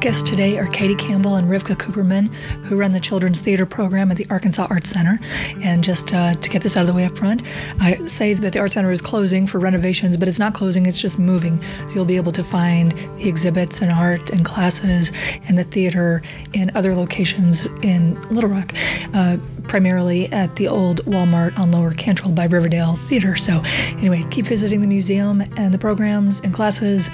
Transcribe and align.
guests 0.00 0.22
today 0.22 0.56
are 0.56 0.66
Katie 0.66 0.94
Campbell 0.94 1.34
and 1.34 1.46
Rivka 1.46 1.76
Cooperman, 1.76 2.32
who 2.64 2.76
run 2.76 2.92
the 2.92 3.00
Children's 3.00 3.38
Theater 3.38 3.66
program 3.66 4.10
at 4.10 4.16
the 4.16 4.26
Arkansas 4.30 4.66
Arts 4.70 4.88
Center. 4.88 5.20
And 5.60 5.84
just 5.84 6.14
uh, 6.14 6.32
to 6.32 6.48
get 6.48 6.62
this 6.62 6.74
out 6.74 6.80
of 6.80 6.86
the 6.86 6.94
way 6.94 7.04
up 7.04 7.18
front, 7.18 7.42
I 7.80 8.06
say 8.06 8.32
that 8.32 8.54
the 8.54 8.60
Arts 8.60 8.74
Center 8.74 8.90
is 8.90 9.02
closing 9.02 9.46
for 9.46 9.58
renovations, 9.58 10.16
but 10.16 10.26
it's 10.26 10.38
not 10.38 10.54
closing, 10.54 10.86
it's 10.86 10.98
just 10.98 11.18
moving. 11.18 11.62
So 11.88 11.96
you'll 11.96 12.04
be 12.06 12.16
able 12.16 12.32
to 12.32 12.42
find 12.42 12.92
the 12.92 13.28
exhibits 13.28 13.82
and 13.82 13.92
art 13.92 14.30
and 14.30 14.42
classes 14.42 15.12
and 15.46 15.58
the 15.58 15.64
theater 15.64 16.22
in 16.54 16.70
other 16.74 16.94
locations 16.94 17.66
in 17.82 18.20
Little 18.30 18.48
Rock. 18.48 18.72
Uh, 19.12 19.36
primarily 19.70 20.26
at 20.32 20.56
the 20.56 20.66
old 20.66 21.00
Walmart 21.04 21.56
on 21.56 21.70
Lower 21.70 21.94
Cantrell 21.94 22.32
by 22.32 22.46
Riverdale 22.46 22.96
Theater. 23.06 23.36
So, 23.36 23.62
anyway, 23.90 24.24
keep 24.28 24.46
visiting 24.46 24.80
the 24.80 24.88
museum 24.88 25.42
and 25.56 25.72
the 25.72 25.78
programs 25.78 26.40
and 26.40 26.52
classes 26.52 27.08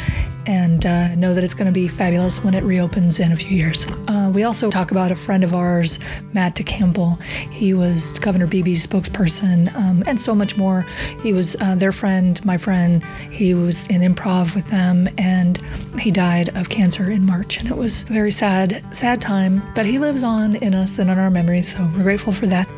and 0.46 0.86
uh, 0.86 1.14
know 1.16 1.34
that 1.34 1.44
it's 1.44 1.54
going 1.54 1.66
to 1.66 1.72
be 1.72 1.88
fabulous 1.88 2.42
when 2.42 2.54
it 2.54 2.62
reopens 2.62 3.18
in 3.18 3.32
a 3.32 3.36
few 3.36 3.56
years. 3.56 3.86
Uh, 4.08 4.30
we 4.32 4.44
also 4.44 4.70
talk 4.70 4.90
about 4.90 5.10
a 5.10 5.16
friend 5.16 5.44
of 5.44 5.54
ours, 5.54 5.98
Matt 6.32 6.54
DeCample. 6.54 7.20
He 7.50 7.74
was 7.74 8.18
Governor 8.18 8.46
Beebe's 8.46 8.86
spokesperson 8.86 9.74
um, 9.74 10.04
and 10.06 10.20
so 10.20 10.34
much 10.34 10.56
more. 10.56 10.86
He 11.22 11.32
was 11.32 11.56
uh, 11.60 11.74
their 11.74 11.92
friend, 11.92 12.42
my 12.44 12.56
friend. 12.56 13.02
He 13.30 13.54
was 13.54 13.86
in 13.88 14.00
improv 14.02 14.54
with 14.54 14.68
them 14.68 15.08
and 15.18 15.60
he 15.98 16.10
died 16.10 16.56
of 16.56 16.68
cancer 16.68 17.10
in 17.10 17.26
March. 17.26 17.58
And 17.58 17.68
it 17.68 17.76
was 17.76 18.02
a 18.04 18.06
very 18.06 18.30
sad, 18.30 18.84
sad 18.94 19.20
time, 19.20 19.62
but 19.74 19.84
he 19.86 19.98
lives 19.98 20.22
on 20.22 20.56
in 20.56 20.74
us 20.74 20.98
and 20.98 21.10
in 21.10 21.18
our 21.18 21.30
memories. 21.30 21.72
So 21.72 21.90
we're 21.96 22.04
grateful 22.04 22.32
for 22.32 22.45
that. 22.48 22.68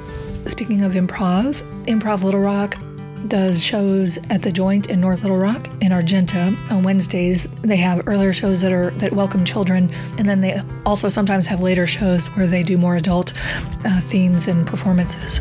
Speaking 0.46 0.82
of 0.82 0.92
improv, 0.92 1.62
Improv 1.86 2.22
Little 2.22 2.40
Rock 2.40 2.76
does 3.26 3.62
shows 3.62 4.18
at 4.30 4.42
the 4.42 4.52
Joint 4.52 4.88
in 4.88 5.00
North 5.00 5.22
Little 5.22 5.38
Rock 5.38 5.68
in 5.80 5.92
Argenta 5.92 6.56
on 6.70 6.82
Wednesdays. 6.82 7.48
They 7.62 7.76
have 7.76 8.06
earlier 8.06 8.32
shows 8.32 8.60
that 8.60 8.72
are 8.72 8.90
that 8.92 9.12
welcome 9.12 9.44
children, 9.44 9.90
and 10.18 10.28
then 10.28 10.40
they 10.40 10.62
also 10.86 11.08
sometimes 11.08 11.46
have 11.46 11.60
later 11.60 11.86
shows 11.86 12.28
where 12.28 12.46
they 12.46 12.62
do 12.62 12.78
more 12.78 12.96
adult 12.96 13.32
uh, 13.84 14.00
themes 14.02 14.48
and 14.48 14.66
performances. 14.66 15.40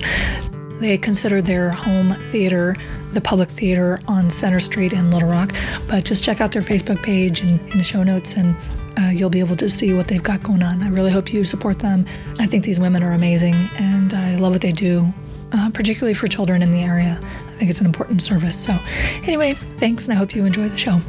They 0.79 0.97
consider 0.97 1.41
their 1.41 1.69
home 1.69 2.13
theater 2.31 2.75
the 3.13 3.21
public 3.21 3.49
theater 3.49 3.99
on 4.07 4.29
Center 4.29 4.59
Street 4.59 4.93
in 4.93 5.09
Little 5.11 5.29
Rock, 5.29 5.55
but 5.87 6.03
just 6.03 6.23
check 6.23 6.41
out 6.41 6.51
their 6.51 6.61
Facebook 6.61 7.01
page 7.01 7.41
and 7.41 7.59
in 7.71 7.77
the 7.77 7.83
show 7.83 8.03
notes 8.03 8.35
and 8.35 8.55
uh, 8.99 9.09
you'll 9.09 9.29
be 9.29 9.39
able 9.39 9.55
to 9.57 9.69
see 9.69 9.93
what 9.93 10.07
they've 10.07 10.23
got 10.23 10.43
going 10.43 10.63
on. 10.63 10.83
I 10.83 10.89
really 10.89 11.11
hope 11.11 11.31
you 11.33 11.43
support 11.43 11.79
them. 11.79 12.05
I 12.39 12.45
think 12.47 12.63
these 12.65 12.79
women 12.79 13.03
are 13.03 13.11
amazing 13.13 13.55
and 13.77 14.13
I 14.13 14.35
love 14.37 14.53
what 14.53 14.61
they 14.61 14.71
do, 14.71 15.13
uh, 15.51 15.69
particularly 15.71 16.13
for 16.13 16.27
children 16.27 16.61
in 16.61 16.71
the 16.71 16.81
area. 16.81 17.19
I 17.21 17.51
think 17.59 17.69
it's 17.69 17.79
an 17.79 17.85
important 17.85 18.21
service. 18.21 18.57
So, 18.57 18.77
anyway, 19.23 19.53
thanks, 19.79 20.05
and 20.07 20.13
I 20.13 20.17
hope 20.17 20.35
you 20.35 20.45
enjoy 20.45 20.69
the 20.69 20.77
show. 20.77 21.01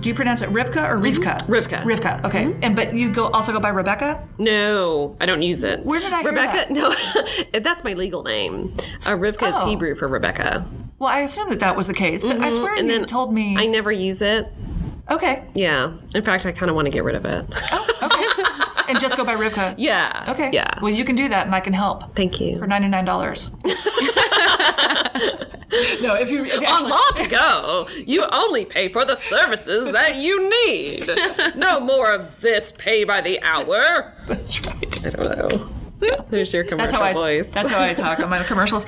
Do 0.00 0.08
you 0.10 0.14
pronounce 0.14 0.42
it 0.42 0.50
Rivka 0.50 0.88
or 0.88 0.98
Rivka? 0.98 1.44
Rivka. 1.46 1.82
Rivka. 1.82 2.24
Okay. 2.24 2.54
And 2.62 2.76
but 2.76 2.94
you 2.94 3.10
go 3.12 3.28
also 3.28 3.52
go 3.52 3.58
by 3.60 3.70
Rebecca. 3.70 4.22
No, 4.38 5.16
I 5.20 5.26
don't 5.26 5.42
use 5.42 5.64
it. 5.64 5.84
Where 5.84 5.98
did 5.98 6.12
I 6.12 6.20
hear 6.22 6.30
Rebecca? 6.30 6.72
No, 6.72 6.92
that's 7.60 7.82
my 7.84 7.94
legal 7.94 8.22
name. 8.22 8.74
Uh, 9.06 9.12
Rivka 9.16 9.48
is 9.48 9.54
Oh. 9.56 9.66
Hebrew 9.68 9.94
for 9.94 10.06
Rebecca. 10.06 10.64
Well, 10.98 11.10
I 11.10 11.20
assume 11.20 11.48
that 11.50 11.60
that 11.60 11.76
was 11.76 11.86
the 11.86 11.94
case, 11.94 12.24
but 12.24 12.38
I 12.40 12.50
swear 12.50 12.72
Mm-hmm. 12.72 12.78
And 12.78 12.88
you 12.88 12.98
then 12.98 13.06
told 13.06 13.32
me. 13.32 13.56
I 13.56 13.66
never 13.66 13.92
use 13.92 14.20
it. 14.22 14.50
okay. 15.10 15.44
Yeah. 15.54 15.96
In 16.14 16.22
fact, 16.24 16.44
I 16.46 16.52
kind 16.52 16.70
of 16.70 16.76
want 16.76 16.86
to 16.86 16.92
get 16.92 17.04
rid 17.04 17.14
of 17.14 17.24
it. 17.24 17.44
Oh, 17.72 17.84
Okay. 18.02 18.24
and 18.88 18.98
just 19.00 19.16
go 19.16 19.24
by 19.24 19.34
Rivka. 19.36 19.74
yeah. 19.78 20.24
Okay. 20.28 20.50
Yeah. 20.52 20.78
Well, 20.80 20.92
you 20.92 21.04
can 21.04 21.14
do 21.16 21.28
that, 21.28 21.46
and 21.46 21.54
I 21.54 21.60
can 21.60 21.72
help 21.72 22.14
Thank 22.16 22.40
you. 22.40 22.58
for 22.58 22.66
ninety 22.66 22.88
nine 22.88 23.04
dollars. 23.04 23.52
no, 23.64 23.70
if 26.16 26.30
you, 26.30 26.44
if 26.44 26.60
you 26.60 26.66
On 26.66 26.74
actually, 26.74 26.90
law 26.90 27.10
to 27.16 27.28
go, 27.28 27.88
you 28.06 28.24
only 28.32 28.64
pay 28.64 28.88
for 28.88 29.04
the 29.04 29.16
services 29.16 29.92
that 29.92 30.16
you 30.16 30.48
need. 30.66 31.08
No 31.56 31.80
more 31.80 32.12
of 32.12 32.40
this 32.40 32.72
pay 32.72 33.04
by 33.04 33.20
the 33.20 33.40
hour. 33.42 34.14
that's 34.26 34.64
right. 34.66 35.06
I 35.06 35.10
don't 35.10 35.38
know. 35.50 35.68
There's 36.28 36.54
your 36.54 36.62
commercial 36.64 36.92
That's 36.92 37.02
how 37.02 37.04
I. 37.04 37.12
voice. 37.12 37.52
That's 37.52 37.70
how 37.72 37.82
I 37.82 37.92
talk 37.94 38.20
on 38.20 38.28
my 38.30 38.42
commercials. 38.44 38.86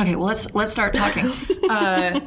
Okay. 0.00 0.16
Well, 0.16 0.26
let's 0.26 0.54
let's 0.54 0.72
start 0.72 0.94
talking. 0.94 1.30
Uh, 1.70 2.18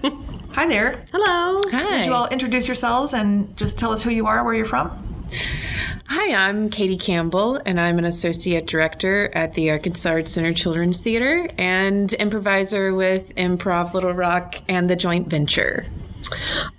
hi 0.53 0.65
there. 0.67 1.03
Hello. 1.11 1.59
Would 1.65 2.05
you 2.05 2.13
all 2.13 2.29
introduce 2.29 2.65
yourselves 2.65 3.13
and 3.13 3.57
just 3.57 3.77
tell 3.77 3.91
us 3.91 4.01
who 4.01 4.09
you 4.09 4.25
are, 4.25 4.41
where 4.45 4.53
you're 4.53 4.65
from? 4.65 4.89
Hi, 6.07 6.33
I'm 6.33 6.69
Katie 6.69 6.95
Campbell, 6.95 7.59
and 7.65 7.81
I'm 7.81 7.99
an 7.99 8.05
associate 8.05 8.67
director 8.67 9.29
at 9.35 9.55
the 9.55 9.69
Arkansas 9.69 10.09
Arts 10.09 10.31
Center 10.31 10.53
Children's 10.53 11.01
Theater 11.01 11.49
and 11.57 12.13
improviser 12.13 12.93
with 12.93 13.35
Improv 13.35 13.93
Little 13.93 14.13
Rock 14.13 14.55
and 14.69 14.89
the 14.89 14.95
Joint 14.95 15.27
Venture. 15.27 15.85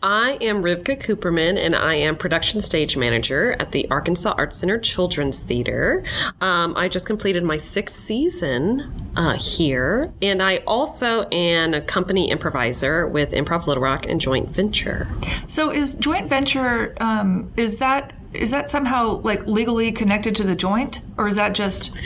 I 0.04 0.36
am 0.42 0.62
Rivka 0.62 1.02
Cooperman, 1.02 1.56
and 1.56 1.74
I 1.74 1.94
am 1.94 2.16
production 2.16 2.60
stage 2.60 2.94
manager 2.94 3.56
at 3.58 3.72
the 3.72 3.90
Arkansas 3.90 4.34
Arts 4.36 4.58
Center 4.58 4.78
Children's 4.78 5.42
Theater. 5.42 6.04
Um, 6.42 6.76
I 6.76 6.90
just 6.90 7.06
completed 7.06 7.42
my 7.42 7.56
sixth 7.56 7.96
season 7.96 9.10
uh, 9.16 9.32
here, 9.38 10.12
and 10.20 10.42
I 10.42 10.58
also 10.66 11.26
am 11.32 11.72
a 11.72 11.80
company 11.80 12.30
improviser 12.30 13.08
with 13.08 13.30
Improv 13.32 13.66
Little 13.66 13.82
Rock 13.82 14.04
and 14.06 14.20
Joint 14.20 14.50
Venture. 14.50 15.08
So, 15.48 15.72
is 15.72 15.96
joint 15.96 16.28
venture 16.28 16.94
um, 17.00 17.50
is 17.56 17.78
that 17.78 18.12
is 18.34 18.50
that 18.50 18.68
somehow 18.68 19.22
like 19.22 19.46
legally 19.46 19.90
connected 19.90 20.34
to 20.36 20.42
the 20.42 20.54
joint, 20.54 21.00
or 21.16 21.28
is 21.28 21.36
that 21.36 21.54
just 21.54 21.96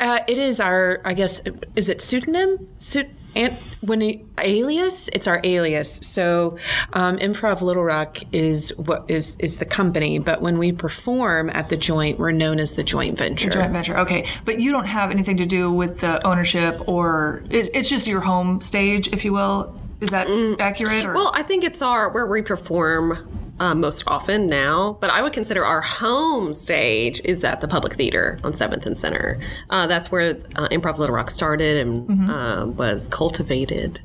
Uh, 0.00 0.20
it 0.26 0.38
is 0.38 0.60
our, 0.60 1.02
I 1.04 1.12
guess, 1.12 1.42
is 1.76 1.90
it 1.90 2.00
pseudonym? 2.00 2.68
Pseud- 2.78 3.10
and 3.36 3.54
when 3.80 4.02
it, 4.02 4.20
alias, 4.42 5.08
it's 5.08 5.26
our 5.26 5.40
alias. 5.44 5.92
So, 5.92 6.58
um, 6.92 7.18
Improv 7.18 7.60
Little 7.60 7.84
Rock 7.84 8.18
is 8.32 8.72
what 8.76 9.04
is 9.08 9.36
is 9.40 9.58
the 9.58 9.64
company, 9.64 10.18
but 10.18 10.40
when 10.40 10.58
we 10.58 10.72
perform 10.72 11.50
at 11.50 11.68
the 11.68 11.76
joint, 11.76 12.18
we're 12.18 12.30
known 12.30 12.58
as 12.58 12.74
the 12.74 12.84
joint 12.84 13.18
venture. 13.18 13.50
joint 13.50 13.72
venture? 13.72 13.98
Okay, 13.98 14.24
but 14.44 14.60
you 14.60 14.72
don't 14.72 14.86
have 14.86 15.10
anything 15.10 15.36
to 15.38 15.46
do 15.46 15.72
with 15.72 16.00
the 16.00 16.24
ownership, 16.26 16.80
or 16.88 17.42
it, 17.50 17.70
it's 17.74 17.88
just 17.88 18.06
your 18.06 18.20
home 18.20 18.60
stage, 18.60 19.08
if 19.08 19.24
you 19.24 19.32
will. 19.32 19.74
Is 20.00 20.10
that 20.10 20.28
accurate? 20.60 21.04
Or? 21.06 21.14
Well, 21.14 21.30
I 21.34 21.42
think 21.42 21.64
it's 21.64 21.80
our 21.82 22.10
where 22.10 22.26
we 22.26 22.42
perform 22.42 23.43
uh, 23.60 23.74
most 23.74 24.04
often 24.06 24.48
now, 24.48 24.98
but 25.00 25.10
I 25.10 25.22
would 25.22 25.32
consider 25.32 25.64
our 25.64 25.80
home 25.80 26.52
stage 26.52 27.20
is 27.24 27.44
at 27.44 27.60
the 27.60 27.68
Public 27.68 27.94
Theater 27.94 28.38
on 28.42 28.52
Seventh 28.52 28.86
and 28.86 28.96
Center. 28.96 29.40
Uh, 29.70 29.86
that's 29.86 30.10
where 30.10 30.30
uh, 30.56 30.68
Improv 30.68 30.98
Little 30.98 31.14
Rock 31.14 31.30
started 31.30 31.76
and 31.76 32.30
uh, 32.30 32.66
was 32.66 33.08
cultivated. 33.08 34.00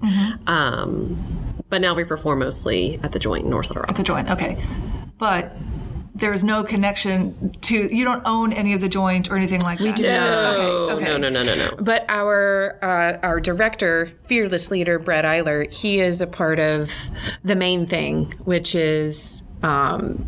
Um, 0.47 1.17
but 1.69 1.81
now 1.81 1.93
we 1.95 2.03
perform 2.03 2.39
mostly 2.39 2.99
at 3.03 3.11
the 3.11 3.19
Joint 3.19 3.45
in 3.45 3.49
North 3.49 3.69
Little 3.69 3.83
Rock. 3.83 3.95
the 3.95 4.03
joint. 4.03 4.29
Okay, 4.29 4.57
but 5.17 5.55
there's 6.19 6.43
no 6.43 6.63
connection 6.63 7.51
to 7.61 7.75
you 7.95 8.03
don't 8.03 8.21
own 8.25 8.53
any 8.53 8.73
of 8.73 8.81
the 8.81 8.89
joint 8.89 9.29
or 9.29 9.37
anything 9.37 9.61
like 9.61 9.77
that. 9.79 9.83
We 9.85 9.91
do 9.93 10.03
not. 10.03 10.55
Oh, 10.67 10.89
Okay. 10.95 11.05
no, 11.05 11.17
no, 11.17 11.29
no, 11.29 11.43
no, 11.43 11.55
no. 11.55 11.69
But 11.79 12.05
our 12.09 12.77
uh, 12.81 13.17
our 13.23 13.39
director, 13.39 14.11
fearless 14.25 14.71
leader 14.71 14.99
Brett 14.99 15.25
Eiler, 15.25 15.71
he 15.71 15.99
is 15.99 16.21
a 16.21 16.27
part 16.27 16.59
of 16.59 16.93
the 17.43 17.55
main 17.55 17.85
thing, 17.85 18.33
which 18.43 18.75
is 18.75 19.43
um, 19.63 20.25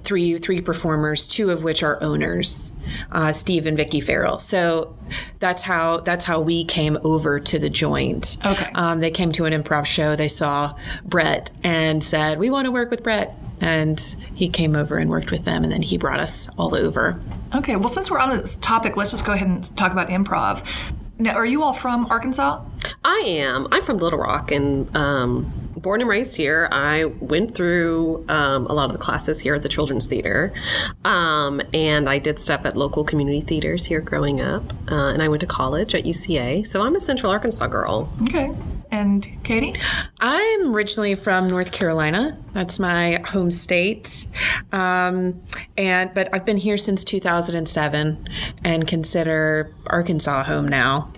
three 0.00 0.38
three 0.38 0.60
performers, 0.60 1.26
two 1.28 1.50
of 1.50 1.62
which 1.64 1.82
are 1.82 2.02
owners, 2.02 2.72
uh, 3.12 3.32
Steve 3.32 3.66
and 3.66 3.76
Vicky 3.76 4.00
Farrell. 4.00 4.38
So 4.38 4.96
that's 5.40 5.62
how 5.62 5.98
that's 5.98 6.24
how 6.24 6.40
we 6.40 6.64
came 6.64 6.96
over 7.02 7.38
to 7.40 7.58
the 7.58 7.68
joint. 7.70 8.38
Okay. 8.44 8.70
Um, 8.74 9.00
they 9.00 9.10
came 9.10 9.32
to 9.32 9.44
an 9.44 9.52
improv 9.52 9.86
show. 9.86 10.16
They 10.16 10.28
saw 10.28 10.74
Brett 11.04 11.50
and 11.62 12.02
said, 12.02 12.38
"We 12.38 12.48
want 12.50 12.64
to 12.66 12.70
work 12.72 12.90
with 12.90 13.02
Brett." 13.02 13.36
And 13.60 13.98
he 14.34 14.48
came 14.48 14.76
over 14.76 14.98
and 14.98 15.08
worked 15.10 15.30
with 15.30 15.44
them, 15.44 15.62
and 15.62 15.72
then 15.72 15.82
he 15.82 15.96
brought 15.96 16.20
us 16.20 16.48
all 16.58 16.74
over. 16.74 17.20
Okay, 17.54 17.76
well, 17.76 17.88
since 17.88 18.10
we're 18.10 18.18
on 18.18 18.30
this 18.30 18.56
topic, 18.58 18.96
let's 18.96 19.10
just 19.10 19.24
go 19.24 19.32
ahead 19.32 19.48
and 19.48 19.76
talk 19.76 19.92
about 19.92 20.08
improv. 20.08 20.92
Now, 21.18 21.34
are 21.34 21.46
you 21.46 21.62
all 21.62 21.72
from 21.72 22.06
Arkansas? 22.06 22.62
I 23.02 23.22
am. 23.26 23.68
I'm 23.72 23.82
from 23.82 23.96
Little 23.96 24.18
Rock 24.18 24.52
and 24.52 24.94
um, 24.94 25.70
born 25.74 26.02
and 26.02 26.10
raised 26.10 26.36
here. 26.36 26.68
I 26.70 27.06
went 27.06 27.54
through 27.54 28.26
um, 28.28 28.66
a 28.66 28.74
lot 28.74 28.84
of 28.84 28.92
the 28.92 28.98
classes 28.98 29.40
here 29.40 29.54
at 29.54 29.62
the 29.62 29.68
Children's 29.68 30.06
Theater, 30.06 30.52
um, 31.06 31.62
and 31.72 32.08
I 32.08 32.18
did 32.18 32.38
stuff 32.38 32.66
at 32.66 32.76
local 32.76 33.02
community 33.02 33.40
theaters 33.40 33.86
here 33.86 34.02
growing 34.02 34.42
up. 34.42 34.62
Uh, 34.90 35.12
and 35.12 35.22
I 35.22 35.28
went 35.28 35.40
to 35.40 35.46
college 35.46 35.94
at 35.94 36.04
UCA, 36.04 36.66
so 36.66 36.82
I'm 36.82 36.94
a 36.94 37.00
Central 37.00 37.32
Arkansas 37.32 37.66
girl. 37.68 38.12
Okay. 38.24 38.52
And 38.90 39.26
Katie? 39.42 39.74
I'm 40.20 40.74
originally 40.74 41.14
from 41.14 41.48
North 41.48 41.72
Carolina. 41.72 42.38
That's 42.54 42.78
my 42.78 43.20
home 43.26 43.50
state, 43.50 44.26
um, 44.72 45.42
and 45.76 46.14
but 46.14 46.28
I've 46.32 46.44
been 46.46 46.56
here 46.56 46.76
since 46.76 47.04
2007 47.04 48.28
and 48.64 48.86
consider 48.86 49.72
Arkansas 49.88 50.44
home 50.44 50.68
now. 50.68 51.10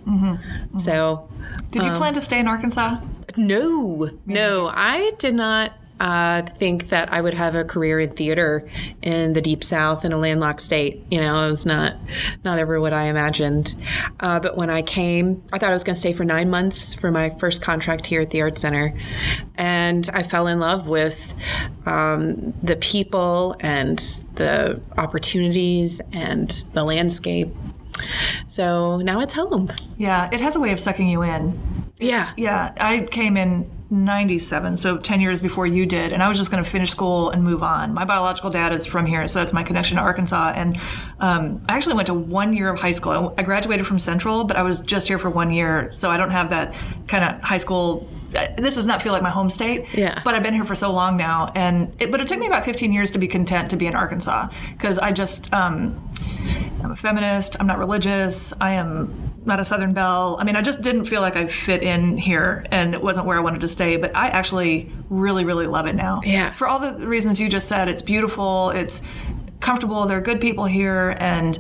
So 0.79 1.29
Did 1.71 1.83
Um, 1.83 1.89
you 1.93 1.97
plan 1.97 2.15
to 2.15 2.21
stay 2.21 2.41
in 2.41 2.49
Arkansas? 2.49 2.97
no, 3.37 4.11
no, 4.27 4.71
I 4.75 5.13
did 5.19 5.35
not 5.35 5.73
uh, 6.01 6.43
think 6.43 6.89
that 6.89 7.13
I 7.13 7.21
would 7.21 7.35
have 7.35 7.55
a 7.55 7.65
career 7.65 8.01
in 8.01 8.11
theater 8.11 8.69
in 9.03 9.33
the 9.33 9.41
deep 9.41 9.65
south 9.65 10.05
in 10.05 10.13
a 10.13 10.19
landlocked 10.19 10.61
state. 10.61 11.05
You 11.11 11.21
know, 11.21 11.47
it 11.47 11.51
was 11.51 11.67
not 11.67 11.97
not 12.45 12.59
ever 12.59 12.81
what 12.81 12.93
I 12.93 13.05
imagined. 13.05 13.75
Uh, 14.21 14.41
but 14.41 14.57
when 14.57 14.71
I 14.71 14.83
came, 14.83 15.43
I 15.53 15.59
thought 15.59 15.71
I 15.71 15.73
was 15.73 15.85
going 15.85 15.95
to 15.95 16.01
stay 16.01 16.13
for 16.13 16.25
nine 16.25 16.51
months 16.51 16.95
for 16.95 17.11
my 17.11 17.31
first 17.31 17.63
contract 17.63 18.07
here 18.07 18.21
at 18.21 18.31
the 18.31 18.43
Art 18.43 18.59
Center, 18.59 18.95
and 19.57 20.09
I 20.13 20.23
fell 20.23 20.47
in 20.47 20.61
love 20.61 20.89
with 20.89 21.35
um, 21.87 22.53
the 22.63 22.77
people 22.77 23.57
and 23.61 23.99
the 24.35 24.81
opportunities 24.97 26.01
and 26.13 26.49
the 26.73 26.85
landscape. 26.85 27.49
So 28.47 28.99
now 28.99 29.21
it's 29.21 29.35
home. 29.35 29.69
Yeah, 29.97 30.29
it 30.33 30.41
has 30.41 30.57
a 30.57 30.61
way 30.61 30.73
of 30.73 30.81
sucking 30.81 31.09
you 31.09 31.23
in. 31.23 31.59
Yeah. 31.99 32.31
Yeah, 32.37 32.73
I 32.79 33.01
came 33.01 33.37
in 33.37 33.69
97, 33.91 34.77
so 34.77 34.99
10 34.99 35.21
years 35.21 35.41
before 35.41 35.67
you 35.67 35.87
did, 35.87 36.13
and 36.13 36.23
I 36.23 36.29
was 36.29 36.37
just 36.37 36.51
going 36.51 36.63
to 36.63 36.69
finish 36.69 36.91
school 36.91 37.31
and 37.31 37.43
move 37.43 37.63
on. 37.63 37.95
My 37.95 38.05
biological 38.05 38.51
dad 38.51 38.73
is 38.73 38.85
from 38.87 39.07
here, 39.07 39.27
so 39.29 39.39
that's 39.39 39.53
my 39.53 39.63
connection 39.63 39.97
to 39.97 40.03
Arkansas. 40.03 40.53
And 40.55 40.77
um, 41.21 41.63
I 41.69 41.77
actually 41.77 41.95
went 41.95 42.07
to 42.09 42.15
one 42.15 42.53
year 42.53 42.69
of 42.73 42.79
high 42.81 42.93
school. 42.93 43.35
I 43.39 43.43
graduated 43.43 43.87
from 43.87 43.99
Central, 43.99 44.45
but 44.45 44.57
I 44.57 44.63
was 44.63 44.81
just 44.81 45.09
here 45.09 45.19
for 45.19 45.31
one 45.31 45.51
year, 45.51 45.91
so 45.93 46.11
I 46.11 46.17
don't 46.19 46.31
have 46.31 46.51
that 46.51 46.75
kind 47.07 47.25
of 47.25 47.41
high 47.43 47.57
school. 47.57 48.07
uh, 48.37 48.47
This 48.59 48.75
does 48.75 48.87
not 48.87 49.01
feel 49.01 49.13
like 49.13 49.23
my 49.23 49.31
home 49.31 49.49
state. 49.49 49.87
Yeah. 49.95 50.21
But 50.23 50.35
I've 50.35 50.43
been 50.43 50.55
here 50.55 50.67
for 50.67 50.75
so 50.75 50.93
long 50.93 51.17
now, 51.17 51.51
and 51.55 51.95
it, 52.01 52.11
but 52.11 52.21
it 52.21 52.29
took 52.29 52.39
me 52.39 52.47
about 52.47 52.65
15 52.65 52.93
years 52.93 53.11
to 53.13 53.19
be 53.19 53.27
content 53.27 53.71
to 53.71 53.77
be 53.77 53.87
in 53.87 53.95
Arkansas 53.95 54.49
because 54.73 54.99
I 54.99 55.13
just 55.13 55.51
um, 55.55 55.99
I'm 56.83 56.91
a 56.91 56.97
feminist. 56.97 57.57
I'm 57.59 57.67
not 57.67 57.79
religious. 57.79 58.53
I 58.61 58.73
am 58.73 59.33
not 59.49 59.59
a 59.61 59.65
Southern 59.65 59.93
Belle. 59.93 60.37
I 60.39 60.45
mean, 60.45 60.55
I 60.57 60.63
just 60.63 60.83
didn't 60.83 61.07
feel 61.07 61.21
like 61.21 61.35
I 61.37 61.47
fit 61.47 61.83
in 61.83 62.17
here, 62.17 62.65
and 62.71 62.95
it 62.95 63.03
wasn't 63.03 63.27
where 63.27 63.37
I 63.37 63.41
wanted 63.41 63.61
to 63.63 63.69
stay. 63.69 63.97
But 63.97 64.15
I 64.17 64.29
actually 64.29 64.93
really, 65.11 65.45
really 65.45 65.67
love 65.67 65.87
it 65.87 65.95
now. 65.97 66.21
Yeah. 66.25 66.53
For 66.53 66.69
all 66.69 66.79
the 66.79 67.07
reasons 67.07 67.41
you 67.41 67.49
just 67.49 67.67
said, 67.69 67.89
it's 67.89 68.03
beautiful. 68.03 68.71
It's 68.71 69.03
comfortable. 69.61 70.07
There 70.07 70.19
are 70.19 70.21
good 70.21 70.41
people 70.41 70.67
here, 70.67 71.17
and 71.19 71.59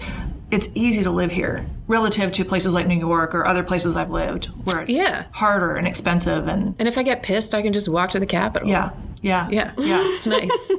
it's 0.51 0.69
easy 0.75 1.03
to 1.03 1.11
live 1.11 1.33
here 1.33 1.67
relative 1.89 2.31
to 2.33 2.45
places 2.45 2.73
like 2.75 2.87
New 2.87 2.99
York 2.99 3.35
or 3.35 3.47
other 3.47 3.63
places 3.63 3.97
I've 3.97 4.11
lived 4.11 4.47
where 4.65 4.81
it's 4.83 4.91
Yeah. 4.93 5.25
harder 5.33 5.75
and 5.75 5.87
expensive 5.87 6.47
and 6.47 6.75
And 6.79 6.87
if 6.87 6.97
I 6.99 7.03
get 7.03 7.23
pissed, 7.23 7.55
I 7.55 7.63
can 7.63 7.73
just 7.73 7.89
walk 7.89 8.11
to 8.11 8.21
the 8.21 8.27
Capitol. 8.27 8.69
yeah, 8.69 8.91
yeah, 9.23 9.47
Yeah. 9.51 9.73
yeah. 9.79 10.01
It's 10.13 10.27
nice. 10.27 10.71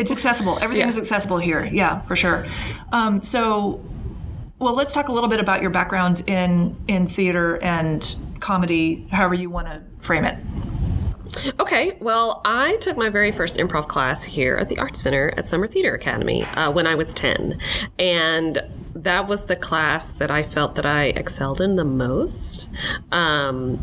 it's 0.00 0.10
accessible. 0.12 0.58
Everything 0.60 0.82
Yeah. 0.86 0.88
is 0.88 0.98
accessible 0.98 1.38
here. 1.38 1.68
Yeah, 1.72 2.00
for 2.02 2.16
sure. 2.16 2.44
Um, 2.92 3.22
so, 3.22 3.80
well, 4.58 4.74
let's 4.74 4.92
talk 4.92 5.08
a 5.08 5.12
little 5.12 5.28
bit 5.28 5.40
about 5.40 5.62
your 5.62 5.70
backgrounds 5.70 6.22
in 6.26 6.76
in 6.88 7.06
theater 7.06 7.62
and 7.62 8.16
comedy, 8.40 9.06
however 9.10 9.34
you 9.34 9.50
want 9.50 9.66
to 9.68 9.82
frame 10.00 10.24
it. 10.24 10.38
Okay, 11.60 11.96
well, 12.00 12.40
I 12.44 12.76
took 12.76 12.96
my 12.96 13.10
very 13.10 13.32
first 13.32 13.58
improv 13.58 13.86
class 13.86 14.24
here 14.24 14.56
at 14.56 14.68
the 14.68 14.78
Arts 14.78 15.00
Center 15.00 15.32
at 15.36 15.46
Summer 15.46 15.66
Theater 15.66 15.94
Academy 15.94 16.44
uh, 16.44 16.72
when 16.72 16.86
I 16.86 16.94
was 16.94 17.12
10. 17.12 17.58
And 17.98 18.58
that 18.94 19.28
was 19.28 19.44
the 19.44 19.56
class 19.56 20.12
that 20.14 20.30
I 20.30 20.42
felt 20.42 20.74
that 20.76 20.86
I 20.86 21.06
excelled 21.06 21.60
in 21.60 21.76
the 21.76 21.84
most. 21.84 22.70
Um, 23.12 23.78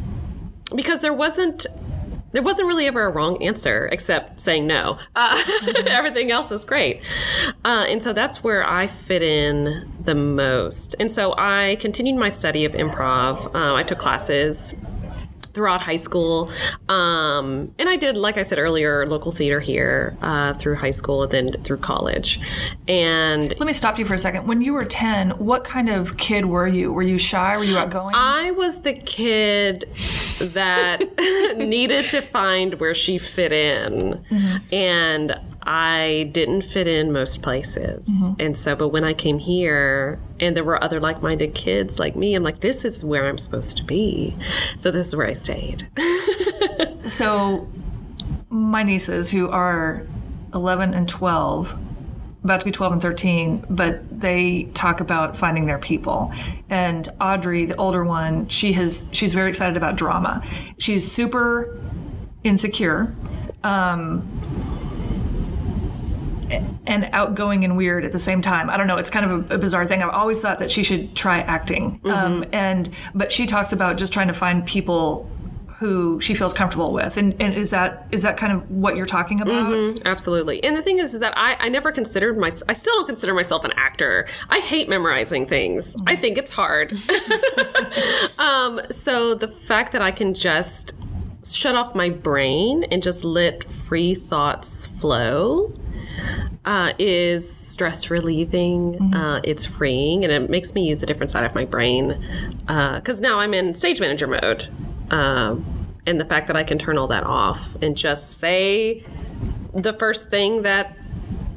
because 0.75 1.01
there 1.01 1.13
wasn't 1.13 1.67
there 2.35 2.43
wasn't 2.43 2.67
really 2.67 2.85
ever 2.85 3.05
a 3.05 3.09
wrong 3.09 3.41
answer 3.41 3.87
except 3.93 4.41
saying 4.41 4.67
no. 4.67 4.97
Uh, 5.15 5.41
everything 5.87 6.31
else 6.31 6.51
was 6.51 6.65
great. 6.65 7.01
Uh, 7.63 7.85
and 7.87 8.03
so 8.03 8.11
that's 8.11 8.43
where 8.43 8.67
I 8.67 8.87
fit 8.87 9.21
in 9.21 9.89
the 10.03 10.15
most. 10.15 10.95
And 10.99 11.09
so 11.09 11.33
I 11.37 11.77
continued 11.79 12.19
my 12.19 12.27
study 12.27 12.65
of 12.65 12.73
improv. 12.73 13.55
Uh, 13.55 13.75
I 13.75 13.83
took 13.83 13.99
classes 13.99 14.75
throughout 15.55 15.81
high 15.81 15.95
school. 15.95 16.51
Um, 16.89 17.73
and 17.79 17.89
I 17.89 17.95
did, 17.95 18.17
like 18.17 18.37
I 18.37 18.43
said 18.43 18.59
earlier, 18.59 19.07
local 19.07 19.31
theater 19.31 19.59
here 19.59 20.15
uh, 20.21 20.53
through 20.53 20.75
high 20.75 20.91
school 20.91 21.23
and 21.23 21.31
then 21.31 21.51
through 21.63 21.77
college. 21.77 22.39
And 22.87 23.57
Let 23.57 23.65
me 23.65 23.73
stop 23.73 23.97
you 23.97 24.05
for 24.05 24.13
a 24.13 24.19
second. 24.19 24.45
When 24.47 24.61
you 24.61 24.73
were 24.73 24.85
ten, 24.85 25.31
what 25.31 25.63
kind 25.63 25.89
of 25.89 26.17
kid 26.17 26.45
were 26.45 26.67
you? 26.67 26.91
Were 26.93 27.01
you 27.01 27.17
shy? 27.17 27.57
Were 27.57 27.63
you 27.63 27.77
outgoing? 27.77 28.13
I 28.15 28.51
was 28.51 28.81
the 28.81 28.93
kid 28.93 29.85
that 30.53 31.01
needed 31.57 32.09
to 32.11 32.21
find 32.21 32.79
where 32.79 32.93
she 32.93 33.17
fit 33.17 33.51
in. 33.51 34.23
And 34.71 35.39
I 35.65 36.29
didn't 36.31 36.61
fit 36.61 36.87
in 36.87 37.11
most 37.11 37.41
places. 37.41 38.29
And 38.39 38.55
so, 38.55 38.75
but 38.75 38.89
when 38.89 39.03
I 39.03 39.13
came 39.13 39.39
here 39.39 40.19
and 40.39 40.55
there 40.55 40.63
were 40.63 40.81
other 40.83 40.99
like 40.99 41.21
minded 41.21 41.55
kids 41.55 41.99
like 41.99 42.15
me, 42.15 42.35
I'm 42.35 42.43
like, 42.43 42.59
this 42.59 42.85
is 42.85 43.03
where 43.03 43.27
I'm 43.27 43.37
supposed 43.37 43.77
to 43.77 43.83
be. 43.83 44.35
So, 44.77 44.91
this 44.91 45.07
is 45.07 45.15
where 45.15 45.27
I 45.27 45.33
stayed. 45.33 45.87
so, 47.01 47.67
my 48.49 48.83
nieces, 48.83 49.31
who 49.31 49.49
are 49.49 50.05
eleven 50.53 50.93
and 50.93 51.09
twelve, 51.09 51.75
about 52.43 52.59
to 52.59 52.65
be 52.65 52.71
12 52.71 52.93
and 52.93 53.01
13, 53.01 53.65
but 53.71 54.19
they 54.19 54.65
talk 54.75 54.99
about 54.99 55.35
finding 55.35 55.65
their 55.65 55.79
people. 55.79 56.31
And 56.69 57.09
Audrey, 57.19 57.65
the 57.65 57.75
older 57.77 58.05
one, 58.05 58.47
she 58.49 58.73
has 58.73 59.07
she's 59.11 59.33
very 59.33 59.49
excited 59.49 59.75
about 59.75 59.95
drama. 59.95 60.43
She's 60.77 61.11
super 61.11 61.81
insecure. 62.43 63.15
Um, 63.63 64.29
and 66.87 67.09
outgoing 67.11 67.63
and 67.63 67.77
weird 67.77 68.05
at 68.05 68.11
the 68.11 68.19
same 68.19 68.41
time. 68.41 68.69
I 68.69 68.77
don't 68.77 68.87
know. 68.87 68.97
It's 68.97 69.09
kind 69.09 69.25
of 69.25 69.51
a, 69.51 69.55
a 69.55 69.57
bizarre 69.57 69.85
thing. 69.85 70.01
I've 70.01 70.09
always 70.09 70.39
thought 70.39 70.59
that 70.59 70.71
she 70.71 70.83
should 70.83 71.15
try 71.15 71.39
acting. 71.39 71.99
Um, 72.05 72.45
and 72.53 72.89
but 73.13 73.31
she 73.31 73.45
talks 73.45 73.73
about 73.73 73.97
just 73.97 74.13
trying 74.13 74.27
to 74.27 74.33
find 74.33 74.65
people 74.65 75.29
who 75.77 76.21
she 76.21 76.33
feels 76.35 76.53
comfortable 76.53 76.93
with. 76.93 77.17
And, 77.17 77.35
and 77.41 77.53
is 77.53 77.71
that 77.71 78.07
is 78.11 78.23
that 78.23 78.37
kind 78.37 78.53
of 78.53 78.69
what 78.71 78.95
you're 78.95 79.05
talking 79.05 79.41
about? 79.41 80.01
Absolutely. 80.05 80.63
And 80.63 80.75
the 80.75 80.81
thing 80.81 80.99
is, 80.99 81.13
is 81.13 81.19
that 81.19 81.33
I, 81.37 81.55
I 81.59 81.69
never 81.69 81.91
considered 81.91 82.37
my, 82.37 82.49
I 82.69 82.73
still 82.73 82.95
don't 82.95 83.07
consider 83.07 83.33
myself 83.33 83.65
an 83.65 83.73
actor. 83.75 84.27
I 84.49 84.59
hate 84.59 84.87
memorizing 84.87 85.45
things. 85.45 85.95
I 86.07 86.15
think 86.15 86.37
it's 86.37 86.51
hard. 86.51 86.93
um, 88.39 88.81
so 88.89 89.35
the 89.35 89.49
fact 89.49 89.91
that 89.91 90.01
I 90.01 90.11
can 90.11 90.33
just 90.33 90.93
shut 91.45 91.75
off 91.75 91.93
my 91.93 92.09
brain 92.09 92.85
and 92.85 93.03
just 93.03 93.25
let 93.25 93.65
free 93.65 94.15
thoughts 94.15 94.85
flow 94.85 95.73
uh, 96.65 96.93
is 96.97 97.49
stress 97.49 98.09
relieving. 98.09 99.13
Uh, 99.13 99.41
it's 99.43 99.65
freeing, 99.65 100.23
and 100.23 100.31
it 100.31 100.49
makes 100.49 100.73
me 100.73 100.87
use 100.87 101.03
a 101.03 101.05
different 101.05 101.31
side 101.31 101.45
of 101.45 101.53
my 101.55 101.65
brain. 101.65 102.23
Because 102.59 103.21
now 103.21 103.39
I'm 103.39 103.53
in 103.53 103.75
stage 103.75 103.99
manager 103.99 104.27
mode. 104.27 104.67
Um, 105.11 105.65
and 106.05 106.19
the 106.19 106.25
fact 106.25 106.47
that 106.47 106.55
I 106.55 106.63
can 106.63 106.77
turn 106.77 106.97
all 106.97 107.07
that 107.07 107.25
off 107.25 107.75
and 107.81 107.97
just 107.97 108.37
say 108.37 109.03
the 109.73 109.93
first 109.93 110.29
thing 110.29 110.61
that 110.61 110.95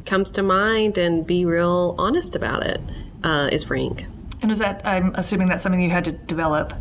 comes 0.06 0.30
to 0.32 0.42
mind 0.42 0.98
and 0.98 1.26
be 1.26 1.44
real 1.44 1.94
honest 1.98 2.34
about 2.34 2.66
it 2.66 2.80
uh, 3.22 3.48
is 3.52 3.64
freeing. 3.64 4.06
And 4.40 4.50
is 4.50 4.58
that 4.60 4.80
I'm 4.84 5.14
assuming 5.14 5.48
that's 5.48 5.62
something 5.62 5.80
you 5.80 5.90
had 5.90 6.04
to 6.06 6.12
develop. 6.12 6.72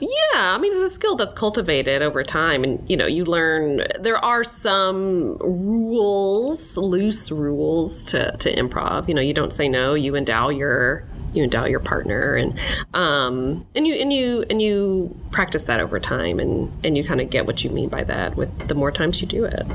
Yeah, 0.00 0.54
I 0.54 0.58
mean, 0.58 0.72
it's 0.72 0.82
a 0.82 0.90
skill 0.90 1.16
that's 1.16 1.32
cultivated 1.32 2.02
over 2.02 2.22
time, 2.24 2.64
and 2.64 2.82
you 2.90 2.96
know, 2.96 3.06
you 3.06 3.24
learn. 3.24 3.82
There 4.00 4.22
are 4.24 4.44
some 4.44 5.36
rules, 5.38 6.76
loose 6.76 7.30
rules 7.30 8.04
to, 8.06 8.32
to 8.38 8.54
improv. 8.54 9.08
You 9.08 9.14
know, 9.14 9.20
you 9.20 9.34
don't 9.34 9.52
say 9.52 9.68
no. 9.68 9.94
You 9.94 10.16
endow 10.16 10.48
your 10.48 11.04
you 11.32 11.44
endow 11.44 11.64
your 11.64 11.80
partner, 11.80 12.34
and 12.34 12.58
um, 12.94 13.66
and 13.74 13.86
you 13.86 13.94
and 13.94 14.12
you 14.12 14.44
and 14.50 14.60
you 14.60 15.16
practice 15.30 15.64
that 15.64 15.80
over 15.80 16.00
time, 16.00 16.38
and 16.40 16.72
and 16.84 16.96
you 16.96 17.04
kind 17.04 17.20
of 17.20 17.30
get 17.30 17.46
what 17.46 17.62
you 17.64 17.70
mean 17.70 17.88
by 17.88 18.04
that 18.04 18.36
with 18.36 18.68
the 18.68 18.74
more 18.74 18.90
times 18.90 19.20
you 19.20 19.28
do 19.28 19.44
it. 19.44 19.66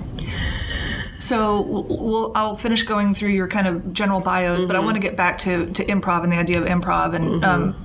So 1.20 1.62
we'll, 1.62 2.32
I'll 2.36 2.54
finish 2.54 2.84
going 2.84 3.16
through 3.16 3.30
your 3.32 3.48
kind 3.48 3.68
of 3.68 3.92
general 3.92 4.22
bios, 4.22 4.66
but 4.66 4.76
I 4.76 4.80
want 4.80 4.96
to 4.96 5.02
get 5.02 5.16
back 5.16 5.40
to, 5.40 5.66
to 5.74 5.86
improv 5.86 6.24
and 6.24 6.32
the 6.32 6.38
idea 6.38 6.62
of 6.62 6.68
improv. 6.68 7.16
And 7.16 7.44
um, 7.44 7.76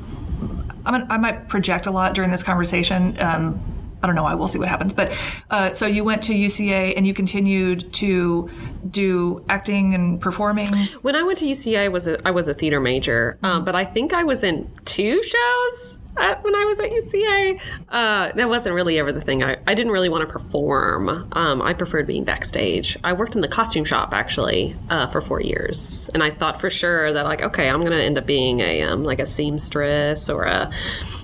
I'm 0.85 1.11
I 1.11 1.17
might 1.17 1.49
project 1.49 1.87
a 1.87 1.91
lot 1.91 2.15
during 2.15 2.31
this 2.31 2.43
conversation. 2.43 3.21
Um, 3.21 3.61
I 4.03 4.09
don't 4.09 4.17
know. 4.17 4.25
I 4.25 4.35
will 4.35 4.49
see 4.49 4.59
what 4.59 4.69
happens. 4.69 4.93
But 4.93 5.17
uh, 5.51 5.73
so 5.73 5.87
you 5.87 6.03
went 6.03 6.23
to 6.25 6.35
UCA 6.35 6.95
and 6.97 7.07
you 7.07 7.15
continued 7.15 7.93
to 7.95 8.51
do 8.91 9.45
acting 9.49 9.95
and 9.95 10.21
performing. 10.21 10.71
When 11.03 11.15
I 11.15 11.23
went 11.23 11.39
to 11.39 11.45
UCA, 11.45 11.85
I 11.85 11.89
was 11.89 12.09
a, 12.09 12.19
I 12.27 12.33
was 12.33 12.49
a 12.49 12.55
theater 12.55 12.81
major, 12.81 13.39
um, 13.45 13.65
but 13.65 13.77
I 13.77 13.85
think 13.85 14.13
I 14.13 14.25
was 14.25 14.43
in 14.43 14.69
two 14.93 15.23
shows 15.23 16.01
at, 16.19 16.45
when 16.45 16.55
I 16.55 16.65
was 16.67 16.79
at 16.79 16.91
UCA. 16.91 17.61
Uh, 17.89 18.33
that 18.33 18.49
wasn't 18.49 18.75
really 18.75 18.99
ever 18.99 19.11
the 19.11 19.23
thing. 19.23 19.43
I, 19.43 19.57
I 19.67 19.75
didn't 19.75 19.93
really 19.93 20.11
want 20.11 20.29
to 20.29 20.31
perform. 20.31 21.09
Um, 21.33 21.63
I 21.63 21.73
preferred 21.73 22.07
being 22.07 22.25
backstage. 22.25 22.99
I 23.03 23.15
worked 23.15 23.35
in 23.35 23.41
the 23.41 23.49
costume 23.49 23.87
shop 23.87 24.13
actually 24.13 24.77
uh, 24.91 25.07
for 25.07 25.23
four 25.23 25.41
years, 25.41 26.11
and 26.13 26.23
I 26.23 26.31
thought 26.31 26.61
for 26.61 26.69
sure 26.69 27.11
that 27.13 27.25
like, 27.25 27.43
okay, 27.43 27.71
I'm 27.71 27.81
gonna 27.81 27.97
end 27.97 28.19
up 28.19 28.27
being 28.27 28.61
a 28.61 28.83
um, 28.83 29.03
like 29.03 29.19
a 29.19 29.27
seamstress 29.27 30.29
or 30.29 30.45
a 30.45 30.71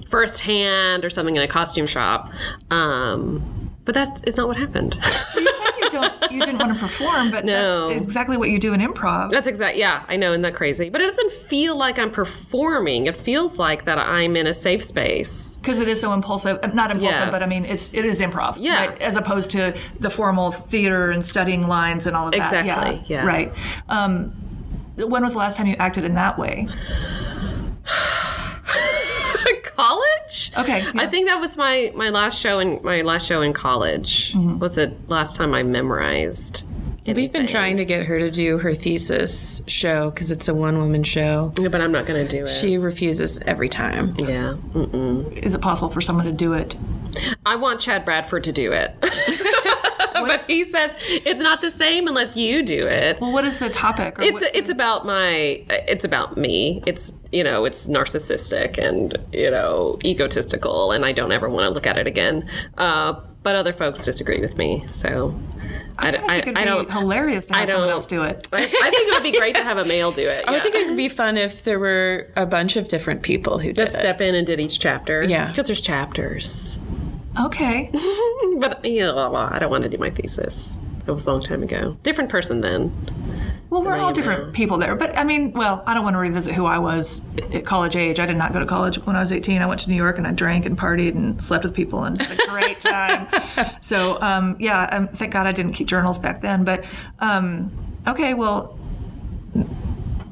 first 0.09 0.41
hand 0.41 1.05
or 1.05 1.11
something 1.11 1.37
in 1.37 1.43
a 1.43 1.49
costume 1.49 1.87
shop. 1.87 2.33
Um, 2.71 3.75
but 3.85 3.95
that 3.95 4.27
is 4.27 4.39
not 4.39 4.49
what 4.49 4.57
happened. 4.57 4.99
You 5.92 6.00
said 6.00 6.02
you 6.02 6.09
you 6.09 6.18
don't 6.21 6.33
you 6.33 6.45
didn't 6.45 6.59
want 6.59 6.75
to 6.75 6.78
perform, 6.78 7.30
but 7.30 7.45
No. 7.45 7.88
that's 7.88 8.07
exactly 8.07 8.37
what 8.37 8.50
you 8.50 8.59
do 8.59 8.73
in 8.73 8.80
improv. 8.80 9.30
That's 9.30 9.47
exact. 9.47 9.76
Yeah, 9.76 10.02
I 10.09 10.16
know, 10.16 10.30
isn't 10.33 10.42
that 10.42 10.54
crazy? 10.54 10.90
But 10.90 11.00
it 11.00 11.07
doesn't 11.07 11.33
feel 11.33 11.76
like 11.76 11.99
I'm 11.99 12.11
performing. 12.11 13.07
It 13.07 13.16
feels 13.16 13.59
like 13.59 13.85
that 13.87 13.99
I'm 13.99 14.37
in 14.37 14.47
a 14.47 14.54
safe 14.54 14.83
space. 14.85 15.59
because 15.61 15.80
it 15.80 15.88
is 15.88 16.00
so 16.00 16.12
impulsive 16.12 16.59
uh, 16.62 16.68
not 16.68 16.90
impulsive 16.90 17.21
Yes. 17.21 17.30
but 17.30 17.42
i 17.42 17.47
mean 17.47 17.62
it's 17.64 17.95
it 17.97 18.04
is 18.04 18.21
improv 18.21 18.57
Yeah. 18.59 18.87
right? 18.87 19.02
as 19.02 19.16
opposed 19.16 19.50
to 19.52 19.75
the 20.00 20.11
formal 20.11 20.50
theater 20.50 21.11
and 21.11 21.25
studying 21.25 21.66
lines 21.66 22.07
and 22.07 22.16
all 22.16 22.26
of 22.26 22.33
that 22.33 22.38
Exactly, 22.40 23.02
yeah. 23.07 23.25
right 23.26 23.52
um, 23.88 24.33
when 24.97 25.23
was 25.23 25.33
the 25.33 25.38
last 25.38 25.57
time 25.57 25.66
you 25.66 25.76
acted 25.78 26.04
in 26.04 26.14
that 26.14 26.38
way 26.38 26.66
college? 29.65 30.53
Okay, 30.57 30.85
I 30.95 31.07
think 31.07 31.29
that 31.29 31.41
was 31.41 31.57
my 31.57 31.93
my 31.95 32.11
last 32.11 32.41
show 32.41 32.59
in 32.59 32.81
my 32.83 33.03
last 33.03 33.27
show 33.27 33.43
in 33.43 33.53
college. 33.53 34.35
Mm-hmm. 34.35 34.59
Was 34.59 34.79
it 34.79 35.09
last 35.09 35.37
time 35.37 35.55
I 35.55 35.63
memorized? 35.63 36.67
We've 37.07 37.33
been 37.33 37.47
trying 37.47 37.79
to 37.79 37.87
get 37.87 38.05
her 38.05 38.19
to 38.19 38.31
do 38.31 38.59
her 38.59 38.75
thesis 38.75 39.63
show 39.67 40.11
because 40.11 40.31
it's 40.31 40.47
a 40.47 40.55
one 40.55 40.77
woman 40.77 41.03
show. 41.05 41.55
Yeah, 41.59 41.69
but 41.69 41.81
I'm 41.81 41.91
not 41.91 42.05
going 42.05 42.27
to 42.27 42.37
do 42.37 42.45
it. 42.45 42.49
She 42.49 42.77
refuses 42.77 43.39
every 43.47 43.71
time. 43.71 44.15
yeah. 44.19 44.57
Mm. 44.75 45.33
is 45.39 45.55
it 45.55 45.63
possible 45.63 45.89
for 45.89 46.03
someone 46.03 46.27
to 46.27 46.33
do 46.33 46.53
it 46.53 46.77
I 47.47 47.57
want 47.57 47.81
Chad 47.81 48.05
Bradford 48.05 48.45
to 48.45 48.53
do 48.53 48.73
it. 48.73 48.95
but 50.27 50.45
he 50.47 50.65
says 50.65 50.97
it's 50.99 51.41
not 51.41 51.61
the 51.61 51.71
same 51.71 52.07
unless 52.07 52.37
you 52.37 52.63
do 52.63 52.79
it. 52.79 53.21
well 53.21 53.33
what 53.33 53.45
is 53.45 53.59
the 53.59 53.69
topic 53.69 54.17
It's 54.21 54.41
what's 54.41 54.55
it's 54.55 54.71
about 54.71 55.07
my 55.07 55.65
it's 55.69 56.05
about 56.05 56.37
me. 56.37 56.83
It's 56.87 57.23
you 57.33 57.45
know 57.45 57.65
it's 57.65 57.89
narcissistic 57.89 58.79
and 58.79 59.17
you 59.33 59.51
know 59.51 59.99
egotistical, 60.05 60.93
and 60.93 61.05
I 61.05 61.13
don't 61.13 61.33
ever 61.33 61.49
want 61.49 61.65
to 61.65 61.71
look 61.71 61.87
at 61.87 61.97
it 61.97 62.07
again. 62.07 62.49
Uh, 62.77 63.21
but 63.43 63.57
other 63.57 63.73
folks 63.73 64.05
disagree 64.05 64.41
with 64.41 64.59
me, 64.59 64.85
so 64.91 65.39
I, 65.99 66.09
I, 66.09 66.11
think 66.13 66.43
it'd 66.43 66.55
be 66.55 66.65
don't. 66.65 66.91
hilarious 66.91 67.47
to 67.47 67.55
have 67.55 67.69
someone 67.69 67.89
else 67.89 68.07
do 68.07 68.23
it 68.23 68.49
I, 68.53 68.59
I 68.59 68.61
think 68.61 68.75
it 69.09 69.15
would 69.15 69.23
be 69.23 69.37
great 69.37 69.57
to 69.57 69.65
have 69.65 69.79
a 69.79 69.85
male 69.85 70.13
do 70.13 70.29
it. 70.29 70.45
I 70.49 70.61
think 70.61 70.75
it 70.75 70.89
would 70.89 70.97
be 70.97 71.09
fun 71.09 71.37
if 71.37 71.65
there 71.65 71.79
were 71.79 72.31
a 72.37 72.47
bunch 72.47 72.77
of 72.77 72.89
different 72.89 73.23
people 73.23 73.59
who 73.59 73.69
did 73.69 73.79
Let's 73.79 73.97
it. 73.97 74.01
step 74.01 74.21
in 74.21 74.35
and 74.35 74.47
did 74.47 74.61
each 74.61 74.79
chapter. 74.79 75.25
Yeah. 75.25 75.49
because 75.49 75.67
there's 75.67 75.83
chapters. 75.83 76.81
Okay 77.41 77.91
But 78.61 78.85
yeah, 78.85 79.13
I 79.13 79.59
don't 79.59 79.71
want 79.71 79.85
to 79.85 79.89
do 79.91 79.99
my 79.99 80.11
thesis. 80.11 80.79
That 81.05 81.13
was 81.13 81.27
a 81.27 81.33
long 81.33 81.43
time 81.43 81.63
ago. 81.63 81.97
Different 82.03 82.31
person 82.31 82.61
then. 82.61 82.93
well 83.71 83.83
we're 83.85 83.97
all 83.97 84.13
different 84.13 84.55
people 84.55 84.79
there 84.79 84.97
but 84.97 85.17
i 85.19 85.23
mean 85.25 85.53
well 85.53 85.83
i 85.87 85.93
don't 85.93 86.03
want 86.03 86.15
to 86.15 86.19
revisit 86.19 86.55
who 86.55 86.65
i 86.65 86.79
was 86.79 87.29
at 87.53 87.67
college 87.67 87.95
age 87.97 88.19
i 88.19 88.25
did 88.25 88.37
not 88.37 88.51
go 88.53 88.59
to 88.59 88.65
college 88.65 88.97
when 89.05 89.15
i 89.15 89.21
was 89.21 89.31
18 89.31 89.61
i 89.61 89.67
went 89.67 89.79
to 89.81 89.91
new 89.91 89.97
york 89.97 90.17
and 90.17 90.27
i 90.27 90.33
drank 90.33 90.65
and 90.65 90.79
partied 90.79 91.15
and 91.15 91.41
slept 91.43 91.65
with 91.65 91.75
people 91.75 92.05
and 92.05 92.17
had 92.19 92.39
a 92.41 92.47
great 92.49 92.81
time 92.81 93.29
so 93.81 94.21
um, 94.23 94.57
yeah 94.59 94.89
um, 94.91 95.09
thank 95.09 95.33
god 95.35 95.47
i 95.47 95.53
didn't 95.53 95.73
keep 95.75 95.87
journals 95.87 96.19
back 96.19 96.41
then 96.41 96.65
but 96.65 96.87
um, 97.21 97.71
okay 98.07 98.33
well 98.33 98.79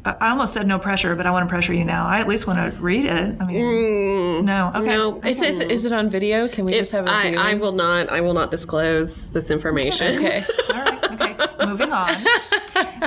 I 0.07 0.27
I 0.27 0.31
almost 0.31 0.55
said 0.55 0.67
no 0.67 0.79
pressure, 0.79 1.15
but 1.17 1.27
I 1.27 1.31
want 1.31 1.47
to 1.47 1.49
pressure 1.49 1.73
you 1.73 1.85
now. 1.85 2.07
I 2.07 2.21
at 2.21 2.29
least 2.29 2.47
want 2.47 2.59
to 2.59 2.81
read 2.81 3.05
it. 3.05 3.37
I 3.41 3.45
mean, 3.45 4.45
no, 4.45 4.73
okay. 4.75 4.87
No, 4.87 5.21
Is, 5.23 5.43
is, 5.43 5.61
is 5.61 5.85
it 5.85 5.93
on 5.93 6.09
video? 6.09 6.49
Can 6.49 6.65
we 6.65 6.73
it's, 6.73 6.91
just 6.91 6.93
have 6.93 7.07
a 7.07 7.11
I, 7.11 7.23
viewing? 7.23 7.39
I 7.39 7.55
will 7.55 7.73
not. 7.73 8.09
I 8.09 8.21
will 8.21 8.35
not 8.35 8.51
disclose 8.51 9.31
this 9.31 9.51
information. 9.51 10.15
Okay. 10.17 10.45
All 10.75 10.83
right, 10.83 11.05
okay. 11.13 11.67
Moving 11.67 11.93
on. 11.93 12.15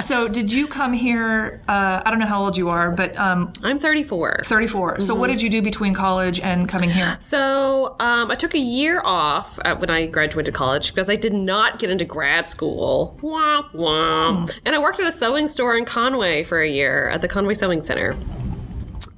So, 0.02 0.28
did 0.28 0.52
you 0.52 0.66
come 0.66 0.94
here? 0.94 1.62
Uh, 1.68 2.02
I 2.04 2.10
don't 2.10 2.20
know 2.20 2.26
how 2.26 2.42
old 2.42 2.58
you 2.58 2.70
are, 2.70 2.90
but 2.90 3.18
um, 3.18 3.54
I'm 3.64 3.78
34. 3.78 4.42
34. 4.46 5.02
So, 5.02 5.14
what 5.14 5.28
did 5.28 5.42
you 5.42 5.50
do 5.50 5.62
between 5.62 5.94
college 5.94 6.40
and 6.40 6.68
coming 6.70 6.90
here? 6.90 7.18
So 7.20 7.96
um, 8.00 8.32
I 8.32 8.36
took 8.36 8.54
a 8.56 8.60
year 8.60 9.02
off 9.04 9.60
uh, 9.66 9.76
when 9.76 9.90
I 9.90 10.08
graduated 10.08 10.54
college 10.54 10.94
because 10.94 11.10
I 11.10 11.16
did 11.16 11.34
not 11.34 11.80
get 11.80 11.90
into 11.90 12.06
grad 12.06 12.48
school. 12.48 13.18
Wah, 13.22 13.64
wah. 13.74 14.48
And 14.66 14.76
I 14.76 14.80
worked 14.80 15.00
at 15.00 15.08
a 15.08 15.12
sewing 15.12 15.48
store 15.48 15.76
in 15.76 15.86
Conway 15.86 16.44
for 16.44 16.62
a 16.62 16.68
year 16.68 16.89
at 17.12 17.22
the 17.22 17.28
Conway 17.28 17.54
Sewing 17.54 17.82
Center. 17.82 18.16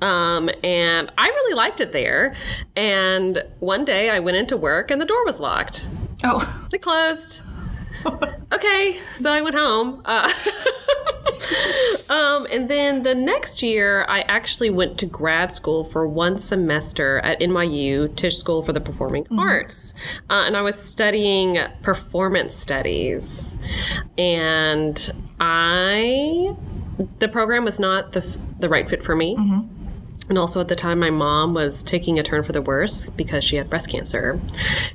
Um, 0.02 0.50
and 0.64 1.12
I 1.18 1.28
really 1.28 1.54
liked 1.56 1.80
it 1.80 1.92
there. 1.92 2.36
And 2.76 3.44
one 3.60 3.86
day 3.86 4.10
I 4.10 4.20
went 4.20 4.38
into 4.38 4.58
work 4.58 4.90
and 4.92 5.00
the 5.00 5.06
door 5.06 5.24
was 5.26 5.40
locked. 5.40 5.90
Oh, 6.24 6.68
It 6.74 6.82
closed. 6.82 7.42
okay, 8.52 8.98
so 9.16 9.32
I 9.32 9.42
went 9.42 9.56
home. 9.56 10.02
Uh, 10.06 10.28
um, 12.10 12.48
and 12.52 12.68
then 12.68 13.04
the 13.04 13.14
next 13.14 13.62
year, 13.62 14.06
I 14.08 14.22
actually 14.22 14.72
went 14.72 14.98
to 15.00 15.06
grad 15.06 15.52
school 15.52 15.84
for 15.84 16.08
one 16.08 16.40
semester 16.40 17.20
at 17.20 17.40
NYU 17.40 18.16
Tisch 18.16 18.38
School 18.38 18.64
for 18.64 18.74
the 18.74 18.82
Performing 18.82 19.28
Arts. 19.38 19.94
Uh, 20.32 20.44
and 20.48 20.58
I 20.58 20.62
was 20.64 20.82
studying 20.82 21.60
performance 21.84 22.56
studies. 22.56 23.58
And 24.18 25.12
I, 25.40 26.56
the 27.20 27.28
program 27.28 27.64
was 27.66 27.80
not 27.80 28.12
the, 28.14 28.38
the 28.60 28.70
right 28.70 28.88
fit 28.90 29.02
for 29.04 29.16
me. 29.16 29.36
And 30.30 30.38
also 30.38 30.62
at 30.62 30.68
the 30.70 30.76
time, 30.76 31.00
my 31.00 31.10
mom 31.10 31.54
was 31.54 31.84
taking 31.84 32.18
a 32.18 32.24
turn 32.24 32.44
for 32.44 32.54
the 32.54 32.62
worse 32.62 33.08
because 33.08 33.44
she 33.44 33.58
had 33.58 33.70
breast 33.70 33.90
cancer. 33.90 34.40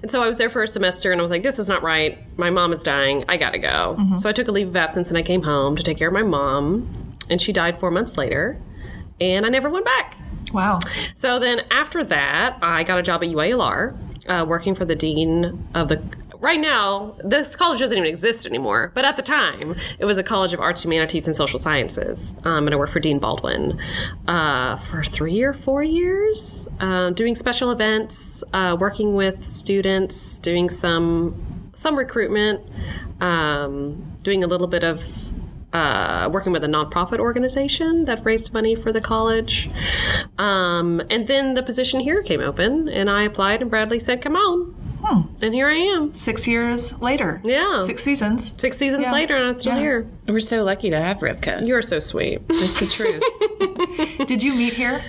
And 0.01 0.11
so 0.11 0.23
I 0.23 0.27
was 0.27 0.39
there 0.39 0.49
for 0.49 0.63
a 0.63 0.69
semester 0.69 1.13
and 1.13 1.21
I 1.21 1.23
was 1.23 1.31
like, 1.31 1.43
this 1.43 1.59
is 1.59 1.69
not 1.69 1.83
right. 1.83 2.19
My 2.39 2.49
mom 2.49 2.73
is 2.73 2.83
dying. 2.83 3.25
I 3.29 3.37
gotta 3.37 3.59
go. 3.59 3.97
So 4.19 4.29
I 4.29 4.33
took 4.33 4.49
a 4.49 4.53
leave 4.53 4.69
of 4.69 4.77
absence 4.77 5.09
and 5.11 5.19
I 5.19 5.23
came 5.23 5.43
home 5.43 5.77
to 5.77 5.83
take 5.83 5.99
care 5.99 6.09
of 6.09 6.15
my 6.15 6.23
mom. 6.23 7.13
And 7.29 7.41
she 7.41 7.53
died 7.53 7.77
four 7.77 7.91
months 7.91 8.17
later. 8.17 8.59
And 9.21 9.45
I 9.45 9.49
never 9.51 9.69
went 9.69 9.85
back. 9.85 10.17
wow. 10.53 10.79
So 11.15 11.39
then 11.39 11.63
after 11.71 12.03
that, 12.05 12.57
I 12.63 12.85
got 12.85 12.99
a 12.99 13.03
job 13.03 13.23
at 13.23 13.29
UALR, 13.29 13.97
uh, 14.29 14.45
working 14.49 14.75
for 14.75 14.85
the 14.87 14.95
dean 14.97 15.67
of 15.75 15.89
the. 15.89 16.03
Right 16.41 16.61
now, 16.61 17.15
this 17.25 17.57
college 17.57 17.79
doesn't 17.79 17.97
even 17.97 18.09
exist 18.09 18.47
anymore, 18.47 18.93
but 18.95 19.05
at 19.05 19.17
the 19.17 19.23
time, 19.23 19.77
it 19.99 20.05
was 20.05 20.19
a 20.19 20.23
College 20.23 20.53
of 20.53 20.61
Arts, 20.61 20.83
Humanities, 20.85 21.27
and 21.27 21.35
Social 21.35 21.59
Sciences. 21.59 22.37
Um, 22.45 22.67
and 22.67 22.75
I 22.75 22.79
worked 22.79 22.93
for 22.93 23.01
Dean 23.01 23.19
Baldwin 23.19 23.79
uh, 24.29 24.77
for 24.77 25.03
three 25.03 25.43
or 25.43 25.53
four 25.53 25.83
years, 25.83 26.69
uh, 26.81 27.11
doing 27.11 27.35
special 27.35 27.71
events, 27.71 28.45
uh, 28.53 28.77
working 28.79 29.15
with 29.15 29.45
students, 29.45 30.39
doing 30.41 30.69
some 30.69 31.71
some 31.75 31.95
recruitment, 31.95 32.63
um, 33.21 34.17
doing 34.23 34.43
a 34.43 34.47
little 34.47 34.67
bit 34.67 34.83
of 34.83 35.05
uh, 35.73 36.29
working 36.33 36.53
with 36.53 36.65
a 36.65 36.67
nonprofit 36.67 37.19
organization 37.19 38.07
that 38.07 38.25
raised 38.25 38.53
money 38.55 38.75
for 38.75 38.93
the 38.93 39.01
college. 39.01 39.69
Um, 40.39 41.03
and 41.11 41.27
then 41.27 41.55
the 41.55 41.63
position 41.63 42.01
here 42.01 42.23
came 42.23 42.41
open, 42.41 42.89
and 42.89 43.11
I 43.11 43.23
applied, 43.23 43.61
and 43.61 43.71
Bradley 43.71 43.99
said, 43.99 44.23
Come 44.23 44.37
on. 44.37 44.86
Oh. 45.09 45.29
And 45.43 45.55
here 45.55 45.69
I 45.69 45.77
am. 45.77 46.13
Six 46.15 46.49
years 46.49 47.01
later. 47.01 47.41
Yeah. 47.45 47.83
Six 47.85 48.03
seasons. 48.03 48.55
Six 48.61 48.77
seasons 48.77 49.05
Yeah. 49.05 49.13
later, 49.13 49.37
and 49.37 49.47
I'm 49.47 49.53
still 49.55 49.75
Yeah. 49.75 49.79
here. 49.81 50.07
We're 50.27 50.41
so 50.41 50.65
lucky 50.65 50.91
to 50.91 50.99
have 51.01 51.19
Rivka. 51.19 51.65
You're 51.67 51.83
so 51.83 52.01
sweet. 52.01 52.47
That's 52.49 52.81
the 52.81 52.87
truth. 52.87 54.27
Did 54.27 54.43
you 54.43 54.53
meet 54.55 54.73
here? 54.73 55.01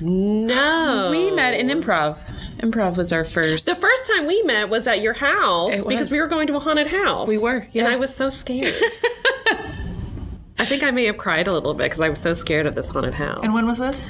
no. 0.00 1.08
we 1.10 1.30
met 1.32 1.54
in 1.54 1.68
improv. 1.68 2.18
Improv 2.60 2.96
was 2.96 3.12
our 3.12 3.24
first. 3.24 3.66
the 3.66 3.74
first 3.74 4.06
time 4.06 4.26
we 4.26 4.40
met 4.42 4.68
was 4.68 4.86
at 4.86 5.00
your 5.00 5.14
house 5.14 5.74
It 5.84 5.88
because 5.88 6.06
was. 6.06 6.12
we 6.12 6.20
were 6.20 6.28
going 6.28 6.46
to 6.46 6.54
a 6.56 6.60
haunted 6.60 6.86
house. 6.86 7.26
We 7.28 7.36
were, 7.38 7.66
And. 7.74 7.88
I 7.88 7.96
was 7.96 8.14
so 8.14 8.28
scared. 8.28 8.72
I 10.58 10.64
think 10.64 10.82
I 10.84 10.92
may 10.92 11.04
have 11.06 11.18
cried 11.18 11.48
a 11.48 11.52
little 11.52 11.74
bit 11.74 11.84
because 11.84 12.00
I 12.00 12.08
was 12.08 12.20
so 12.20 12.32
scared 12.32 12.66
of 12.66 12.74
this 12.76 12.88
haunted 12.88 13.14
house. 13.14 13.40
And 13.42 13.52
when 13.52 13.66
was 13.66 13.78
this? 13.78 14.08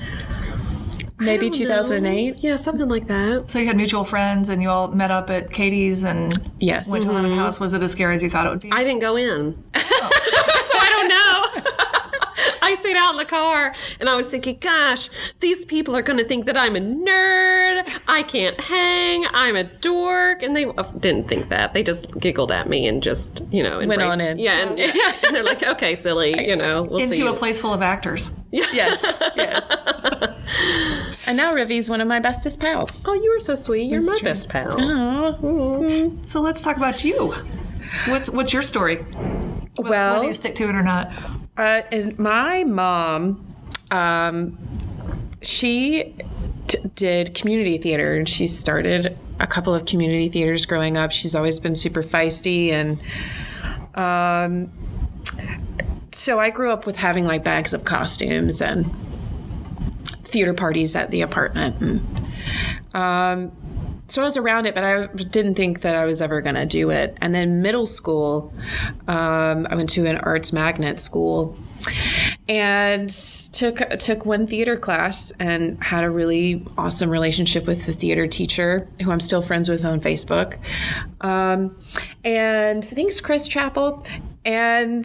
Maybe 1.19 1.51
2008. 1.51 2.31
know. 2.35 2.41
Yeah, 2.41 2.57
something 2.57 2.89
like 2.89 3.07
that. 3.09 3.51
So 3.51 3.59
you 3.59 3.67
had 3.67 3.77
mutual 3.77 4.05
friends 4.05 4.49
and 4.49 4.63
you 4.63 4.69
all 4.69 4.89
met 4.89 5.11
up 5.11 5.31
at 5.31 5.51
Katie's 5.51 6.05
and 6.05 6.51
Yes. 6.61 6.91
went 6.91 7.05
to 7.05 7.11
haunted 7.11 7.33
mm-hmm. 7.33 7.41
house. 7.41 7.61
Was 7.61 7.75
it 7.75 7.83
as 7.83 7.93
scary 7.93 8.17
as 8.17 8.23
you 8.23 8.31
thought 8.31 8.47
it 8.47 8.51
would 8.51 8.61
be? 8.61 8.71
I 8.73 8.85
didn't 8.85 9.01
go 9.01 9.17
in. 9.17 9.55
so 9.55 9.81
I 9.83 9.83
don't 10.01 10.11
know. 10.11 10.14
I 12.75 12.77
stayed 12.77 12.97
out 12.97 13.13
in 13.13 13.19
the 13.19 13.25
car 13.25 13.73
and 14.01 14.09
I 14.09 14.17
was 14.17 14.29
thinking, 14.29 14.59
gosh, 14.59 15.09
these 15.39 15.65
people 15.65 15.95
are 15.95 16.03
going 16.03 16.19
to 16.19 16.25
think 16.25 16.47
that 16.47 16.57
I'm 16.57 16.75
a 16.75 16.81
nerd. 16.81 17.89
I 18.09 18.25
can't 18.25 18.61
hang. 18.61 19.25
I'm 19.27 19.55
a 19.55 19.63
dork. 19.63 20.43
And 20.43 20.57
they 20.57 20.65
uh, 20.65 20.83
didn't 20.99 21.29
think 21.29 21.51
that. 21.51 21.73
They 21.73 21.85
just 21.85 22.19
giggled 22.19 22.51
at 22.51 22.69
me 22.69 22.89
and 22.89 23.01
just, 23.01 23.45
you 23.53 23.63
know, 23.63 23.79
Went 23.87 24.03
on 24.03 24.21
in. 24.21 24.41
Yeah. 24.41 24.59
And, 24.59 24.81
and 25.25 25.35
they're 25.37 25.45
like, 25.45 25.63
okay, 25.63 25.95
silly, 25.95 26.49
you 26.49 26.57
know, 26.57 26.83
we'll 26.83 26.99
see. 26.99 27.21
Into 27.21 27.33
a 27.33 27.37
place 27.37 27.61
full 27.61 27.73
of 27.73 27.81
actors. 27.81 28.35
Yes. 28.51 29.23
yes. 29.37 29.71
and 31.29 31.37
now 31.37 31.53
Rivy's 31.53 31.89
one 31.89 32.01
of 32.01 32.09
my 32.09 32.19
bestest 32.19 32.59
pals. 32.59 33.05
Oh, 33.07 33.15
you 33.15 33.31
were 33.31 33.39
so 33.39 33.55
sweet. 33.55 33.89
You're 33.89 34.03
my 34.03 34.19
best 34.25 34.49
pal. 34.49 34.73
So 36.25 36.41
let's 36.41 36.61
talk 36.61 36.77
about 36.77 37.05
you. 37.05 37.35
What's 38.09 38.29
what's 38.31 38.53
your 38.53 38.63
story? 38.63 38.97
Whether 38.97 39.91
Well, 39.91 40.15
whether 40.15 40.27
you 40.27 40.33
stick 40.33 40.57
to 40.57 40.69
it 40.69 40.75
or 40.75 40.83
not. 40.83 41.13
Uh, 41.57 41.83
and 41.93 42.19
my 42.19 42.65
mom, 42.65 43.47
um, 43.91 44.59
she 45.43 46.15
t- 46.67 46.79
did 46.95 47.35
community 47.35 47.79
theater, 47.79 48.15
and 48.15 48.29
she 48.29 48.47
started 48.47 49.17
a 49.39 49.47
couple 49.47 49.75
of 49.75 49.87
community 49.87 50.29
theaters 50.29 50.67
growing 50.67 50.97
up. 50.97 51.13
She's 51.13 51.35
always 51.35 51.61
been 51.61 51.77
super 51.77 52.03
feisty, 52.03 52.71
and 52.71 53.01
um, 53.95 54.71
so 56.13 56.41
I 56.41 56.51
grew 56.51 56.73
up 56.73 56.87
with 56.87 56.97
having 56.97 57.27
like 57.27 57.45
bags 57.45 57.73
of 57.75 57.85
costumes 57.85 58.61
and 58.61 58.91
theater 60.25 60.55
parties 60.55 60.97
at 60.97 61.11
the 61.11 61.21
apartment. 61.21 61.81
And, 61.81 62.27
um, 62.95 63.53
so 64.09 64.21
I 64.23 64.25
was 64.25 64.37
around 64.37 64.67
it, 64.67 64.75
but 64.75 64.85
I 64.85 65.07
didn't 65.07 65.55
think 65.55 65.81
that 65.81 65.97
I 65.97 66.05
was 66.05 66.21
ever 66.21 66.41
going 66.41 66.57
to 66.57 66.67
do 66.67 66.91
it. 66.91 67.17
And 67.21 67.35
then 67.35 67.63
middle 67.63 67.87
school, 67.87 68.53
um, 69.09 69.67
I 69.71 69.75
went 69.75 69.89
to 69.91 70.07
an 70.07 70.19
arts 70.19 70.53
magnet 70.53 71.01
school 71.01 71.57
and 72.49 73.09
took 73.09 73.79
took 73.99 74.27
one 74.27 74.47
theater 74.47 74.77
class 74.77 75.33
and 75.39 75.83
had 75.83 76.05
a 76.05 76.11
really 76.11 76.65
awesome 76.77 77.09
relationship 77.09 77.67
with 77.67 77.87
the 77.87 77.93
theater 77.93 78.27
teacher 78.27 78.87
who 79.03 79.11
I'm 79.11 79.21
still 79.21 79.43
friends 79.43 79.69
with 79.69 79.85
on 79.85 80.01
Facebook. 80.01 80.59
Um, 81.23 81.77
and 82.23 82.85
thanks, 82.85 83.21
Chris 83.21 83.49
Chapel. 83.49 84.05
And 84.45 85.05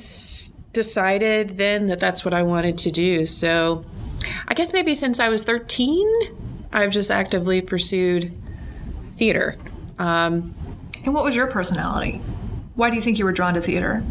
decided 0.74 1.58
then 1.58 1.88
that 1.88 2.00
that's 2.00 2.24
what 2.24 2.34
I 2.34 2.44
wanted 2.44 2.78
to 2.80 2.92
do. 2.92 3.26
So 3.26 3.86
I 4.48 4.54
guess 4.54 4.74
maybe 4.74 4.94
since 4.94 5.20
I 5.20 5.30
was 5.30 5.44
13, 5.44 6.08
I've 6.72 6.92
just 6.92 7.10
actively 7.10 7.62
pursued 7.62 8.32
theater. 9.20 9.58
Um, 10.00 10.56
and 11.04 11.14
what 11.14 11.24
was 11.24 11.36
your 11.36 11.48
personality? 11.48 12.22
Why 12.76 12.90
do 12.90 12.96
you 12.96 13.02
think 13.02 13.20
you 13.20 13.26
were 13.26 13.34
drawn 13.34 13.54
to 13.54 13.62
theater? 13.62 14.04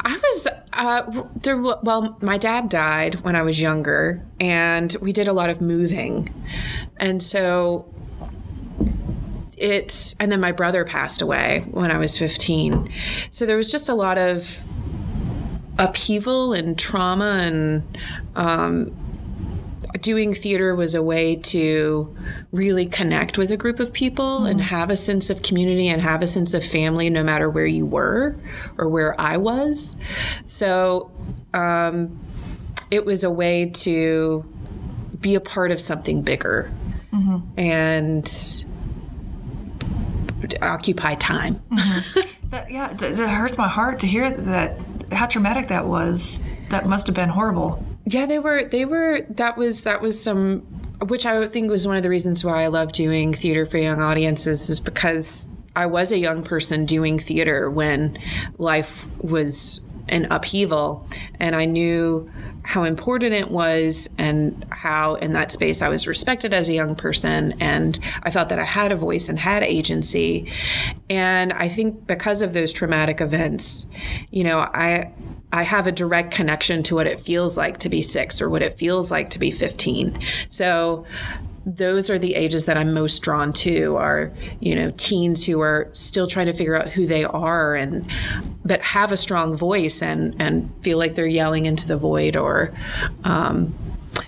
I 0.00 0.16
was 0.16 0.48
uh, 0.72 1.24
there. 1.42 1.56
Well, 1.56 2.16
my 2.22 2.38
dad 2.38 2.70
died 2.70 3.16
when 3.16 3.36
I 3.36 3.42
was 3.42 3.60
younger, 3.60 4.24
and 4.40 4.96
we 5.02 5.12
did 5.12 5.28
a 5.28 5.32
lot 5.32 5.50
of 5.50 5.60
moving, 5.60 6.28
and 6.96 7.22
so 7.22 7.86
it. 9.56 10.14
And 10.18 10.32
then 10.32 10.40
my 10.40 10.52
brother 10.52 10.84
passed 10.84 11.20
away 11.20 11.64
when 11.70 11.90
I 11.90 11.98
was 11.98 12.16
fifteen, 12.16 12.90
so 13.30 13.44
there 13.44 13.56
was 13.56 13.70
just 13.70 13.88
a 13.88 13.94
lot 13.94 14.16
of 14.16 14.62
upheaval 15.78 16.54
and 16.54 16.78
trauma 16.78 17.42
and. 17.46 17.82
Um, 18.34 18.96
doing 20.00 20.34
theater 20.34 20.74
was 20.74 20.94
a 20.94 21.02
way 21.02 21.36
to 21.36 22.16
really 22.52 22.86
connect 22.86 23.38
with 23.38 23.50
a 23.50 23.56
group 23.56 23.80
of 23.80 23.92
people 23.92 24.40
mm. 24.40 24.50
and 24.50 24.60
have 24.60 24.90
a 24.90 24.96
sense 24.96 25.30
of 25.30 25.42
community 25.42 25.88
and 25.88 26.02
have 26.02 26.22
a 26.22 26.26
sense 26.26 26.54
of 26.54 26.64
family 26.64 27.10
no 27.10 27.22
matter 27.22 27.48
where 27.48 27.66
you 27.66 27.86
were 27.86 28.36
or 28.76 28.88
where 28.88 29.18
I 29.20 29.36
was. 29.36 29.96
So 30.46 31.10
um, 31.54 32.18
it 32.90 33.04
was 33.04 33.24
a 33.24 33.30
way 33.30 33.70
to 33.70 34.44
be 35.20 35.34
a 35.34 35.40
part 35.40 35.72
of 35.72 35.80
something 35.80 36.22
bigger 36.22 36.72
mm-hmm. 37.12 37.58
and 37.58 38.26
occupy 40.62 41.14
time. 41.16 41.56
Mm-hmm. 41.70 42.48
that, 42.50 42.70
yeah, 42.70 42.92
that, 42.92 43.16
that 43.16 43.28
hurts 43.28 43.58
my 43.58 43.68
heart 43.68 44.00
to 44.00 44.06
hear 44.06 44.30
that. 44.30 44.78
How 45.10 45.26
traumatic 45.26 45.68
that 45.68 45.86
was. 45.86 46.44
That 46.68 46.86
must 46.86 47.06
have 47.06 47.16
been 47.16 47.30
horrible. 47.30 47.82
Yeah, 48.10 48.24
they 48.26 48.38
were. 48.38 48.64
They 48.64 48.84
were. 48.84 49.20
That 49.28 49.56
was. 49.56 49.82
That 49.82 50.00
was 50.00 50.20
some. 50.22 50.60
Which 51.06 51.26
I 51.26 51.46
think 51.46 51.70
was 51.70 51.86
one 51.86 51.96
of 51.96 52.02
the 52.02 52.08
reasons 52.08 52.44
why 52.44 52.64
I 52.64 52.68
love 52.68 52.92
doing 52.92 53.34
theater 53.34 53.66
for 53.66 53.76
young 53.78 54.00
audiences, 54.00 54.70
is 54.70 54.80
because 54.80 55.48
I 55.76 55.86
was 55.86 56.10
a 56.10 56.18
young 56.18 56.42
person 56.42 56.86
doing 56.86 57.18
theater 57.18 57.70
when 57.70 58.18
life 58.56 59.06
was 59.22 59.80
an 60.08 60.24
upheaval, 60.30 61.06
and 61.38 61.54
I 61.54 61.66
knew 61.66 62.30
how 62.68 62.84
important 62.84 63.32
it 63.32 63.50
was 63.50 64.10
and 64.18 64.62
how 64.68 65.14
in 65.14 65.32
that 65.32 65.50
space 65.50 65.80
I 65.80 65.88
was 65.88 66.06
respected 66.06 66.52
as 66.52 66.68
a 66.68 66.74
young 66.74 66.94
person 66.94 67.54
and 67.60 67.98
I 68.22 68.30
felt 68.30 68.50
that 68.50 68.58
I 68.58 68.64
had 68.64 68.92
a 68.92 68.96
voice 68.96 69.30
and 69.30 69.38
had 69.38 69.62
agency 69.62 70.52
and 71.08 71.50
I 71.54 71.66
think 71.66 72.06
because 72.06 72.42
of 72.42 72.52
those 72.52 72.74
traumatic 72.74 73.22
events 73.22 73.86
you 74.30 74.44
know 74.44 74.58
I 74.58 75.14
I 75.50 75.62
have 75.62 75.86
a 75.86 75.92
direct 75.92 76.30
connection 76.30 76.82
to 76.84 76.94
what 76.94 77.06
it 77.06 77.18
feels 77.18 77.56
like 77.56 77.78
to 77.78 77.88
be 77.88 78.02
six 78.02 78.38
or 78.42 78.50
what 78.50 78.60
it 78.60 78.74
feels 78.74 79.10
like 79.10 79.30
to 79.30 79.38
be 79.38 79.50
15. 79.50 80.20
So 80.50 81.06
those 81.76 82.08
are 82.08 82.18
the 82.18 82.34
ages 82.34 82.64
that 82.64 82.78
I'm 82.78 82.94
most 82.94 83.20
drawn 83.20 83.52
to 83.52 83.96
are, 83.96 84.32
you 84.60 84.74
know, 84.74 84.90
teens 84.96 85.44
who 85.44 85.60
are 85.60 85.88
still 85.92 86.26
trying 86.26 86.46
to 86.46 86.52
figure 86.52 86.74
out 86.74 86.88
who 86.88 87.06
they 87.06 87.24
are 87.24 87.74
and 87.74 88.10
but 88.64 88.80
have 88.80 89.12
a 89.12 89.16
strong 89.16 89.54
voice 89.54 90.02
and 90.02 90.34
and 90.40 90.72
feel 90.82 90.96
like 90.96 91.14
they're 91.14 91.26
yelling 91.26 91.66
into 91.66 91.86
the 91.86 91.96
void 91.96 92.36
or 92.36 92.72
um, 93.24 93.74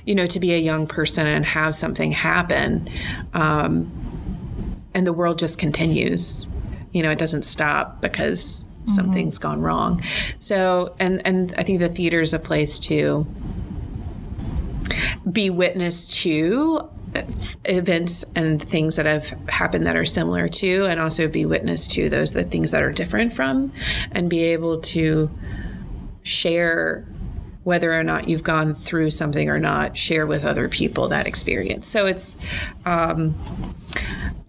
you 0.04 0.14
know, 0.14 0.26
to 0.26 0.38
be 0.38 0.52
a 0.52 0.59
young 0.59 0.87
person 0.87 1.26
and 1.26 1.44
have 1.44 1.75
something 1.75 2.12
happen. 2.12 2.88
Um, 3.32 3.90
and 4.92 5.06
the 5.06 5.12
world 5.12 5.38
just 5.38 5.59
continues. 5.59 6.47
You 6.92 7.02
know, 7.02 7.11
it 7.11 7.18
doesn't 7.18 7.44
stop 7.44 8.00
because 8.00 8.64
something's 8.87 9.38
mm-hmm. 9.38 9.49
gone 9.49 9.61
wrong. 9.62 10.02
So, 10.38 10.94
and 11.00 11.23
and 11.25 11.54
I 11.56 11.62
think 11.62 11.78
the 11.78 11.88
theater 11.88 12.20
is 12.20 12.35
a 12.35 12.38
place 12.38 12.79
to 12.81 13.26
be 15.31 15.48
witness 15.48 16.09
to 16.22 16.90
events 17.64 18.25
and 18.35 18.62
things 18.62 18.96
that 18.96 19.07
have 19.07 19.29
happened 19.49 19.87
that 19.87 19.96
are 19.96 20.05
similar 20.05 20.49
to 20.49 20.87
and 20.87 21.01
also 21.01 21.29
be 21.29 21.44
witness 21.44 21.87
to 21.88 22.09
those 22.09 22.33
the 22.33 22.44
things 22.44 22.70
that 22.70 22.83
are 22.83 22.92
different 22.92 23.33
from 23.33 23.73
and 24.12 24.31
be 24.31 24.44
able 24.44 24.81
to 24.81 25.31
share 26.23 27.07
whether 27.64 27.92
or 27.92 28.03
not 28.03 28.29
you've 28.29 28.42
gone 28.42 28.75
through 28.75 29.11
something 29.11 29.49
or 29.49 29.59
not 29.59 29.96
share 29.96 30.27
with 30.27 30.44
other 30.44 30.68
people 30.68 31.09
that 31.09 31.27
experience 31.27 31.88
so 31.88 32.07
it's 32.07 32.37
um, 32.85 33.35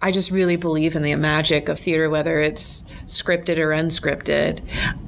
I 0.04 0.12
just 0.12 0.32
really 0.32 0.56
believe 0.56 0.96
in 0.96 1.04
the 1.04 1.14
magic 1.16 1.70
of 1.70 1.80
theater, 1.80 2.10
whether 2.10 2.40
it's 2.40 2.84
scripted 3.06 3.60
or 3.60 3.70
unscripted. 3.70 4.62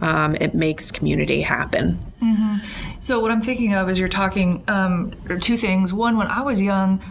Um, 0.04 0.36
it 0.36 0.54
makes 0.54 0.92
community 0.92 1.42
happen. 1.42 2.00
Mm-hmm. 2.22 3.00
So, 3.00 3.20
what 3.20 3.32
I'm 3.32 3.42
thinking 3.42 3.74
of 3.74 3.89
is 3.89 4.00
you're 4.00 4.08
talking 4.08 4.63
um, 4.68 5.13
two 5.42 5.58
things. 5.58 5.94
One, 5.94 6.16
when 6.16 6.28
I 6.28 6.42
was 6.42 6.62
young, 6.62 7.02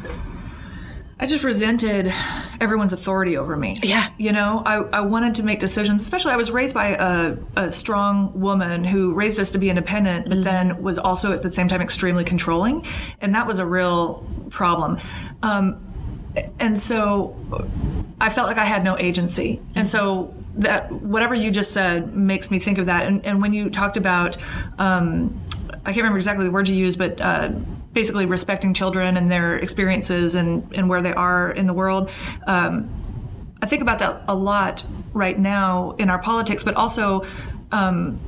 I 1.23 1.27
just 1.27 1.45
resented 1.45 2.13
everyone's 2.61 2.93
authority 2.93 3.37
over 3.37 3.57
me. 3.57 3.77
Yeah. 3.81 4.09
You 4.19 4.33
know, 4.33 4.61
I, 4.67 4.79
I 4.79 5.01
wanted 5.03 5.37
to 5.37 5.45
make 5.45 5.61
decisions, 5.61 6.03
especially 6.03 6.33
I 6.33 6.37
was 6.37 6.51
raised 6.51 6.75
by 6.75 6.97
a, 6.99 7.37
a 7.55 7.71
strong 7.71 8.41
woman 8.41 8.83
who 8.83 9.15
raised 9.15 9.39
us 9.39 9.53
to 9.53 9.59
be 9.59 9.71
independent, 9.71 10.25
but 10.25 10.39
mm-hmm. 10.39 10.43
then 10.43 10.83
was 10.83 10.99
also 10.99 11.33
at 11.33 11.45
the 11.45 11.53
same 11.53 11.69
time 11.69 11.81
extremely 11.81 12.25
controlling. 12.25 12.85
And 13.21 13.37
that 13.37 13.47
was 13.47 13.61
a 13.61 13.65
real 13.65 14.27
problem. 14.51 14.99
Um, 15.45 15.81
and 16.59 16.77
so 16.77 17.37
I 18.21 18.29
felt 18.29 18.49
like 18.49 18.59
I 18.59 18.65
had 18.65 18.83
no 18.83 18.99
agency. 18.99 19.63
And 19.77 19.87
so 19.87 20.35
that 20.57 20.91
whatever 20.91 21.37
you 21.37 21.53
just 21.53 21.71
said 21.71 22.17
makes 22.17 22.51
me 22.51 22.59
think 22.59 22.79
of 22.79 22.87
that. 22.87 23.07
And, 23.07 23.25
and 23.25 23.41
when 23.41 23.53
you 23.53 23.71
talked 23.71 23.97
about, 23.97 24.37
um, 24.77 25.41
I 25.71 25.93
can't 25.93 25.99
remember 25.99 26.19
exactly 26.19 26.45
the 26.47 26.51
word 26.51 26.69
you 26.69 26.75
used, 26.75 26.99
but 26.99 27.21
uh, 27.21 27.53
basically 27.93 28.27
respecting 28.27 28.75
children 28.75 29.17
and 29.17 29.31
their 29.31 29.57
experiences 29.57 30.35
and, 30.35 30.71
and 30.75 30.89
where 30.89 31.03
they 31.03 31.13
are 31.13 31.51
in 31.51 31.67
the 31.67 31.75
world. 31.75 32.11
Um, 32.47 32.91
I 33.63 33.67
think 33.67 33.83
about 33.83 33.99
that 34.01 34.23
a 34.29 34.35
lot 34.35 34.85
right 35.13 35.39
now 35.39 35.93
in 35.99 36.11
our 36.11 36.19
politics, 36.19 36.65
but 36.65 36.75
also 36.75 37.23
um, 37.71 38.19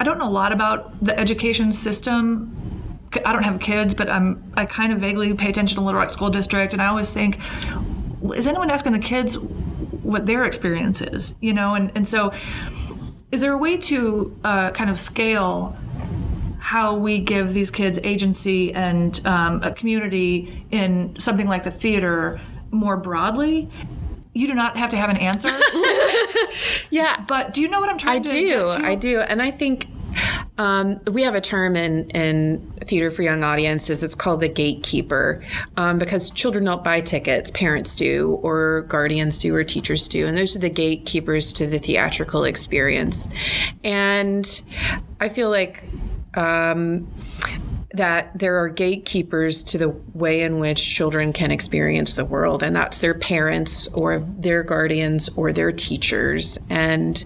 I 0.00 0.04
don't 0.04 0.18
know 0.18 0.28
a 0.28 0.30
lot 0.30 0.52
about 0.52 1.04
the 1.04 1.18
education 1.18 1.72
system 1.72 2.58
I 3.24 3.32
don't 3.32 3.42
have 3.42 3.60
kids, 3.60 3.94
but 3.94 4.08
I'm 4.08 4.42
I 4.56 4.64
kind 4.64 4.92
of 4.92 5.00
vaguely 5.00 5.34
pay 5.34 5.48
attention 5.48 5.76
to 5.76 5.82
Little 5.82 6.00
Rock 6.00 6.10
School 6.10 6.30
District, 6.30 6.72
and 6.72 6.80
I 6.80 6.86
always 6.86 7.10
think, 7.10 7.38
is 8.34 8.46
anyone 8.46 8.70
asking 8.70 8.92
the 8.92 8.98
kids 8.98 9.38
what 9.38 10.26
their 10.26 10.44
experience 10.44 11.00
is? 11.00 11.36
You 11.40 11.52
know, 11.52 11.74
and 11.74 11.92
and 11.94 12.06
so 12.06 12.32
is 13.30 13.40
there 13.40 13.52
a 13.52 13.58
way 13.58 13.76
to 13.76 14.38
uh, 14.44 14.70
kind 14.70 14.90
of 14.90 14.98
scale? 14.98 15.76
How 16.62 16.94
we 16.96 17.18
give 17.18 17.54
these 17.54 17.72
kids 17.72 17.98
agency 18.04 18.72
and 18.72 19.20
um, 19.26 19.60
a 19.64 19.72
community 19.72 20.64
in 20.70 21.18
something 21.18 21.48
like 21.48 21.64
the 21.64 21.70
theater 21.70 22.40
more 22.70 22.96
broadly 22.96 23.68
you 24.34 24.46
do 24.46 24.54
not 24.54 24.78
have 24.78 24.88
to 24.90 24.96
have 24.96 25.10
an 25.10 25.18
answer. 25.18 25.50
yeah, 26.90 27.22
but 27.28 27.52
do 27.52 27.60
you 27.60 27.68
know 27.68 27.80
what 27.80 27.90
I'm 27.90 27.98
trying 27.98 28.20
I 28.20 28.22
to 28.22 28.30
do. 28.30 28.68
I 28.68 28.78
do, 28.78 28.84
I 28.84 28.94
do. 28.94 29.20
and 29.20 29.42
I 29.42 29.50
think 29.50 29.88
um, 30.58 31.00
we 31.06 31.22
have 31.22 31.34
a 31.34 31.40
term 31.40 31.76
in, 31.76 32.08
in 32.10 32.72
theater 32.82 33.10
for 33.10 33.22
young 33.22 33.42
audiences. 33.42 34.02
It's 34.02 34.14
called 34.14 34.40
the 34.40 34.48
gatekeeper 34.48 35.42
um, 35.76 35.98
because 35.98 36.30
children 36.30 36.64
don't 36.64 36.84
buy 36.84 37.00
tickets, 37.00 37.50
parents 37.50 37.94
do, 37.94 38.38
or 38.42 38.82
guardians 38.82 39.38
do, 39.38 39.54
or 39.54 39.64
teachers 39.64 40.08
do. 40.08 40.26
And 40.26 40.36
those 40.36 40.56
are 40.56 40.60
the 40.60 40.70
gatekeepers 40.70 41.52
to 41.54 41.66
the 41.66 41.78
theatrical 41.78 42.44
experience. 42.44 43.28
And 43.82 44.62
I 45.20 45.28
feel 45.28 45.50
like 45.50 45.84
um, 46.34 47.08
that 47.94 48.38
there 48.38 48.58
are 48.58 48.68
gatekeepers 48.70 49.62
to 49.62 49.76
the 49.76 49.90
way 50.14 50.40
in 50.40 50.58
which 50.58 50.94
children 50.94 51.32
can 51.32 51.50
experience 51.50 52.14
the 52.14 52.24
world, 52.24 52.62
and 52.62 52.74
that's 52.74 52.98
their 52.98 53.14
parents 53.14 53.86
or 53.92 54.20
their 54.20 54.62
guardians 54.62 55.28
or 55.36 55.52
their 55.52 55.70
teachers, 55.70 56.58
and 56.70 57.24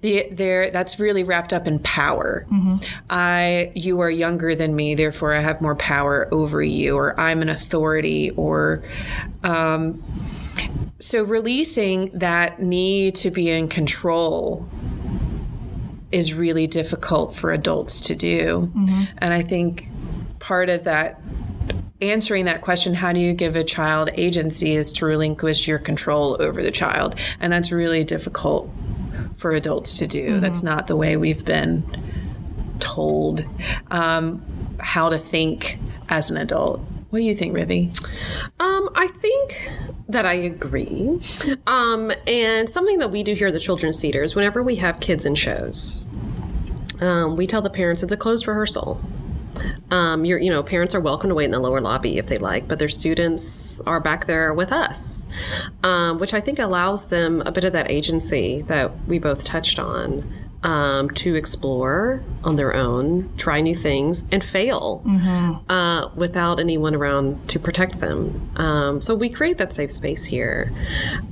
the 0.00 0.26
there 0.32 0.70
that's 0.70 0.98
really 0.98 1.24
wrapped 1.24 1.52
up 1.52 1.66
in 1.66 1.78
power. 1.80 2.46
Mm-hmm. 2.50 2.76
I 3.10 3.70
you 3.74 4.00
are 4.00 4.10
younger 4.10 4.54
than 4.54 4.74
me, 4.74 4.94
therefore 4.94 5.34
I 5.34 5.40
have 5.40 5.60
more 5.60 5.76
power 5.76 6.26
over 6.32 6.62
you, 6.62 6.96
or 6.96 7.18
I'm 7.20 7.42
an 7.42 7.50
authority, 7.50 8.30
or 8.30 8.82
um, 9.44 10.02
so 10.98 11.22
releasing 11.22 12.10
that 12.18 12.60
need 12.60 13.14
to 13.16 13.30
be 13.30 13.50
in 13.50 13.68
control 13.68 14.68
is 16.10 16.34
really 16.34 16.66
difficult 16.66 17.34
for 17.34 17.52
adults 17.52 18.00
to 18.00 18.14
do. 18.14 18.72
Mm-hmm. 18.74 19.04
And 19.18 19.34
I 19.34 19.42
think 19.42 19.88
part 20.38 20.68
of 20.70 20.84
that 20.84 21.20
answering 22.00 22.44
that 22.44 22.60
question, 22.60 22.94
how 22.94 23.12
do 23.12 23.20
you 23.20 23.34
give 23.34 23.56
a 23.56 23.64
child 23.64 24.10
agency, 24.14 24.74
is 24.74 24.92
to 24.94 25.06
relinquish 25.06 25.66
your 25.66 25.78
control 25.78 26.36
over 26.40 26.62
the 26.62 26.70
child. 26.70 27.16
And 27.40 27.52
that's 27.52 27.72
really 27.72 28.04
difficult 28.04 28.70
for 29.36 29.52
adults 29.52 29.98
to 29.98 30.06
do. 30.06 30.40
That's 30.40 30.62
not 30.62 30.86
the 30.86 30.96
way 30.96 31.16
we've 31.16 31.44
been 31.44 31.84
told 32.80 33.44
um, 33.90 34.44
how 34.78 35.08
to 35.08 35.18
think 35.18 35.78
as 36.08 36.30
an 36.30 36.36
adult. 36.36 36.80
What 37.10 37.20
do 37.20 37.24
you 37.24 37.34
think, 37.34 37.54
Ribby? 37.54 37.90
Um, 38.60 38.90
I 38.94 39.06
think 39.06 39.72
that 40.10 40.26
I 40.26 40.34
agree. 40.34 41.18
Um, 41.66 42.12
and 42.26 42.68
something 42.68 42.98
that 42.98 43.10
we 43.10 43.22
do 43.22 43.32
here 43.32 43.48
at 43.48 43.54
the 43.54 43.60
Children's 43.60 44.00
Theater 44.00 44.22
is 44.22 44.34
whenever 44.34 44.62
we 44.62 44.76
have 44.76 45.00
kids 45.00 45.24
in 45.24 45.34
shows, 45.34 46.06
um, 47.00 47.36
we 47.36 47.46
tell 47.46 47.62
the 47.62 47.70
parents 47.70 48.02
it's 48.02 48.12
a 48.12 48.16
closed 48.16 48.46
rehearsal. 48.46 49.00
Um, 49.90 50.26
you 50.26 50.50
know, 50.50 50.62
parents 50.62 50.94
are 50.94 51.00
welcome 51.00 51.30
to 51.30 51.34
wait 51.34 51.46
in 51.46 51.50
the 51.50 51.58
lower 51.58 51.80
lobby 51.80 52.18
if 52.18 52.26
they 52.26 52.36
like, 52.36 52.68
but 52.68 52.78
their 52.78 52.88
students 52.88 53.80
are 53.82 54.00
back 54.00 54.26
there 54.26 54.52
with 54.52 54.70
us, 54.70 55.24
um, 55.82 56.18
which 56.18 56.34
I 56.34 56.40
think 56.40 56.58
allows 56.58 57.08
them 57.08 57.42
a 57.46 57.50
bit 57.50 57.64
of 57.64 57.72
that 57.72 57.90
agency 57.90 58.62
that 58.62 58.92
we 59.06 59.18
both 59.18 59.44
touched 59.46 59.78
on 59.78 60.30
um, 60.62 61.08
to 61.10 61.34
explore 61.36 62.22
on 62.42 62.56
their 62.56 62.74
own, 62.74 63.30
try 63.36 63.60
new 63.60 63.74
things, 63.74 64.28
and 64.32 64.42
fail 64.42 65.02
uh, 65.68 66.08
without 66.16 66.58
anyone 66.60 66.94
around 66.94 67.48
to 67.48 67.58
protect 67.60 68.00
them. 68.00 68.50
Um, 68.56 69.00
so 69.00 69.14
we 69.14 69.28
create 69.28 69.58
that 69.58 69.72
safe 69.72 69.90
space 69.92 70.24
here. 70.24 70.72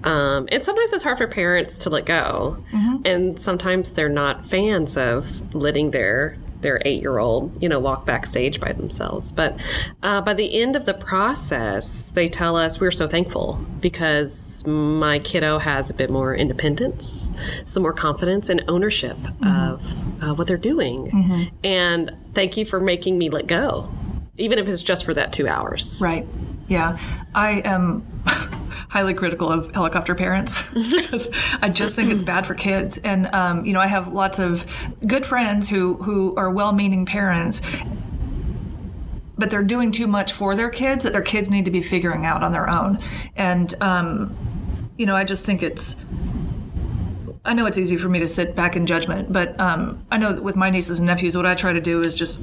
Um, 0.04 0.48
and 0.52 0.62
sometimes 0.62 0.92
it's 0.92 1.02
hard 1.02 1.18
for 1.18 1.26
parents 1.26 1.78
to 1.78 1.90
let 1.90 2.06
go, 2.06 2.62
and 3.04 3.38
sometimes 3.40 3.92
they're 3.92 4.08
not 4.08 4.44
fans 4.46 4.96
of 4.96 5.54
letting 5.54 5.90
their 5.90 6.36
their 6.66 6.82
eight 6.84 7.00
year 7.00 7.18
old, 7.18 7.62
you 7.62 7.68
know, 7.68 7.78
walk 7.78 8.04
backstage 8.04 8.60
by 8.60 8.72
themselves. 8.72 9.30
But 9.30 9.58
uh, 10.02 10.20
by 10.20 10.34
the 10.34 10.60
end 10.60 10.74
of 10.74 10.84
the 10.84 10.94
process, 10.94 12.10
they 12.10 12.28
tell 12.28 12.56
us 12.56 12.80
we're 12.80 12.90
so 12.90 13.06
thankful 13.06 13.64
because 13.80 14.66
my 14.66 15.20
kiddo 15.20 15.58
has 15.58 15.90
a 15.90 15.94
bit 15.94 16.10
more 16.10 16.34
independence, 16.34 17.30
some 17.64 17.84
more 17.84 17.92
confidence 17.92 18.48
and 18.48 18.64
ownership 18.66 19.16
of 19.44 19.94
uh, 20.20 20.34
what 20.34 20.48
they're 20.48 20.56
doing. 20.56 21.52
And 21.62 22.16
thank 22.34 22.56
you 22.56 22.64
for 22.64 22.80
making 22.80 23.16
me 23.16 23.30
let 23.30 23.46
go, 23.46 23.88
even 24.36 24.58
if 24.58 24.66
it's 24.66 24.82
just 24.82 25.04
for 25.04 25.14
that 25.14 25.32
two 25.32 25.46
hours. 25.46 26.00
Right. 26.02 26.26
Yeah. 26.66 26.98
I 27.32 27.62
am 27.64 28.04
highly 28.88 29.14
critical 29.14 29.50
of 29.50 29.74
helicopter 29.74 30.14
parents 30.14 30.62
I 31.62 31.68
just 31.68 31.96
think 31.96 32.10
it's 32.10 32.22
bad 32.22 32.46
for 32.46 32.54
kids. 32.54 32.98
And 32.98 33.32
um, 33.34 33.64
you 33.64 33.72
know, 33.72 33.80
I 33.80 33.86
have 33.86 34.12
lots 34.12 34.38
of 34.38 34.66
good 35.06 35.24
friends 35.24 35.68
who 35.68 35.94
who 36.02 36.34
are 36.36 36.50
well-meaning 36.50 37.06
parents. 37.06 37.62
But 39.38 39.50
they're 39.50 39.62
doing 39.62 39.92
too 39.92 40.06
much 40.06 40.32
for 40.32 40.56
their 40.56 40.70
kids 40.70 41.04
that 41.04 41.12
their 41.12 41.22
kids 41.22 41.50
need 41.50 41.66
to 41.66 41.70
be 41.70 41.82
figuring 41.82 42.24
out 42.24 42.42
on 42.42 42.52
their 42.52 42.70
own. 42.70 42.98
And, 43.36 43.74
um, 43.82 44.34
you 44.96 45.04
know, 45.04 45.14
I 45.14 45.24
just 45.24 45.44
think 45.44 45.62
it's 45.62 46.10
I 47.44 47.52
know 47.52 47.66
it's 47.66 47.78
easy 47.78 47.96
for 47.96 48.08
me 48.08 48.18
to 48.20 48.28
sit 48.28 48.56
back 48.56 48.76
in 48.76 48.86
judgment, 48.86 49.32
but 49.32 49.58
um, 49.60 50.04
I 50.10 50.18
know 50.18 50.40
with 50.40 50.56
my 50.56 50.70
nieces 50.70 50.98
and 50.98 51.06
nephews, 51.06 51.36
what 51.36 51.46
I 51.46 51.54
try 51.54 51.72
to 51.72 51.80
do 51.80 52.00
is 52.00 52.14
just, 52.14 52.42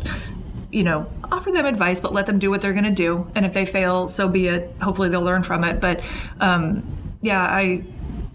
you 0.73 0.83
know, 0.83 1.05
offer 1.31 1.51
them 1.51 1.67
advice, 1.67 2.01
but 2.01 2.13
let 2.13 2.25
them 2.25 2.39
do 2.39 2.49
what 2.49 2.61
they're 2.61 2.73
going 2.73 2.83
to 2.83 2.89
do. 2.89 3.31
And 3.35 3.45
if 3.45 3.53
they 3.53 3.65
fail, 3.65 4.07
so 4.07 4.27
be 4.27 4.47
it. 4.47 4.73
Hopefully, 4.81 5.07
they'll 5.07 5.21
learn 5.21 5.43
from 5.43 5.63
it. 5.63 5.79
But 5.79 6.03
um, 6.39 7.15
yeah, 7.21 7.41
I, 7.41 7.85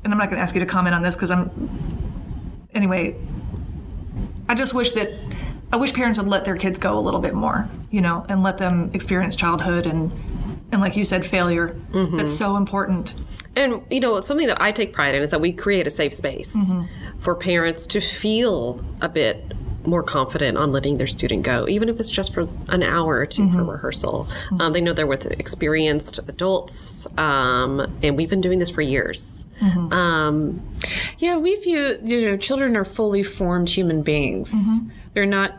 and 0.05 0.13
I'm 0.13 0.19
not 0.19 0.31
going 0.31 0.37
to 0.37 0.43
ask 0.43 0.55
you 0.55 0.61
to 0.61 0.67
comment 0.67 0.95
on 0.95 1.03
this 1.03 1.17
because 1.17 1.33
I'm, 1.33 1.51
anyway, 2.73 3.17
I 4.49 4.55
just 4.55 4.73
wish 4.73 4.93
that, 4.93 5.11
I 5.73 5.77
wish 5.77 5.93
parents 5.93 6.19
would 6.21 6.29
let 6.29 6.45
their 6.45 6.57
kids 6.57 6.79
go 6.79 6.97
a 6.97 7.01
little 7.01 7.21
bit 7.21 7.35
more, 7.35 7.69
you 7.91 8.01
know, 8.01 8.25
and 8.29 8.45
let 8.45 8.59
them 8.59 8.93
experience 8.95 9.35
childhood 9.35 9.85
and, 9.85 10.13
and 10.71 10.81
like 10.81 10.97
you 10.97 11.05
said, 11.05 11.27
failure. 11.27 11.77
That's 12.17 12.33
so 12.39 12.57
important. 12.57 13.21
And 13.57 13.83
you 13.91 13.99
know, 13.99 14.21
something 14.21 14.47
that 14.47 14.63
I 14.63 14.71
take 14.71 14.93
pride 14.93 15.17
in 15.17 15.23
is 15.23 15.33
that 15.33 15.41
we 15.41 15.53
create 15.53 15.89
a 15.89 15.91
safe 15.91 16.15
space 16.15 16.73
for 17.19 17.35
parents 17.35 17.85
to 17.89 18.01
feel 18.01 18.81
a 19.01 19.09
bit 19.09 19.53
more 19.89 20.03
confident 20.03 20.57
on 20.59 20.71
letting 20.71 20.99
their 20.99 21.07
student 21.07 21.43
go, 21.43 21.67
even 21.69 21.89
if 21.89 21.99
it's 21.99 22.11
just 22.11 22.33
for 22.35 22.47
an 22.69 22.83
hour 22.83 23.17
or 23.17 23.27
2 23.27 23.51
for 23.51 23.65
rehearsal. 23.65 24.27
Um, 24.61 24.73
they 24.73 24.81
know 24.81 24.93
they're 24.93 25.07
with 25.07 25.27
experienced 25.41 26.19
adults, 26.29 27.07
um, 27.19 27.81
and 28.03 28.17
we've 28.17 28.31
been 28.31 28.41
doing 28.41 28.59
this 28.59 28.71
for 28.71 28.83
years. 28.83 29.47
Um, 29.91 30.61
Yeah, 31.19 31.37
we 31.37 31.57
view 31.57 31.99
you 32.05 32.31
know 32.31 32.37
children 32.37 32.77
are 32.77 32.85
fully 32.85 33.23
formed 33.23 33.71
human 33.71 34.03
beings. 34.03 34.53
They're 35.15 35.27
not 35.27 35.53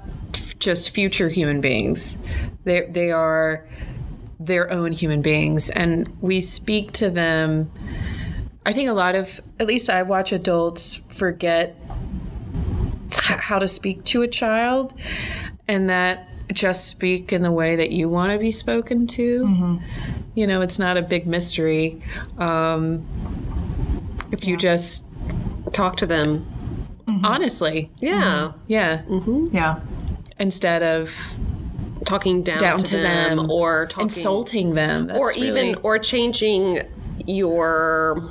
just 0.60 0.90
future 0.92 1.30
human 1.30 1.60
beings. 1.62 2.18
They 2.64 2.82
they 2.90 3.12
are 3.12 3.66
their 4.40 4.72
own 4.72 4.92
human 4.94 5.22
beings, 5.22 5.70
and 5.70 6.08
we 6.22 6.42
speak 6.42 6.92
to 6.94 7.10
them. 7.10 7.70
I 8.66 8.72
think 8.74 8.90
a 8.90 8.94
lot 8.94 9.16
of 9.16 9.42
at 9.60 9.68
least 9.68 9.90
I 9.90 10.04
watch 10.04 10.32
adults 10.32 10.96
forget 11.10 11.76
how 13.18 13.60
to 13.60 13.68
speak 13.68 14.04
to 14.06 14.22
a 14.22 14.28
child, 14.28 14.94
and 15.68 15.90
that 15.90 16.28
just 16.54 16.88
speak 16.88 17.32
in 17.32 17.42
the 17.44 17.52
way 17.52 17.76
that 17.76 17.92
you 17.92 18.10
want 18.10 18.32
to 18.32 18.40
be 18.40 18.52
spoken 18.52 19.06
to. 19.08 19.42
Mm-hmm. 19.44 19.78
You 20.36 20.48
know, 20.48 20.62
it's 20.62 20.80
not 20.80 20.98
a 20.98 21.02
big 21.02 21.28
mystery. 21.28 22.02
Um, 22.38 23.06
if 24.32 24.46
you 24.48 24.58
just 24.58 25.06
talk 25.74 25.98
to 25.98 26.06
them. 26.06 26.46
Mm-hmm. 27.08 27.26
honestly, 27.26 27.90
Yeah. 27.98 28.52
Mm-hmm. 28.54 28.66
yeah, 28.68 29.02
Yeah. 29.52 29.80
instead 30.40 30.84
of 30.84 31.12
Talking 32.06 32.44
down, 32.44 32.60
down 32.60 32.78
to, 32.78 32.86
to 32.86 32.98
them, 32.98 33.38
them, 33.38 33.52
or 33.52 33.88
talking 33.88 34.04
insulting 34.06 34.76
them, 34.76 35.08
That's 35.08 35.20
or 35.20 35.32
even 35.34 35.54
really- 35.54 35.76
or 35.82 35.98
changing 35.98 36.82
your 37.26 38.22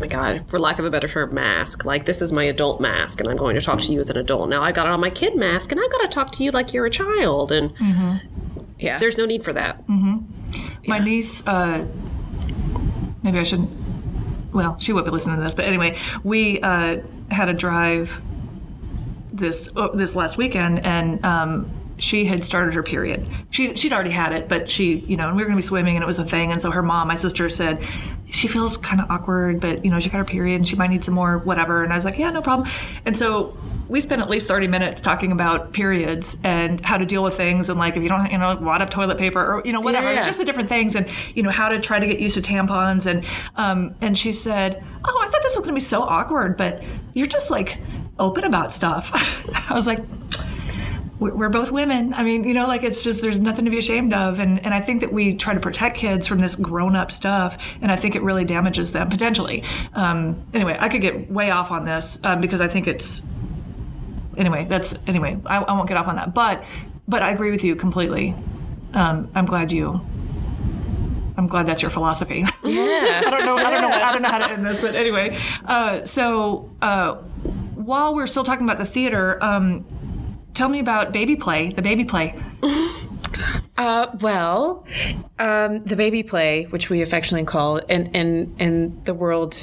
my 0.00 0.06
god 0.06 0.48
for 0.48 0.58
lack 0.58 0.78
of 0.78 0.84
a 0.84 0.90
better 0.90 1.08
term 1.08 1.34
mask. 1.34 1.84
Like 1.84 2.04
this 2.04 2.20
is 2.20 2.32
my 2.32 2.44
adult 2.44 2.80
mask 2.80 3.20
and 3.20 3.28
i'm 3.28 3.36
going 3.36 3.54
to 3.54 3.60
talk 3.60 3.78
to 3.80 3.92
you 3.92 4.00
as 4.00 4.10
an 4.10 4.16
adult. 4.16 4.48
Now 4.48 4.62
i 4.62 4.72
got 4.72 4.86
it 4.86 4.92
on 4.92 5.00
my 5.00 5.10
kid 5.10 5.36
mask 5.36 5.72
and 5.72 5.80
i've 5.80 5.90
got 5.90 6.02
to 6.02 6.08
talk 6.08 6.30
to 6.32 6.44
you 6.44 6.50
like 6.50 6.72
you're 6.74 6.86
a 6.86 6.90
child 6.90 7.52
and 7.52 7.72
yeah. 8.78 8.98
there's 8.98 9.18
no 9.18 9.26
need 9.26 9.42
for 9.42 9.52
that. 9.52 9.88
My 10.86 10.98
niece, 10.98 11.46
uh, 11.46 11.86
maybe 13.22 13.38
I 13.38 13.42
shouldn't. 13.42 13.70
Well, 14.52 14.78
she 14.78 14.92
won't 14.92 15.04
be 15.04 15.10
listening 15.10 15.36
to 15.36 15.42
this, 15.42 15.54
but 15.54 15.64
anyway, 15.64 15.96
we 16.22 16.60
uh, 16.60 17.00
had 17.30 17.48
a 17.48 17.52
drive 17.52 18.22
this 19.32 19.74
uh, 19.76 19.88
this 19.88 20.16
last 20.16 20.38
weekend, 20.38 20.84
and 20.86 21.24
um, 21.24 21.70
she 21.98 22.24
had 22.26 22.44
started 22.44 22.74
her 22.74 22.82
period. 22.82 23.26
She 23.50 23.74
she'd 23.76 23.92
already 23.92 24.10
had 24.10 24.32
it, 24.32 24.48
but 24.48 24.68
she, 24.68 24.96
you 24.98 25.16
know, 25.16 25.28
and 25.28 25.36
we 25.36 25.42
were 25.42 25.46
going 25.48 25.56
to 25.56 25.62
be 25.62 25.66
swimming, 25.66 25.96
and 25.96 26.02
it 26.02 26.06
was 26.06 26.18
a 26.18 26.24
thing. 26.24 26.52
And 26.52 26.60
so 26.60 26.70
her 26.70 26.82
mom, 26.82 27.08
my 27.08 27.14
sister, 27.14 27.48
said 27.48 27.82
she 28.30 28.48
feels 28.48 28.76
kind 28.76 29.00
of 29.00 29.10
awkward, 29.10 29.60
but 29.60 29.84
you 29.84 29.90
know, 29.90 29.98
she 30.00 30.10
got 30.10 30.18
her 30.18 30.24
period, 30.24 30.56
and 30.56 30.68
she 30.68 30.76
might 30.76 30.90
need 30.90 31.04
some 31.04 31.14
more 31.14 31.38
whatever. 31.38 31.82
And 31.82 31.92
I 31.92 31.96
was 31.96 32.04
like, 32.04 32.18
yeah, 32.18 32.30
no 32.30 32.42
problem. 32.42 32.68
And 33.04 33.16
so 33.16 33.56
we 33.88 34.00
spent 34.00 34.20
at 34.20 34.28
least 34.28 34.48
30 34.48 34.66
minutes 34.66 35.00
talking 35.00 35.30
about 35.30 35.72
periods 35.72 36.38
and 36.42 36.80
how 36.84 36.98
to 36.98 37.06
deal 37.06 37.22
with 37.22 37.36
things 37.36 37.70
and 37.70 37.78
like 37.78 37.96
if 37.96 38.02
you 38.02 38.08
don't 38.08 38.32
you 38.32 38.36
know 38.36 38.56
wad 38.56 38.82
up 38.82 38.90
toilet 38.90 39.16
paper 39.16 39.38
or 39.40 39.62
you 39.64 39.72
know 39.72 39.78
whatever 39.80 40.12
Yeah. 40.12 40.24
just 40.24 40.38
the 40.38 40.44
different 40.44 40.68
things 40.68 40.96
and 40.96 41.06
you 41.36 41.44
know 41.44 41.50
how 41.50 41.68
to 41.68 41.78
try 41.78 42.00
to 42.00 42.04
get 42.08 42.18
used 42.18 42.34
to 42.34 42.42
tampons 42.42 43.06
and 43.06 43.24
um, 43.54 43.94
and 44.00 44.18
she 44.18 44.32
said 44.32 44.82
oh 45.04 45.20
i 45.22 45.28
thought 45.28 45.40
this 45.44 45.54
was 45.56 45.64
going 45.64 45.68
to 45.68 45.74
be 45.74 45.78
so 45.80 46.02
awkward 46.02 46.56
but 46.56 46.82
you're 47.14 47.28
just 47.28 47.48
like 47.52 47.78
open 48.18 48.42
about 48.42 48.72
stuff 48.72 49.12
i 49.70 49.74
was 49.74 49.86
like 49.86 50.00
we're 51.18 51.48
both 51.48 51.72
women. 51.72 52.12
I 52.12 52.22
mean, 52.22 52.44
you 52.44 52.52
know, 52.52 52.66
like 52.66 52.82
it's 52.82 53.02
just 53.02 53.22
there's 53.22 53.40
nothing 53.40 53.64
to 53.64 53.70
be 53.70 53.78
ashamed 53.78 54.12
of, 54.12 54.38
and 54.38 54.62
and 54.64 54.74
I 54.74 54.80
think 54.80 55.00
that 55.00 55.12
we 55.12 55.34
try 55.34 55.54
to 55.54 55.60
protect 55.60 55.96
kids 55.96 56.26
from 56.26 56.40
this 56.40 56.56
grown 56.56 56.94
up 56.94 57.10
stuff, 57.10 57.76
and 57.80 57.90
I 57.90 57.96
think 57.96 58.16
it 58.16 58.22
really 58.22 58.44
damages 58.44 58.92
them 58.92 59.08
potentially. 59.08 59.62
Um, 59.94 60.44
anyway, 60.52 60.76
I 60.78 60.88
could 60.88 61.00
get 61.00 61.30
way 61.30 61.50
off 61.50 61.70
on 61.70 61.84
this 61.84 62.22
um, 62.24 62.40
because 62.40 62.60
I 62.60 62.68
think 62.68 62.86
it's 62.86 63.34
anyway. 64.36 64.66
That's 64.68 64.98
anyway. 65.08 65.38
I, 65.46 65.58
I 65.58 65.72
won't 65.72 65.88
get 65.88 65.96
off 65.96 66.08
on 66.08 66.16
that, 66.16 66.34
but 66.34 66.64
but 67.08 67.22
I 67.22 67.30
agree 67.30 67.50
with 67.50 67.64
you 67.64 67.76
completely. 67.76 68.34
Um, 68.92 69.30
I'm 69.34 69.46
glad 69.46 69.72
you. 69.72 70.00
I'm 71.38 71.46
glad 71.46 71.66
that's 71.66 71.82
your 71.82 71.90
philosophy. 71.90 72.44
yeah. 72.64 73.22
I 73.26 73.30
don't 73.30 73.44
know. 73.44 73.56
I 73.56 73.70
don't 73.70 73.82
know. 73.82 73.88
I 73.88 74.12
don't 74.12 74.22
know 74.22 74.28
how 74.28 74.38
to 74.38 74.50
end 74.50 74.66
this, 74.66 74.80
but 74.80 74.94
anyway. 74.94 75.36
Uh, 75.64 76.04
so 76.04 76.70
uh, 76.80 77.14
while 77.74 78.14
we're 78.14 78.26
still 78.26 78.44
talking 78.44 78.64
about 78.64 78.78
the 78.78 78.86
theater, 78.86 79.42
um, 79.44 79.84
tell 80.56 80.68
me 80.68 80.80
about 80.80 81.12
baby 81.12 81.36
play. 81.36 81.70
The 81.70 81.82
baby 81.82 82.04
play. 82.04 82.34
Uh, 83.78 84.10
well, 84.20 84.86
um, 85.38 85.80
the 85.80 85.96
baby 85.96 86.22
play, 86.22 86.64
which 86.64 86.88
we 86.88 87.02
affectionately 87.02 87.44
call, 87.44 87.76
in 87.76 88.06
in 88.14 88.56
in 88.58 89.04
the 89.04 89.12
world 89.12 89.54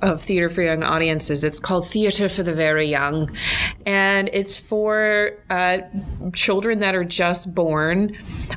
of 0.00 0.22
theater 0.22 0.48
for 0.48 0.62
young 0.62 0.82
audiences. 0.82 1.42
It's 1.42 1.58
called 1.58 1.88
Theater 1.88 2.28
for 2.28 2.42
the 2.42 2.52
Very 2.52 2.86
Young, 2.86 3.34
and 3.84 4.30
it's 4.32 4.58
for 4.58 5.32
uh, 5.50 5.78
children 6.34 6.78
that 6.80 6.94
are 6.94 7.04
just 7.04 7.54
born, 7.54 8.16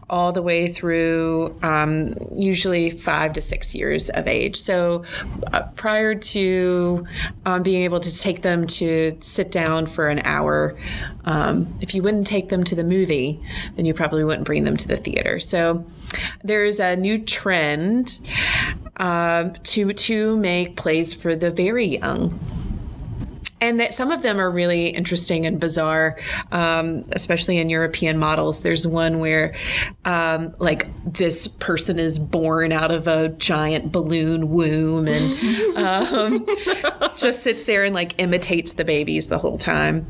all 0.09 0.31
the 0.31 0.41
way 0.41 0.67
through 0.67 1.57
um, 1.63 2.15
usually 2.35 2.89
five 2.89 3.33
to 3.33 3.41
six 3.41 3.73
years 3.73 4.09
of 4.09 4.27
age. 4.27 4.55
So 4.55 5.03
uh, 5.51 5.63
prior 5.75 6.15
to 6.15 7.05
um, 7.45 7.63
being 7.63 7.83
able 7.83 7.99
to 7.99 8.19
take 8.19 8.41
them 8.41 8.67
to 8.67 9.17
sit 9.21 9.51
down 9.51 9.85
for 9.85 10.09
an 10.09 10.19
hour, 10.23 10.77
um, 11.25 11.73
if 11.81 11.95
you 11.95 12.03
wouldn't 12.03 12.27
take 12.27 12.49
them 12.49 12.63
to 12.65 12.75
the 12.75 12.83
movie, 12.83 13.41
then 13.75 13.85
you 13.85 13.93
probably 13.93 14.23
wouldn't 14.23 14.45
bring 14.45 14.63
them 14.63 14.77
to 14.77 14.87
the 14.87 14.97
theater. 14.97 15.39
So 15.39 15.85
there's 16.43 16.79
a 16.79 16.95
new 16.95 17.19
trend 17.23 18.19
um, 19.01 19.53
to 19.63 19.91
to 19.91 20.37
make 20.37 20.77
plays 20.77 21.13
for 21.13 21.35
the 21.35 21.51
very 21.51 21.85
young. 21.85 22.39
And 23.59 23.79
that 23.79 23.93
some 23.93 24.09
of 24.09 24.23
them 24.23 24.39
are 24.39 24.49
really 24.49 24.87
interesting 24.87 25.45
and 25.45 25.59
bizarre, 25.59 26.17
um, 26.51 27.03
especially 27.11 27.59
in 27.59 27.69
European 27.69 28.17
models. 28.17 28.63
There's 28.63 28.87
one 28.87 29.19
where, 29.19 29.53
um, 30.03 30.55
like, 30.57 30.87
this 31.03 31.47
person 31.47 31.99
is 31.99 32.17
born 32.17 32.71
out 32.71 32.89
of 32.89 33.07
a 33.07 33.29
giant 33.29 33.91
balloon 33.91 34.49
womb 34.49 35.07
and 35.07 35.77
um, 35.77 36.47
just 37.17 37.43
sits 37.43 37.65
there 37.65 37.85
and 37.85 37.93
like 37.93 38.19
imitates 38.19 38.73
the 38.73 38.83
babies 38.83 39.27
the 39.27 39.37
whole 39.37 39.59
time. 39.59 40.09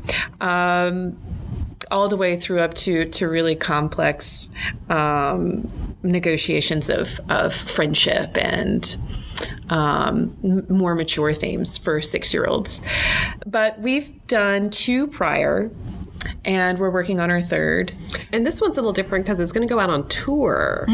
All 1.92 2.08
the 2.08 2.16
way 2.16 2.36
through 2.36 2.60
up 2.60 2.74
to 2.74 3.04
to 3.04 3.28
really 3.28 3.54
complex 3.54 4.48
um, 4.88 5.68
negotiations 6.02 6.90
of 6.90 7.20
of 7.28 7.54
friendship 7.54 8.36
and 8.36 8.96
um, 9.70 10.36
more 10.68 10.94
mature 10.94 11.32
themes 11.32 11.76
for 11.78 12.00
six 12.00 12.32
year 12.34 12.46
olds. 12.46 12.80
But 13.46 13.78
we've 13.80 14.26
done 14.26 14.70
two 14.70 15.06
prior. 15.06 15.70
And 16.44 16.78
we're 16.78 16.90
working 16.90 17.18
on 17.18 17.30
our 17.30 17.40
third. 17.40 17.92
And 18.32 18.46
this 18.46 18.60
one's 18.60 18.76
a 18.78 18.80
little 18.80 18.92
different 18.92 19.24
because 19.24 19.40
it's 19.40 19.50
going 19.50 19.66
to 19.66 19.72
go 19.72 19.80
out 19.80 19.90
on 19.90 20.06
tour. 20.08 20.86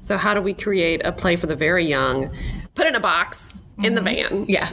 So, 0.00 0.16
how 0.16 0.32
do 0.34 0.40
we 0.40 0.54
create 0.54 1.00
a 1.04 1.10
play 1.10 1.34
for 1.36 1.46
the 1.48 1.56
very 1.56 1.84
young, 1.86 2.30
put 2.74 2.86
in 2.86 2.94
a 2.94 3.00
box 3.00 3.62
in 3.78 3.94
the 3.96 4.00
van, 4.00 4.46
Yeah. 4.48 4.72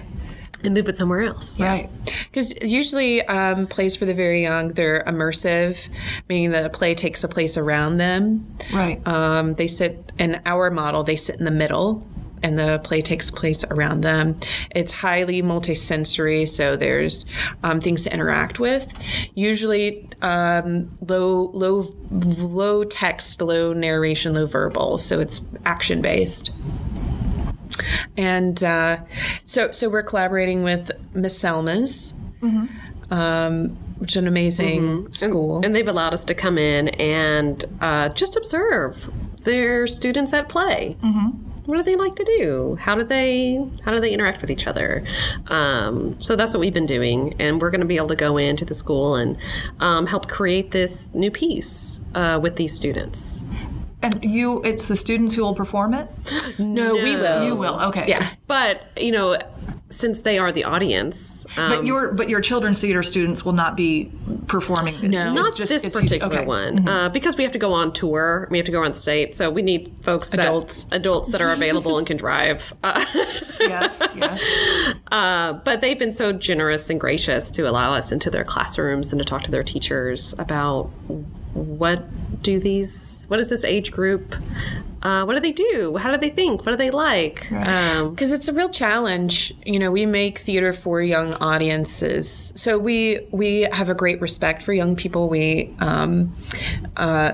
And 0.63 0.73
move 0.73 0.87
it 0.87 0.97
somewhere 0.97 1.21
else? 1.21 1.61
Right. 1.61 1.89
Because 2.31 2.55
usually 2.61 3.21
um, 3.27 3.67
plays 3.67 3.95
for 3.95 4.05
the 4.05 4.13
very 4.13 4.41
young, 4.41 4.69
they're 4.69 5.03
immersive, 5.05 5.89
meaning 6.29 6.51
that 6.51 6.65
a 6.65 6.69
play 6.69 6.93
takes 6.93 7.23
a 7.23 7.27
place 7.27 7.57
around 7.57 7.97
them. 7.97 8.55
Right. 8.73 9.05
Um, 9.07 9.55
they 9.55 9.67
sit 9.67 10.11
in 10.17 10.41
our 10.45 10.71
model, 10.71 11.03
they 11.03 11.15
sit 11.15 11.37
in 11.37 11.45
the 11.45 11.51
middle. 11.51 12.07
And 12.45 12.57
the 12.57 12.81
play 12.83 12.99
takes 12.99 13.31
place 13.31 13.63
around 13.71 14.01
them. 14.01 14.37
It's 14.75 14.91
highly 14.91 15.41
multisensory, 15.41 16.45
so 16.45 16.75
there's 16.75 17.25
um, 17.63 17.79
things 17.79 18.01
to 18.01 18.13
interact 18.13 18.59
with. 18.59 18.93
Usually, 19.33 20.09
um, 20.21 20.91
low, 21.07 21.51
low, 21.53 21.87
low 22.11 22.83
text, 22.83 23.41
low 23.41 23.71
narration, 23.71 24.33
low 24.33 24.45
verbal. 24.45 24.97
So 24.97 25.21
it's 25.21 25.47
action 25.63 26.01
based. 26.01 26.51
And 28.17 28.63
uh, 28.63 28.97
so, 29.45 29.71
so 29.71 29.89
we're 29.89 30.03
collaborating 30.03 30.63
with 30.63 30.91
Miss 31.13 31.37
Selma's, 31.37 32.13
um, 33.11 33.69
which 33.97 34.11
is 34.11 34.17
an 34.17 34.27
amazing 34.27 35.11
school. 35.11 35.61
And 35.63 35.73
they've 35.75 35.87
allowed 35.87 36.13
us 36.13 36.25
to 36.25 36.33
come 36.35 36.57
in 36.57 36.89
and 36.89 37.63
uh, 37.81 38.09
just 38.09 38.35
observe 38.37 39.09
their 39.43 39.87
students 39.87 40.33
at 40.33 40.49
play. 40.49 40.97
What 41.65 41.77
do 41.77 41.83
they 41.83 41.95
like 41.95 42.15
to 42.15 42.25
do? 42.25 42.75
How 42.79 42.93
do 42.95 43.03
they 43.05 43.65
how 43.85 43.91
do 43.93 43.99
they 43.99 44.11
interact 44.11 44.41
with 44.41 44.51
each 44.51 44.67
other? 44.67 45.05
Um, 45.47 46.19
so 46.19 46.35
that's 46.35 46.53
what 46.53 46.59
we've 46.59 46.73
been 46.73 46.85
doing, 46.85 47.35
and 47.39 47.61
we're 47.61 47.69
going 47.71 47.79
to 47.79 47.87
be 47.87 47.95
able 47.95 48.09
to 48.09 48.17
go 48.17 48.35
into 48.37 48.65
the 48.65 48.73
school 48.73 49.15
and 49.15 49.37
um, 49.79 50.05
help 50.05 50.27
create 50.27 50.71
this 50.71 51.13
new 51.13 51.31
piece 51.31 52.01
uh, 52.15 52.37
with 52.43 52.57
these 52.57 52.73
students. 52.73 53.45
And 54.03 54.23
you, 54.23 54.61
it's 54.63 54.87
the 54.87 54.95
students 54.95 55.33
who 55.35 55.41
will 55.43 55.55
perform 55.55 55.93
it? 55.93 56.07
no, 56.59 56.93
we 56.95 57.15
will. 57.15 57.45
You 57.45 57.55
will, 57.55 57.79
okay. 57.85 58.05
Yeah. 58.07 58.27
But 58.47 58.83
you 58.97 59.11
know, 59.11 59.37
since 59.89 60.21
they 60.21 60.37
are 60.39 60.51
the 60.51 60.63
audience, 60.65 61.45
um, 61.57 61.69
But 61.69 61.85
your 61.85 62.11
but 62.13 62.27
your 62.27 62.41
children's 62.41 62.81
theater 62.81 63.01
students 63.03 63.45
will 63.45 63.53
not 63.53 63.77
be 63.77 64.11
performing. 64.47 64.95
it. 64.95 65.03
No. 65.03 65.27
It's 65.27 65.35
not 65.35 65.55
just- 65.55 65.69
this 65.69 65.87
particular 65.89 66.37
okay. 66.39 66.45
one 66.45 66.87
uh, 66.87 67.09
because 67.09 67.37
we 67.37 67.43
have 67.43 67.53
to 67.53 67.59
go 67.59 67.71
on 67.73 67.93
tour. 67.93 68.47
We 68.51 68.57
have 68.57 68.65
to 68.65 68.71
go 68.71 68.83
on 68.83 68.93
state, 68.93 69.35
so 69.35 69.49
we 69.49 69.61
need 69.61 69.99
folks 70.03 70.31
that, 70.31 70.41
Adults. 70.41 70.85
adults 70.91 71.31
that 71.31 71.41
are 71.41 71.51
available 71.51 71.97
and 71.97 72.05
can 72.05 72.17
drive. 72.17 72.73
Uh, 72.83 73.03
Yes, 73.59 74.03
yes. 74.15 74.93
uh, 75.11 75.53
but 75.53 75.79
they've 75.79 75.97
been 75.97 76.11
so 76.11 76.33
generous 76.33 76.89
and 76.89 76.99
gracious 76.99 77.49
to 77.51 77.61
allow 77.69 77.93
us 77.93 78.11
into 78.11 78.29
their 78.29 78.43
classrooms 78.43 79.13
and 79.13 79.21
to 79.21 79.25
talk 79.25 79.43
to 79.43 79.51
their 79.51 79.63
teachers 79.63 80.35
about 80.37 80.89
what 81.53 82.03
do 82.41 82.59
these 82.59 83.25
what 83.29 83.39
is 83.39 83.49
this 83.49 83.63
age 83.63 83.91
group 83.91 84.35
uh, 85.03 85.25
what 85.25 85.33
do 85.33 85.41
they 85.41 85.51
do? 85.51 85.97
How 85.97 86.11
do 86.11 86.17
they 86.17 86.29
think? 86.29 86.65
What 86.65 86.71
do 86.71 86.77
they 86.77 86.89
like? 86.89 87.51
Um, 87.51 88.11
because 88.11 88.31
it's 88.31 88.47
a 88.47 88.53
real 88.53 88.69
challenge. 88.69 89.53
You 89.65 89.77
know 89.77 89.91
we 89.91 90.05
make 90.05 90.39
theater 90.39 90.71
for 90.71 91.01
young 91.01 91.33
audiences. 91.35 92.53
So 92.55 92.79
we 92.79 93.19
we 93.31 93.61
have 93.63 93.89
a 93.89 93.95
great 93.95 94.21
respect 94.21 94.63
for 94.63 94.71
young 94.71 94.95
people. 94.95 95.27
We 95.27 95.75
um, 95.79 96.33
uh, 96.95 97.33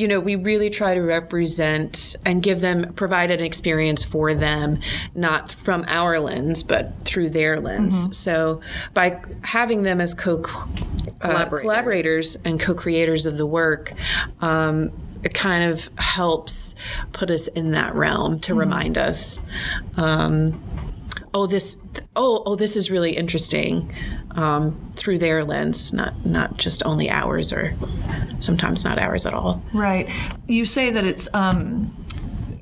you 0.00 0.08
know 0.08 0.18
we 0.18 0.34
really 0.34 0.70
try 0.70 0.94
to 0.94 1.00
represent 1.00 2.16
and 2.24 2.42
give 2.42 2.60
them 2.60 2.92
provide 2.94 3.30
an 3.30 3.42
experience 3.42 4.02
for 4.02 4.32
them 4.32 4.78
not 5.14 5.50
from 5.50 5.84
our 5.86 6.18
lens 6.18 6.62
but 6.62 6.92
through 7.04 7.28
their 7.28 7.60
lens. 7.60 8.16
So 8.16 8.60
by 8.94 9.20
having 9.42 9.82
them 9.82 10.00
as 10.00 10.14
co 10.14 10.38
uh, 10.40 10.42
Collaborators. 11.18 11.60
collaborators 11.60 12.36
and 12.44 12.58
co-creators 12.58 13.26
of 13.26 13.36
the 13.36 13.46
work 13.46 13.92
um, 14.40 14.90
it 15.22 15.34
kind 15.34 15.64
of 15.64 15.90
helps 15.98 16.74
put 17.12 17.30
us 17.30 17.48
in 17.48 17.72
that 17.72 17.94
realm 17.94 18.40
to 18.40 18.54
remind 18.54 18.96
us 18.96 19.42
um, 19.96 20.62
oh 21.34 21.46
this 21.46 21.76
oh 22.16 22.42
oh 22.46 22.56
this 22.56 22.76
is 22.76 22.90
really 22.90 23.16
interesting 23.16 23.92
um, 24.32 24.89
through 25.00 25.18
their 25.18 25.44
lens 25.44 25.92
not 25.92 26.14
not 26.24 26.56
just 26.58 26.84
only 26.84 27.10
ours 27.10 27.52
or 27.52 27.74
sometimes 28.38 28.84
not 28.84 28.98
ours 28.98 29.26
at 29.26 29.34
all 29.34 29.62
Right. 29.72 30.08
You 30.46 30.64
say 30.64 30.90
that 30.90 31.04
it's 31.04 31.28
um, 31.34 31.94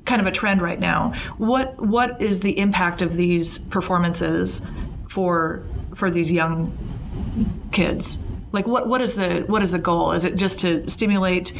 kind 0.05 0.21
of 0.21 0.27
a 0.27 0.31
trend 0.31 0.61
right 0.61 0.79
now. 0.79 1.13
What 1.37 1.79
what 1.85 2.21
is 2.21 2.39
the 2.39 2.57
impact 2.57 3.01
of 3.01 3.15
these 3.15 3.57
performances 3.57 4.69
for 5.07 5.63
for 5.95 6.09
these 6.09 6.31
young 6.31 6.77
kids? 7.71 8.25
Like 8.51 8.67
what 8.67 8.87
what 8.87 9.01
is 9.01 9.13
the 9.13 9.43
what 9.47 9.61
is 9.61 9.71
the 9.71 9.79
goal? 9.79 10.11
Is 10.11 10.23
it 10.23 10.35
just 10.35 10.61
to 10.61 10.89
stimulate? 10.89 11.53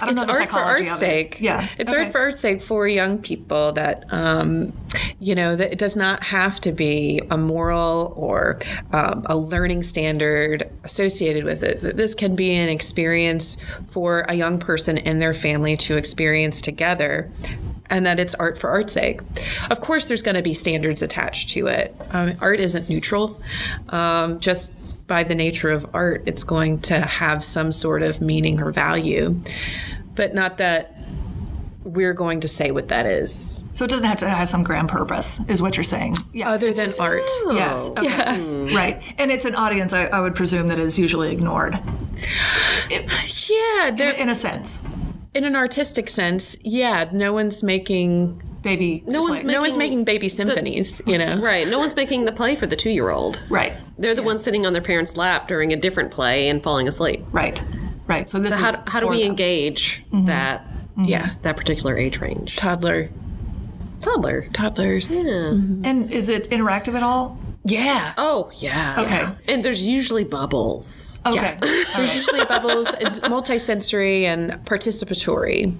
I 0.00 0.06
don't 0.06 0.18
it's 0.18 0.24
art 0.24 0.48
for 0.48 0.58
art's 0.58 0.98
sake. 0.98 1.38
Yeah, 1.40 1.66
it's 1.78 1.92
okay. 1.92 2.02
art 2.02 2.12
for 2.12 2.20
art's 2.20 2.40
sake 2.40 2.60
for 2.60 2.86
young 2.86 3.18
people 3.18 3.72
that, 3.72 4.04
um, 4.10 4.72
you 5.18 5.34
know, 5.34 5.56
that 5.56 5.72
it 5.72 5.78
does 5.78 5.96
not 5.96 6.24
have 6.24 6.60
to 6.62 6.72
be 6.72 7.20
a 7.30 7.36
moral 7.36 8.12
or 8.16 8.58
um, 8.92 9.24
a 9.26 9.36
learning 9.36 9.82
standard 9.82 10.70
associated 10.84 11.44
with 11.44 11.62
it. 11.62 11.96
This 11.96 12.14
can 12.14 12.36
be 12.36 12.54
an 12.54 12.68
experience 12.68 13.60
for 13.86 14.20
a 14.28 14.34
young 14.34 14.58
person 14.58 14.98
and 14.98 15.20
their 15.20 15.34
family 15.34 15.76
to 15.78 15.96
experience 15.96 16.60
together. 16.60 17.30
And 17.90 18.06
that 18.06 18.18
it's 18.18 18.34
art 18.36 18.56
for 18.56 18.70
art's 18.70 18.94
sake. 18.94 19.20
Of 19.70 19.80
course, 19.80 20.06
there's 20.06 20.22
going 20.22 20.36
to 20.36 20.42
be 20.42 20.54
standards 20.54 21.02
attached 21.02 21.50
to 21.50 21.66
it. 21.66 21.94
Um, 22.10 22.32
art 22.40 22.58
isn't 22.58 22.88
neutral. 22.88 23.40
Um, 23.90 24.40
just 24.40 24.82
by 25.06 25.22
the 25.22 25.34
nature 25.34 25.68
of 25.68 25.94
art, 25.94 26.22
it's 26.24 26.44
going 26.44 26.80
to 26.80 27.00
have 27.00 27.44
some 27.44 27.70
sort 27.70 28.02
of 28.02 28.22
meaning 28.22 28.60
or 28.60 28.72
value, 28.72 29.38
but 30.14 30.34
not 30.34 30.56
that 30.58 30.96
we're 31.84 32.14
going 32.14 32.40
to 32.40 32.48
say 32.48 32.70
what 32.70 32.88
that 32.88 33.06
is. 33.06 33.62
So 33.74 33.84
it 33.84 33.90
doesn't 33.90 34.06
have 34.06 34.18
to 34.18 34.28
have 34.28 34.48
some 34.48 34.62
grand 34.64 34.88
purpose, 34.88 35.40
is 35.48 35.60
what 35.62 35.76
you're 35.76 35.84
saying. 35.84 36.16
Yeah. 36.32 36.50
Other 36.50 36.68
it's 36.68 36.78
than 36.78 36.86
just- 36.86 36.98
art. 37.00 37.20
Oh. 37.26 37.52
Yes. 37.54 37.90
Okay. 37.90 38.40
Hmm. 38.42 38.74
Right. 38.74 39.14
And 39.18 39.30
it's 39.30 39.44
an 39.44 39.54
audience 39.54 39.92
I, 39.92 40.06
I 40.06 40.20
would 40.20 40.34
presume 40.34 40.68
that 40.68 40.78
is 40.78 40.98
usually 40.98 41.30
ignored 41.32 41.74
Yeah, 42.90 43.90
there, 43.96 44.12
in 44.12 44.28
a 44.28 44.34
sense. 44.34 44.82
in 45.34 45.44
an 45.44 45.56
artistic 45.56 46.08
sense, 46.08 46.56
yeah, 46.62 47.08
no 47.12 47.32
one's 47.32 47.62
making 47.62 48.42
Baby. 48.62 49.02
No 49.06 49.20
one's 49.20 49.40
plays. 49.40 49.52
no 49.52 49.60
one's 49.60 49.76
Making 49.76 49.98
making 49.98 50.04
baby 50.04 50.28
symphonies, 50.30 51.02
you 51.06 51.18
know. 51.18 51.36
right 51.36 51.68
no 51.68 51.78
one's 51.78 51.94
making 51.94 52.24
the 52.24 52.32
play 52.32 52.54
for 52.56 52.66
the 52.66 52.76
two-year-old 52.76 53.42
Right. 53.50 53.74
they're 53.98 54.14
the 54.14 54.22
ones 54.22 54.42
sitting 54.42 54.64
on 54.64 54.72
their 54.72 54.80
parents 54.80 55.18
lap 55.18 55.48
during 55.48 55.74
a 55.74 55.76
different 55.76 56.10
play 56.10 56.48
and 56.48 56.62
falling 56.62 56.88
asleep 56.88 57.22
Right. 57.30 57.62
Right. 58.06 58.26
So 58.26 58.38
this 58.38 58.52
so 58.54 58.56
how, 58.62 58.68
is 58.70 58.76
how 58.86 59.00
do 59.00 59.08
we 59.08 59.18
them. 59.18 59.32
engage 59.32 60.02
mm-hmm. 60.06 60.26
that 60.26 60.66
Yeah, 60.96 61.30
that 61.42 61.56
particular 61.56 61.96
age 61.96 62.20
range 62.20 62.56
toddler, 62.56 63.10
toddler 64.00 64.48
toddlers. 64.52 65.24
And 65.24 66.12
is 66.12 66.28
it 66.28 66.50
interactive 66.50 66.94
at 66.94 67.02
all? 67.02 67.38
Yeah. 67.66 68.12
Oh 68.18 68.50
yeah. 68.56 68.96
Okay. 68.98 69.52
And 69.52 69.64
there's 69.64 69.86
usually 69.86 70.24
bubbles. 70.24 71.20
Okay. 71.24 71.56
There's 71.96 72.14
usually 72.14 72.44
bubbles, 72.44 72.88
and 72.88 73.14
multisensory 73.22 74.24
and 74.24 74.52
participatory. 74.66 75.74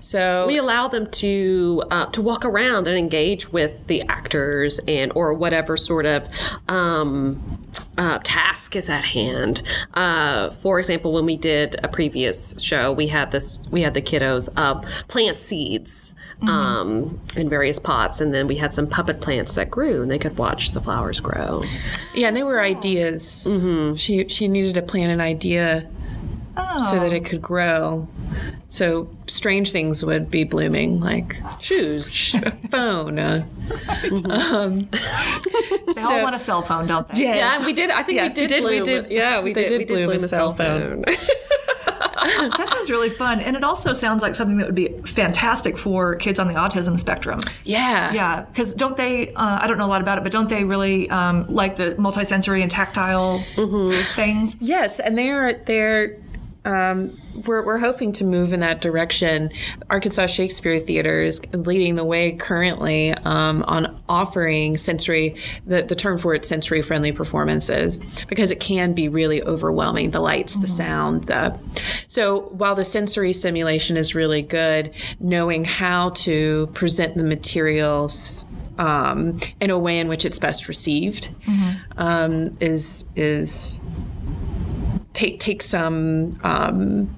So 0.00 0.46
We 0.46 0.56
allow 0.56 0.88
them 0.88 1.06
to 1.06 1.82
uh, 1.90 2.06
to 2.06 2.22
walk 2.22 2.46
around 2.46 2.88
and 2.88 2.96
engage 2.96 3.52
with 3.52 3.86
the 3.88 4.02
actors 4.08 4.80
and 4.88 5.12
or 5.14 5.34
whatever 5.34 5.76
sort 5.76 6.06
of 6.06 6.28
um, 6.68 7.61
uh, 7.98 8.18
task 8.22 8.76
is 8.76 8.88
at 8.88 9.04
hand. 9.04 9.62
Uh, 9.94 10.50
for 10.50 10.78
example, 10.78 11.12
when 11.12 11.26
we 11.26 11.36
did 11.36 11.76
a 11.82 11.88
previous 11.88 12.62
show, 12.62 12.92
we 12.92 13.08
had 13.08 13.30
this 13.30 13.66
we 13.70 13.82
had 13.82 13.94
the 13.94 14.02
kiddos 14.02 14.48
uh, 14.56 14.80
plant 15.08 15.38
seeds 15.38 16.14
um, 16.42 17.20
in 17.36 17.48
various 17.48 17.78
pots, 17.78 18.20
and 18.20 18.34
then 18.34 18.46
we 18.46 18.56
had 18.56 18.74
some 18.74 18.86
puppet 18.86 19.20
plants 19.20 19.54
that 19.54 19.70
grew, 19.70 20.02
and 20.02 20.10
they 20.10 20.18
could 20.18 20.36
watch 20.38 20.72
the 20.72 20.80
flowers 20.80 21.20
grow. 21.20 21.62
yeah, 22.14 22.28
and 22.28 22.36
they 22.36 22.42
were 22.42 22.60
ideas. 22.60 23.46
Mm-hmm. 23.48 23.96
She 23.96 24.28
she 24.28 24.48
needed 24.48 24.74
to 24.74 24.82
plant 24.82 25.12
an 25.12 25.20
idea 25.20 25.88
so 26.56 27.00
that 27.00 27.12
it 27.12 27.24
could 27.24 27.42
grow. 27.42 28.08
So 28.66 29.08
strange 29.26 29.70
things 29.72 30.04
would 30.04 30.30
be 30.30 30.44
blooming, 30.44 31.00
like 31.00 31.36
Shoes. 31.60 32.34
a 32.34 32.50
phone. 32.70 33.18
Uh, 33.18 33.44
They 35.94 36.00
all 36.00 36.22
want 36.22 36.34
a 36.34 36.38
cell 36.38 36.62
phone, 36.62 36.86
don't 36.86 37.06
they? 37.08 37.22
Yeah, 37.36 37.64
we 37.66 37.72
did. 37.74 37.90
I 37.90 38.02
think 38.02 38.16
Yeah, 38.16 38.28
we 38.28 38.32
did. 38.34 38.40
we 38.42 38.46
did- 38.48 38.64
we 38.64 38.80
did- 38.82 39.06
a- 39.10 39.14
yeah, 39.14 39.40
we 39.42 39.52
they 39.52 39.66
did. 39.66 39.68
did 39.68 39.78
we 39.78 39.84
did 39.84 39.88
bloom 39.88 40.04
bloom 40.06 40.12
a 40.20 40.24
a 40.24 40.28
cell 40.28 40.54
cell 40.54 40.78
phone. 40.78 41.04
That 42.24 42.70
sounds 42.72 42.90
really 42.90 43.10
fun. 43.10 43.40
And 43.40 43.56
it 43.56 43.64
also 43.64 43.92
sounds 43.92 44.22
like 44.22 44.34
something 44.36 44.56
that 44.58 44.66
would 44.66 44.74
be 44.76 44.88
fantastic 45.04 45.76
for 45.76 46.14
kids 46.16 46.38
on 46.38 46.46
the 46.48 46.54
autism 46.54 46.98
spectrum. 46.98 47.40
yeah. 47.64 48.12
Yeah, 48.12 48.42
because 48.42 48.74
don't 48.74 48.96
they? 48.96 49.32
Uh, 49.34 49.58
I 49.60 49.66
don't 49.66 49.76
know 49.78 49.86
a 49.86 49.88
lot 49.88 50.00
about 50.00 50.18
it, 50.18 50.22
but 50.24 50.30
don't 50.32 50.48
they 50.48 50.64
really 50.64 51.10
um, 51.10 51.46
like 51.48 51.76
the 51.76 51.94
multisensory 51.96 52.62
and 52.62 52.70
tactile 52.70 53.38
things? 54.14 54.56
Yes, 54.60 54.98
and 55.00 55.18
they 55.18 55.30
are 55.30 55.52
they're 55.52 56.16
um, 56.64 57.18
we're, 57.46 57.64
we're 57.64 57.78
hoping 57.78 58.12
to 58.14 58.24
move 58.24 58.52
in 58.52 58.60
that 58.60 58.80
direction. 58.80 59.50
Arkansas 59.90 60.26
Shakespeare 60.26 60.78
Theater 60.78 61.22
is 61.22 61.42
leading 61.52 61.96
the 61.96 62.04
way 62.04 62.32
currently 62.32 63.12
um, 63.12 63.64
on 63.64 64.00
offering 64.08 64.76
sensory, 64.76 65.36
the, 65.66 65.82
the 65.82 65.94
term 65.94 66.18
for 66.18 66.34
it, 66.34 66.44
sensory 66.44 66.82
friendly 66.82 67.12
performances, 67.12 68.00
because 68.28 68.50
it 68.50 68.60
can 68.60 68.92
be 68.92 69.08
really 69.08 69.42
overwhelming 69.42 70.10
the 70.10 70.20
lights, 70.20 70.56
the 70.58 70.68
sound. 70.68 71.24
The, 71.24 71.58
so 72.06 72.42
while 72.50 72.74
the 72.74 72.84
sensory 72.84 73.32
simulation 73.32 73.96
is 73.96 74.14
really 74.14 74.42
good, 74.42 74.92
knowing 75.18 75.64
how 75.64 76.10
to 76.10 76.68
present 76.68 77.16
the 77.16 77.24
materials 77.24 78.46
um, 78.78 79.38
in 79.60 79.70
a 79.70 79.78
way 79.78 79.98
in 79.98 80.08
which 80.08 80.24
it's 80.24 80.38
best 80.38 80.68
received 80.68 81.34
um, 81.98 82.52
is 82.60 83.04
is 83.16 83.80
take 85.12 85.40
take 85.40 85.62
some 85.62 86.38
um, 86.42 87.14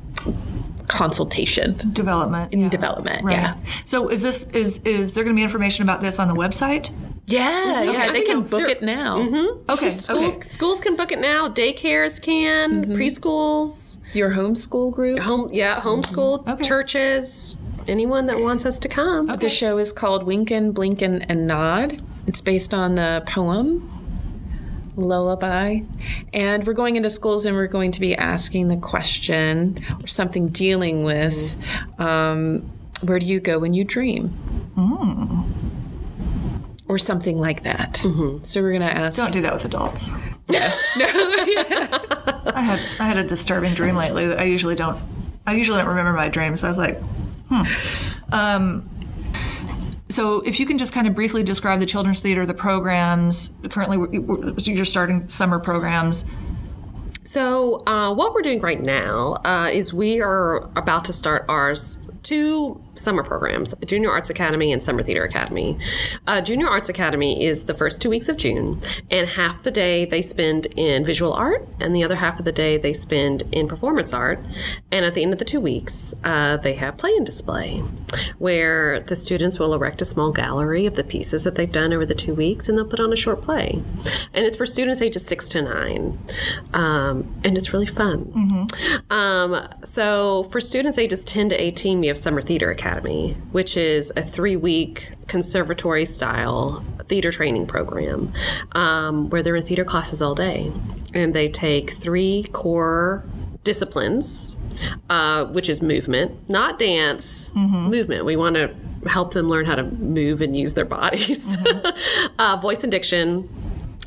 consultation 0.87 1.77
Development. 1.93 2.53
in 2.53 2.61
yeah. 2.61 2.69
development. 2.69 3.25
Right. 3.25 3.37
Yeah, 3.37 3.57
So 3.85 4.09
is 4.09 4.23
this 4.23 4.51
is 4.53 4.83
is 4.85 5.15
there 5.15 5.25
going 5.25 5.35
to 5.35 5.39
be 5.39 5.43
information 5.43 5.83
about 5.83 6.01
this 6.01 6.19
on 6.19 6.29
the 6.29 6.35
website? 6.35 6.93
yeah, 7.27 7.83
yeah. 7.83 8.13
They 8.13 8.21
so 8.21 8.41
can 8.41 8.49
book 8.49 8.69
it 8.69 8.83
now. 8.83 9.19
Mm-hmm. 9.19 9.71
Okay. 9.71 9.89
okay. 9.89 9.99
Schools, 9.99 10.45
schools 10.47 10.81
can 10.81 10.97
book 10.97 11.11
it 11.11 11.19
now. 11.19 11.49
Daycares 11.49 12.23
can. 12.23 12.85
Mm-hmm. 12.85 12.93
Preschools. 12.93 13.99
Your 14.15 14.31
homeschool 14.31 14.93
group. 14.93 15.21
Home. 15.21 15.49
Yeah. 15.53 15.81
Homeschool. 15.81 16.41
Mm-hmm. 16.41 16.51
Okay. 16.51 16.65
Churches. 16.65 17.57
Anyone 17.87 18.27
that 18.27 18.41
wants 18.41 18.65
us 18.65 18.79
to 18.79 18.89
come. 18.89 19.27
The 19.27 19.51
show 19.51 19.77
is 19.77 19.93
called 19.93 20.25
Winkin, 20.25 20.73
Blinkin, 20.73 21.27
and 21.29 21.47
Nod. 21.47 22.01
It's 22.27 22.41
based 22.41 22.73
on 22.73 22.95
the 22.95 23.23
poem 23.27 23.91
Lullaby. 24.97 25.81
And 26.33 26.67
we're 26.67 26.73
going 26.73 26.97
into 26.97 27.11
schools 27.11 27.45
and 27.47 27.57
we're 27.57 27.67
going 27.67 27.91
to 27.93 28.01
be 28.01 28.15
asking 28.15 28.69
the 28.69 28.77
question 28.77 29.77
or 30.03 30.07
something 30.07 30.49
dealing 30.49 31.05
with 31.05 31.57
um, 31.99 32.71
where 33.05 33.19
do 33.19 33.27
you 33.27 33.41
go 33.41 33.59
when 33.59 33.75
you 33.75 33.85
dream? 33.85 34.33
Or 36.87 36.99
something 36.99 37.39
like 37.39 37.63
that. 37.63 37.97
So 38.43 38.61
we're 38.63 38.71
going 38.79 38.83
to 38.83 38.97
ask. 38.97 39.19
Don't 39.19 39.33
do 39.33 39.43
that 39.43 39.53
with 39.53 39.65
adults. 39.65 40.11
I 42.47 42.61
had 42.61 42.79
I 43.01 43.05
had 43.09 43.17
a 43.17 43.25
disturbing 43.25 43.75
dream 43.75 43.97
lately 43.97 44.27
that 44.27 44.39
I 44.39 44.45
usually 44.45 44.75
don't. 44.75 44.99
I 45.47 45.55
usually 45.55 45.79
don't 45.79 45.89
remember 45.89 46.13
my 46.13 46.29
dreams. 46.29 46.63
I 46.63 46.69
was 46.69 46.79
like, 46.79 47.01
hmm. 47.49 47.63
Um, 48.33 48.89
so 50.14 50.40
if 50.42 50.61
you 50.61 50.66
can 50.66 50.79
just 50.79 50.92
kind 50.92 51.09
of 51.09 51.14
briefly 51.14 51.42
describe 51.42 51.81
the 51.81 51.87
children's 51.87 52.20
theater, 52.20 52.46
the 52.46 52.55
programs. 52.55 53.50
Currently, 53.68 54.20
you're 54.72 54.85
starting 54.85 55.29
summer 55.29 55.59
programs. 55.59 56.24
So, 57.24 57.83
uh, 57.87 58.14
what 58.14 58.35
we're 58.35 58.42
doing 58.42 58.61
right 58.61 58.81
now 58.81 59.40
uh, 59.44 59.70
is 59.72 59.94
we 59.94 60.20
are 60.20 60.68
about 60.77 61.07
to 61.07 61.12
start 61.12 61.46
our 61.48 61.74
two 62.22 62.84
summer 62.95 63.23
programs 63.23 63.75
Junior 63.87 64.11
Arts 64.11 64.31
Academy 64.31 64.73
and 64.73 64.83
Summer 64.83 65.03
Theater 65.03 65.25
Academy. 65.25 65.79
Uh, 66.27 66.41
Junior 66.41 66.69
Arts 66.69 66.89
Academy 66.89 67.45
is 67.45 67.65
the 67.65 67.75
first 67.75 68.01
two 68.01 68.11
weeks 68.11 68.29
of 68.29 68.37
June, 68.37 68.81
and 69.11 69.29
half 69.29 69.63
the 69.63 69.71
day 69.71 70.05
they 70.05 70.23
spend 70.23 70.67
in 70.77 71.05
visual 71.05 71.33
art, 71.33 71.67
and 71.81 71.95
the 71.95 72.05
other 72.05 72.17
half 72.17 72.39
of 72.39 72.45
the 72.45 72.53
day 72.53 72.77
they 72.77 72.93
spend 72.93 73.43
in 73.53 73.69
performance 73.69 74.13
art. 74.13 74.39
And 74.91 75.05
at 75.05 75.15
the 75.15 75.23
end 75.23 75.33
of 75.33 75.39
the 75.39 75.45
two 75.45 75.61
weeks, 75.61 76.15
uh, 76.25 76.57
they 76.59 76.75
have 76.75 76.97
play 76.97 77.13
and 77.17 77.27
display, 77.27 77.83
where 78.39 79.01
the 79.01 79.17
students 79.17 79.59
will 79.59 79.75
erect 79.75 80.03
a 80.03 80.05
small 80.05 80.33
gallery 80.33 80.87
of 80.87 80.97
the 80.97 81.05
pieces 81.05 81.45
that 81.45 81.55
they've 81.55 81.71
done 81.71 81.93
over 81.93 82.07
the 82.07 82.15
two 82.15 82.35
weeks, 82.35 82.69
and 82.69 82.79
they'll 82.79 82.87
put 82.87 83.01
on 83.01 83.13
a 83.13 83.17
short 83.17 83.43
play. 83.43 83.83
And 84.33 84.47
it's 84.47 84.57
for 84.57 84.67
students 84.67 85.03
ages 85.03 85.27
six 85.27 85.49
to 85.51 85.63
nine. 85.63 86.19
Um, 86.73 87.35
and 87.45 87.57
it's 87.57 87.73
really 87.73 87.87
fun. 87.87 88.69
Um, 89.11 89.69
so, 89.83 90.45
for 90.45 90.61
students 90.61 90.99
ages 90.99 91.25
10 91.25 91.51
to 91.51 91.61
18, 91.61 92.01
we 92.01 92.07
have 92.09 92.19
Summer 92.19 92.41
Theater 92.41 92.71
Academy, 92.71 92.84
which 93.53 93.77
is 93.77 94.12
a 94.16 94.23
three 94.23 94.57
week 94.57 95.11
conservatory 95.27 96.05
style 96.05 96.85
theater 97.07 97.31
training 97.31 97.66
program 97.66 98.33
um, 98.73 99.29
where 99.31 99.42
they're 99.42 99.57
in 99.57 99.62
theater 99.62 99.85
classes 99.85 100.20
all 100.23 100.35
day. 100.35 100.70
And 101.14 101.35
they 101.35 101.49
take 101.49 101.90
three 101.90 102.44
core 102.53 103.25
disciplines, 103.62 104.57
uh, 105.09 105.47
which 105.47 105.68
is 105.68 105.81
movement, 105.81 106.49
not 106.49 106.79
dance, 106.79 107.55
movement. 107.88 108.25
We 108.25 108.37
want 108.37 108.57
to 108.57 108.75
help 109.09 109.33
them 109.33 109.49
learn 109.49 109.64
how 109.64 109.75
to 109.75 109.85
move 109.85 110.40
and 110.40 110.57
use 110.57 110.75
their 110.75 110.85
bodies, 110.85 111.57
uh, 112.38 112.59
voice 112.61 112.83
and 112.83 112.90
diction 112.90 113.49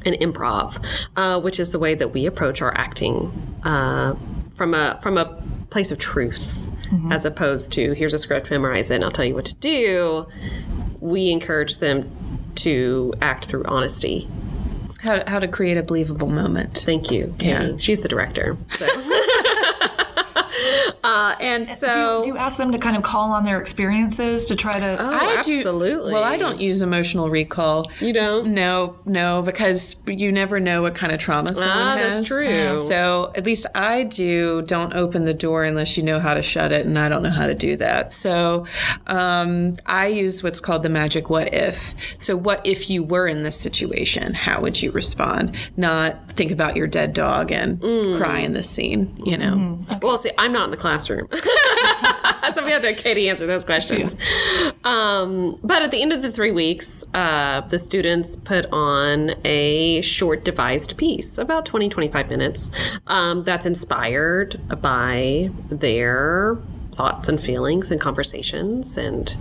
and 0.06 0.16
improv, 0.16 1.08
uh, 1.16 1.40
which 1.40 1.60
is 1.60 1.72
the 1.72 1.80
way 1.80 1.96
that 1.96 2.10
we 2.10 2.26
approach 2.26 2.62
our 2.62 2.76
acting 2.78 3.32
uh, 3.64 4.16
from 4.58 4.74
a 4.74 5.00
from 5.02 5.18
a 5.18 5.26
place 5.70 5.92
of 5.92 6.00
truth, 6.00 6.68
mm-hmm. 6.90 7.12
as 7.12 7.26
opposed 7.26 7.72
to 7.74 7.94
here's 7.94 8.14
a 8.14 8.20
script, 8.20 8.50
memorize 8.50 8.92
it, 8.92 8.96
and 8.96 9.06
I'll 9.06 9.12
tell 9.12 9.26
you 9.26 9.36
what 9.36 9.46
to 9.46 9.56
do. 9.56 10.28
We 11.00 11.30
encourage 11.30 11.78
them 11.78 12.12
to 12.56 13.14
act 13.22 13.46
through 13.46 13.64
honesty. 13.66 14.28
How, 15.00 15.24
how 15.28 15.38
to 15.38 15.48
create 15.48 15.78
a 15.78 15.84
believable 15.84 16.28
moment. 16.28 16.80
Thank 16.80 17.12
you, 17.12 17.36
Katie. 17.38 17.78
She's 17.78 18.02
the 18.02 18.10
director. 18.10 18.58
So. 18.70 18.88
uh, 21.04 21.36
and 21.40 21.66
Do 21.66 21.74
so 21.74 22.18
you, 22.18 22.24
do 22.24 22.30
you 22.30 22.38
ask 22.38 22.58
them 22.58 22.72
to 22.72 22.78
kind 22.78 22.96
of 22.96 23.04
call 23.04 23.32
on 23.32 23.44
their 23.44 23.60
experiences 23.60 24.46
to 24.48 24.56
try 24.56 24.80
to? 24.80 24.98
Oh, 25.00 25.14
I 25.14 25.42
do- 25.44 25.58
absolutely. 25.58 26.14
well, 26.14 26.24
I 26.24 26.38
don't 26.38 26.60
use 26.60 26.82
emotional 26.82 27.30
recall. 27.30 27.86
You 28.00 28.14
don't? 28.14 28.54
No, 28.54 28.98
no, 29.06 29.42
because 29.42 29.96
you 30.08 30.32
never 30.32 30.60
know 30.60 30.82
what 30.82 30.96
kind 30.96 31.12
of 31.14 31.20
trauma 31.20 31.54
someone 31.56 31.70
Ah, 31.78 31.98
has. 31.98 32.18
that's 32.18 32.28
true. 32.28 32.82
So 32.82 33.32
at 33.36 33.46
least 33.46 33.68
I 33.76 34.04
do. 34.04 34.62
Don't 34.64 34.94
open 34.96 35.26
the 35.26 35.34
door 35.34 35.64
unless 35.64 35.98
you 35.98 36.04
know 36.04 36.20
how 36.20 36.34
to 36.34 36.42
shut 36.42 36.72
it, 36.72 36.86
and 36.86 36.98
I 36.98 37.10
don't 37.10 37.24
know 37.24 37.30
how 37.30 37.48
to 37.48 37.56
do 37.56 37.76
that. 37.78 38.12
So 38.12 38.66
um, 39.08 39.76
I 39.86 40.08
use 40.08 40.44
what's 40.44 40.60
called 40.60 40.84
the 40.84 40.90
magic 40.90 41.30
"what 41.30 41.54
if." 41.54 41.94
So 42.20 42.36
what 42.36 42.66
if 42.66 42.90
you 42.90 43.04
were 43.04 43.28
in 43.28 43.44
this 43.44 43.60
situation? 43.60 44.34
How 44.34 44.62
would 44.62 44.82
you 44.82 44.92
respond? 44.92 45.56
Not 45.76 46.32
think 46.32 46.52
about 46.52 46.76
your 46.76 46.88
dead 46.88 47.14
dog 47.14 47.52
and 47.52 47.80
Mm. 47.82 48.18
cry 48.18 48.40
in 48.40 48.54
this 48.54 48.70
scene. 48.70 49.16
You 49.26 49.38
know. 49.38 49.80
Well, 50.02 50.18
see, 50.18 50.32
I'm 50.48 50.54
not 50.54 50.64
in 50.64 50.72
the 50.72 50.78
classroom. 50.78 51.28
so 52.52 52.64
we 52.64 52.72
have 52.72 52.82
to 52.82 52.94
Katie 52.94 53.28
answer 53.28 53.46
those 53.46 53.66
questions. 53.66 54.16
Um, 54.86 55.60
but 55.62 55.82
at 55.82 55.92
the 55.92 56.02
end 56.02 56.14
of 56.14 56.22
the 56.22 56.32
three 56.32 56.52
weeks, 56.52 57.04
uh, 57.14 57.60
the 57.68 57.78
students 57.78 58.38
put 58.38 58.66
on 58.72 59.32
a 59.44 60.00
short 60.00 60.46
devised 60.46 60.98
piece, 60.98 61.38
about 61.38 61.66
20, 61.66 61.90
25 61.90 62.30
minutes, 62.30 62.72
um, 63.08 63.44
that's 63.44 63.66
inspired 63.66 64.56
by 64.82 65.50
their 65.68 66.58
thoughts 66.94 67.28
and 67.28 67.42
feelings 67.42 67.92
and 67.92 68.00
conversations. 68.00 68.98
And, 68.98 69.36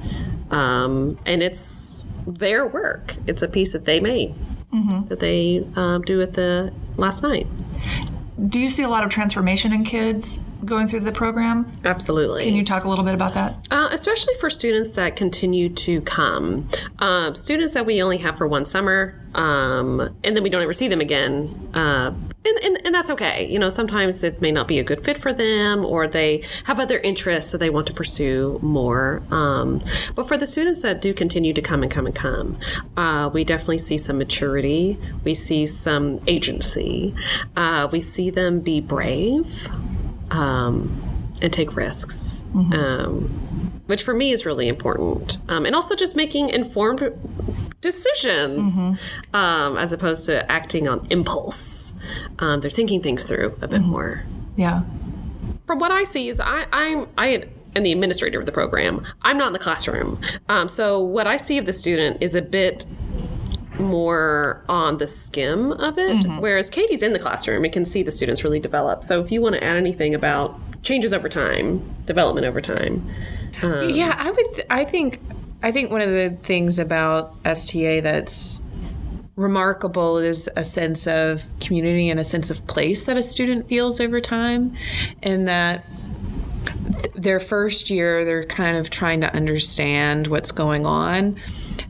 um, 0.51 1.21
and 1.25 1.40
it's 1.40 2.05
their 2.27 2.66
work. 2.66 3.14
It's 3.29 3.42
a 3.42 3.49
piece 3.49 3.75
that 3.75 3.85
they 3.85 4.01
made. 4.01 4.35
That 5.09 5.21
they 5.21 5.64
um, 5.77 6.03
do 6.03 6.21
at 6.21 6.33
the 6.33 6.73
last 6.97 7.23
night. 7.23 7.47
Do 8.49 8.61
you 8.61 8.68
see 8.68 8.83
a 8.83 8.88
lot 8.88 9.03
of 9.03 9.11
transformation 9.11 9.72
in 9.72 9.85
kids 9.85 10.44
going 10.64 10.88
through 10.88 11.01
the 11.01 11.12
program? 11.12 11.70
Absolutely. 11.85 12.44
Can 12.44 12.55
you 12.55 12.64
talk 12.64 12.85
a 12.85 12.88
little 12.88 13.05
bit 13.05 13.14
about 13.14 13.35
that? 13.35 13.66
Uh, 13.70 13.88
especially 13.92 14.35
for 14.40 14.51
students 14.51 14.92
that 14.92 15.16
continue 15.16 15.68
to 15.70 16.01
come. 16.03 16.68
Um, 16.99 17.35
students 17.35 17.75
that 17.75 17.87
we 17.87 18.03
only 18.03 18.18
have 18.18 18.37
for 18.37 18.46
one 18.46 18.64
summer, 18.64 19.18
um, 19.35 20.01
and 20.22 20.37
then 20.37 20.42
we 20.42 20.51
don't 20.51 20.62
ever 20.62 20.72
see 20.72 20.88
them 20.88 21.01
again. 21.01 21.49
Uh, 21.72 22.12
and, 22.47 22.65
and, 22.65 22.87
and 22.87 22.95
that's 22.95 23.11
okay. 23.11 23.47
You 23.49 23.59
know, 23.59 23.69
sometimes 23.69 24.23
it 24.25 24.41
may 24.41 24.53
not 24.53 24.69
be 24.69 24.79
a 24.79 24.85
good 24.85 25.05
fit 25.05 25.19
for 25.19 25.33
them, 25.33 25.85
or 25.85 26.07
they 26.09 26.43
have 26.65 26.81
other 26.81 26.99
interests 26.99 27.53
that 27.53 27.59
they 27.59 27.71
want 27.71 27.87
to 27.89 27.93
pursue 27.93 28.59
more. 28.63 29.23
Um, 29.31 29.83
but 30.15 30.29
for 30.29 30.37
the 30.37 30.47
students 30.47 30.83
that 30.83 31.03
do 31.03 31.13
continue 31.13 31.53
to 31.53 31.63
come 31.63 31.83
and 31.83 31.90
come 31.90 32.07
and 32.07 32.15
come, 32.15 32.59
uh, 32.97 33.31
we 33.33 33.44
definitely 33.44 33.79
see 33.79 33.99
some 33.99 34.19
maturity. 34.19 34.99
We 35.25 35.35
see 35.35 35.67
some 35.67 36.21
agency. 36.27 37.15
Uh, 37.57 37.88
we 37.90 38.01
see 38.01 38.31
them 38.31 38.61
be 38.61 38.81
brave 38.81 39.69
um, 40.31 41.03
and 41.42 41.53
take 41.53 41.77
risks. 41.77 42.44
Um, 42.55 43.56
which 43.87 44.03
for 44.03 44.15
me 44.15 44.33
is 44.33 44.45
really 44.45 44.69
important. 44.69 45.39
Um, 45.49 45.65
and 45.65 45.75
also 45.75 45.95
just 45.95 46.17
making 46.17 46.49
informed 46.51 47.03
decisions 47.81 48.79
um, 49.33 49.77
as 49.79 49.93
opposed 49.93 50.27
to 50.27 50.51
acting 50.51 50.89
on 50.89 51.07
impulse. 51.11 51.95
Um, 52.39 52.61
they're 52.61 52.71
thinking 52.71 53.03
things 53.03 53.27
through 53.27 53.57
a 53.63 53.69
bit 53.69 53.83
more. 53.83 54.25
Yeah. 54.57 54.83
From 55.67 55.79
what 55.79 55.91
I 55.91 56.05
see 56.05 56.29
is 56.29 56.41
I, 56.41 56.67
I'm 56.73 57.09
I 57.19 57.49
am 57.75 57.83
the 57.83 57.93
administrator 57.93 58.39
of 58.39 58.47
the 58.47 58.53
program. 58.53 59.05
I'm 59.23 59.37
not 59.37 59.49
in 59.49 59.53
the 59.53 59.59
classroom. 59.59 60.21
Um, 60.49 60.69
so 60.69 61.01
what 61.01 61.27
I 61.27 61.37
see 61.37 61.59
of 61.59 61.67
the 61.67 61.73
student 61.73 62.23
is 62.23 62.35
a 62.35 62.43
bit 62.43 62.87
more 63.79 64.65
on 64.71 64.97
the 64.99 65.07
skim 65.07 65.73
of 65.73 65.99
it, 65.99 66.25
whereas 66.41 66.71
Katie's 66.71 67.03
in 67.03 67.13
the 67.13 67.19
classroom 67.19 67.63
and 67.63 67.73
can 67.73 67.85
see 67.85 68.03
the 68.03 68.11
students 68.11 68.43
really 68.43 68.59
develop. 68.61 69.05
So 69.05 69.21
if 69.21 69.31
you 69.31 69.43
want 69.43 69.55
to 69.57 69.63
add 69.63 69.77
anything 69.77 70.15
about 70.15 70.59
changes 70.83 71.13
over 71.13 71.29
time, 71.29 71.83
development 72.07 72.47
over 72.47 72.63
time, 72.63 73.07
Yeah, 73.94 74.15
I 74.17 74.31
would. 74.31 74.54
Th- 74.54 74.67
I 74.71 74.85
think. 74.85 75.21
I 75.63 75.73
think 75.73 75.90
one 75.90 76.02
of 76.02 76.11
the 76.11 76.31
things 76.31 76.79
about 76.79 77.35
STA 77.44 78.00
that's 78.00 78.61
remarkable 79.37 80.19
is 80.19 80.48
a 80.54 80.65
sense 80.65 81.07
of 81.07 81.44
community 81.61 82.09
and 82.09 82.21
a 82.21 82.25
sense 82.25 82.50
of 82.50 82.67
place 82.67 83.04
that 83.04 83.17
a 83.17 83.23
student 83.23 83.69
feels 83.69 84.00
over 84.00 84.21
time, 84.21 84.75
and 85.23 85.48
that 85.48 85.85
th- 86.98 87.15
their 87.15 87.40
first 87.40 87.90
year 87.90 88.25
they're 88.25 88.44
kind 88.44 88.77
of 88.77 88.90
trying 88.90 89.21
to 89.21 89.35
understand 89.35 90.27
what's 90.27 90.52
going 90.52 90.87
on, 90.87 91.37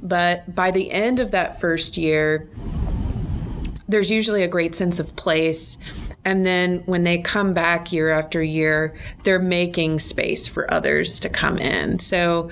but 0.02 0.54
by 0.54 0.70
the 0.70 0.90
end 0.90 1.20
of 1.20 1.30
that 1.32 1.60
first 1.60 1.96
year, 1.96 2.48
there's 3.88 4.10
usually 4.10 4.42
a 4.42 4.48
great 4.48 4.74
sense 4.74 4.98
of 4.98 5.14
place. 5.16 5.78
And 6.26 6.44
then 6.44 6.82
when 6.86 7.04
they 7.04 7.18
come 7.18 7.54
back 7.54 7.92
year 7.92 8.10
after 8.10 8.42
year, 8.42 8.96
they're 9.22 9.38
making 9.38 10.00
space 10.00 10.48
for 10.48 10.68
others 10.74 11.20
to 11.20 11.28
come 11.28 11.56
in. 11.56 12.00
So 12.00 12.50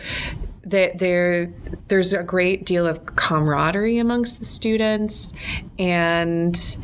that 0.63 1.01
there 1.01 1.53
there's 1.89 2.13
a 2.13 2.23
great 2.23 2.65
deal 2.65 2.87
of 2.87 3.05
camaraderie 3.17 3.99
amongst 3.99 4.39
the 4.39 4.45
students 4.45 5.35
and 5.79 6.79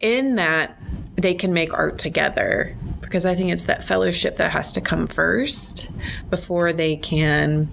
in 0.00 0.34
that 0.34 0.78
they 1.14 1.32
can 1.32 1.54
make 1.54 1.72
art 1.72 1.98
together 1.98 2.76
because 3.00 3.24
I 3.24 3.34
think 3.34 3.50
it's 3.50 3.64
that 3.64 3.82
fellowship 3.82 4.36
that 4.36 4.50
has 4.50 4.72
to 4.72 4.80
come 4.80 5.06
first 5.06 5.90
before 6.28 6.72
they 6.72 6.96
can 6.96 7.68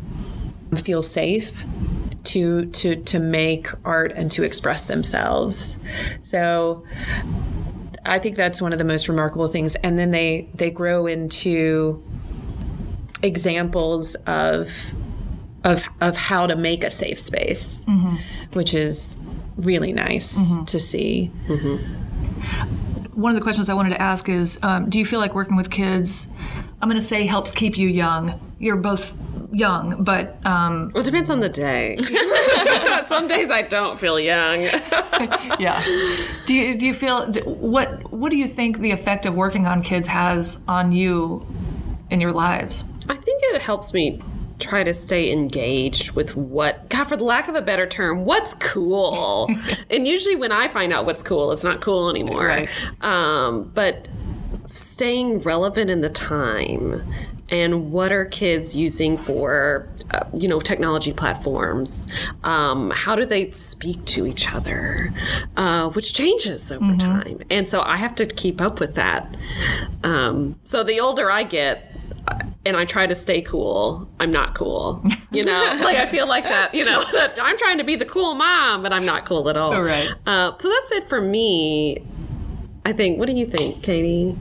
feel 0.77 1.01
safe 1.01 1.65
to 2.25 2.67
to 2.67 2.95
to 2.95 3.19
make 3.19 3.67
art 3.83 4.11
and 4.13 4.31
to 4.31 4.43
express 4.43 4.85
themselves. 4.85 5.77
So 6.21 6.85
I 8.05 8.19
think 8.19 8.35
that's 8.35 8.61
one 8.61 8.73
of 8.73 8.79
the 8.79 8.85
most 8.85 9.07
remarkable 9.07 9.47
things 9.47 9.75
and 9.77 9.97
then 9.97 10.11
they 10.11 10.49
they 10.53 10.69
grow 10.71 11.07
into 11.07 12.03
examples 13.21 14.15
of 14.27 14.93
of 15.63 15.83
of 16.01 16.17
how 16.17 16.45
to 16.45 16.55
make 16.55 16.83
a 16.83 16.91
safe 16.91 17.19
space, 17.19 17.85
mm-hmm. 17.85 18.17
which 18.51 18.73
is 18.73 19.19
really 19.57 19.93
nice 19.93 20.53
mm-hmm. 20.53 20.65
to 20.65 20.79
see. 20.79 21.31
Mm-hmm. 21.47 23.19
One 23.19 23.31
of 23.31 23.35
the 23.35 23.43
questions 23.43 23.69
I 23.69 23.73
wanted 23.73 23.89
to 23.89 24.01
ask 24.01 24.27
is 24.27 24.59
um, 24.63 24.89
Do 24.89 24.99
you 24.99 25.05
feel 25.05 25.19
like 25.19 25.33
working 25.33 25.55
with 25.55 25.69
kids, 25.69 26.33
I'm 26.81 26.89
going 26.89 26.99
to 26.99 27.05
say, 27.05 27.25
helps 27.25 27.51
keep 27.51 27.77
you 27.77 27.87
young? 27.87 28.39
You're 28.59 28.75
both 28.75 29.17
young, 29.53 30.03
but 30.03 30.45
um, 30.45 30.91
well, 30.93 31.01
it 31.01 31.05
depends 31.05 31.29
on 31.29 31.39
the 31.39 31.49
day. 31.49 31.97
Some 33.05 33.27
days 33.27 33.51
I 33.51 33.61
don't 33.61 33.99
feel 33.99 34.19
young. 34.19 34.61
yeah. 35.59 35.83
Do 36.45 36.55
you, 36.55 36.77
do 36.77 36.85
you 36.85 36.93
feel, 36.93 37.31
what, 37.43 38.11
what 38.11 38.29
do 38.31 38.37
you 38.37 38.47
think 38.47 38.79
the 38.79 38.91
effect 38.91 39.25
of 39.25 39.35
working 39.35 39.67
on 39.67 39.79
kids 39.81 40.07
has 40.07 40.63
on 40.67 40.91
you 40.91 41.45
in 42.09 42.19
your 42.21 42.31
lives? 42.31 42.85
I 43.09 43.15
think 43.15 43.41
it 43.45 43.61
helps 43.61 43.93
me 43.93 44.21
try 44.59 44.83
to 44.83 44.93
stay 44.93 45.29
engaged 45.31 46.11
with 46.11 46.37
what 46.37 46.87
god 46.89 47.03
for 47.03 47.17
the 47.17 47.23
lack 47.23 47.49
of 47.49 47.55
a 47.55 47.61
better 47.61 47.85
term 47.85 48.23
what's 48.23 48.53
cool 48.53 49.49
and 49.89 50.07
usually 50.07 50.37
when 50.37 50.53
i 50.53 50.69
find 50.69 50.93
out 50.93 51.05
what's 51.05 51.21
cool 51.21 51.51
it's 51.51 51.65
not 51.65 51.81
cool 51.81 52.09
anymore 52.09 52.45
Right. 52.45 52.69
um, 53.01 53.69
but 53.73 54.07
staying 54.67 55.39
relevant 55.39 55.89
in 55.89 55.99
the 55.99 56.07
time 56.07 57.01
and 57.49 57.91
what 57.91 58.11
are 58.11 58.25
kids 58.25 58.75
using 58.75 59.17
for 59.17 59.87
uh, 60.11 60.25
you 60.37 60.47
know 60.47 60.59
technology 60.59 61.13
platforms 61.13 62.11
um, 62.43 62.91
how 62.95 63.15
do 63.15 63.25
they 63.25 63.49
speak 63.51 64.03
to 64.05 64.25
each 64.25 64.53
other 64.53 65.13
uh, 65.57 65.89
which 65.89 66.13
changes 66.13 66.71
over 66.71 66.95
time 66.97 67.39
and 67.49 67.67
so 67.67 67.81
i 67.81 67.97
have 67.97 68.15
to 68.15 68.25
keep 68.25 68.61
up 68.61 68.79
with 68.79 68.95
that 68.95 69.35
um, 70.03 70.59
so 70.63 70.83
the 70.83 70.99
older 70.99 71.29
i 71.29 71.43
get 71.43 71.89
and 72.65 72.77
I 72.77 72.85
try 72.85 73.07
to 73.07 73.15
stay 73.15 73.41
cool, 73.41 74.07
I'm 74.19 74.31
not 74.31 74.55
cool. 74.55 75.03
You 75.31 75.43
know, 75.43 75.77
like 75.83 75.97
I 75.97 76.05
feel 76.05 76.27
like 76.27 76.45
that, 76.45 76.73
you 76.73 76.85
know, 76.85 77.03
that 77.11 77.37
I'm 77.41 77.57
trying 77.57 77.77
to 77.79 77.83
be 77.83 77.95
the 77.95 78.05
cool 78.05 78.35
mom, 78.35 78.83
but 78.83 78.93
I'm 78.93 79.05
not 79.05 79.25
cool 79.25 79.49
at 79.49 79.57
all. 79.57 79.73
all. 79.73 79.83
Right. 79.83 80.09
Uh, 80.25 80.57
so 80.57 80.69
that's 80.69 80.91
it 80.91 81.03
for 81.05 81.19
me. 81.19 81.97
I 82.85 82.91
think. 82.93 83.17
What 83.17 83.27
do 83.27 83.33
you 83.33 83.45
think, 83.45 83.81
Katie? 83.81 84.37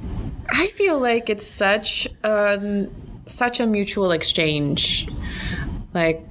I 0.52 0.66
feel 0.68 1.00
like 1.00 1.30
it's 1.30 1.46
such 1.46 2.06
um, 2.22 2.90
such 3.26 3.58
a 3.58 3.66
mutual 3.66 4.12
exchange. 4.12 5.08
Like 5.94 6.26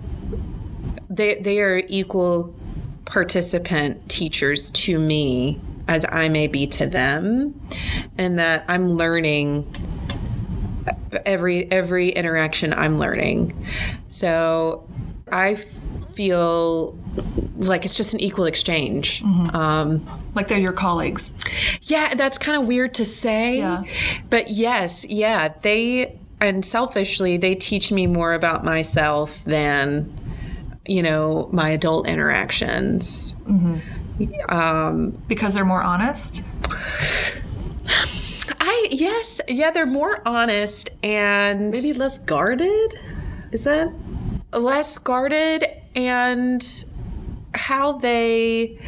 they 1.10 1.36
they 1.36 1.60
are 1.60 1.82
equal 1.88 2.54
participant 3.06 4.08
teachers 4.10 4.70
to 4.72 5.00
me 5.00 5.60
as 5.88 6.06
I 6.10 6.30
may 6.30 6.48
be 6.48 6.68
to 6.68 6.86
them, 6.86 7.60
and 8.18 8.38
that 8.38 8.64
I'm 8.68 8.92
learning 8.92 9.66
every 11.26 11.70
every 11.72 12.10
interaction 12.10 12.74
I'm 12.74 12.98
learning. 12.98 13.66
So 14.08 14.88
I 15.32 15.56
feel 16.22 16.96
like 17.58 17.84
it's 17.84 17.98
just 17.98 18.14
an 18.14 18.20
equal 18.20 18.46
exchange. 18.46 19.24
Mm-hmm. 19.24 19.56
Um, 19.56 20.06
Like 20.36 20.48
they're 20.50 20.60
your 20.60 20.72
colleagues. 20.74 21.34
yeah, 21.82 22.14
that's 22.14 22.38
kind 22.38 22.62
of 22.62 22.68
weird 22.68 22.94
to 22.96 23.06
say. 23.06 23.58
Yeah. 23.58 23.84
But 24.30 24.52
yes, 24.52 25.04
yeah, 25.10 25.48
they 25.64 26.20
and 26.40 26.64
selfishly 26.64 27.38
they 27.38 27.56
teach 27.56 27.92
me 27.92 28.06
more 28.06 28.34
about 28.34 28.64
myself 28.64 29.44
than 29.46 30.14
you 30.86 31.02
know 31.02 31.50
my 31.52 31.70
adult 31.70 32.08
interactions. 32.08 33.32
Mm-hmm. 33.50 34.56
Um, 34.56 35.24
because 35.28 35.56
they're 35.56 35.66
more 35.66 35.82
honest? 35.82 36.44
I 38.60 38.88
yes, 38.92 39.42
yeah, 39.48 39.72
they're 39.72 39.88
more 39.88 40.22
honest 40.28 40.92
and 41.04 41.72
Maybe 41.72 41.94
less 41.94 42.20
guarded. 42.20 42.94
Is 43.52 43.64
that? 43.64 43.90
Less 44.54 44.98
guarded 44.98 45.66
and 45.96 46.86
how 47.54 47.94
they 47.94 48.80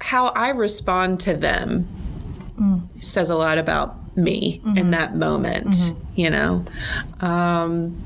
how 0.00 0.28
I 0.28 0.50
respond 0.50 1.20
to 1.20 1.34
them 1.34 1.88
says 3.00 3.30
a 3.30 3.36
lot 3.36 3.58
about 3.58 4.16
me 4.16 4.60
in 4.64 4.74
mm-hmm. 4.74 4.90
that 4.90 5.14
moment, 5.16 5.68
mm-hmm. 5.68 6.04
you 6.14 6.30
know. 6.30 6.64
Um, 7.20 8.02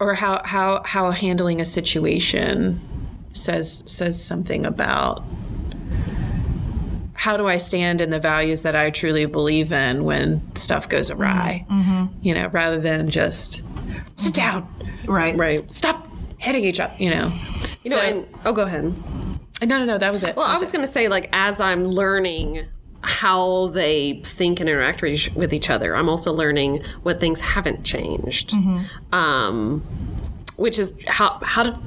or 0.00 0.14
how, 0.14 0.40
how 0.44 0.82
how 0.84 1.10
handling 1.10 1.60
a 1.60 1.64
situation 1.64 2.80
says 3.32 3.82
says 3.86 4.22
something 4.22 4.64
about 4.64 5.24
how 7.14 7.36
do 7.36 7.46
I 7.46 7.56
stand 7.56 8.00
in 8.00 8.10
the 8.10 8.20
values 8.20 8.62
that 8.62 8.76
I 8.76 8.90
truly 8.90 9.26
believe 9.26 9.72
in 9.72 10.04
when 10.04 10.54
stuff 10.54 10.88
goes 10.88 11.10
awry, 11.10 11.66
mm-hmm. 11.68 12.06
you 12.22 12.32
know, 12.32 12.48
rather 12.48 12.78
than 12.78 13.10
just 13.10 13.60
sit 14.16 14.34
down, 14.34 14.66
Right. 15.06 15.36
Right. 15.36 15.70
stop 15.72 16.08
hitting 16.38 16.64
each 16.64 16.80
other, 16.80 16.94
you 16.98 17.10
know. 17.10 17.32
You 17.84 17.90
know. 17.90 17.96
So- 17.96 18.02
and, 18.02 18.26
oh, 18.44 18.52
go 18.52 18.62
ahead. 18.62 18.84
No, 19.62 19.78
no, 19.78 19.84
no, 19.84 19.98
that 19.98 20.12
was 20.12 20.22
it. 20.22 20.36
Well, 20.36 20.46
That 20.46 20.50
I 20.50 20.54
was 20.54 20.62
was 20.62 20.72
going 20.72 20.82
to 20.84 20.90
say, 20.92 21.08
like, 21.08 21.28
as 21.32 21.60
I'm 21.60 21.84
learning 21.84 22.66
how 23.02 23.68
they 23.68 24.20
think 24.24 24.60
and 24.60 24.68
interact 24.68 25.02
with 25.02 25.12
each, 25.12 25.30
with 25.34 25.52
each 25.52 25.68
other, 25.70 25.96
I'm 25.96 26.08
also 26.08 26.32
learning 26.32 26.82
what 27.02 27.18
things 27.20 27.40
haven't 27.40 27.84
changed. 27.84 28.54
Um, 29.12 29.82
which 30.56 30.78
is 30.78 31.00
how 31.06 31.38
how 31.42 31.62
to 31.64 31.80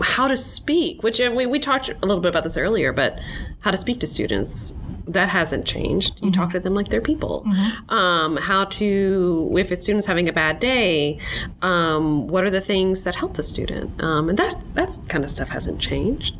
how 0.00 0.26
to 0.28 0.36
speak, 0.36 1.02
which 1.04 1.18
we, 1.20 1.46
we 1.46 1.58
talked 1.60 1.90
a 1.90 2.06
little 2.06 2.20
bit 2.20 2.28
about 2.28 2.42
this 2.42 2.56
earlier, 2.56 2.92
but 2.92 3.18
how 3.60 3.70
to 3.70 3.76
speak 3.76 4.00
to 4.00 4.06
students. 4.06 4.72
That 5.06 5.28
hasn't 5.28 5.66
changed. 5.66 6.22
You 6.22 6.32
talk 6.32 6.50
to 6.52 6.60
them 6.60 6.74
like 6.74 6.88
they're 6.88 7.00
people. 7.00 7.46
Um, 7.88 8.36
how 8.36 8.64
to, 8.64 9.54
if 9.56 9.70
a 9.70 9.76
student's 9.76 10.06
having 10.06 10.28
a 10.28 10.32
bad 10.32 10.58
day, 10.58 11.18
um, 11.62 12.26
what 12.26 12.42
are 12.44 12.50
the 12.50 12.60
things 12.60 13.04
that 13.04 13.14
help 13.14 13.34
the 13.34 13.42
student? 13.42 14.02
Um, 14.02 14.28
and 14.28 14.38
that 14.38 14.54
that's 14.74 15.06
kind 15.06 15.22
of 15.22 15.30
stuff 15.30 15.48
hasn't 15.48 15.80
changed. 15.80 16.34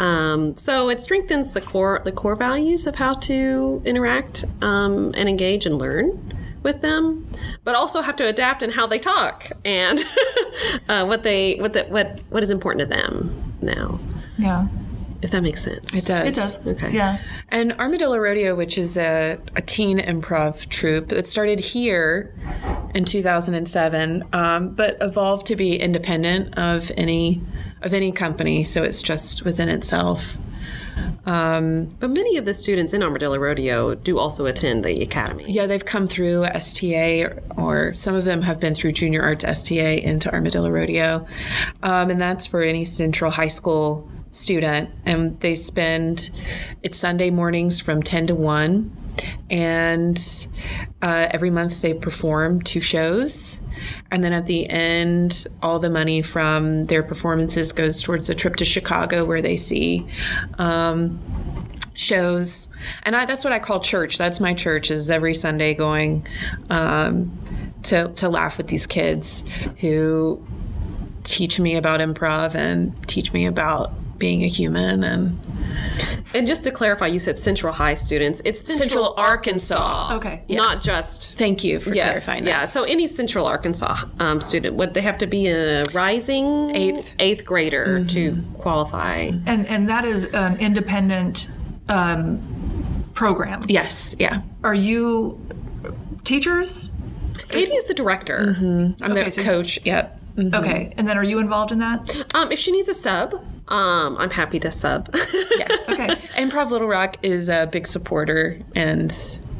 Um, 0.00 0.54
so 0.56 0.90
it 0.90 1.00
strengthens 1.00 1.52
the 1.52 1.60
core 1.60 2.00
the 2.04 2.12
core 2.12 2.36
values 2.36 2.86
of 2.86 2.94
how 2.96 3.14
to 3.14 3.80
interact 3.84 4.44
um, 4.62 5.12
and 5.16 5.28
engage 5.28 5.66
and 5.66 5.78
learn 5.78 6.18
with 6.62 6.82
them, 6.82 7.26
but 7.64 7.74
also 7.74 8.02
have 8.02 8.16
to 8.16 8.26
adapt 8.26 8.62
in 8.62 8.70
how 8.70 8.86
they 8.86 8.98
talk 8.98 9.50
and 9.64 9.98
uh, 10.88 11.06
what 11.06 11.22
they 11.22 11.56
what 11.56 11.72
the, 11.72 11.84
what 11.84 12.20
what 12.28 12.42
is 12.42 12.50
important 12.50 12.80
to 12.80 12.86
them 12.86 13.54
now. 13.62 13.98
Yeah. 14.38 14.66
If 15.22 15.30
that 15.32 15.42
makes 15.42 15.62
sense. 15.62 15.94
It 15.94 16.06
does. 16.06 16.28
It 16.28 16.34
does. 16.34 16.66
Okay. 16.66 16.92
Yeah. 16.92 17.18
And 17.48 17.72
Armadillo 17.74 18.16
Rodeo, 18.16 18.54
which 18.54 18.78
is 18.78 18.96
a, 18.96 19.38
a 19.54 19.60
teen 19.60 19.98
improv 19.98 20.68
troupe 20.68 21.08
that 21.08 21.28
started 21.28 21.60
here 21.60 22.34
in 22.94 23.04
2007, 23.04 24.24
um, 24.32 24.74
but 24.74 24.96
evolved 25.00 25.46
to 25.46 25.56
be 25.56 25.76
independent 25.76 26.58
of 26.58 26.90
any 26.96 27.42
of 27.82 27.94
any 27.94 28.12
company. 28.12 28.64
So 28.64 28.82
it's 28.82 29.02
just 29.02 29.44
within 29.44 29.68
itself. 29.68 30.36
But 31.24 32.10
many 32.10 32.36
of 32.36 32.44
the 32.44 32.54
students 32.54 32.92
in 32.92 33.02
Armadillo 33.02 33.38
Rodeo 33.38 33.94
do 33.94 34.18
also 34.18 34.46
attend 34.46 34.84
the 34.84 35.02
academy. 35.02 35.44
Yeah, 35.48 35.66
they've 35.66 35.84
come 35.84 36.08
through 36.08 36.44
STA, 36.46 37.24
or, 37.24 37.42
or 37.56 37.94
some 37.94 38.14
of 38.14 38.24
them 38.24 38.42
have 38.42 38.60
been 38.60 38.74
through 38.74 38.92
Junior 38.92 39.22
Arts 39.22 39.44
STA 39.44 40.02
into 40.02 40.32
Armadillo 40.32 40.70
Rodeo. 40.70 41.26
Um, 41.82 42.10
and 42.10 42.20
that's 42.20 42.46
for 42.46 42.62
any 42.62 42.84
Central 42.84 43.30
High 43.30 43.48
School 43.48 44.10
student. 44.30 44.90
And 45.06 45.38
they 45.40 45.54
spend, 45.54 46.30
it's 46.82 46.98
Sunday 46.98 47.30
mornings 47.30 47.80
from 47.80 48.02
10 48.02 48.28
to 48.28 48.34
1. 48.34 48.96
And 49.50 50.46
uh, 51.02 51.28
every 51.30 51.50
month 51.50 51.82
they 51.82 51.94
perform 51.94 52.62
two 52.62 52.80
shows. 52.80 53.60
And 54.10 54.22
then 54.22 54.32
at 54.32 54.46
the 54.46 54.68
end, 54.68 55.46
all 55.62 55.78
the 55.78 55.90
money 55.90 56.22
from 56.22 56.84
their 56.84 57.02
performances 57.02 57.72
goes 57.72 58.02
towards 58.02 58.30
a 58.30 58.34
trip 58.34 58.56
to 58.56 58.64
Chicago 58.64 59.24
where 59.24 59.42
they 59.42 59.56
see 59.56 60.06
um, 60.58 61.18
shows 62.00 62.68
and 63.02 63.14
I, 63.14 63.26
that's 63.26 63.44
what 63.44 63.52
i 63.52 63.58
call 63.58 63.80
church 63.80 64.16
that's 64.16 64.40
my 64.40 64.54
church 64.54 64.90
is 64.90 65.10
every 65.10 65.34
sunday 65.34 65.74
going 65.74 66.26
um, 66.70 67.38
to, 67.82 68.08
to 68.08 68.28
laugh 68.30 68.56
with 68.56 68.68
these 68.68 68.86
kids 68.86 69.44
who 69.80 70.42
teach 71.24 71.60
me 71.60 71.76
about 71.76 72.00
improv 72.00 72.54
and 72.54 72.96
teach 73.06 73.34
me 73.34 73.44
about 73.44 73.92
being 74.20 74.44
a 74.44 74.46
human 74.46 75.02
and 75.02 75.36
And 76.32 76.46
just 76.46 76.62
to 76.64 76.70
clarify, 76.70 77.08
you 77.08 77.18
said 77.18 77.36
Central 77.38 77.72
High 77.72 77.94
students. 77.94 78.40
It's 78.44 78.60
Central, 78.60 78.88
Central 78.88 79.14
Arkansas. 79.16 80.14
Okay. 80.16 80.44
not 80.48 80.80
just. 80.80 81.34
thank 81.34 81.64
you 81.64 81.80
for 81.80 81.92
Yes, 81.92 82.24
clarifying 82.24 82.46
yeah. 82.46 82.60
that 82.60 82.72
So 82.72 82.84
any 82.84 83.08
Central 83.08 83.46
Arkansas 83.46 83.96
um, 84.20 84.40
student 84.40 84.76
would 84.76 84.94
they 84.94 85.00
have 85.00 85.18
to 85.18 85.26
be 85.26 85.48
a 85.48 85.86
rising 85.86 86.76
Eighth. 86.76 87.14
eighth 87.18 87.44
grader 87.44 88.04
to 88.04 88.36
qualify? 88.58 89.30
And 89.46 89.66
and 89.66 89.88
that 89.88 90.04
is 90.04 90.26
an 90.26 90.60
independent 90.60 91.50
um, 91.88 92.38
program. 93.14 93.62
yes 93.68 94.14
yeah 94.20 94.42
Are 94.62 94.74
you 94.74 95.40
teachers? 96.22 96.92
Katie 97.48 97.72
is 97.74 97.84
the 97.84 97.94
director. 97.94 98.54
i'm 98.60 98.94
Okay, 99.12 99.24
the 99.24 99.30
so- 99.30 99.42
coach 99.42 99.78
yep 99.84 100.16
Mhm. 100.36 100.54
Okay. 100.54 100.94
And 100.96 101.08
then 101.08 101.18
are 101.18 101.24
you 101.24 101.40
involved 101.40 101.72
in 101.72 101.80
that? 101.80 102.24
Um, 102.36 102.52
if 102.52 102.58
she 102.58 102.70
needs 102.70 102.88
a 102.88 102.94
sub, 102.94 103.34
um, 103.70 104.16
I'm 104.18 104.30
happy 104.30 104.58
to 104.60 104.70
sub. 104.70 105.08
Okay. 105.14 106.06
improv 106.40 106.70
little 106.70 106.88
rock 106.88 107.16
is 107.22 107.48
a 107.48 107.66
big 107.66 107.86
supporter 107.86 108.60
and 108.74 109.12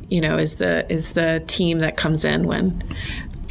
you 0.08 0.20
know 0.20 0.38
is 0.38 0.56
the 0.56 0.90
is 0.90 1.12
the 1.14 1.42
team 1.46 1.80
that 1.80 1.96
comes 1.96 2.24
in 2.24 2.46
when 2.46 2.82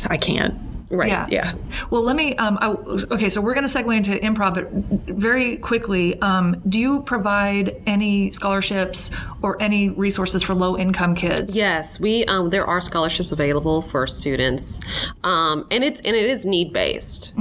i 0.10 0.18
can't 0.18 0.56
right. 0.90 1.10
Yeah. 1.10 1.28
yeah 1.30 1.54
Well, 1.90 2.02
let 2.02 2.16
me. 2.16 2.36
Um, 2.38 2.58
I, 2.62 2.70
okay, 3.12 3.30
so 3.30 3.42
we're 3.42 3.54
going 3.54 3.68
to 3.68 3.74
segue 3.74 3.96
into 3.96 4.12
improv, 4.12 4.56
but 4.56 4.72
very 5.16 5.58
quickly, 5.58 6.20
um, 6.22 6.62
do 6.68 6.80
you 6.80 7.04
provide 7.04 7.82
any 7.86 8.32
scholarships 8.32 9.12
or 9.42 9.62
any 9.62 9.90
resources 9.90 10.44
for 10.44 10.54
low 10.54 10.78
income 10.78 11.16
kids? 11.16 11.56
Yes, 11.56 12.00
we 12.00 12.26
um, 12.26 12.50
there 12.50 12.66
are 12.66 12.82
scholarships 12.82 13.32
available 13.32 13.82
for 13.82 14.08
students, 14.08 14.82
um, 15.24 15.68
and 15.72 15.84
it's 15.84 16.02
and 16.02 16.16
it 16.16 16.26
is 16.26 16.46
need 16.46 16.74
based. 16.74 17.34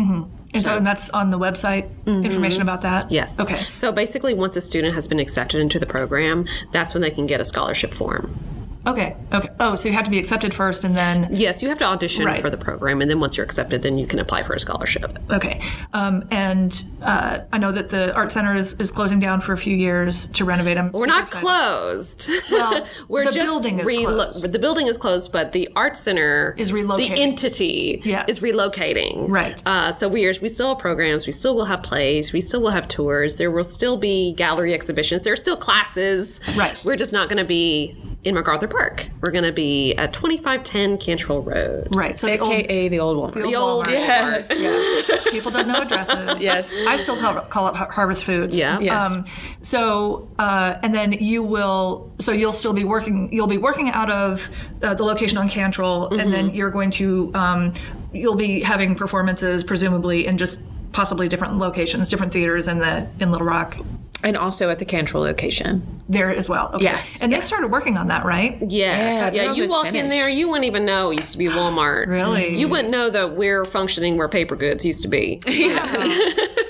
And 0.55 0.64
so 0.64 0.76
and 0.76 0.86
that's 0.86 1.11
on 1.11 1.30
the 1.30 1.38
website. 1.38 1.90
Mm-hmm. 2.05 2.24
Information 2.24 2.62
about 2.62 2.82
that. 2.82 3.12
Yes. 3.12 3.38
Okay. 3.38 3.57
So 3.74 3.92
basically, 3.92 4.34
once 4.34 4.57
a 4.57 4.61
student 4.61 4.94
has 4.94 5.07
been 5.07 5.18
accepted 5.18 5.61
into 5.61 5.78
the 5.78 5.86
program, 5.86 6.46
that's 6.72 6.94
when 6.94 7.03
they 7.03 7.11
can 7.11 7.26
get 7.26 7.40
a 7.40 7.44
scholarship 7.44 7.92
form. 7.92 8.38
Okay. 8.87 9.16
Okay. 9.33 9.49
Oh, 9.61 9.76
so 9.76 9.89
you 9.89 9.95
have 9.95 10.05
to 10.05 10.11
be 10.11 10.18
accepted 10.18 10.55
first, 10.55 10.85
and 10.85 10.95
then 10.97 11.29
Yes, 11.33 11.62
you 11.62 11.68
have 11.68 11.79
to 11.79 11.85
audition 11.85 12.24
Right. 12.24 12.41
for 12.41 12.49
the 12.49 12.57
program, 12.57 13.01
and 13.03 13.11
then 13.11 13.20
once 13.20 13.37
you're 13.37 13.45
accepted, 13.45 13.83
then 13.83 13.99
you 13.99 14.07
can 14.07 14.18
apply 14.18 14.43
for 14.45 14.55
a 14.55 14.59
scholarship. 14.59 15.12
okay. 15.31 15.61
Um, 15.93 16.26
and 16.31 16.83
uh, 17.03 17.41
I 17.53 17.59
know 17.59 17.72
that 17.72 17.89
the 17.91 18.14
art 18.14 18.33
center 18.33 18.55
is, 18.55 18.79
is 18.81 18.91
closing 18.91 19.20
down 19.20 19.41
for 19.41 19.53
a 19.53 19.59
few 19.59 19.76
years 19.76 20.26
to 20.33 20.45
renovate 20.45 20.76
them. 20.76 20.91
We're 20.93 21.07
not 21.07 21.31
closed. 21.31 22.31
Well, 22.51 22.87
we're 23.09 23.24
the 23.26 23.33
just 23.33 23.47
building 23.47 23.79
is 23.81 23.91
closed. 23.91 24.53
The 24.53 24.59
building 24.59 24.87
is 24.87 24.97
closed, 24.97 25.33
but 25.33 25.53
the 25.53 25.68
art 25.76 25.97
center 25.97 26.55
Is 26.57 26.72
relocating. 26.72 26.97
The 27.14 27.20
entity 27.22 28.01
Yes. 28.05 28.24
is 28.29 28.41
relocating. 28.41 29.29
Right. 29.29 29.61
Uh, 29.66 29.93
so 29.93 30.09
we 30.09 30.24
are. 30.26 30.33
We 30.41 30.49
still 30.49 30.68
have 30.70 30.79
programs. 30.79 31.26
We 31.26 31.33
still 31.33 31.55
will 31.57 31.64
have 31.66 31.83
plays. 31.83 32.33
We 32.33 32.41
still 32.41 32.61
will 32.62 32.70
have 32.70 32.87
tours. 32.89 33.37
There 33.37 33.51
will 33.51 33.64
still 33.64 33.97
be 33.97 34.35
gallery 34.35 34.72
exhibitions. 34.74 35.22
There 35.22 35.33
are 35.33 35.37
still 35.37 35.57
classes. 35.57 36.41
Right. 36.57 36.81
We're 36.85 36.97
just 36.97 37.12
not 37.12 37.29
going 37.29 37.39
to 37.39 37.45
be 37.45 37.97
in 38.29 38.35
MacArthur 38.35 38.68
Park. 38.68 39.09
We're 39.22 39.31
going 39.31 39.45
to 39.45 39.53
be 39.53 39.95
at 39.95 40.12
2510 40.12 40.99
Cantrell 40.99 41.43
Road. 41.43 41.89
Right. 41.91 42.18
So 42.18 42.26
the 42.26 42.39
old, 42.39 42.53
aka 42.53 42.89
the 42.89 43.01
old 43.01 43.16
one 43.16 43.33
The 43.33 43.55
old 43.55 43.87
Walmart. 43.87 44.47
Walmart. 44.47 44.59
yeah. 44.59 45.16
People 45.31 45.51
don't 45.51 45.66
know 45.66 45.81
addresses. 45.81 46.43
Yes. 46.43 46.74
I 46.87 46.97
still 46.97 47.16
call 47.16 47.39
it, 47.39 47.49
call 47.49 47.68
it 47.68 47.74
Harvest 47.74 48.24
Foods. 48.24 48.57
Yeah. 48.57 48.79
Yes. 48.81 49.11
Um, 49.11 49.24
so, 49.62 50.31
uh, 50.39 50.79
and 50.83 50.95
then 50.95 51.12
you 51.12 51.43
will, 51.43 52.12
so 52.18 52.33
you'll 52.33 52.53
still 52.53 52.74
be 52.74 52.85
working, 52.85 53.33
you'll 53.33 53.47
be 53.47 53.59
working 53.59 53.89
out 53.91 54.11
of 54.11 54.49
uh, 54.83 54.95
the 54.95 55.05
location 55.05 55.39
on 55.39 55.49
Cantrell, 55.49 56.09
and 56.14 56.33
then 56.33 56.51
you're 56.51 56.70
going 56.70 56.91
to, 56.93 57.33
um, 57.35 57.72
you'll 58.12 58.37
be 58.37 58.61
having 58.61 58.95
performances 58.95 59.64
presumably 59.64 60.26
in 60.26 60.37
just 60.37 60.64
possibly 60.93 61.29
different 61.29 61.57
locations, 61.57 62.11
different 62.11 62.33
theaters 62.33 62.68
in 62.68 62.79
the, 62.79 63.09
in 63.20 63.31
Little 63.31 63.47
Rock 63.47 63.76
and 64.25 64.37
also 64.37 64.69
at 64.71 64.79
the 64.79 64.85
Cantrell 64.85 65.23
location 65.23 66.03
there 66.09 66.31
as 66.31 66.49
well. 66.49 66.71
Okay. 66.75 66.85
Yes, 66.85 67.21
And 67.23 67.33
they've 67.33 67.45
started 67.45 67.69
working 67.71 67.97
on 67.97 68.09
that, 68.09 68.25
right? 68.25 68.59
Yes. 68.61 68.73
Yeah, 68.73 69.31
Yeah, 69.31 69.43
you 69.53 69.62
almost 69.64 69.71
walk 69.71 69.95
in 69.95 70.09
there, 70.09 70.29
you 70.29 70.49
wouldn't 70.49 70.64
even 70.64 70.85
know 70.85 71.11
it 71.11 71.16
used 71.16 71.33
to 71.33 71.39
be 71.39 71.47
Walmart. 71.49 72.07
Really? 72.19 72.59
You 72.59 72.66
wouldn't 72.69 72.91
know 72.91 73.11
that 73.11 73.37
we're 73.37 73.64
functioning 73.64 74.16
where 74.16 74.29
paper 74.29 74.57
goods 74.57 74.85
used 74.85 75.03
to 75.03 75.09
be. 75.09 75.41
yeah. 75.47 75.85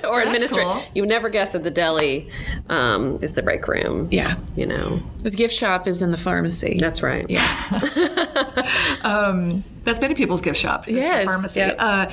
or 0.09 0.21
administrative. 0.23 0.73
cool. 0.73 0.83
You 0.95 1.03
would 1.03 1.09
never 1.09 1.29
guess 1.29 1.53
that 1.53 1.63
the 1.65 1.71
deli 1.71 2.29
um, 2.69 3.19
is 3.23 3.35
the 3.35 3.43
break 3.43 3.67
room. 3.69 4.09
yeah 4.11 4.35
You 4.57 4.67
know. 4.67 5.01
the 5.21 5.31
gift 5.31 5.55
shop 5.55 5.87
is 5.87 6.03
in 6.03 6.11
the 6.11 6.17
pharmacy 6.19 6.77
That's 6.81 7.03
right. 7.03 7.27
yeah 7.29 7.47
That's 9.85 10.01
many 10.01 10.15
people's 10.15 10.41
gift 10.41 10.59
shop. 10.59 10.87
is 10.89 10.95
the 10.95 11.01
Yes, 11.01 11.25
pharmacy. 11.25 11.61
yep. 11.61 11.77
Uh, 11.79 12.07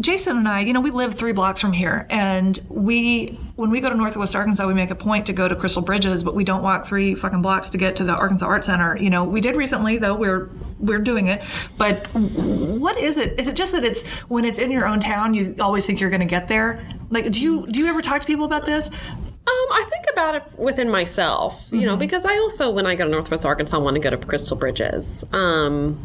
Jason 0.00 0.38
and 0.38 0.48
I, 0.48 0.60
you 0.60 0.72
know, 0.72 0.80
we 0.80 0.90
live 0.90 1.14
three 1.14 1.32
blocks 1.32 1.60
from 1.60 1.72
here, 1.72 2.06
and 2.08 2.58
we, 2.68 3.38
when 3.56 3.70
we 3.70 3.80
go 3.80 3.90
to 3.90 3.96
Northwest 3.96 4.34
Arkansas, 4.34 4.66
we 4.66 4.72
make 4.72 4.90
a 4.90 4.94
point 4.94 5.26
to 5.26 5.32
go 5.32 5.46
to 5.46 5.54
Crystal 5.54 5.82
Bridges, 5.82 6.24
but 6.24 6.34
we 6.34 6.42
don't 6.42 6.62
walk 6.62 6.86
three 6.86 7.14
fucking 7.14 7.42
blocks 7.42 7.70
to 7.70 7.78
get 7.78 7.96
to 7.96 8.04
the 8.04 8.14
Arkansas 8.14 8.46
Art 8.46 8.64
Center. 8.64 8.96
You 8.96 9.10
know, 9.10 9.24
we 9.24 9.40
did 9.40 9.56
recently, 9.56 9.98
though. 9.98 10.16
We're 10.16 10.50
we're 10.78 10.98
doing 10.98 11.26
it, 11.26 11.42
but 11.76 12.06
what 12.14 12.96
is 12.98 13.18
it? 13.18 13.38
Is 13.38 13.48
it 13.48 13.56
just 13.56 13.72
that 13.72 13.84
it's 13.84 14.06
when 14.28 14.44
it's 14.46 14.58
in 14.58 14.70
your 14.70 14.86
own 14.86 15.00
town, 15.00 15.34
you 15.34 15.54
always 15.60 15.84
think 15.84 16.00
you're 16.00 16.10
going 16.10 16.20
to 16.20 16.26
get 16.26 16.48
there? 16.48 16.82
Like, 17.10 17.30
do 17.30 17.40
you 17.40 17.66
do 17.66 17.80
you 17.80 17.86
ever 17.86 18.00
talk 18.00 18.22
to 18.22 18.26
people 18.26 18.46
about 18.46 18.64
this? 18.64 18.88
Um, 18.88 19.66
I 19.72 19.84
think 19.88 20.04
about 20.12 20.34
it 20.36 20.58
within 20.58 20.88
myself, 20.90 21.70
you 21.72 21.86
know, 21.86 21.96
because 21.96 22.24
I 22.24 22.36
also, 22.36 22.70
when 22.70 22.86
I 22.86 22.94
go 22.94 23.04
to 23.04 23.10
Northwest 23.10 23.44
Arkansas, 23.44 23.80
want 23.80 23.96
to 23.96 24.00
go 24.00 24.10
to 24.10 24.16
Crystal 24.18 24.56
Bridges. 24.56 25.24
Um, 25.32 25.98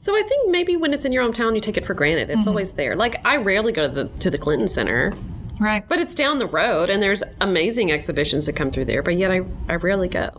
so 0.00 0.16
I 0.16 0.22
think 0.22 0.50
maybe 0.50 0.76
when 0.76 0.92
it's 0.92 1.04
in 1.04 1.12
your 1.12 1.24
hometown, 1.24 1.54
you 1.54 1.60
take 1.60 1.76
it 1.76 1.84
for 1.84 1.94
granted. 1.94 2.30
It's 2.30 2.46
always 2.46 2.72
there. 2.72 2.94
Like 2.96 3.24
I 3.26 3.36
rarely 3.36 3.72
go 3.72 3.82
to 3.82 3.88
the 3.88 4.04
to 4.20 4.30
the 4.30 4.38
Clinton 4.38 4.68
Center, 4.68 5.12
Right. 5.60 5.84
but 5.88 6.00
it's 6.00 6.14
down 6.14 6.38
the 6.38 6.46
road, 6.46 6.90
and 6.90 7.02
there's 7.02 7.22
amazing 7.40 7.92
exhibitions 7.92 8.46
that 8.46 8.54
come 8.56 8.70
through 8.70 8.86
there. 8.86 9.02
But 9.02 9.16
yet 9.16 9.30
I 9.30 9.42
I 9.68 9.74
rarely 9.76 10.08
go. 10.08 10.30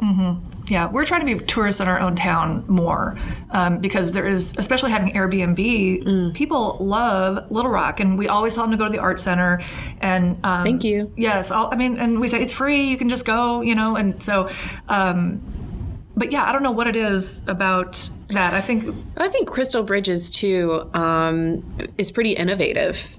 Yeah, 0.70 0.90
we're 0.90 1.04
trying 1.06 1.20
to 1.20 1.26
be 1.26 1.44
tourists 1.46 1.82
in 1.82 1.90
our 1.90 2.00
own 2.00 2.16
town 2.16 2.64
more 2.70 3.18
um, 3.52 3.80
because 3.80 4.14
there 4.14 4.26
is, 4.26 4.54
especially 4.58 4.92
having 4.92 5.14
Airbnb, 5.14 6.34
people 6.36 6.78
love 6.80 7.52
Little 7.52 7.70
Rock, 7.70 8.00
and 8.00 8.18
we 8.18 8.30
always 8.30 8.56
tell 8.56 8.64
them 8.64 8.72
to 8.72 8.78
go 8.78 8.86
to 8.86 8.90
the 8.90 9.00
art 9.00 9.20
center. 9.20 9.60
And 10.00 10.40
um, 10.46 10.64
Thank 10.64 10.86
you. 10.86 11.12
Yes, 11.18 11.52
I'll, 11.52 11.68
I 11.70 11.76
mean, 11.76 11.98
and 12.00 12.22
we 12.22 12.30
say 12.30 12.42
it's 12.42 12.54
free; 12.54 12.84
you 12.90 12.96
can 12.98 13.10
just 13.10 13.26
go, 13.26 13.60
you 13.60 13.76
know. 13.76 13.98
And 13.98 14.24
so, 14.24 14.50
um, 14.88 15.42
but 16.16 16.32
yeah, 16.32 16.46
I 16.48 16.54
don't 16.54 16.64
know 16.64 16.72
what 16.72 16.88
it 16.88 16.96
is 16.96 17.46
about 17.48 18.10
that. 18.34 18.54
I 18.54 18.62
think 18.62 18.94
I 19.18 19.28
think 19.30 19.50
Crystal 19.50 19.84
Bridges 19.84 20.30
too 20.32 20.90
um, 20.94 21.64
is 21.98 22.12
pretty 22.12 22.32
innovative, 22.34 23.16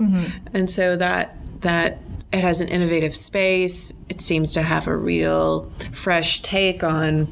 and 0.52 0.70
so 0.70 0.96
that 0.96 1.36
that 1.60 1.98
it 2.32 2.40
has 2.40 2.60
an 2.60 2.68
innovative 2.68 3.14
space. 3.14 3.94
It 4.08 4.20
seems 4.20 4.52
to 4.54 4.62
have 4.62 4.86
a 4.88 4.96
real 4.96 5.70
fresh 5.92 6.40
take 6.42 6.82
on 6.84 7.28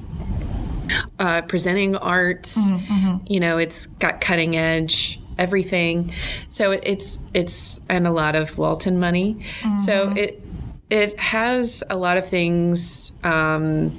uh, 1.18 1.42
presenting 1.42 1.96
art. 1.96 2.46
You 3.26 3.40
know, 3.40 3.58
it's 3.58 3.86
got 3.86 4.20
cutting 4.20 4.56
edge 4.56 5.18
everything. 5.38 6.12
So 6.48 6.72
it, 6.72 6.82
it's 6.84 7.20
it's 7.34 7.80
and 7.88 8.06
a 8.06 8.10
lot 8.12 8.36
of 8.36 8.58
Walton 8.58 9.00
money. 9.00 9.44
So 9.84 10.10
it 10.16 10.40
it 10.90 11.18
has 11.18 11.82
a 11.90 11.96
lot 11.96 12.16
of 12.18 12.26
things. 12.28 13.12
Um, 13.24 13.90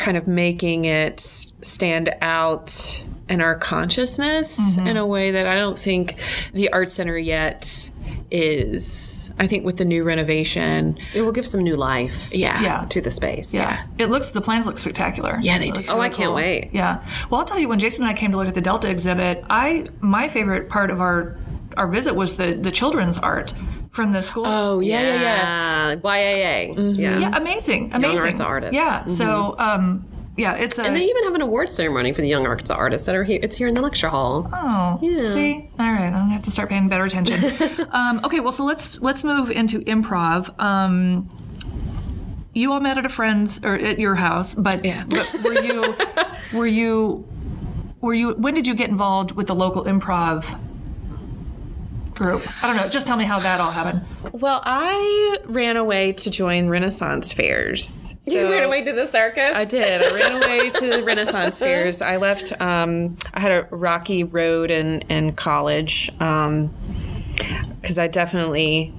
kind 0.00 0.16
of 0.16 0.26
making 0.26 0.84
it 0.86 1.20
stand 1.20 2.10
out 2.22 3.04
in 3.28 3.40
our 3.40 3.54
consciousness 3.54 4.58
mm-hmm. 4.76 4.86
in 4.88 4.96
a 4.96 5.06
way 5.06 5.30
that 5.30 5.46
I 5.46 5.54
don't 5.54 5.78
think 5.78 6.16
the 6.52 6.72
art 6.72 6.90
center 6.90 7.16
yet 7.16 7.90
is. 8.30 9.32
I 9.38 9.46
think 9.46 9.64
with 9.64 9.76
the 9.76 9.84
new 9.84 10.02
renovation, 10.04 10.98
It 11.14 11.22
will 11.22 11.32
give 11.32 11.46
some 11.46 11.60
new 11.62 11.74
life. 11.74 12.30
yeah, 12.34 12.62
Yeah. 12.62 12.84
To 12.90 13.00
the 13.00 13.10
space. 13.10 13.54
Yeah, 13.54 13.82
it 13.98 14.10
looks. 14.10 14.30
The 14.30 14.40
plans 14.40 14.66
look 14.66 14.78
spectacular. 14.78 15.38
Yeah, 15.42 15.58
they 15.58 15.68
It 15.68 15.74
do. 15.74 15.80
looks 15.80 15.90
Oh, 15.92 16.00
I 16.00 16.08
can't 16.08 16.28
cool. 16.28 16.34
wait. 16.36 16.70
Yeah. 16.72 17.04
Well, 17.28 17.40
I'll 17.40 17.46
tell 17.46 17.58
you. 17.58 17.68
When 17.68 17.78
Jason 17.78 18.04
and 18.04 18.10
I 18.10 18.14
came 18.18 18.30
to 18.32 18.36
look 18.36 18.48
at 18.48 18.54
the 18.54 18.60
Delta 18.60 18.88
exhibit, 18.88 19.44
I 19.50 19.86
my 20.00 20.28
favorite 20.28 20.68
part 20.68 20.90
of 20.90 21.00
our 21.00 21.36
our 21.76 21.86
visit 21.88 22.14
was 22.16 22.34
the 22.36 22.54
the 22.54 22.70
children's 22.70 23.18
art 23.18 23.52
from 23.90 24.12
the 24.12 24.22
school. 24.22 24.44
Oh 24.46 24.80
yeah, 24.80 25.00
yeah, 25.00 25.20
yeah. 25.20 25.96
YAA. 25.96 26.96
Yeah. 26.96 27.18
yeah, 27.18 27.36
amazing, 27.36 27.90
amazing. 27.92 28.18
arts 28.26 28.40
artists. 28.40 28.76
Yeah. 28.76 29.04
So, 29.06 29.54
um, 29.58 30.06
yeah, 30.36 30.54
it's 30.54 30.78
a. 30.78 30.84
And 30.84 30.96
they 30.96 31.04
even 31.04 31.24
have 31.24 31.34
an 31.34 31.42
award 31.42 31.68
ceremony 31.70 32.12
for 32.12 32.22
the 32.22 32.28
young 32.28 32.46
arts 32.46 32.70
artists 32.70 33.06
that 33.06 33.14
are 33.14 33.24
here. 33.24 33.40
It's 33.42 33.56
here 33.56 33.66
in 33.66 33.74
the 33.74 33.82
lecture 33.82 34.08
hall. 34.08 34.48
Oh, 34.52 34.98
see, 35.24 35.68
all 35.78 35.92
right, 35.92 36.06
I'm 36.06 36.12
gonna 36.12 36.32
have 36.32 36.44
to 36.44 36.50
start 36.50 36.68
paying 36.68 36.88
better 36.88 37.04
attention. 37.04 37.86
um, 37.92 38.20
okay, 38.24 38.40
well, 38.40 38.52
so 38.52 38.64
let's 38.64 39.00
let's 39.00 39.24
move 39.24 39.50
into 39.50 39.80
improv. 39.80 40.58
Um, 40.60 41.28
you 42.54 42.72
all 42.72 42.80
met 42.80 42.98
at 42.98 43.06
a 43.06 43.08
friend's 43.08 43.62
or 43.64 43.74
at 43.74 43.98
your 43.98 44.16
house, 44.16 44.54
but, 44.54 44.84
Yeah. 44.84 45.04
but 45.08 45.40
were 45.44 45.62
you 45.62 45.94
were 46.58 46.66
you 46.66 47.28
were 48.00 48.14
you 48.14 48.32
when 48.34 48.54
did 48.54 48.66
you 48.66 48.74
get 48.74 48.88
involved 48.88 49.32
with 49.32 49.46
the 49.46 49.54
local 49.54 49.84
improv 49.84 50.58
group? 52.20 52.42
I 52.62 52.66
don't 52.66 52.76
know. 52.76 52.86
Just 52.88 53.06
tell 53.06 53.16
me 53.16 53.24
how 53.24 53.38
that 53.40 53.60
all 53.60 53.70
happened. 53.70 54.02
Well, 54.32 54.60
I 54.62 55.38
ran 55.46 55.78
away 55.78 56.12
to 56.12 56.30
join 56.30 56.68
Renaissance 56.68 57.32
fairs. 57.32 58.14
you 58.26 58.32
So- 58.40 58.50
ran 58.50 58.64
away 58.64 58.84
to 58.84 58.92
the 58.92 59.06
circus. 59.06 59.52
I 59.54 59.64
did. 59.64 60.02
I 60.02 60.14
ran 60.14 60.42
away 60.42 60.68
to 60.70 60.86
the 60.96 61.02
Renaissance 61.02 61.58
fairs. 61.64 62.02
I 62.02 62.18
left. 62.18 62.52
Um, 62.60 63.16
I 63.32 63.40
had 63.40 63.52
a 63.52 63.66
rocky 63.74 64.22
road 64.22 64.70
in 64.70 65.00
in 65.08 65.32
college 65.32 66.10
because 66.18 67.98
I 67.98 68.06
definitely 68.06 68.92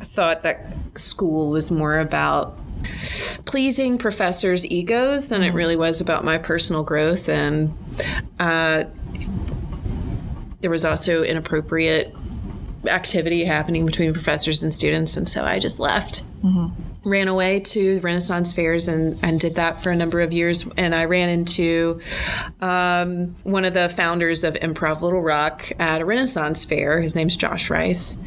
thought 0.00 0.42
that 0.42 0.74
school 0.98 1.50
was 1.50 1.70
more 1.70 1.98
about 2.00 2.58
pleasing 3.44 3.98
professors' 3.98 4.66
egos 4.66 5.28
than 5.28 5.44
it 5.44 5.54
really 5.54 5.76
was 5.76 6.00
about 6.00 6.24
my 6.24 6.38
personal 6.38 6.82
growth, 6.82 7.28
and 7.28 7.72
uh, 8.40 8.82
there 10.66 10.70
was 10.72 10.84
also 10.84 11.22
inappropriate 11.22 12.12
activity 12.88 13.44
happening 13.44 13.86
between 13.86 14.12
professors 14.12 14.64
and 14.64 14.74
students, 14.74 15.16
and 15.16 15.28
so 15.28 15.44
I 15.44 15.60
just 15.60 15.78
left 15.78 16.24
ran 17.04 17.28
away 17.28 17.60
to 17.60 17.94
the 17.94 18.00
Renaissance 18.00 18.52
fairs 18.52 18.88
and, 18.88 19.16
and 19.22 19.38
did 19.38 19.54
that 19.54 19.80
for 19.80 19.90
a 19.90 19.96
number 19.96 20.20
of 20.20 20.32
years. 20.32 20.68
And 20.76 20.92
I 20.92 21.04
ran 21.04 21.28
into 21.28 22.00
um, 22.60 23.36
one 23.44 23.64
of 23.64 23.74
the 23.74 23.88
founders 23.88 24.42
of 24.42 24.54
Improv 24.54 25.02
Little 25.02 25.22
Rock 25.22 25.70
at 25.78 26.00
a 26.00 26.04
Renaissance 26.04 26.64
fair. 26.64 27.00
His 27.00 27.14
name's 27.14 27.36
Josh 27.36 27.70
Rice. 27.70 28.18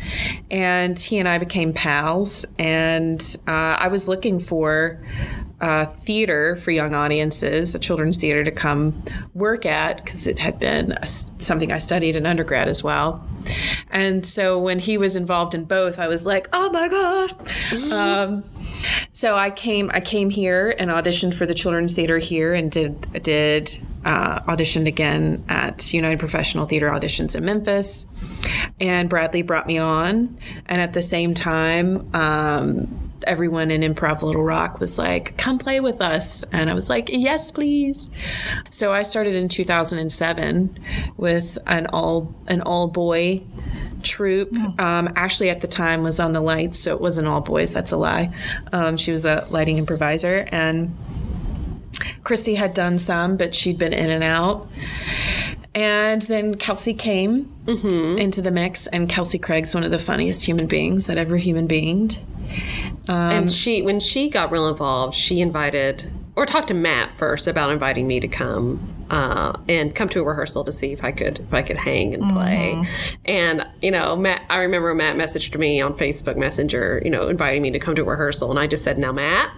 And 0.50 0.98
he 0.98 1.18
and 1.18 1.28
I 1.28 1.40
became 1.40 1.74
pals. 1.74 2.46
And 2.58 3.22
uh, 3.48 3.52
I 3.52 3.90
was 3.90 4.08
looking 4.08 4.40
for 4.40 5.02
uh, 5.62 5.86
theater 5.86 6.56
for 6.56 6.72
young 6.72 6.96
audiences, 6.96 7.76
a 7.76 7.80
children's 7.80 8.18
theater 8.18 8.44
to 8.44 8.52
come 8.52 9.04
work 9.34 9.66
at 9.66 10.04
because 10.04 10.26
it 10.28 10.40
had 10.40 10.60
been 10.60 10.94
a 10.94 11.06
something 11.06 11.72
I 11.72 11.80
studied 11.80 12.16
in 12.16 12.26
undergrad 12.26 12.68
as 12.70 12.84
well. 12.84 13.28
And 13.90 14.26
so 14.26 14.58
when 14.58 14.80
he 14.80 14.98
was 14.98 15.16
involved 15.16 15.54
in 15.54 15.66
both, 15.66 16.00
I 16.00 16.08
was 16.08 16.26
like, 16.26 16.48
"Oh 16.54 16.70
my 16.70 16.88
god!" 16.88 17.92
Um, 17.92 18.44
so 19.12 19.38
I 19.38 19.50
came, 19.50 19.92
I 19.94 20.00
came 20.00 20.30
here 20.30 20.74
and 20.78 20.90
auditioned 20.90 21.34
for 21.34 21.46
the 21.46 21.54
children's 21.54 21.94
theater 21.94 22.20
here, 22.20 22.54
and 22.54 22.72
did 22.72 23.24
did 23.24 23.78
uh, 24.06 24.40
auditioned 24.42 24.88
again 24.88 25.44
at 25.50 25.94
Unified 25.94 26.20
Professional 26.20 26.66
Theater 26.66 26.90
Auditions 26.90 27.36
in 27.36 27.44
Memphis. 27.44 28.06
And 28.80 29.10
Bradley 29.10 29.42
brought 29.42 29.68
me 29.68 29.78
on, 29.78 30.38
and 30.68 30.82
at 30.82 30.94
the 30.94 31.02
same 31.02 31.34
time. 31.34 32.10
Um, 32.16 33.09
everyone 33.26 33.72
in 33.72 33.82
Improv 33.82 34.22
Little 34.22 34.44
Rock 34.44 34.80
was 34.80 34.98
like, 34.98 35.38
come 35.38 35.58
play 35.60 35.80
with 35.80 36.02
us. 36.02 36.44
And 36.52 36.70
I 36.70 36.74
was 36.74 36.90
like, 36.90 37.10
yes, 37.12 37.52
please. 37.52 38.10
So 38.72 38.92
I 38.94 39.04
started 39.04 39.36
in 39.36 39.50
2007 39.50 40.80
with 41.18 41.58
an 41.68 41.88
all 41.88 42.34
an 42.48 42.62
all 42.62 42.88
boy 42.88 43.44
troupe. 44.04 44.56
Um, 44.80 45.12
Ashley 45.16 45.50
at 45.50 45.62
the 45.62 45.68
time 45.68 46.04
was 46.04 46.20
on 46.20 46.34
the 46.34 46.42
lights, 46.42 46.80
so 46.80 46.94
it 46.94 47.02
wasn't 47.02 47.28
all 47.28 47.42
boys. 47.42 47.74
That's 47.74 47.92
a 47.92 47.98
lie. 47.98 48.34
Um, 48.72 48.98
she 48.98 49.12
was 49.12 49.26
a 49.26 49.46
lighting 49.50 49.78
improviser. 49.78 50.48
And 50.52 50.96
Christy 52.24 52.56
had 52.56 52.74
done 52.74 52.98
some, 52.98 53.38
but 53.38 53.54
she'd 53.56 53.78
been 53.78 53.94
in 53.94 54.10
and 54.10 54.24
out. 54.24 54.68
And 55.76 56.22
then 56.24 56.56
Kelsey 56.56 56.94
came 56.94 57.52
into 58.18 58.42
the 58.42 58.52
mix, 58.52 58.88
and 58.88 59.08
Kelsey 59.08 59.38
Craig's 59.38 59.76
one 59.76 59.84
of 59.84 59.92
the 59.92 60.00
funniest 60.00 60.46
human 60.48 60.66
beings 60.66 61.08
that 61.08 61.18
ever 61.18 61.38
human 61.38 61.68
beinged. 61.68 62.24
And 63.08 63.52
she, 63.52 63.82
when 63.82 64.00
she 64.00 64.30
got 64.30 64.52
real 64.52 64.68
involved, 64.68 65.16
she 65.16 65.42
invited 65.42 66.12
or 66.36 66.46
talked 66.46 66.70
to 66.70 66.74
Matt 66.74 67.14
first 67.14 67.48
about 67.48 67.70
inviting 67.72 68.08
me 68.08 68.20
to 68.22 68.28
come 68.28 68.96
uh, 69.10 69.58
and 69.68 69.94
come 69.94 70.08
to 70.10 70.22
a 70.22 70.24
rehearsal 70.24 70.64
to 70.64 70.72
see 70.72 70.94
if 70.94 71.04
I 71.04 71.12
could 71.12 71.40
if 71.40 71.54
I 71.54 71.62
could 71.62 71.78
hang 71.78 72.14
and 72.14 72.30
play. 72.32 72.76
And 73.26 73.68
you 73.82 73.92
know, 73.92 74.16
Matt, 74.16 74.44
I 74.50 74.60
remember 74.60 74.94
Matt 74.96 75.18
messaged 75.18 75.58
me 75.58 75.82
on 75.82 75.96
Facebook 75.96 76.38
Messenger, 76.38 77.02
you 77.04 77.12
know, 77.12 77.28
inviting 77.28 77.62
me 77.62 77.72
to 77.72 77.80
come 77.80 77.96
to 77.96 78.04
a 78.04 78.06
rehearsal, 78.06 78.50
and 78.52 78.60
I 78.60 78.68
just 78.68 78.84
said, 78.84 78.98
"Now, 78.98 79.12
Matt." 79.12 79.52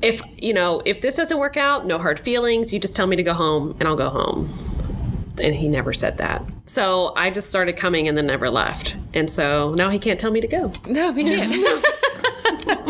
If 0.00 0.22
you 0.36 0.52
know 0.54 0.80
if 0.84 1.00
this 1.00 1.16
doesn't 1.16 1.38
work 1.38 1.56
out, 1.56 1.86
no 1.86 1.98
hard 1.98 2.20
feelings. 2.20 2.72
You 2.72 2.78
just 2.78 2.94
tell 2.94 3.08
me 3.08 3.16
to 3.16 3.24
go 3.24 3.34
home, 3.34 3.76
and 3.80 3.88
I'll 3.88 3.96
go 3.96 4.10
home. 4.10 4.67
And 5.40 5.54
he 5.54 5.68
never 5.68 5.92
said 5.92 6.18
that. 6.18 6.44
So 6.66 7.12
I 7.16 7.30
just 7.30 7.48
started 7.48 7.76
coming 7.76 8.08
and 8.08 8.16
then 8.16 8.26
never 8.26 8.50
left. 8.50 8.96
And 9.14 9.30
so 9.30 9.74
now 9.74 9.88
he 9.90 9.98
can't 9.98 10.18
tell 10.20 10.30
me 10.30 10.40
to 10.40 10.48
go. 10.48 10.72
No, 10.88 11.10
we 11.12 11.24
can't. 11.24 11.84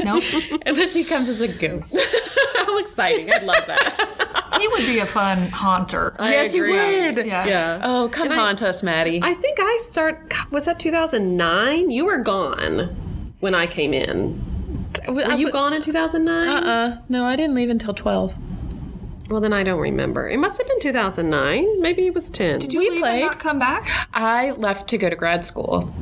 Nope. 0.05 0.25
Unless 0.67 0.95
he 0.95 1.05
comes 1.05 1.29
as 1.29 1.41
a 1.41 1.49
ghost. 1.49 1.97
How 2.57 2.79
exciting. 2.79 3.31
I'd 3.33 3.43
love 3.45 3.65
that. 3.67 4.57
he 4.61 4.67
would 4.69 4.87
be 4.87 4.99
a 4.99 5.07
fun 5.07 5.49
haunter. 5.51 6.17
yes, 6.21 6.53
he 6.53 6.61
would. 6.61 6.71
Yes. 6.73 7.27
Yeah. 7.27 7.81
Oh, 7.85 8.09
come 8.11 8.31
haunt 8.31 8.63
us, 8.63 8.83
Maddie. 8.83 9.21
I 9.23 9.35
think 9.35 9.59
I 9.61 9.79
start, 9.81 10.33
was 10.51 10.65
that 10.67 10.79
2009? 10.81 11.91
You 11.91 12.07
were 12.07 12.19
gone 12.19 12.95
when 13.41 13.55
I 13.55 13.67
came 13.67 13.93
in. 13.95 14.45
Were 15.09 15.33
you 15.35 15.51
gone 15.53 15.73
in 15.73 15.83
2009? 15.83 16.49
Uh, 16.49 16.63
huh. 16.97 17.03
no, 17.09 17.25
I 17.25 17.37
didn't 17.37 17.55
leave 17.55 17.71
until 17.71 17.95
12. 17.95 18.35
Well, 19.29 19.41
then 19.41 19.53
I 19.53 19.63
don't 19.63 19.81
remember. 19.81 20.29
It 20.29 20.39
must 20.39 20.59
have 20.59 20.67
been 20.67 20.81
2009. 20.81 21.81
Maybe 21.83 22.07
it 22.07 22.15
was 22.15 22.31
10. 22.31 22.61
Did 22.61 22.73
you 22.73 22.81
We 22.81 22.91
leave 22.91 23.01
played. 23.03 23.23
and 23.23 23.31
not 23.31 23.39
come 23.39 23.59
back? 23.59 23.89
I 24.15 24.53
left 24.53 24.89
to 24.89 24.99
go 24.99 25.11
to 25.11 25.17
grad 25.17 25.45
school. 25.45 25.95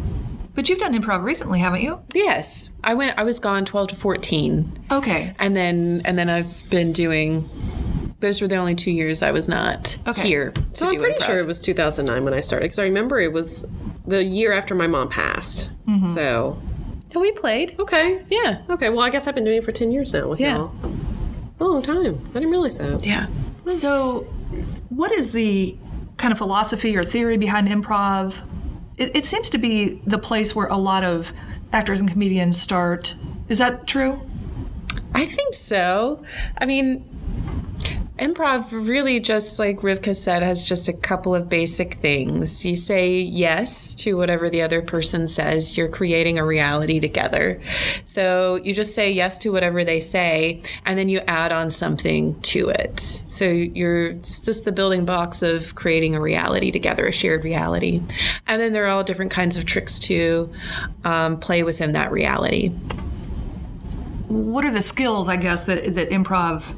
But 0.55 0.69
you've 0.69 0.79
done 0.79 0.95
improv 0.95 1.23
recently, 1.23 1.59
haven't 1.59 1.83
you? 1.83 2.01
Yes, 2.15 2.71
I 2.83 2.95
went. 2.95 3.19
I 3.19 3.25
was 3.25 3.39
gone 3.39 3.65
12 3.67 3.89
to 3.89 3.95
14, 3.97 4.79
Okay. 4.91 5.35
and 5.39 5.55
then 5.55 6.01
and 6.07 6.19
then 6.19 6.31
I've 6.31 6.63
been 6.71 6.93
doing. 6.93 7.49
Those 8.21 8.41
were 8.41 8.49
the 8.49 8.57
only 8.57 8.75
two 8.75 8.91
years 8.91 9.23
I 9.23 9.33
was 9.33 9.47
not 9.49 9.99
Okay. 10.07 10.23
here. 10.23 10.53
To 10.53 10.63
so 10.73 10.87
I'm 10.89 10.97
pretty 10.97 11.21
improv. 11.21 11.27
sure 11.27 11.39
it 11.39 11.47
was 11.47 11.61
2009 11.61 12.25
when 12.25 12.33
I 12.33 12.41
started 12.41 12.65
because 12.65 12.79
I 12.79 12.85
remember 12.85 13.21
it 13.21 13.33
was 13.33 13.71
the 14.07 14.25
year 14.25 14.53
after 14.55 14.75
my 14.75 14.87
mom 14.87 15.11
passed. 15.11 15.71
Mm-hmm. 15.87 16.07
So, 16.07 16.59
No, 17.15 17.21
we 17.21 17.33
played. 17.33 17.75
okay. 17.79 18.23
Yeah, 18.31 18.63
Okay, 18.71 18.89
well, 18.89 19.01
I 19.01 19.11
guess 19.11 19.27
I've 19.27 19.35
been 19.35 19.45
doing 19.45 19.59
it 19.59 19.65
for 19.65 19.73
10 19.73 19.93
years 19.93 20.15
now 20.15 20.29
with 20.31 20.41
Yeah. 20.41 20.55
y'all. 20.57 20.73
A 21.59 21.65
long 21.65 21.83
time. 21.83 22.21
I 22.31 22.33
didn't 22.35 22.51
realize 22.51 22.79
that. 22.79 23.05
yeah. 23.05 23.27
So, 23.69 24.21
what 24.91 25.11
is 25.13 25.33
the 25.33 25.77
kind 26.19 26.31
of 26.33 26.39
philosophy 26.39 26.97
or 26.97 27.03
theory 27.03 27.37
behind 27.37 27.69
improv? 27.69 28.43
It, 28.97 29.17
it 29.17 29.25
seems 29.25 29.51
to 29.51 29.59
be 29.59 30.01
the 30.07 30.19
place 30.19 30.55
where 30.55 30.67
a 30.67 30.77
lot 30.77 31.03
of 31.05 31.33
actors 31.73 32.01
and 32.01 32.11
comedians 32.11 32.61
start. 32.61 33.15
Is 33.49 33.59
that 33.59 33.87
true? 33.87 34.21
I 35.15 35.25
think 35.25 35.55
so. 35.55 36.23
I 36.59 36.67
mean, 36.67 37.05
Improv 38.19 38.73
really 38.73 39.21
just 39.21 39.59
like 39.59 39.81
Rivka 39.81 40.17
said 40.17 40.43
has 40.43 40.65
just 40.65 40.89
a 40.89 40.95
couple 40.95 41.35
of 41.35 41.51
basic 41.51 41.95
things. 41.95 42.65
You 42.65 42.75
say 42.75 43.21
yes 43.21 43.95
to 43.97 44.17
whatever 44.17 44.49
the 44.49 44.63
other 44.63 44.81
person 44.81 45.29
says. 45.29 45.77
You're 45.77 45.89
creating 45.89 46.39
a 46.39 46.45
reality 46.45 46.99
together. 46.99 47.61
So 48.07 48.55
you 48.57 48.73
just 48.73 48.95
say 48.95 49.13
yes 49.13 49.37
to 49.39 49.53
whatever 49.53 49.85
they 49.85 50.01
say 50.01 50.63
and 50.87 50.99
then 50.99 51.11
you 51.11 51.21
add 51.27 51.53
on 51.53 51.71
something 51.71 52.41
to 52.41 52.71
it. 52.71 53.01
So 53.01 53.45
you're 53.45 54.15
just 54.15 54.65
the 54.65 54.73
building 54.73 55.05
blocks 55.05 55.43
of 55.43 55.75
creating 55.75 56.15
a 56.15 56.21
reality 56.21 56.71
together, 56.71 57.07
a 57.07 57.13
shared 57.13 57.45
reality. 57.45 58.01
And 58.47 58.63
then 58.63 58.73
there 58.73 58.87
are 58.87 58.89
all 58.89 59.05
different 59.05 59.31
kinds 59.31 59.59
of 59.59 59.67
tricks 59.67 59.99
to 60.01 60.51
um, 61.05 61.39
play 61.39 61.63
within 61.63 61.93
that 61.93 62.11
reality. 62.11 62.69
What 64.29 64.65
are 64.65 64.73
the 64.73 64.83
skills, 64.83 65.29
I 65.29 65.37
guess, 65.37 65.67
that, 65.67 65.95
that 65.97 66.09
improv 66.09 66.75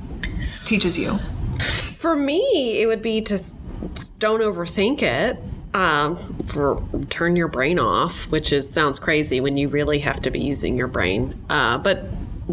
teaches 0.68 0.98
you? 0.98 1.18
For 1.58 2.14
me, 2.14 2.80
it 2.80 2.86
would 2.86 3.02
be 3.02 3.20
to 3.22 3.38
don't 4.18 4.40
overthink 4.40 5.02
it. 5.02 5.38
Um, 5.74 6.38
for 6.46 6.82
turn 7.10 7.36
your 7.36 7.48
brain 7.48 7.78
off, 7.78 8.30
which 8.30 8.52
is 8.52 8.68
sounds 8.68 8.98
crazy 8.98 9.40
when 9.40 9.56
you 9.56 9.68
really 9.68 9.98
have 9.98 10.20
to 10.22 10.30
be 10.30 10.40
using 10.40 10.78
your 10.78 10.86
brain. 10.86 11.38
Uh, 11.50 11.76
but 11.78 12.08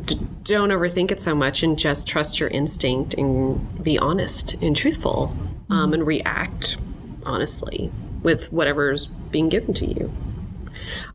d- 0.06 0.20
don't 0.44 0.70
overthink 0.70 1.12
it 1.12 1.22
so 1.22 1.34
much 1.34 1.64
and 1.64 1.80
just 1.80 2.08
trust 2.08 2.40
your 2.42 2.50
instinct 2.50 3.14
and 3.14 3.84
be 3.84 3.98
honest 3.98 4.56
and 4.62 4.76
truthful 4.76 5.36
um, 5.70 5.94
and 5.94 6.06
react 6.06 6.78
honestly 7.26 7.90
with 8.22 8.52
whatever's 8.52 9.08
being 9.08 9.48
given 9.48 9.74
to 9.76 9.86
you. 9.86 10.12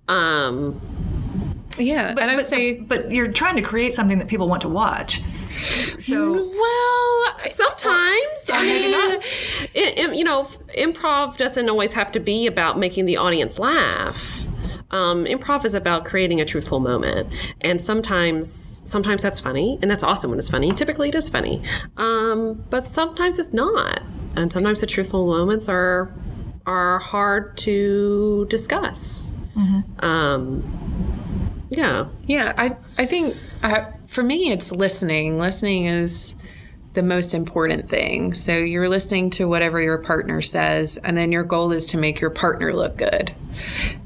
Um, 0.08 0.80
Yeah, 1.76 2.10
and 2.10 2.18
I 2.20 2.34
would 2.34 2.42
but, 2.42 2.48
say 2.48 2.80
but 2.80 3.12
you're 3.12 3.30
trying 3.30 3.56
to 3.56 3.62
create 3.62 3.92
something 3.92 4.18
that 4.18 4.26
people 4.28 4.48
want 4.48 4.62
to 4.62 4.68
watch. 4.68 5.20
So 5.98 6.32
well, 6.34 7.36
Sometimes, 7.46 8.50
I 8.52 8.62
mean, 8.62 9.20
it- 9.74 9.98
it- 9.98 10.14
you 10.16 10.24
know, 10.24 10.44
improv 10.78 11.36
doesn't 11.36 11.68
always 11.68 11.92
have 11.94 12.10
to 12.12 12.20
be 12.20 12.46
about 12.46 12.78
making 12.78 13.06
the 13.06 13.16
audience 13.16 13.58
laugh. 13.58 14.46
Um, 14.90 15.24
improv 15.24 15.64
is 15.64 15.74
about 15.74 16.04
creating 16.04 16.40
a 16.40 16.44
truthful 16.44 16.80
moment, 16.80 17.28
and 17.60 17.80
sometimes, 17.80 18.50
sometimes 18.84 19.22
that's 19.22 19.38
funny, 19.40 19.78
and 19.82 19.90
that's 19.90 20.02
awesome 20.02 20.30
when 20.30 20.38
it's 20.38 20.48
funny. 20.50 20.72
Typically, 20.72 21.08
it 21.10 21.14
is 21.14 21.28
funny, 21.28 21.62
um, 21.96 22.62
but 22.70 22.82
sometimes 22.84 23.38
it's 23.38 23.52
not, 23.52 24.02
and 24.36 24.52
sometimes 24.52 24.80
the 24.80 24.86
truthful 24.86 25.26
moments 25.26 25.68
are 25.68 26.12
are 26.66 26.98
hard 26.98 27.56
to 27.58 28.46
discuss. 28.50 29.32
Um, 30.00 30.62
yeah, 31.70 32.06
Yeah, 32.26 32.52
I 32.58 32.76
I 32.98 33.06
think 33.06 33.36
uh, 33.62 33.82
for 34.10 34.24
me 34.24 34.50
it's 34.50 34.72
listening. 34.72 35.38
Listening 35.38 35.84
is 35.84 36.34
the 36.94 37.02
most 37.02 37.32
important 37.32 37.88
thing. 37.88 38.34
So 38.34 38.56
you're 38.56 38.88
listening 38.88 39.30
to 39.30 39.46
whatever 39.46 39.80
your 39.80 39.98
partner 39.98 40.42
says, 40.42 40.98
and 41.04 41.16
then 41.16 41.30
your 41.30 41.44
goal 41.44 41.70
is 41.70 41.86
to 41.86 41.96
make 41.96 42.20
your 42.20 42.30
partner 42.30 42.74
look 42.74 42.96
good. 42.96 43.32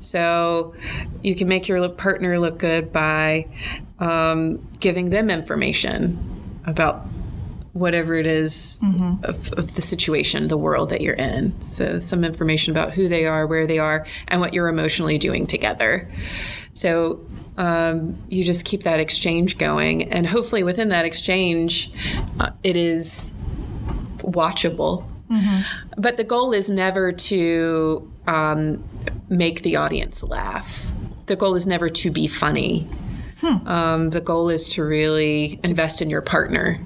So 0.01 0.75
you 1.23 1.35
can 1.35 1.49
make 1.49 1.69
your 1.69 1.89
partner 1.89 2.39
look 2.39 2.59
good 2.59 2.93
by 2.93 3.49
um, 3.99 4.69
giving 4.79 5.09
them 5.09 5.31
information 5.31 6.61
about 6.67 7.07
whatever 7.73 8.15
it 8.15 8.27
is 8.27 8.85
of, 9.25 9.51
of 9.55 9.75
the 9.75 9.83
situation, 9.83 10.49
the 10.49 10.59
world 10.59 10.91
that 10.91 11.01
you're 11.01 11.15
in. 11.15 11.59
So, 11.63 11.99
some 11.99 12.23
information 12.23 12.71
about 12.71 12.93
who 12.93 13.09
they 13.09 13.27
are, 13.27 13.47
where 13.47 13.67
they 13.67 13.79
are, 13.81 14.07
and 14.29 14.41
what 14.41 14.55
you're 14.55 14.69
emotionally 14.69 15.19
doing 15.19 15.45
together. 15.47 16.09
So, 16.73 17.21
um, 17.57 18.17
you 18.29 18.45
just 18.45 18.65
keep 18.65 18.83
that 18.83 19.01
exchange 19.01 19.59
going, 19.59 20.13
and 20.13 20.27
hopefully, 20.27 20.63
within 20.63 20.89
that 20.89 21.05
exchange, 21.05 21.93
uh, 22.41 22.51
it 22.63 22.77
is 22.77 23.33
watchable. 24.19 25.05
But 25.97 26.17
the 26.17 26.25
goal 26.25 26.53
is 26.53 26.71
never 26.71 27.13
to 27.13 28.11
um, 28.27 28.85
make 29.29 29.63
the 29.63 29.77
audience 29.77 30.23
laugh. 30.23 30.87
The 31.27 31.37
goal 31.37 31.55
is 31.55 31.67
never 31.67 31.89
to 31.89 32.11
be 32.11 32.27
funny. 32.27 32.89
Um, 33.67 34.11
the 34.11 34.23
goal 34.23 34.49
is 34.49 34.69
to 34.71 34.83
really 34.83 35.61
invest 35.63 36.01
in 36.01 36.09
your 36.09 36.23
partner 36.23 36.79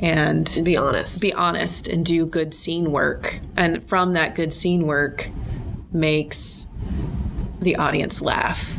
and 0.00 0.60
be 0.62 0.76
honest. 0.76 1.22
be 1.22 1.32
honest 1.32 1.88
and 1.88 2.04
do 2.04 2.26
good 2.26 2.52
scene 2.52 2.92
work. 2.92 3.40
And 3.56 3.82
from 3.82 4.12
that 4.12 4.34
good 4.34 4.52
scene 4.52 4.86
work 4.86 5.30
makes 5.92 6.66
the 7.60 7.76
audience 7.76 8.20
laugh. 8.20 8.78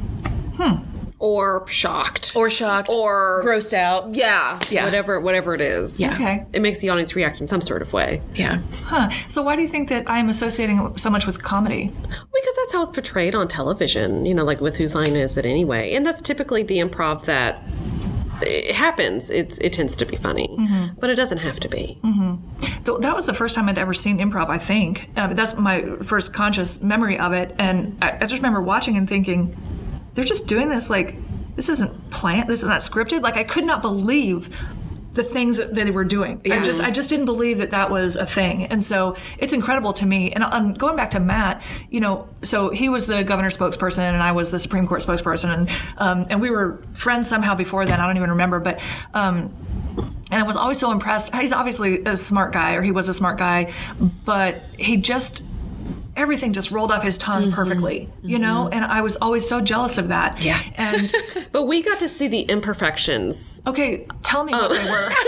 Or 1.26 1.68
shocked, 1.68 2.34
Or 2.36 2.50
shocked. 2.52 2.90
or 2.94 3.42
grossed 3.44 3.74
out. 3.74 4.14
yeah, 4.14 4.60
Yeah. 4.70 4.86
whatever, 4.86 5.20
whatever 5.20 5.56
it 5.56 5.62
is. 5.62 6.00
Yeah. 6.00 6.14
Okay. 6.14 6.46
it 6.54 6.62
makes 6.62 6.80
the 6.82 6.90
audience 6.90 7.16
react 7.16 7.42
in 7.42 7.48
some 7.48 7.62
sort 7.62 7.82
of 7.82 7.92
way. 7.94 8.22
Yeah. 8.36 8.60
Huh. 8.86 9.10
So 9.28 9.42
why 9.42 9.56
do 9.56 9.62
you 9.64 9.68
think 9.68 9.90
that 9.90 10.04
I'm 10.08 10.30
associating 10.30 10.98
so 10.98 11.10
much 11.10 11.26
with 11.26 11.42
comedy? 11.42 11.92
Because 12.02 12.56
that's 12.58 12.74
how 12.74 12.82
it's 12.82 12.92
portrayed 12.92 13.34
on 13.34 13.48
television, 13.48 14.26
you 14.26 14.36
know, 14.36 14.44
like 14.44 14.62
with 14.62 14.76
Whose 14.78 14.94
Line 14.94 15.16
Is 15.16 15.36
It 15.38 15.46
Anyway? 15.46 15.94
And 15.96 16.06
that's 16.06 16.22
typically 16.22 16.62
the 16.64 16.78
improv 16.78 17.26
that 17.26 17.64
it 18.42 18.76
happens. 18.76 19.30
It's 19.32 19.58
It 19.60 19.72
tends 19.74 19.96
to 19.98 20.06
be 20.06 20.16
funny, 20.18 20.50
but 21.00 21.10
it 21.10 21.16
doesn't 21.16 21.40
have 21.40 21.60
to 21.62 21.70
be. 21.70 21.98
Th- 22.86 23.00
That 23.00 23.16
was 23.16 23.26
the 23.26 23.34
first 23.34 23.56
time 23.56 23.68
I'd 23.70 23.78
ever 23.80 23.94
seen 23.94 24.20
improv. 24.20 24.50
I 24.50 24.58
think 24.58 25.10
uh, 25.18 25.28
that's 25.34 25.58
my 25.58 25.82
first 26.04 26.34
conscious 26.34 26.82
memory 26.84 27.18
of 27.18 27.32
it, 27.34 27.56
and 27.58 27.98
I, 28.02 28.12
I 28.22 28.26
just 28.26 28.36
remember 28.36 28.62
watching 28.62 28.98
and 28.98 29.08
thinking, 29.10 29.56
they're 30.16 30.26
just 30.26 30.48
doing 30.48 30.70
this 30.70 30.90
like 30.90 31.16
this 31.56 31.70
isn't 31.70 32.10
planned. 32.10 32.50
This 32.50 32.64
is 32.64 32.68
not 32.68 32.82
scripted. 32.82 33.22
Like 33.22 33.38
I 33.38 33.44
could 33.44 33.66
not 33.66 33.82
believe 33.82 34.50
the 35.16 35.24
things 35.24 35.58
that 35.58 35.74
they 35.74 35.90
were 35.90 36.04
doing. 36.04 36.42
I 36.46 36.64
just 36.64 36.82
I 36.82 36.92
just 36.92 37.10
didn't 37.10 37.26
believe 37.26 37.58
that 37.60 37.72
that 37.72 37.90
was 37.90 38.16
a 38.16 38.26
thing, 38.26 38.66
and 38.66 38.84
so 38.84 39.16
it's 39.38 39.54
incredible 39.54 39.94
to 39.94 40.06
me. 40.06 40.32
And 40.32 40.44
um, 40.44 40.74
going 40.74 40.96
back 40.96 41.12
to 41.12 41.20
Matt, 41.20 41.62
you 41.90 42.02
know, 42.02 42.28
so 42.44 42.70
he 42.70 42.90
was 42.90 43.08
the 43.08 43.24
governor's 43.24 43.58
spokesperson, 43.58 44.00
and 44.00 44.22
I 44.22 44.34
was 44.34 44.52
the 44.52 44.60
Supreme 44.60 44.86
Court 44.88 45.02
spokesperson, 45.02 45.54
and 45.54 45.70
um, 45.98 46.26
and 46.30 46.42
we 46.42 46.52
were 46.52 46.84
friends 46.94 47.28
somehow 47.28 47.56
before 47.56 47.86
then. 47.86 48.00
I 48.00 48.06
don't 48.06 48.18
even 48.18 48.32
remember, 48.32 48.60
but. 48.60 48.82
Um, 49.14 49.54
and 50.32 50.42
I 50.42 50.44
was 50.44 50.56
always 50.58 50.80
so 50.80 50.92
impressed. 50.92 51.34
He's 51.36 51.54
obviously 51.54 52.04
a 52.04 52.18
smart 52.18 52.52
guy, 52.52 52.74
or 52.74 52.82
he 52.82 52.92
was 52.92 53.08
a 53.08 53.14
smart 53.14 53.38
guy, 53.38 53.72
but 54.26 54.56
he 54.78 54.98
just 54.98 55.44
everything 56.16 56.54
just 56.54 56.72
rolled 56.72 56.92
off 56.92 57.04
his 57.04 57.18
tongue 57.18 57.52
perfectly, 57.52 58.10
you 58.22 58.40
know. 58.40 58.70
And 58.72 58.86
I 58.86 59.02
was 59.02 59.18
always 59.18 59.48
so 59.48 59.62
jealous 59.62 59.98
of 59.98 60.08
that. 60.10 60.42
Yeah. 60.42 60.60
And 60.76 61.14
But 61.52 61.64
we 61.64 61.82
got 61.82 62.00
to 62.00 62.08
see 62.10 62.28
the 62.28 62.42
imperfections. 62.42 63.62
okay, 63.68 64.08
tell 64.24 64.44
me 64.44 64.54
what 64.54 64.72
they 64.72 64.90
were. 64.90 65.12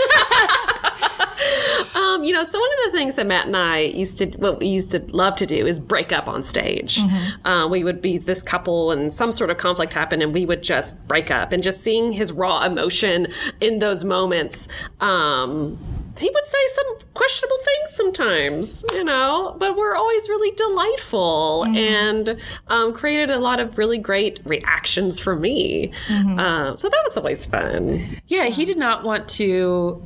Um, 1.94 2.22
you 2.24 2.32
know, 2.32 2.44
so 2.44 2.58
one 2.60 2.68
of 2.68 2.92
the 2.92 2.98
things 2.98 3.14
that 3.14 3.26
Matt 3.26 3.46
and 3.46 3.56
I 3.56 3.78
used 3.80 4.18
to, 4.18 4.26
what 4.38 4.58
we 4.60 4.66
used 4.66 4.90
to 4.92 4.98
love 5.14 5.36
to 5.36 5.46
do 5.46 5.66
is 5.66 5.78
break 5.80 6.12
up 6.12 6.28
on 6.28 6.42
stage. 6.42 7.00
Uh, 7.44 7.66
we 7.70 7.82
would 7.84 8.00
be 8.02 8.18
this 8.18 8.42
couple 8.42 8.90
and 8.92 9.12
some 9.12 9.32
sort 9.32 9.50
of 9.50 9.56
conflict 9.56 9.92
happened 9.94 10.22
and 10.22 10.34
we 10.34 10.44
would 10.44 10.62
just 10.62 11.06
break 11.08 11.30
up 11.30 11.52
and 11.52 11.62
just 11.62 11.80
seeing 11.80 12.12
his 12.12 12.32
raw 12.32 12.64
emotion 12.64 13.28
in 13.60 13.78
those 13.78 14.04
moments. 14.04 14.68
Um, 15.00 15.78
he 16.20 16.30
would 16.32 16.44
say 16.44 16.58
some 16.68 16.86
questionable 17.14 17.56
things 17.64 17.90
sometimes, 17.96 18.84
you 18.92 19.04
know, 19.04 19.56
but 19.58 19.76
were 19.76 19.94
always 19.96 20.28
really 20.28 20.54
delightful 20.56 21.64
and 21.66 22.36
um, 22.68 22.92
created 22.92 23.30
a 23.30 23.38
lot 23.38 23.60
of 23.60 23.78
really 23.78 23.98
great 23.98 24.40
reactions 24.44 25.18
for 25.20 25.36
me. 25.36 25.92
Uh, 26.10 26.74
so 26.76 26.88
that 26.88 27.02
was 27.06 27.16
always 27.16 27.46
fun. 27.46 28.00
Yeah, 28.26 28.44
he 28.46 28.64
did 28.64 28.78
not 28.78 29.02
want 29.04 29.28
to. 29.30 30.02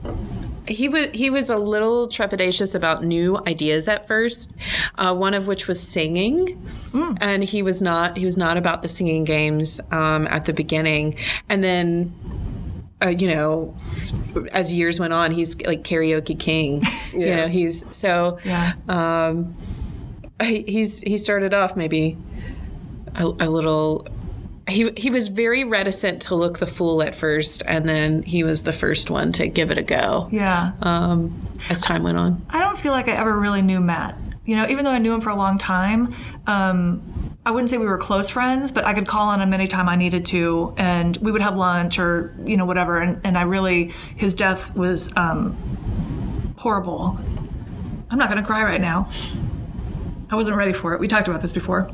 He 0.69 0.89
was 0.89 1.09
he 1.13 1.29
was 1.29 1.51
a 1.51 1.57
little 1.57 2.07
trepidatious 2.07 2.75
about 2.75 3.03
new 3.03 3.39
ideas 3.49 3.89
at 3.89 4.07
first. 4.07 4.55
Uh, 4.97 5.13
one 5.15 5.35
of 5.35 5.47
which 5.49 5.67
was 5.67 5.81
singing, 5.81 6.65
and 7.21 7.43
he 7.43 7.63
was 7.63 7.83
not 7.83 8.17
he 8.17 8.25
was 8.25 8.37
not 8.37 8.57
about 8.57 8.83
the 8.83 8.89
singing 8.89 9.25
games 9.25 9.81
um, 9.91 10.27
at 10.29 10.45
the 10.45 10.53
beginning, 10.53 11.17
and 11.49 11.63
then. 11.65 12.13
Uh, 13.03 13.09
you 13.09 13.29
know, 13.35 13.75
as 14.53 14.73
years 14.73 15.01
went 15.01 15.13
on, 15.13 15.33
he's 15.33 15.61
like 15.63 15.83
karaoke 15.83 16.39
king. 16.39 16.83
You 17.13 17.37
know, 17.37 17.47
he's 17.49 17.95
so 17.95 18.39
Yeah. 18.43 18.73
um, 18.89 19.55
he, 20.43 20.63
he's 20.67 21.01
he 21.01 21.19
started 21.19 21.53
off 21.53 21.77
maybe 21.77 22.17
a, 23.15 23.25
a 23.27 23.49
little 23.51 24.07
he 24.67 24.91
he 24.97 25.11
was 25.11 25.29
very 25.29 25.63
reticent 25.65 26.23
to 26.23 26.35
look 26.35 26.59
the 26.59 26.67
fool 26.67 27.03
at 27.03 27.15
first 27.15 27.63
and 27.67 27.87
then 27.87 28.23
he 28.23 28.45
was 28.45 28.63
the 28.63 28.73
first 28.73 29.11
one 29.11 29.31
to 29.33 29.47
give 29.47 29.71
it 29.71 29.77
a 29.77 29.83
go 29.83 30.29
Yeah. 30.33 30.73
um, 30.81 31.39
as 31.69 31.83
time 31.83 32.03
went 32.03 32.17
on 32.17 32.41
I 32.49 32.61
don't 32.61 32.79
feel 32.79 32.93
like 32.93 33.09
I 33.09 33.13
ever 33.13 33.39
really 33.39 33.61
knew 33.63 33.81
Matt. 33.81 34.17
You 34.47 34.57
know, 34.57 34.67
even 34.69 34.85
though 34.87 34.91
I 34.93 34.99
knew 34.99 35.13
him 35.15 35.21
for 35.21 35.31
a 35.31 35.37
long 35.37 35.59
time, 35.59 36.15
um, 36.47 37.03
I 37.45 37.51
wouldn't 37.51 37.71
say 37.71 37.79
we 37.79 37.87
were 37.87 37.99
close 37.99 38.31
friends, 38.31 38.71
but 38.71 38.85
I 38.85 38.95
could 38.95 39.07
call 39.07 39.29
on 39.31 39.41
him 39.41 39.53
anytime 39.53 39.89
I 39.89 39.97
needed 39.97 40.27
to, 40.27 40.75
and 40.77 41.17
we 41.17 41.33
would 41.33 41.41
have 41.41 41.57
lunch 41.57 41.99
or 41.99 42.35
you 42.45 42.57
know 42.57 42.67
whatever. 42.67 42.99
And, 43.01 43.21
and 43.25 43.37
I 43.37 43.43
really, 43.43 43.91
his 44.17 44.35
death 44.35 44.77
was 44.77 45.15
um, 45.17 45.57
horrible. 46.57 47.19
I'm 48.11 48.19
not 48.19 48.31
going 48.31 48.41
to 48.41 48.47
cry 48.47 48.63
right 48.63 48.81
now. 48.81 49.09
I 50.31 50.37
wasn't 50.37 50.57
ready 50.57 50.73
for 50.73 50.95
it. 50.95 51.01
We 51.01 51.09
talked 51.09 51.29
about 51.29 51.43
this 51.43 51.53
before. 51.53 51.91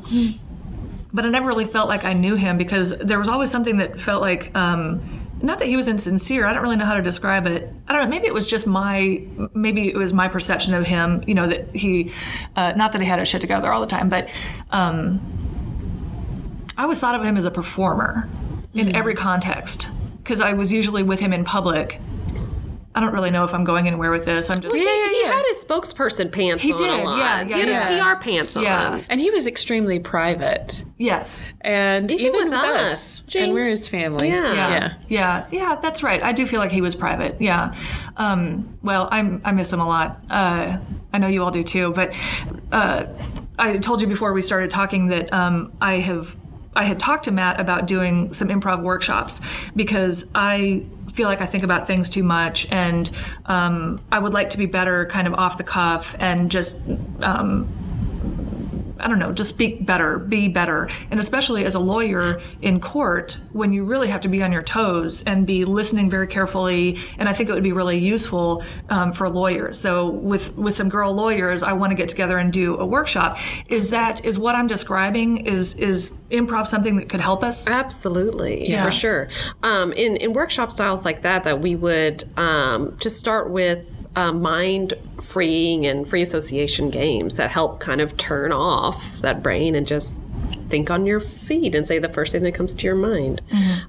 But 1.11 1.25
I 1.25 1.29
never 1.29 1.47
really 1.47 1.65
felt 1.65 1.89
like 1.89 2.05
I 2.05 2.13
knew 2.13 2.35
him 2.35 2.57
because 2.57 2.95
there 2.97 3.17
was 3.17 3.27
always 3.27 3.49
something 3.49 3.77
that 3.77 3.99
felt 3.99 4.21
like 4.21 4.55
um, 4.55 5.01
not 5.41 5.59
that 5.59 5.67
he 5.67 5.75
was 5.75 5.87
insincere. 5.87 6.45
I 6.45 6.53
don't 6.53 6.61
really 6.61 6.75
know 6.75 6.85
how 6.85 6.93
to 6.93 7.01
describe 7.01 7.47
it. 7.47 7.73
I 7.87 7.93
don't 7.93 8.03
know. 8.03 8.09
Maybe 8.09 8.27
it 8.27 8.33
was 8.33 8.47
just 8.47 8.67
my 8.67 9.25
maybe 9.53 9.89
it 9.89 9.95
was 9.95 10.13
my 10.13 10.27
perception 10.27 10.73
of 10.73 10.85
him. 10.85 11.23
You 11.25 11.33
know 11.33 11.47
that 11.47 11.75
he, 11.75 12.11
uh, 12.55 12.73
not 12.75 12.91
that 12.91 13.01
he 13.01 13.07
had 13.07 13.19
his 13.19 13.27
shit 13.27 13.41
together 13.41 13.71
all 13.71 13.81
the 13.81 13.87
time, 13.87 14.09
but 14.09 14.29
um, 14.69 15.38
I 16.79 16.83
always 16.83 16.97
thought 17.01 17.13
of 17.13 17.25
him 17.25 17.35
as 17.35 17.45
a 17.45 17.51
performer 17.51 18.29
in 18.73 18.95
every 18.95 19.13
context 19.13 19.89
because 20.23 20.39
I 20.39 20.53
was 20.53 20.71
usually 20.71 21.03
with 21.03 21.19
him 21.19 21.33
in 21.33 21.43
public. 21.43 21.99
I 22.95 23.01
don't 23.01 23.11
really 23.11 23.31
know 23.31 23.43
if 23.43 23.53
I'm 23.53 23.65
going 23.65 23.85
anywhere 23.85 24.11
with 24.11 24.23
this. 24.23 24.49
I'm 24.49 24.61
just 24.61 24.73
He, 24.75 24.81
yeah, 24.85 25.09
he 25.09 25.21
yeah. 25.23 25.27
had 25.33 25.43
his 25.49 25.63
spokesperson 25.63 26.31
pants 26.31 26.63
He 26.63 26.71
on 26.71 26.77
did, 26.77 26.89
a 27.01 27.03
lot. 27.03 27.17
yeah, 27.17 27.41
yeah, 27.41 27.43
he 27.43 27.51
had 27.51 27.67
yeah. 27.67 27.89
his 27.89 28.01
PR 28.17 28.23
pants 28.23 28.55
on. 28.55 28.63
Yeah. 28.63 29.01
And 29.09 29.19
he 29.19 29.29
was 29.29 29.45
extremely 29.45 29.99
private. 29.99 30.85
yes. 30.97 31.53
And 31.61 32.09
Even 32.13 32.25
even, 32.27 32.39
with 32.49 32.51
with, 32.61 32.61
us, 32.61 33.27
us, 33.27 33.35
and 33.35 33.53
we're 33.53 33.65
his 33.65 33.89
family. 33.89 34.29
Yeah. 34.29 34.53
Yeah. 34.53 34.69
Yeah. 34.69 34.93
yeah, 35.09 35.47
yeah, 35.51 35.75
that's 35.81 36.01
right. 36.01 36.23
I 36.23 36.31
do 36.31 36.45
feel 36.45 36.61
like 36.61 36.71
he 36.71 36.81
was 36.81 36.95
private. 36.95 37.41
Yeah. 37.41 37.75
Um, 38.15 38.77
well, 38.81 39.09
I'm, 39.11 39.41
I 39.43 39.51
miss 39.51 39.73
him 39.73 39.81
a 39.81 39.87
lot. 39.87 40.23
Uh, 40.29 40.77
I 41.11 41.17
know 41.17 41.27
you 41.27 41.43
all 41.43 41.51
do 41.51 41.63
too. 41.63 41.91
But 41.91 42.17
uh, 42.71 43.05
I 43.57 43.77
told 43.79 43.99
you 44.01 44.07
before 44.07 44.31
we 44.31 44.41
started 44.41 44.71
talking 44.71 45.07
that 45.07 45.31
um, 45.33 45.73
I 45.81 45.95
have 45.95 46.35
I 46.79 46.83
had 46.83 46.97
talked 46.97 47.25
to 47.25 47.31
Matt 47.31 47.59
about 47.59 47.87
doing 47.87 48.33
some 48.33 48.47
improv 48.47 48.81
workshops 48.81 49.41
because 49.75 50.31
I 50.33 50.85
feel 51.11 51.27
like 51.27 51.41
I 51.41 51.45
think 51.45 51.65
about 51.65 51.87
things 51.87 52.09
too 52.09 52.23
much 52.23 52.71
and 52.71 53.11
um, 53.47 53.99
I 54.09 54.19
would 54.19 54.31
like 54.31 54.51
to 54.51 54.57
be 54.57 54.65
better, 54.65 55.05
kind 55.07 55.27
of 55.27 55.33
off 55.33 55.57
the 55.57 55.65
cuff 55.65 56.15
and 56.19 56.49
just. 56.49 56.81
Um, 57.21 57.67
I 58.99 59.07
don't 59.07 59.19
know, 59.19 59.31
just 59.31 59.49
speak 59.49 59.85
better, 59.85 60.19
be 60.19 60.47
better. 60.47 60.89
And 61.11 61.19
especially 61.19 61.65
as 61.65 61.75
a 61.75 61.79
lawyer 61.79 62.41
in 62.61 62.79
court, 62.79 63.39
when 63.53 63.73
you 63.73 63.83
really 63.83 64.07
have 64.09 64.21
to 64.21 64.27
be 64.27 64.43
on 64.43 64.51
your 64.51 64.63
toes 64.63 65.23
and 65.23 65.45
be 65.47 65.63
listening 65.65 66.09
very 66.09 66.27
carefully. 66.27 66.97
And 67.17 67.27
I 67.29 67.33
think 67.33 67.49
it 67.49 67.53
would 67.53 67.63
be 67.63 67.71
really 67.71 67.97
useful 67.97 68.63
um, 68.89 69.13
for 69.13 69.29
lawyers. 69.29 69.79
So 69.79 70.09
with, 70.09 70.57
with 70.57 70.73
some 70.73 70.89
girl 70.89 71.13
lawyers, 71.13 71.63
I 71.63 71.73
want 71.73 71.91
to 71.91 71.95
get 71.95 72.09
together 72.09 72.37
and 72.37 72.51
do 72.51 72.77
a 72.77 72.85
workshop. 72.85 73.37
Is 73.67 73.89
that, 73.91 74.23
is 74.25 74.37
what 74.37 74.55
I'm 74.55 74.67
describing, 74.67 75.45
is, 75.45 75.75
is 75.75 76.11
improv 76.29 76.67
something 76.67 76.97
that 76.97 77.09
could 77.09 77.21
help 77.21 77.43
us? 77.43 77.67
Absolutely, 77.67 78.69
Yeah. 78.69 78.85
for 78.85 78.91
sure. 78.91 79.29
Um, 79.63 79.91
in 79.93 80.17
in 80.17 80.33
workshop 80.33 80.71
styles 80.71 81.05
like 81.05 81.21
that, 81.23 81.43
that 81.43 81.61
we 81.61 81.75
would 81.75 82.23
um, 82.37 82.95
to 82.97 83.09
start 83.09 83.49
with 83.49 84.07
uh, 84.15 84.31
mind 84.31 84.93
freeing 85.21 85.85
and 85.85 86.07
free 86.07 86.21
association 86.21 86.89
games 86.89 87.37
that 87.37 87.51
help 87.51 87.79
kind 87.79 88.01
of 88.01 88.15
turn 88.17 88.51
off 88.51 88.88
that 89.21 89.41
brain 89.43 89.75
and 89.75 89.87
just 89.87 90.21
think 90.69 90.89
on 90.89 91.05
your 91.05 91.19
feet 91.19 91.75
and 91.75 91.85
say 91.85 91.99
the 91.99 92.09
first 92.09 92.31
thing 92.31 92.43
that 92.43 92.53
comes 92.53 92.73
to 92.75 92.85
your 92.85 92.95
mind, 92.95 93.41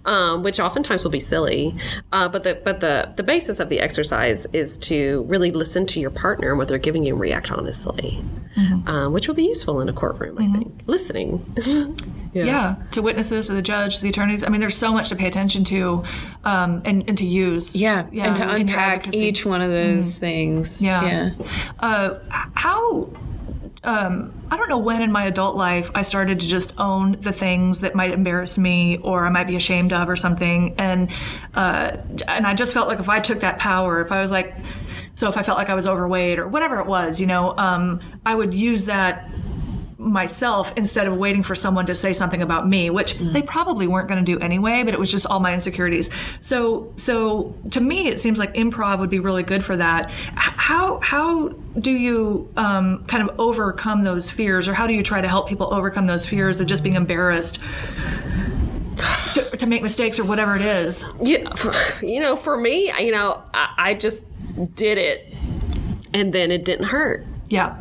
um, 0.04 0.42
which 0.42 0.58
oftentimes 0.58 1.04
will 1.04 1.10
be 1.10 1.20
silly. 1.20 1.76
Uh, 2.12 2.28
but 2.28 2.42
the 2.42 2.60
but 2.64 2.80
the 2.80 3.12
the 3.16 3.22
basis 3.22 3.60
of 3.60 3.68
the 3.68 3.80
exercise 3.80 4.46
is 4.52 4.78
to 4.78 5.24
really 5.28 5.50
listen 5.50 5.86
to 5.86 6.00
your 6.00 6.10
partner 6.10 6.50
and 6.50 6.58
what 6.58 6.68
they're 6.68 6.78
giving 6.78 7.04
you 7.04 7.12
and 7.12 7.20
react 7.20 7.50
honestly, 7.52 8.22
uh, 8.86 9.08
which 9.08 9.28
will 9.28 9.34
be 9.34 9.44
useful 9.44 9.80
in 9.80 9.88
a 9.88 9.92
courtroom. 9.92 10.38
I 10.38 10.46
think 10.58 10.82
listening. 10.86 11.44
Yeah. 12.32 12.76
to 12.92 13.02
witnesses, 13.02 13.46
to 13.46 13.54
the 13.54 13.60
judge, 13.60 13.96
to 13.96 14.02
the 14.02 14.10
attorneys. 14.10 14.44
I 14.44 14.50
mean, 14.50 14.60
there's 14.60 14.76
so 14.76 14.92
much 14.92 15.08
to 15.08 15.16
pay 15.16 15.26
attention 15.26 15.64
to 15.64 16.04
and, 16.44 16.86
and, 16.86 17.08
and 17.08 17.18
to 17.18 17.26
use. 17.26 17.74
Yeah. 17.74 18.06
yeah. 18.12 18.28
and 18.28 18.36
to 18.36 18.48
unpack 18.48 19.12
each 19.12 19.44
one 19.44 19.60
of 19.60 19.70
those 19.70 20.20
things. 20.20 20.80
Yeah. 20.80 21.02
Yeah. 21.02 21.46
Uh, 21.80 22.20
how 22.54 23.10
um, 23.82 24.34
I 24.50 24.56
don't 24.56 24.68
know 24.68 24.78
when 24.78 25.00
in 25.00 25.10
my 25.10 25.24
adult 25.24 25.56
life 25.56 25.90
I 25.94 26.02
started 26.02 26.40
to 26.40 26.46
just 26.46 26.78
own 26.78 27.12
the 27.12 27.32
things 27.32 27.80
that 27.80 27.94
might 27.94 28.10
embarrass 28.10 28.58
me 28.58 28.98
or 28.98 29.24
I 29.24 29.30
might 29.30 29.46
be 29.46 29.56
ashamed 29.56 29.92
of 29.92 30.08
or 30.08 30.16
something, 30.16 30.74
and 30.78 31.10
uh, 31.54 31.96
and 32.28 32.46
I 32.46 32.54
just 32.54 32.74
felt 32.74 32.88
like 32.88 33.00
if 33.00 33.08
I 33.08 33.20
took 33.20 33.40
that 33.40 33.58
power, 33.58 34.00
if 34.00 34.12
I 34.12 34.20
was 34.20 34.30
like, 34.30 34.54
so 35.14 35.28
if 35.28 35.36
I 35.36 35.42
felt 35.42 35.56
like 35.56 35.70
I 35.70 35.74
was 35.74 35.86
overweight 35.86 36.38
or 36.38 36.46
whatever 36.46 36.78
it 36.80 36.86
was, 36.86 37.20
you 37.20 37.26
know, 37.26 37.56
um, 37.56 38.00
I 38.26 38.34
would 38.34 38.52
use 38.52 38.84
that 38.86 39.30
myself 40.00 40.72
instead 40.76 41.06
of 41.06 41.16
waiting 41.16 41.42
for 41.42 41.54
someone 41.54 41.84
to 41.86 41.94
say 41.94 42.12
something 42.12 42.40
about 42.40 42.66
me 42.66 42.88
which 42.88 43.18
they 43.18 43.42
probably 43.42 43.86
weren't 43.86 44.08
going 44.08 44.24
to 44.24 44.32
do 44.32 44.38
anyway 44.40 44.82
but 44.82 44.94
it 44.94 44.98
was 44.98 45.10
just 45.10 45.26
all 45.26 45.40
my 45.40 45.52
insecurities. 45.52 46.10
So 46.40 46.92
so 46.96 47.54
to 47.70 47.80
me 47.80 48.08
it 48.08 48.18
seems 48.18 48.38
like 48.38 48.54
improv 48.54 48.98
would 49.00 49.10
be 49.10 49.18
really 49.18 49.42
good 49.42 49.62
for 49.62 49.76
that. 49.76 50.10
How 50.34 51.00
how 51.00 51.48
do 51.78 51.90
you 51.90 52.50
um, 52.56 53.04
kind 53.06 53.28
of 53.28 53.38
overcome 53.38 54.02
those 54.04 54.30
fears 54.30 54.66
or 54.66 54.74
how 54.74 54.86
do 54.86 54.94
you 54.94 55.02
try 55.02 55.20
to 55.20 55.28
help 55.28 55.48
people 55.48 55.72
overcome 55.72 56.06
those 56.06 56.24
fears 56.26 56.60
of 56.60 56.66
just 56.66 56.82
being 56.82 56.96
embarrassed 56.96 57.60
to, 59.34 59.42
to 59.56 59.66
make 59.66 59.82
mistakes 59.82 60.18
or 60.18 60.24
whatever 60.24 60.56
it 60.56 60.62
is? 60.62 61.04
Yeah, 61.22 61.52
you 62.02 62.20
know, 62.20 62.36
for 62.36 62.56
me, 62.56 62.92
you 62.98 63.12
know, 63.12 63.42
I, 63.54 63.74
I 63.78 63.94
just 63.94 64.26
did 64.74 64.98
it, 64.98 65.34
and 66.14 66.32
then 66.32 66.50
it 66.50 66.64
didn't 66.64 66.86
hurt. 66.86 67.26
yeah 67.48 67.76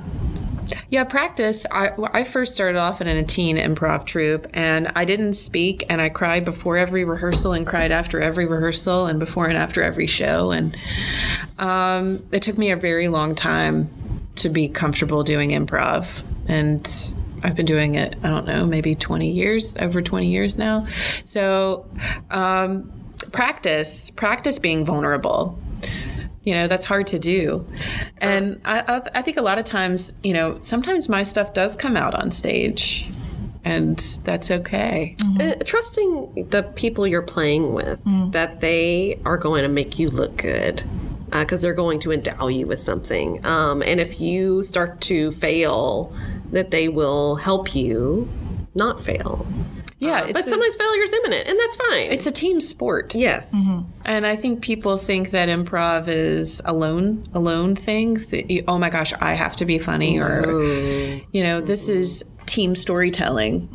Yeah, 0.89 1.03
practice. 1.03 1.65
I, 1.71 1.91
I 2.13 2.23
first 2.23 2.55
started 2.55 2.77
off 2.77 3.01
in 3.01 3.07
a 3.07 3.23
teen 3.23 3.57
improv 3.57 4.05
troupe, 4.05 4.47
and 4.53 4.91
I 4.95 5.05
didn't 5.05 5.33
speak, 5.33 5.83
and 5.89 6.01
I 6.01 6.09
cried 6.09 6.45
before 6.45 6.77
every 6.77 7.05
rehearsal, 7.05 7.53
and 7.53 7.65
cried 7.65 7.91
after 7.91 8.19
every 8.19 8.45
rehearsal, 8.45 9.05
and 9.05 9.19
before 9.19 9.47
and 9.47 9.57
after 9.57 9.83
every 9.83 10.07
show. 10.07 10.51
And 10.51 10.75
um, 11.57 12.23
it 12.31 12.41
took 12.41 12.57
me 12.57 12.71
a 12.71 12.75
very 12.75 13.07
long 13.07 13.35
time 13.35 13.89
to 14.35 14.49
be 14.49 14.67
comfortable 14.67 15.23
doing 15.23 15.51
improv, 15.51 16.23
and 16.47 17.13
I've 17.43 17.55
been 17.55 17.65
doing 17.65 17.95
it. 17.95 18.15
I 18.23 18.27
don't 18.29 18.47
know, 18.47 18.65
maybe 18.65 18.95
twenty 18.95 19.31
years, 19.31 19.77
over 19.77 20.01
twenty 20.01 20.29
years 20.29 20.57
now. 20.57 20.81
So, 21.23 21.85
um, 22.31 22.91
practice, 23.31 24.09
practice 24.09 24.59
being 24.59 24.85
vulnerable 24.85 25.59
you 26.49 26.55
know 26.55 26.67
that's 26.67 26.85
hard 26.85 27.05
to 27.07 27.19
do. 27.19 27.63
And 28.17 28.59
I, 28.65 28.79
I, 28.79 29.19
I 29.19 29.21
think 29.21 29.37
a 29.37 29.43
lot 29.43 29.59
of 29.59 29.65
times 29.65 30.19
you 30.23 30.33
know 30.33 30.57
sometimes 30.61 31.07
my 31.07 31.21
stuff 31.21 31.53
does 31.53 31.75
come 31.75 31.95
out 31.95 32.15
on 32.15 32.31
stage 32.31 33.07
and 33.63 33.99
that's 34.23 34.49
okay. 34.49 35.15
Uh, 35.39 35.53
trusting 35.63 36.47
the 36.49 36.63
people 36.75 37.05
you're 37.05 37.21
playing 37.21 37.73
with 37.73 38.01
that 38.31 38.61
they 38.61 39.19
are 39.25 39.37
going 39.37 39.61
to 39.61 39.69
make 39.69 39.99
you 39.99 40.07
look 40.07 40.37
good 40.37 40.81
because 41.29 41.61
they're 41.61 41.75
going 41.75 41.99
to 41.99 42.11
endow 42.11 42.47
you 42.47 42.65
with 42.65 42.79
something. 42.79 43.45
Um, 43.45 43.83
and 43.83 43.99
if 43.99 44.19
you 44.19 44.63
start 44.63 45.01
to 45.01 45.29
fail 45.31 46.11
that 46.51 46.71
they 46.71 46.87
will 46.87 47.35
help 47.35 47.75
you 47.75 48.27
not 48.73 48.99
fail 48.99 49.45
yeah 49.99 50.21
but 50.21 50.29
it's 50.31 50.45
a, 50.45 50.49
sometimes 50.49 50.75
failure 50.75 51.03
is 51.03 51.13
imminent 51.13 51.47
and 51.47 51.59
that's 51.59 51.75
fine. 51.75 52.11
It's 52.11 52.25
a 52.27 52.31
team 52.31 52.61
sport. 52.61 53.15
Yes. 53.15 53.75
And 54.05 54.25
i 54.25 54.35
think 54.35 54.61
people 54.61 54.97
think 54.97 55.31
that 55.31 55.49
improv 55.49 56.07
is 56.07 56.61
a 56.65 56.73
lone 56.73 57.23
a 57.33 57.75
thing. 57.75 58.15
That 58.15 58.49
you, 58.49 58.63
oh 58.67 58.79
my 58.79 58.89
gosh 58.89 59.13
i 59.19 59.33
have 59.33 59.55
to 59.57 59.65
be 59.65 59.79
funny 59.79 60.19
or 60.19 61.21
you 61.31 61.43
know 61.43 61.61
this 61.61 61.89
is 61.89 62.23
team 62.45 62.75
storytelling 62.75 63.67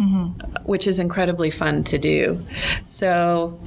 which 0.64 0.86
is 0.86 0.98
incredibly 0.98 1.50
fun 1.50 1.84
to 1.84 1.98
do. 1.98 2.40
So 2.88 3.58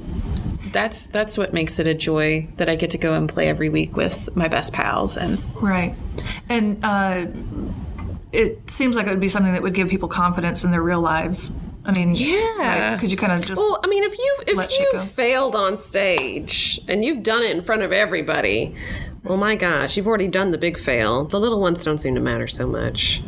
that's 0.72 1.06
that's 1.06 1.38
what 1.38 1.54
makes 1.54 1.78
it 1.78 1.86
a 1.86 1.94
joy 1.94 2.48
that 2.58 2.68
I 2.68 2.74
get 2.76 2.90
to 2.90 2.98
go 2.98 3.14
and 3.14 3.28
play 3.28 3.48
every 3.48 3.70
week 3.70 3.96
with 3.96 4.34
my 4.36 4.48
best 4.48 4.72
pals 4.74 5.16
and 5.16 5.38
Right. 5.62 5.94
And 6.48 6.84
uh, 6.84 7.26
it 8.32 8.70
seems 8.70 8.96
like 8.96 9.06
it 9.06 9.10
would 9.10 9.20
be 9.20 9.28
something 9.28 9.52
that 9.52 9.62
would 9.62 9.74
give 9.74 9.88
people 9.88 10.08
confidence 10.08 10.64
in 10.64 10.70
their 10.70 10.82
real 10.82 11.00
lives. 11.00 11.58
I 11.88 11.92
mean, 11.92 12.12
Yeah. 12.14 12.94
because 12.94 13.10
you 13.10 13.16
kind 13.16 13.32
of 13.32 13.40
just 13.46 13.56
Well, 13.58 13.80
I 13.82 13.86
mean, 13.88 14.04
if 14.04 14.16
you 14.18 14.36
if 14.46 14.78
you 14.78 15.00
failed 15.00 15.56
on 15.56 15.74
stage 15.76 16.78
and 16.86 17.02
you've 17.04 17.22
done 17.22 17.42
it 17.42 17.50
in 17.56 17.62
front 17.62 17.82
of 17.82 17.92
everybody, 17.92 18.74
well, 19.24 19.38
my 19.38 19.56
gosh, 19.56 19.96
you've 19.96 20.06
already 20.06 20.28
done 20.28 20.50
the 20.50 20.58
big 20.58 20.78
fail. 20.78 21.24
The 21.24 21.40
little 21.40 21.60
ones 21.60 21.82
don't 21.84 21.98
seem 21.98 22.14
to 22.14 22.20
matter 22.20 22.46
so 22.46 22.66
much. 22.66 23.22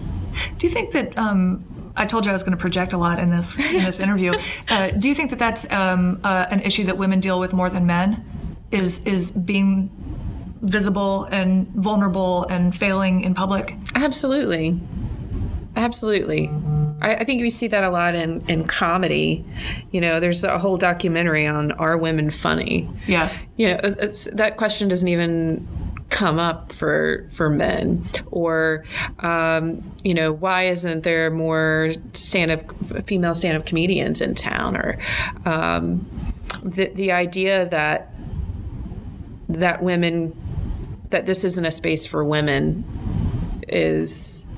Do 0.59 0.67
you 0.67 0.73
think 0.73 0.93
that? 0.93 1.17
Um, 1.19 1.65
I 1.97 2.07
told 2.07 2.25
you 2.25 2.31
I 2.31 2.33
was 2.35 2.43
going 2.43 2.57
to 2.57 2.61
project 2.61 2.93
a 2.93 2.99
lot 2.99 3.19
in 3.19 3.31
this 3.31 3.59
in 3.73 3.83
this 3.85 3.99
interview. 3.99 4.35
Uh, 4.69 4.91
do 4.91 5.09
you 5.09 5.15
think 5.15 5.31
that 5.31 5.39
that's 5.39 5.69
um, 5.73 6.21
uh, 6.23 6.47
an 6.51 6.61
issue 6.61 6.85
that 6.85 6.97
women 6.97 7.19
deal 7.19 7.41
with 7.41 7.53
more 7.53 7.69
than 7.71 7.87
men? 7.87 8.25
Is 8.71 9.05
is 9.05 9.33
being 9.33 9.91
visible 10.63 11.25
and 11.25 11.67
vulnerable 11.69 12.45
and 12.45 12.77
failing 12.77 13.23
in 13.23 13.35
public? 13.35 13.75
Absolutely. 13.97 14.79
Absolutely. 15.77 16.47
I, 17.01 17.16
I 17.16 17.24
think 17.24 17.42
we 17.42 17.51
see 17.51 17.68
that 17.68 17.84
a 17.84 17.90
lot 17.90 18.14
in, 18.14 18.44
in 18.48 18.64
comedy. 18.64 19.44
You 19.90 20.01
know, 20.01 20.20
there's 20.20 20.44
a 20.44 20.59
whole 20.59 20.76
documentary 20.76 21.46
on 21.46 21.72
Are 21.72 21.96
Women 21.96 22.30
Funny? 22.30 22.88
Yes. 23.07 23.44
You 23.57 23.70
know, 23.70 23.76
that 23.80 24.55
question 24.57 24.88
doesn't 24.88 25.09
even 25.09 25.66
come 26.11 26.40
up 26.40 26.72
for 26.72 27.26
for 27.30 27.48
men 27.48 28.05
or 28.32 28.84
um, 29.20 29.80
you 30.03 30.12
know 30.12 30.32
why 30.32 30.64
isn't 30.64 31.05
there 31.05 31.30
more 31.30 31.92
stand-up 32.12 33.07
female 33.07 33.32
stand-up 33.32 33.64
comedians 33.64 34.20
in 34.20 34.34
town 34.34 34.76
or 34.76 34.98
um, 35.44 36.05
the, 36.64 36.90
the 36.94 37.12
idea 37.12 37.64
that 37.68 38.12
that 39.48 39.82
women 39.82 40.36
that 41.11 41.26
this 41.26 41.44
isn't 41.44 41.64
a 41.64 41.70
space 41.70 42.07
for 42.07 42.24
women 42.24 42.84
is 43.68 44.49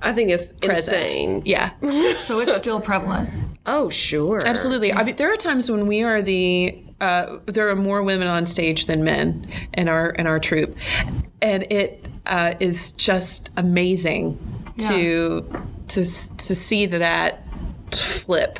I 0.00 0.12
think 0.12 0.30
it's 0.30 0.52
present. 0.52 1.02
insane. 1.04 1.42
Yeah, 1.44 1.70
So 2.20 2.40
it's 2.40 2.56
still 2.56 2.80
prevalent. 2.80 3.30
Oh, 3.66 3.90
sure. 3.90 4.46
absolutely. 4.46 4.92
I 4.92 5.02
mean, 5.04 5.16
there 5.16 5.32
are 5.32 5.36
times 5.36 5.70
when 5.70 5.86
we 5.86 6.02
are 6.02 6.22
the 6.22 6.82
uh, 7.00 7.38
there 7.46 7.68
are 7.68 7.76
more 7.76 8.02
women 8.02 8.26
on 8.28 8.46
stage 8.46 8.86
than 8.86 9.04
men 9.04 9.46
in 9.74 9.88
our 9.88 10.10
in 10.10 10.26
our 10.26 10.40
troupe, 10.40 10.76
and 11.42 11.64
it 11.70 12.08
uh, 12.26 12.52
is 12.60 12.92
just 12.94 13.50
amazing 13.56 14.38
to 14.88 15.42
to 15.88 16.00
to 16.04 16.54
see 16.54 16.86
that 16.86 17.42
flip. 17.92 18.58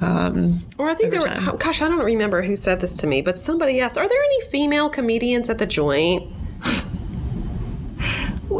Um, 0.00 0.60
Or 0.78 0.90
I 0.90 0.94
think 0.94 1.10
there 1.10 1.20
were, 1.20 1.56
gosh, 1.56 1.80
I 1.80 1.88
don't 1.88 2.04
remember 2.04 2.42
who 2.42 2.54
said 2.54 2.80
this 2.82 2.98
to 2.98 3.06
me, 3.06 3.22
but 3.22 3.38
somebody 3.38 3.80
asked, 3.80 3.96
Are 3.96 4.06
there 4.06 4.22
any 4.22 4.40
female 4.42 4.90
comedians 4.90 5.48
at 5.48 5.56
the 5.56 5.66
joint? 5.66 6.30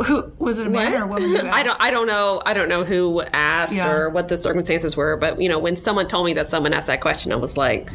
Who 0.03 0.33
was 0.39 0.59
it 0.59 0.67
a 0.67 0.71
man 0.71 0.95
or 0.95 1.05
a 1.05 1.07
woman? 1.07 1.31
Who 1.31 1.49
I 1.49 1.63
don't. 1.63 1.81
I 1.81 1.91
don't 1.91 2.07
know. 2.07 2.43
I 2.45 2.55
don't 2.55 2.69
know 2.69 2.85
who 2.85 3.23
asked 3.33 3.75
Yeah. 3.75 3.91
or 3.91 4.11
what 4.11 4.29
the 4.29 4.37
circumstances 4.37 4.97
were. 4.97 5.17
But 5.17 5.41
you 5.41 5.49
know, 5.49 5.59
when 5.59 5.77
someone 5.77 6.09
told 6.09 6.27
me 6.27 6.35
that 6.35 6.47
someone 6.47 6.73
asked 6.73 6.87
that 6.89 7.01
question, 7.01 7.33
I 7.33 7.37
was 7.37 7.57
like, 7.57 7.91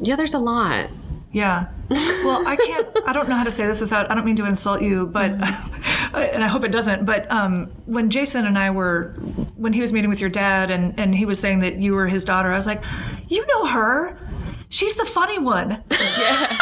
"Yeah, 0.00 0.16
there's 0.16 0.34
a 0.34 0.38
lot." 0.38 0.88
Yeah. 1.30 1.66
Well, 1.90 2.46
I 2.46 2.56
can't. 2.56 2.86
I 3.06 3.12
don't 3.12 3.28
know 3.28 3.34
how 3.36 3.44
to 3.44 3.50
say 3.50 3.66
this 3.66 3.80
without. 3.80 4.10
I 4.10 4.14
don't 4.14 4.24
mean 4.24 4.36
to 4.36 4.46
insult 4.46 4.80
you, 4.82 5.06
but 5.06 5.30
and 6.14 6.42
I 6.42 6.46
hope 6.48 6.64
it 6.64 6.72
doesn't. 6.72 7.04
But 7.04 7.30
um, 7.30 7.66
when 7.86 8.08
Jason 8.10 8.46
and 8.46 8.58
I 8.58 8.70
were, 8.70 9.12
when 9.56 9.72
he 9.74 9.80
was 9.80 9.92
meeting 9.92 10.08
with 10.10 10.20
your 10.20 10.30
dad, 10.30 10.70
and 10.70 10.98
and 10.98 11.14
he 11.14 11.26
was 11.26 11.38
saying 11.38 11.60
that 11.60 11.76
you 11.78 11.94
were 11.94 12.06
his 12.06 12.24
daughter, 12.24 12.50
I 12.52 12.56
was 12.56 12.66
like, 12.66 12.82
you 13.28 13.46
know 13.46 13.66
her. 13.66 14.18
She's 14.70 14.96
the 14.96 15.04
funny 15.06 15.38
one. 15.38 15.82
Yeah. 16.18 16.58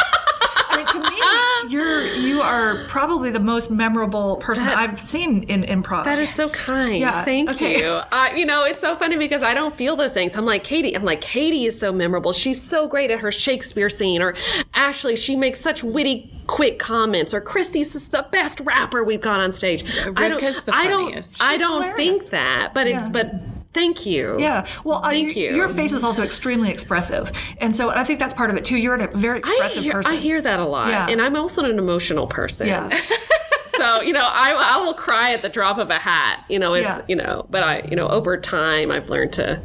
I 0.89 0.99
mean, 0.99 1.67
to 1.67 1.67
me, 1.67 1.73
you're 1.73 2.05
you 2.05 2.41
are 2.41 2.85
probably 2.87 3.29
the 3.31 3.39
most 3.39 3.69
memorable 3.71 4.37
person 4.37 4.67
I've 4.67 4.99
seen 4.99 5.43
in 5.43 5.63
improv. 5.63 6.05
That 6.05 6.19
is 6.19 6.29
so 6.33 6.49
kind. 6.49 6.97
Yeah, 6.99 7.23
Thank 7.25 7.51
okay. 7.51 7.79
you. 7.79 8.01
I, 8.11 8.33
you 8.35 8.45
know, 8.45 8.63
it's 8.63 8.79
so 8.79 8.95
funny 8.95 9.17
because 9.17 9.43
I 9.43 9.53
don't 9.53 9.75
feel 9.75 9.95
those 9.95 10.13
things. 10.13 10.35
I'm 10.35 10.45
like 10.45 10.63
Katie. 10.63 10.95
I'm 10.95 11.03
like 11.03 11.21
Katie 11.21 11.65
is 11.65 11.79
so 11.79 11.91
memorable. 11.91 12.31
She's 12.33 12.61
so 12.61 12.87
great 12.87 13.11
at 13.11 13.19
her 13.19 13.31
Shakespeare 13.31 13.89
scene. 13.89 14.21
Or 14.21 14.33
Ashley, 14.73 15.15
she 15.15 15.35
makes 15.35 15.59
such 15.59 15.83
witty, 15.83 16.31
quick 16.47 16.79
comments. 16.79 17.33
Or 17.33 17.41
Christy's 17.41 17.95
is 17.95 18.09
the 18.09 18.25
best 18.31 18.59
rapper 18.61 19.03
we've 19.03 19.21
got 19.21 19.39
on 19.39 19.51
stage. 19.51 19.83
I 20.15 20.29
don't. 20.29 20.39
Rivka's 20.41 20.63
the 20.63 20.75
I 20.75 20.87
don't. 20.87 21.05
funniest. 21.05 21.41
I 21.41 21.57
don't 21.57 21.81
hilarious. 21.83 22.19
think 22.19 22.29
that. 22.31 22.73
But 22.73 22.87
it's. 22.87 23.07
But 23.07 23.33
thank 23.73 24.05
you. 24.05 24.35
Yeah. 24.39 24.65
Well, 24.83 25.01
Thank 25.03 25.35
your- 25.35 25.49
you. 25.51 25.55
Your 25.55 25.69
face 25.69 25.93
is 25.93 26.03
also 26.03 26.23
extremely 26.23 26.69
expressive, 26.69 27.31
and 27.59 27.75
so 27.75 27.89
I 27.89 28.03
think 28.03 28.19
that's 28.19 28.33
part 28.33 28.49
of 28.49 28.55
it 28.57 28.65
too. 28.65 28.77
You're 28.77 28.95
a 28.95 29.07
very 29.17 29.37
I 29.37 29.39
expressive 29.39 29.83
hear, 29.83 29.93
person. 29.93 30.13
I 30.13 30.15
hear 30.17 30.41
that 30.41 30.59
a 30.59 30.65
lot, 30.65 30.89
Yeah. 30.89 31.07
and 31.09 31.21
I'm 31.21 31.35
also 31.35 31.63
an 31.65 31.77
emotional 31.77 32.27
person. 32.27 32.67
Yeah. 32.67 32.89
so 33.67 34.01
you 34.01 34.11
know 34.13 34.21
I, 34.23 34.53
I 34.77 34.83
will 34.83 34.95
cry 34.95 35.33
at 35.33 35.43
the 35.43 35.49
drop 35.49 35.77
of 35.77 35.91
a 35.91 35.99
hat 35.99 36.43
you 36.49 36.57
know 36.57 36.73
it's 36.73 36.97
Yeah. 36.97 37.05
you 37.09 37.15
know 37.15 37.45
but 37.51 37.61
i 37.61 37.81
you 37.87 37.95
know 37.95 38.07
over 38.07 38.35
time 38.35 38.89
i've 38.89 39.09
learned 39.11 39.33
to 39.33 39.61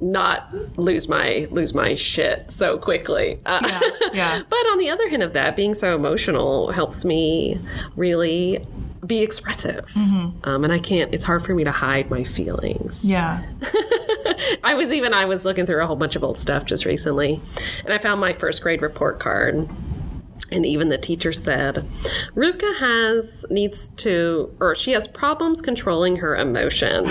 not 0.00 0.54
lose 0.78 1.08
my 1.08 1.48
lose 1.50 1.74
my 1.74 1.94
shit 1.94 2.52
so 2.52 2.78
quickly 2.78 3.40
Uh, 3.44 3.58
Yeah, 3.66 3.80
yeah. 4.12 4.40
but 4.48 4.58
on 4.70 4.78
the 4.78 4.90
other 4.90 5.08
hand 5.08 5.24
of 5.24 5.32
that 5.32 5.56
being 5.56 5.74
so 5.74 5.96
emotional 5.96 6.70
helps 6.70 7.04
me 7.04 7.56
really 7.96 8.62
be 9.06 9.22
expressive 9.22 9.86
Mm-hmm. 9.94 10.38
um, 10.48 10.64
and 10.64 10.72
i 10.72 10.78
can't 10.78 11.12
it's 11.14 11.24
hard 11.24 11.42
for 11.44 11.54
me 11.54 11.64
to 11.64 11.72
hide 11.72 12.10
my 12.10 12.24
feelings 12.24 13.04
Yeah. 13.04 13.42
I 14.64 14.74
was 14.74 14.92
even 14.92 15.12
I 15.14 15.24
was 15.24 15.44
looking 15.44 15.66
through 15.66 15.82
a 15.82 15.86
whole 15.86 15.96
bunch 15.96 16.14
of 16.16 16.22
old 16.22 16.38
stuff 16.38 16.64
just 16.64 16.84
recently, 16.84 17.40
and 17.84 17.92
I 17.92 17.98
found 17.98 18.20
my 18.20 18.32
first 18.32 18.62
grade 18.62 18.82
report 18.82 19.18
card. 19.18 19.68
And 20.50 20.64
even 20.64 20.88
the 20.88 20.96
teacher 20.96 21.32
said, 21.32 21.86
Rivka 22.34 22.78
has 22.78 23.44
needs 23.50 23.90
to, 23.90 24.54
or 24.60 24.74
she 24.74 24.92
has 24.92 25.06
problems 25.08 25.60
controlling 25.60 26.16
her 26.16 26.34
emotions. 26.36 27.10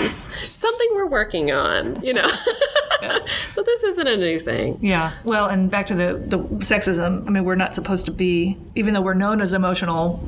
Something 0.56 0.88
we're 0.94 1.06
working 1.06 1.52
on, 1.52 2.02
you 2.02 2.14
know. 2.14 2.26
so 3.52 3.62
this 3.62 3.82
isn't 3.84 4.06
a 4.08 4.16
new 4.16 4.38
thing. 4.40 4.78
Yeah. 4.80 5.12
Well, 5.24 5.46
and 5.46 5.70
back 5.70 5.86
to 5.86 5.94
the 5.94 6.14
the 6.14 6.38
sexism. 6.58 7.26
I 7.26 7.30
mean, 7.30 7.44
we're 7.44 7.54
not 7.54 7.74
supposed 7.74 8.06
to 8.06 8.12
be, 8.12 8.56
even 8.74 8.94
though 8.94 9.02
we're 9.02 9.14
known 9.14 9.40
as 9.40 9.52
emotional 9.52 10.26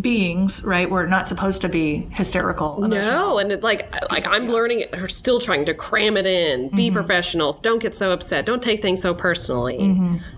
beings, 0.00 0.64
right? 0.64 0.90
We're 0.90 1.06
not 1.06 1.26
supposed 1.28 1.62
to 1.62 1.68
be 1.68 2.08
hysterical. 2.10 2.84
Emotional. 2.84 3.10
No, 3.12 3.38
and 3.38 3.52
it, 3.52 3.62
like 3.62 3.90
like 4.10 4.26
I'm 4.26 4.48
learning 4.48 4.80
it. 4.80 4.90
We're 4.92 5.08
still 5.08 5.40
trying 5.40 5.64
to 5.66 5.74
cram 5.74 6.16
it 6.16 6.26
in. 6.26 6.68
Be 6.70 6.90
professionals. 6.90 7.60
Don't 7.60 7.80
get 7.80 7.94
so 7.94 8.10
upset. 8.12 8.46
Don't 8.46 8.62
take 8.62 8.82
things 8.82 9.00
so 9.00 9.14
personally. 9.14 9.78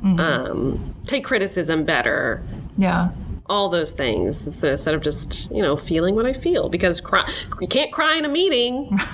Um, 0.02 0.94
take 1.04 1.24
criticism 1.24 1.84
better. 1.84 2.42
Yeah. 2.76 3.10
all 3.50 3.70
those 3.70 3.92
things 3.94 4.44
instead 4.46 4.72
instead 4.72 4.94
of 4.94 5.00
just 5.02 5.50
you 5.50 5.62
know 5.62 5.74
feeling 5.76 6.14
what 6.14 6.26
I 6.26 6.32
feel 6.34 6.68
because 6.68 7.00
cry, 7.00 7.26
you 7.60 7.66
can't 7.66 7.90
cry 7.92 8.16
in 8.16 8.24
a 8.24 8.28
meeting. 8.28 8.98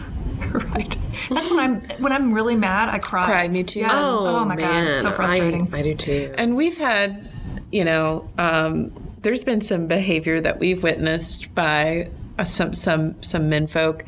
Right. 0.53 0.97
That's 1.31 1.51
when 1.51 1.59
I'm 1.59 1.81
when 1.99 2.13
I'm 2.13 2.33
really 2.33 2.55
mad. 2.55 2.89
I 2.89 2.99
cry. 2.99 3.25
Cry, 3.25 3.49
me 3.49 3.65
too. 3.65 3.81
Yes. 3.81 3.91
Oh, 3.95 4.45
my 4.45 4.57
god, 4.57 4.97
so 4.97 5.09
I- 5.09 5.13
frustrating. 5.13 5.73
I, 5.73 5.81
do 5.83 5.95
too. 5.95 6.33
And 6.37 6.55
we've 6.55 6.77
had, 6.77 7.29
you 7.73 7.83
know, 7.85 8.29
um, 8.37 8.93
there's 9.25 9.43
been 9.43 9.61
some 9.61 9.87
behavior 9.89 10.41
that 10.41 10.59
we've 10.61 10.83
witnessed 10.83 11.55
by 11.55 12.11
uh, 12.39 12.45
some 12.45 12.73
some 12.75 13.21
some 13.23 13.49
menfolk 13.51 14.05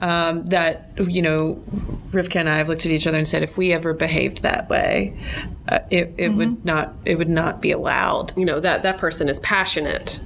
um, 0.00 0.44
that 0.46 0.90
you 0.98 1.22
know, 1.22 1.62
Rivka 2.10 2.36
and 2.36 2.48
I 2.48 2.58
have 2.58 2.68
looked 2.68 2.84
at 2.86 2.92
each 2.92 3.06
other 3.06 3.16
and 3.18 3.26
said, 3.28 3.42
if 3.42 3.56
we 3.56 3.72
ever 3.72 3.94
behaved 3.94 4.42
that 4.42 4.68
way, 4.68 5.14
uh, 5.68 5.78
it, 5.90 6.14
it 6.18 6.30
would 6.30 6.64
not 6.64 6.94
it 7.04 7.16
would 7.18 7.28
not 7.28 7.60
be 7.62 7.70
allowed. 7.72 8.32
You 8.36 8.44
know 8.44 8.60
that 8.60 8.82
that 8.82 8.98
person 8.98 9.28
is 9.28 9.38
passionate, 9.40 10.20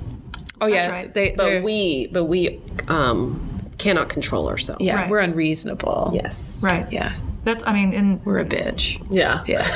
Oh 0.60 0.66
yeah, 0.66 0.90
right. 0.90 1.12
they, 1.14 1.32
but 1.32 1.62
we 1.62 2.08
but 2.08 2.24
we 2.24 2.60
um, 2.88 3.46
cannot 3.78 4.08
control 4.10 4.48
ourselves. 4.48 4.84
yeah, 4.84 4.96
Right. 5.02 5.10
we're 5.10 5.18
unreasonable. 5.20 6.10
Yes. 6.14 6.62
right. 6.64 6.86
Yeah, 6.92 7.14
That's. 7.52 7.66
I 7.66 7.72
mean, 7.72 7.92
in 7.92 8.20
we're 8.24 8.38
a 8.38 8.44
bitch. 8.44 9.04
Yeah. 9.10 9.44
Yeah. 9.46 9.66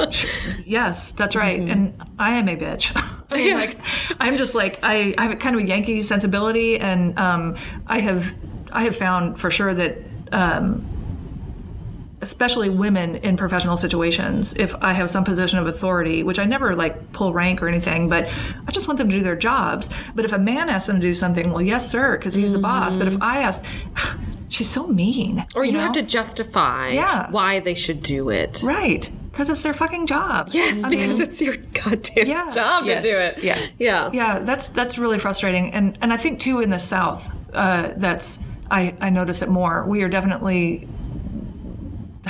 yes, 0.64 1.12
that's 1.12 1.36
right. 1.36 1.60
Mm-hmm. 1.60 1.70
And 1.70 2.04
I 2.18 2.32
am 2.38 2.48
a 2.48 2.56
bitch. 2.56 2.92
I 3.32 3.36
mean, 3.36 3.54
like, 3.54 3.78
I'm 4.18 4.36
just 4.36 4.54
like 4.54 4.80
I, 4.82 5.14
I 5.16 5.28
have 5.28 5.38
kind 5.38 5.54
of 5.56 5.62
a 5.62 5.66
Yankee 5.66 6.02
sensibility, 6.02 6.78
and 6.78 7.18
um, 7.18 7.56
I 7.86 8.00
have 8.00 8.34
I 8.72 8.84
have 8.84 8.96
found 8.96 9.40
for 9.40 9.50
sure 9.50 9.74
that. 9.74 9.98
Um, 10.32 10.86
especially 12.22 12.68
women 12.68 13.16
in 13.16 13.34
professional 13.34 13.78
situations 13.78 14.54
if 14.56 14.74
i 14.82 14.92
have 14.92 15.08
some 15.08 15.24
position 15.24 15.58
of 15.58 15.66
authority 15.66 16.22
which 16.22 16.38
i 16.38 16.44
never 16.44 16.76
like 16.76 17.12
pull 17.12 17.32
rank 17.32 17.62
or 17.62 17.66
anything 17.66 18.10
but 18.10 18.26
i 18.66 18.70
just 18.70 18.86
want 18.86 18.98
them 18.98 19.08
to 19.08 19.16
do 19.16 19.22
their 19.22 19.34
jobs 19.34 19.88
but 20.14 20.26
if 20.26 20.32
a 20.34 20.38
man 20.38 20.68
asks 20.68 20.86
them 20.86 20.96
to 20.96 21.00
do 21.00 21.14
something 21.14 21.50
well 21.50 21.62
yes 21.62 21.90
sir 21.90 22.18
because 22.18 22.34
he's 22.34 22.52
the 22.52 22.58
boss 22.58 22.94
but 22.94 23.08
if 23.08 23.16
i 23.22 23.38
ask 23.38 23.64
she's 24.50 24.68
so 24.68 24.86
mean. 24.86 25.42
Or 25.56 25.64
you, 25.64 25.72
know? 25.72 25.80
have 25.80 25.92
to 25.94 26.02
justify 26.02 26.90
Yeah. 26.90 27.30
why 27.30 27.60
they 27.60 27.74
should 27.74 28.02
do 28.02 28.28
it. 28.28 28.60
right 28.62 29.08
because 29.30 29.48
it's 29.48 29.62
their 29.62 29.72
fucking 29.72 30.06
job 30.08 30.48
Yes, 30.50 30.82
I 30.84 30.90
because 30.90 31.18
mean, 31.20 31.28
it's 31.28 31.40
your 31.40 31.54
goddamn 31.56 32.26
Yes, 32.26 32.54
job 32.54 32.84
yes, 32.84 33.02
to 33.04 33.10
do 33.10 33.16
it. 33.16 33.44
yeah. 33.44 33.58
Yeah. 33.78 34.10
yeah 34.12 34.38
that's 34.40 34.68
that's 34.70 34.98
really 34.98 35.18
frustrating 35.20 35.72
and 35.72 35.96
and 36.02 36.12
i 36.12 36.16
think 36.16 36.40
too 36.40 36.60
in 36.60 36.68
the 36.70 36.80
south 36.80 37.32
uh, 37.54 37.92
that's 37.96 38.44
i 38.70 38.94
i 39.00 39.08
notice 39.08 39.40
it 39.42 39.48
more 39.48 39.84
we 39.86 40.02
are 40.02 40.08
definitely 40.08 40.86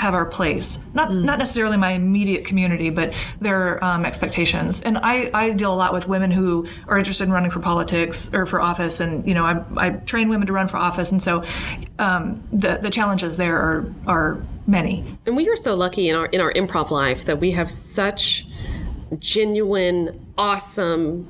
have 0.01 0.15
our 0.15 0.25
place. 0.25 0.83
Not 0.95 1.13
not 1.13 1.39
necessarily 1.39 1.77
my 1.77 1.91
immediate 1.91 2.45
community 2.45 2.89
but 2.89 3.13
their 3.39 3.83
um, 3.85 4.07
expectations. 4.07 4.81
And 4.81 4.97
I, 4.97 5.31
I 5.35 5.51
deal 5.51 5.75
a 5.75 5.77
lot 5.77 5.93
with 5.93 6.09
women 6.09 6.31
who 6.31 6.67
are 6.89 6.97
interested 6.97 7.25
in 7.25 7.33
running 7.33 7.51
for 7.51 7.61
politics 7.61 8.33
or 8.33 8.47
for 8.47 8.63
office. 8.63 9.01
And 9.01 9.27
you 9.27 9.35
know 9.35 9.45
I, 9.45 9.63
I 9.77 9.91
train 9.91 10.31
women 10.31 10.47
to 10.47 10.55
run 10.55 10.69
for 10.69 10.79
office. 10.79 11.13
And 11.13 11.23
so 11.23 11.45
um, 11.99 12.43
the 12.51 12.79
the 12.81 12.89
challenges 12.91 13.37
there 13.37 13.59
are 13.59 13.95
are 14.07 14.43
many. 14.67 15.05
And 15.27 15.37
we 15.37 15.47
are 15.51 15.57
so 15.57 15.75
lucky 15.75 16.09
in 16.09 16.17
our 16.17 16.27
in 16.27 16.41
our 16.41 16.53
improv 16.55 16.91
life 16.91 17.27
that 17.27 17.39
we 17.39 17.51
have 17.51 17.71
such 17.71 18.47
genuine, 19.19 20.19
awesome 20.39 21.27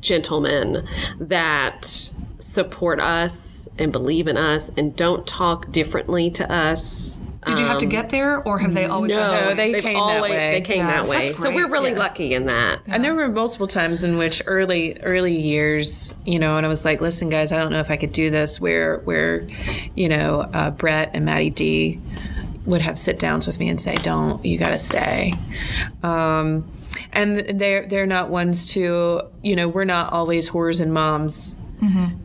gentlemen 0.00 0.86
that 1.18 2.10
support 2.38 3.00
us 3.00 3.68
and 3.78 3.92
believe 3.92 4.28
in 4.28 4.36
us 4.36 4.70
and 4.76 4.94
don't 4.96 5.26
talk 5.26 5.72
differently 5.72 6.30
to 6.30 6.50
us. 6.50 7.20
Did 7.46 7.58
you 7.58 7.64
have 7.64 7.78
to 7.78 7.86
get 7.86 8.10
there 8.10 8.40
or 8.46 8.58
have 8.58 8.74
they 8.74 8.84
always 8.84 9.12
been 9.12 9.18
that 9.20 9.42
No, 9.42 9.48
way? 9.48 9.54
they 9.54 9.72
They've 9.72 9.82
came 9.82 9.94
that 9.96 10.22
way. 10.22 10.50
They 10.52 10.60
came 10.60 10.78
Yeah, 10.78 10.86
that 11.02 11.08
way. 11.08 11.28
that's 11.28 11.42
So 11.42 11.50
we're 11.50 11.68
really 11.70 11.92
Yeah. 11.92 11.98
lucky 11.98 12.34
in 12.34 12.44
that. 12.46 12.80
And 12.86 13.02
there 13.02 13.14
were 13.14 13.28
multiple 13.30 13.66
times 13.66 14.04
in 14.04 14.18
which 14.18 14.42
early 14.46 14.98
early 15.02 15.34
years, 15.36 16.14
you 16.26 16.38
know, 16.38 16.56
and 16.58 16.66
I 16.66 16.68
was 16.68 16.84
like, 16.84 17.00
"Listen, 17.00 17.30
guys, 17.30 17.50
I 17.52 17.58
don't 17.58 17.72
know 17.72 17.80
if 17.80 17.90
I 17.90 17.96
could 17.96 18.12
do 18.12 18.28
this." 18.30 18.60
Where 18.60 18.98
where, 19.04 19.46
you 19.96 20.08
know, 20.08 20.48
uh, 20.52 20.70
Brett 20.70 21.10
and 21.14 21.24
Maddie 21.24 21.50
D 21.50 21.98
would 22.66 22.82
have 22.82 22.98
sit 22.98 23.18
downs 23.18 23.46
with 23.46 23.58
me 23.58 23.68
and 23.70 23.80
say, 23.80 23.94
"Don't, 23.96 24.44
you 24.44 24.58
got 24.58 24.70
to 24.70 24.78
stay." 24.78 25.32
Um, 26.02 26.70
and 27.12 27.36
they're 27.36 27.86
they're 27.86 28.06
not 28.06 28.28
ones 28.28 28.66
to, 28.74 29.22
you 29.42 29.56
know, 29.56 29.66
we're 29.66 29.84
not 29.84 30.12
always 30.12 30.50
whores 30.50 30.80
and 30.80 30.92
moms. 30.92 31.56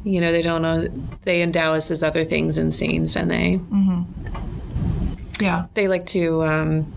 You 0.03 0.19
know, 0.19 0.33
they 0.33 0.41
don't 0.41 0.61
know. 0.61 0.85
They 1.21 1.41
endow 1.41 1.71
us 1.75 1.89
as 1.89 2.03
other 2.03 2.25
things 2.25 2.57
in 2.57 2.73
scenes, 2.73 3.15
and 3.15 3.31
they 3.31 3.61
yeah 5.41 5.65
they 5.73 5.87
like 5.87 6.05
to 6.07 6.43
um, 6.43 6.93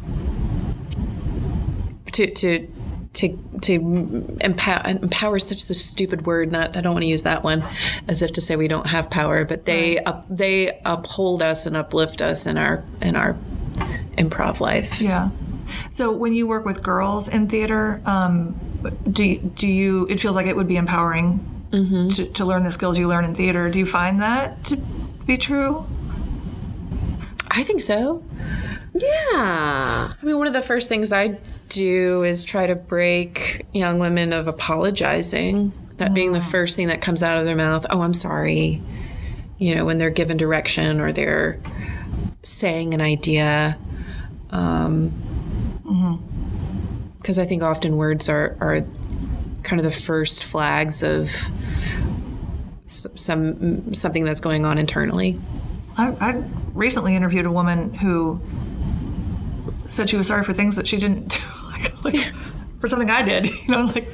to 2.12 2.30
to 2.34 2.68
to 3.14 3.38
to 3.62 4.38
empower 4.40 4.82
empower 4.86 5.36
is 5.36 5.46
such 5.46 5.66
the 5.66 5.74
stupid 5.74 6.26
word 6.26 6.52
not 6.52 6.76
I 6.76 6.80
don't 6.80 6.92
want 6.92 7.02
to 7.02 7.08
use 7.08 7.22
that 7.22 7.42
one 7.42 7.64
as 8.06 8.22
if 8.22 8.32
to 8.32 8.40
say 8.40 8.54
we 8.56 8.68
don't 8.68 8.86
have 8.86 9.10
power 9.10 9.44
but 9.44 9.64
they 9.64 9.98
up, 9.98 10.26
they 10.28 10.80
uphold 10.84 11.42
us 11.42 11.66
and 11.66 11.76
uplift 11.76 12.22
us 12.22 12.46
in 12.46 12.56
our 12.58 12.84
in 13.02 13.16
our 13.16 13.36
improv 14.16 14.60
life 14.60 15.00
Yeah. 15.00 15.30
So 15.90 16.12
when 16.12 16.32
you 16.32 16.46
work 16.46 16.64
with 16.64 16.82
girls 16.82 17.28
in 17.28 17.46
theater, 17.46 18.00
um, 18.06 18.58
do 19.10 19.36
do 19.36 19.68
you? 19.68 20.06
It 20.08 20.18
feels 20.18 20.34
like 20.34 20.46
it 20.46 20.56
would 20.56 20.66
be 20.66 20.76
empowering 20.76 21.44
to, 22.08 22.24
to 22.24 22.44
learn 22.46 22.64
the 22.64 22.72
skills 22.72 22.96
you 22.96 23.06
learn 23.06 23.26
in 23.26 23.34
theater. 23.34 23.68
Do 23.68 23.78
you 23.78 23.84
find 23.84 24.22
that 24.22 24.64
to 24.64 24.78
be 25.26 25.36
true? 25.36 25.84
I 27.50 27.62
think 27.62 27.80
so. 27.80 28.22
Yeah. 28.94 29.02
I 29.32 30.16
mean, 30.22 30.38
one 30.38 30.46
of 30.46 30.52
the 30.52 30.62
first 30.62 30.88
things 30.88 31.12
I 31.12 31.38
do 31.68 32.22
is 32.22 32.44
try 32.44 32.66
to 32.66 32.74
break 32.74 33.66
young 33.72 33.98
women 33.98 34.32
of 34.32 34.48
apologizing. 34.48 35.72
That 35.98 36.14
being 36.14 36.30
the 36.30 36.38
mm. 36.38 36.50
first 36.50 36.76
thing 36.76 36.86
that 36.88 37.02
comes 37.02 37.24
out 37.24 37.38
of 37.38 37.44
their 37.44 37.56
mouth. 37.56 37.84
Oh, 37.90 38.02
I'm 38.02 38.14
sorry. 38.14 38.80
You 39.58 39.74
know, 39.74 39.84
when 39.84 39.98
they're 39.98 40.10
given 40.10 40.36
direction 40.36 41.00
or 41.00 41.10
they're 41.10 41.58
saying 42.42 42.94
an 42.94 43.00
idea. 43.00 43.76
Um, 44.50 45.10
mm-hmm. 45.84 47.16
Because 47.16 47.38
I 47.38 47.44
think 47.44 47.62
often 47.62 47.96
words 47.96 48.28
are, 48.28 48.56
are 48.60 48.80
kind 49.64 49.80
of 49.80 49.84
the 49.84 49.90
first 49.90 50.44
flags 50.44 51.02
of 51.02 51.30
some 52.86 53.92
something 53.92 54.24
that's 54.24 54.40
going 54.40 54.64
on 54.64 54.78
internally. 54.78 55.38
I, 55.98 56.16
I 56.20 56.44
recently 56.74 57.16
interviewed 57.16 57.44
a 57.44 57.50
woman 57.50 57.92
who 57.94 58.40
said 59.88 60.08
she 60.08 60.16
was 60.16 60.28
sorry 60.28 60.44
for 60.44 60.52
things 60.52 60.76
that 60.76 60.86
she 60.86 60.96
didn't 60.96 61.28
do, 61.28 61.40
like, 62.04 62.04
like 62.04 62.32
for 62.80 62.86
something 62.86 63.10
I 63.10 63.22
did. 63.22 63.48
You 63.66 63.72
know, 63.72 63.84
like 63.86 64.08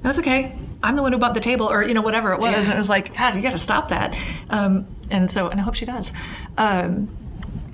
that's 0.00 0.18
okay. 0.18 0.58
I'm 0.82 0.96
the 0.96 1.02
one 1.02 1.12
who 1.12 1.18
bumped 1.18 1.34
the 1.34 1.40
table, 1.40 1.66
or 1.66 1.84
you 1.84 1.94
know, 1.94 2.02
whatever 2.02 2.32
it 2.32 2.40
was. 2.40 2.66
And 2.66 2.74
it 2.74 2.78
was 2.78 2.88
like, 2.88 3.16
God, 3.16 3.36
you 3.36 3.42
got 3.42 3.52
to 3.52 3.58
stop 3.58 3.90
that. 3.90 4.18
Um, 4.50 4.86
and 5.10 5.30
so, 5.30 5.48
and 5.48 5.60
I 5.60 5.62
hope 5.62 5.74
she 5.76 5.84
does. 5.84 6.12
Um, 6.58 7.08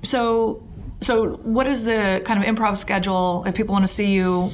so, 0.03 0.63
so 1.01 1.37
what 1.37 1.67
is 1.67 1.85
the 1.85 2.21
kind 2.27 2.43
of 2.43 2.45
improv 2.45 2.77
schedule 2.77 3.45
if 3.47 3.55
people 3.55 3.73
want 3.73 3.85
to 3.85 3.93
see 3.93 4.13
you? 4.13 4.51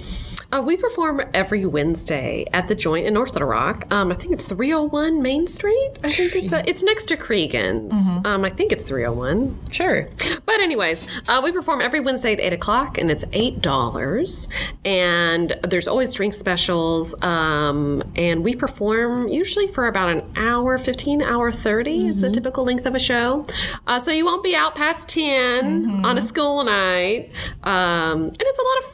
Uh, 0.54 0.62
we 0.62 0.76
perform 0.76 1.20
every 1.34 1.66
Wednesday 1.66 2.46
at 2.52 2.68
the 2.68 2.76
Joint 2.76 3.06
in 3.08 3.14
North 3.14 3.32
Little 3.32 3.48
Rock. 3.48 3.92
Um, 3.92 4.12
I 4.12 4.14
think 4.14 4.32
it's 4.32 4.46
301 4.46 5.20
Main 5.20 5.48
Street. 5.48 5.98
I 6.04 6.10
think 6.10 6.36
it's, 6.36 6.52
uh, 6.52 6.62
it's 6.64 6.80
next 6.84 7.06
to 7.06 7.16
Cregeen's. 7.16 8.18
Um, 8.24 8.44
I 8.44 8.50
think 8.50 8.70
it's 8.70 8.84
301. 8.84 9.58
Sure. 9.72 10.08
But 10.46 10.60
anyways, 10.60 11.08
uh, 11.28 11.40
we 11.42 11.50
perform 11.50 11.80
every 11.80 11.98
Wednesday 11.98 12.34
at 12.34 12.38
eight 12.40 12.52
o'clock, 12.52 12.98
and 12.98 13.10
it's 13.10 13.24
eight 13.32 13.62
dollars. 13.62 14.48
And 14.84 15.52
there's 15.64 15.88
always 15.88 16.14
drink 16.14 16.34
specials. 16.34 17.20
Um, 17.20 18.04
and 18.14 18.44
we 18.44 18.54
perform 18.54 19.26
usually 19.26 19.66
for 19.66 19.88
about 19.88 20.10
an 20.10 20.22
hour, 20.36 20.78
fifteen 20.78 21.20
hour 21.20 21.50
30 21.50 22.06
is 22.06 22.20
the 22.20 22.30
typical 22.30 22.62
length 22.62 22.86
of 22.86 22.94
a 22.94 23.00
show. 23.00 23.44
Uh, 23.88 23.98
so 23.98 24.12
you 24.12 24.24
won't 24.24 24.44
be 24.44 24.54
out 24.54 24.76
past 24.76 25.08
10 25.08 26.04
on 26.04 26.16
a 26.16 26.22
school 26.22 26.62
night, 26.62 27.32
um, 27.64 28.22
and 28.28 28.36
it's 28.38 28.58
a 28.58 28.62
lot 28.62 28.78
of 28.78 28.84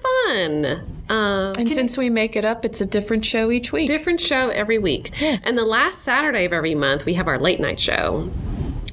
fun. 0.86 0.99
Um, 1.10 1.54
And 1.58 1.70
since 1.70 1.98
we 1.98 2.08
make 2.08 2.36
it 2.36 2.44
up, 2.44 2.64
it's 2.64 2.80
a 2.80 2.86
different 2.86 3.24
show 3.24 3.50
each 3.50 3.72
week. 3.72 3.88
different 3.88 4.20
show 4.20 4.48
every 4.50 4.78
week. 4.78 5.10
And 5.44 5.58
the 5.58 5.64
last 5.64 6.02
Saturday 6.02 6.44
of 6.44 6.52
every 6.52 6.74
month, 6.74 7.04
we 7.04 7.14
have 7.14 7.28
our 7.28 7.38
late 7.38 7.60
night 7.60 7.80
show. 7.80 8.30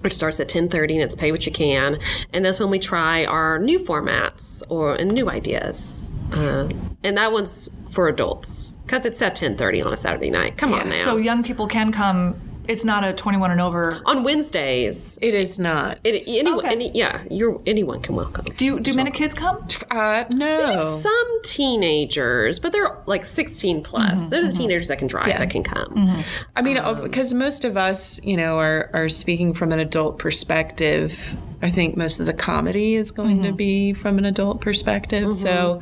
Which 0.01 0.13
starts 0.13 0.39
at 0.39 0.47
ten 0.47 0.69
thirty 0.69 0.93
and 0.93 1.03
it's 1.03 1.15
pay 1.15 1.31
what 1.31 1.45
you 1.45 1.51
can, 1.51 1.97
and 2.31 2.45
that's 2.45 2.59
when 2.59 2.69
we 2.69 2.79
try 2.79 3.25
our 3.25 3.57
new 3.59 3.79
formats 3.79 4.63
or 4.69 4.93
and 4.93 5.11
new 5.11 5.27
ideas, 5.29 6.11
uh, 6.33 6.69
and 7.03 7.17
that 7.17 7.31
one's 7.33 7.67
for 7.89 8.07
adults 8.07 8.75
because 8.85 9.05
it's 9.05 9.21
at 9.21 9.35
ten 9.35 9.57
thirty 9.57 9.81
on 9.81 9.91
a 9.91 9.97
Saturday 9.97 10.29
night. 10.29 10.55
Come 10.55 10.71
on 10.73 10.89
now. 10.89 10.97
So 10.97 11.17
young 11.17 11.43
people 11.43 11.67
can 11.67 11.91
come. 11.91 12.39
It's 12.67 12.83
not 12.83 13.03
a 13.03 13.13
21 13.13 13.51
and 13.51 13.61
over. 13.61 14.01
on 14.05 14.23
Wednesdays, 14.23 15.17
It 15.21 15.35
is 15.35 15.57
not. 15.57 15.99
it, 16.03 16.27
anyone, 16.27 16.59
Okay. 16.59 16.69
any, 16.69 16.91
yeah, 16.93 17.23
you're 17.29 17.61
anyone 17.65 18.01
can 18.01 18.15
welcome. 18.15 18.45
Do 18.57 18.65
you 18.65 18.79
do 18.79 18.93
many 18.93 19.11
kids 19.11 19.33
come? 19.33 19.65
uh, 19.91 20.25
no. 20.33 20.79
Some 20.79 21.41
teenagers, 21.43 22.59
but 22.59 22.71
they're 22.71 22.97
like 23.05 23.23
sixteen 23.23 23.83
plus. 23.83 24.21
Mm-hmm, 24.21 24.29
they're 24.29 24.41
the 24.41 24.47
mm-hmm. 24.49 24.57
teenagers 24.57 24.87
that 24.89 24.99
can 24.99 25.07
drive 25.07 25.27
that 25.27 25.49
can 25.49 25.63
come. 25.63 25.93
Mm-hmm. 25.93 26.21
I 26.55 26.61
mean, 26.61 26.77
uh, 26.77 26.93
because 26.95 27.33
most 27.33 27.65
of 27.65 27.77
us, 27.77 28.23
you 28.23 28.37
know, 28.37 28.57
are, 28.57 28.89
are 28.93 29.09
speaking 29.09 29.53
from 29.53 29.71
an 29.71 29.79
adult 29.79 30.19
perspective. 30.19 31.35
I 31.61 31.69
think 31.69 31.97
most 31.97 32.19
of 32.19 32.27
the 32.27 32.33
comedy 32.33 32.93
is 32.93 33.09
going 33.09 33.41
to 33.41 33.51
be 33.51 33.91
from 33.93 34.19
an 34.19 34.25
adult 34.25 34.61
perspective. 34.61 35.33
So, 35.33 35.81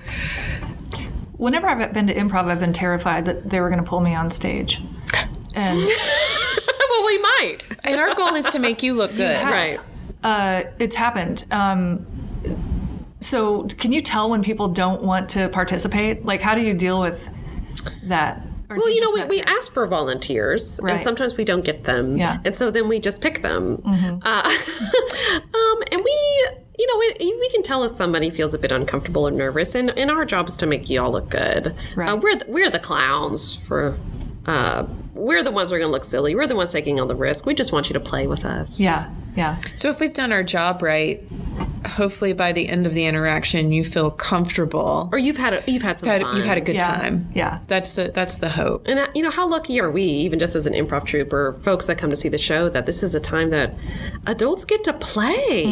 Whenever 1.37 1.67
I've 1.67 1.93
been 1.93 2.07
to 2.07 2.13
improv, 2.13 2.45
I've 2.45 2.61
been 2.61 2.71
terrified 2.71 3.25
that 3.25 3.49
they 3.49 3.59
were 3.59 3.69
going 3.69 3.83
to 3.83 3.89
pull 3.89 3.99
me 3.99 4.15
on 4.15 4.31
stage. 4.31 4.81
And 5.53 5.79
well, 6.97 7.05
we 7.07 7.17
might. 7.19 7.57
and 7.83 7.99
our 7.99 8.13
goal 8.15 8.35
is 8.35 8.45
to 8.49 8.59
make 8.59 8.83
you 8.83 8.93
look 8.93 9.15
good. 9.15 9.43
Right. 9.43 9.79
uh, 10.23 10.63
it's 10.79 10.95
happened. 10.95 11.45
Um, 11.51 12.05
so, 13.21 13.63
can 13.63 13.91
you 13.91 14.01
tell 14.01 14.29
when 14.29 14.43
people 14.43 14.67
don't 14.67 15.01
want 15.01 15.29
to 15.31 15.49
participate? 15.49 16.25
Like, 16.25 16.41
how 16.41 16.53
do 16.55 16.61
you 16.61 16.73
deal 16.73 16.99
with 16.99 17.29
that? 18.03 18.41
Or 18.69 18.77
Well, 18.77 18.89
you 18.89 19.01
know, 19.01 19.11
we, 19.27 19.37
we 19.37 19.41
ask 19.43 19.71
for 19.73 19.85
volunteers, 19.87 20.79
Right. 20.81 20.93
and 20.93 21.01
sometimes 21.01 21.37
we 21.37 21.43
don't 21.45 21.63
get 21.63 21.83
them. 21.85 22.17
Yeah. 22.17 22.39
And 22.45 22.55
so 22.55 22.71
then 22.71 22.87
we 22.87 22.99
just 22.99 23.21
pick 23.21 23.41
them. 23.41 23.79
Uh, 23.85 24.41
um, 25.53 25.83
and 25.91 26.03
we, 26.03 26.47
you 26.77 26.87
know, 26.87 26.97
we, 27.19 27.35
we 27.39 27.49
can 27.51 27.61
tell 27.63 27.83
if 27.83 27.91
somebody 27.91 28.29
feels 28.29 28.53
a 28.53 28.59
bit 28.59 28.71
uncomfortable 28.71 29.27
or 29.27 29.31
nervous, 29.31 29.75
and, 29.75 29.91
and 29.91 30.09
our 30.11 30.25
job 30.25 30.47
is 30.47 30.57
to 30.57 30.65
make 30.65 30.89
you 30.89 30.99
all 31.01 31.11
look 31.11 31.29
good. 31.29 31.75
Right. 31.95 32.09
Uh, 32.09 32.17
we're, 32.17 32.35
the, 32.37 32.45
we're 32.47 32.69
the 32.69 32.79
clowns 32.79 33.55
for. 33.55 33.97
Uh, 34.45 34.85
we're 35.15 35.41
the 35.43 35.51
ones 35.51 35.69
who 35.71 35.75
are 35.75 35.79
going 35.79 35.87
to 35.89 35.91
look 35.93 36.03
silly. 36.03 36.35
We're 36.35 36.45
the 36.47 36.55
ones 36.55 36.71
taking 36.71 36.99
all 36.99 37.07
the 37.07 37.15
risk. 37.15 37.45
We 37.47 37.55
just 37.55 37.71
want 37.71 37.89
you 37.89 37.93
to 37.93 37.99
play 37.99 38.27
with 38.27 38.45
us. 38.45 38.79
Yeah, 38.79 39.09
yeah. 39.35 39.57
So, 39.75 39.89
if 39.89 39.99
we've 39.99 40.13
done 40.13 40.31
our 40.31 40.43
job 40.43 40.81
right, 40.83 41.23
hopefully 41.87 42.33
by 42.33 42.51
the 42.51 42.67
end 42.67 42.85
of 42.85 42.93
the 42.93 43.05
interaction, 43.05 43.71
you 43.71 43.83
feel 43.83 44.11
comfortable. 44.11 45.09
Or 45.11 45.17
you've 45.17 45.37
had 45.37 45.53
a, 45.53 45.63
you've 45.71 45.81
had 45.83 45.97
some 45.99 46.09
Had- 46.09 46.21
fun. 46.21 46.35
you've 46.37 46.45
had 46.45 46.57
a 46.57 46.61
good 46.61 46.75
Yeah, 46.75 46.95
time. 46.99 47.29
yeah. 47.33 47.59
That's 47.67 47.93
the 47.93 48.11
that's 48.13 48.37
the 48.37 48.49
hope. 48.49 48.87
And 48.87 48.99
uh, 48.99 49.07
you 49.15 49.21
know 49.23 49.31
how 49.31 49.47
lucky 49.47 49.79
are 49.79 49.89
we, 49.89 50.03
even 50.03 50.37
just 50.39 50.55
as 50.55 50.65
an 50.65 50.73
improv 50.73 51.05
troupe 51.05 51.31
or 51.33 51.53
folks 51.61 51.87
that 51.87 51.97
come 51.97 52.09
to 52.09 52.15
see 52.15 52.29
the 52.29 52.37
show, 52.37 52.69
that 52.69 52.85
this 52.85 53.01
is 53.01 53.15
a 53.15 53.19
time 53.19 53.49
that 53.51 53.73
adults 54.27 54.65
get 54.65 54.83
to 54.85 54.93
play. 54.93 55.63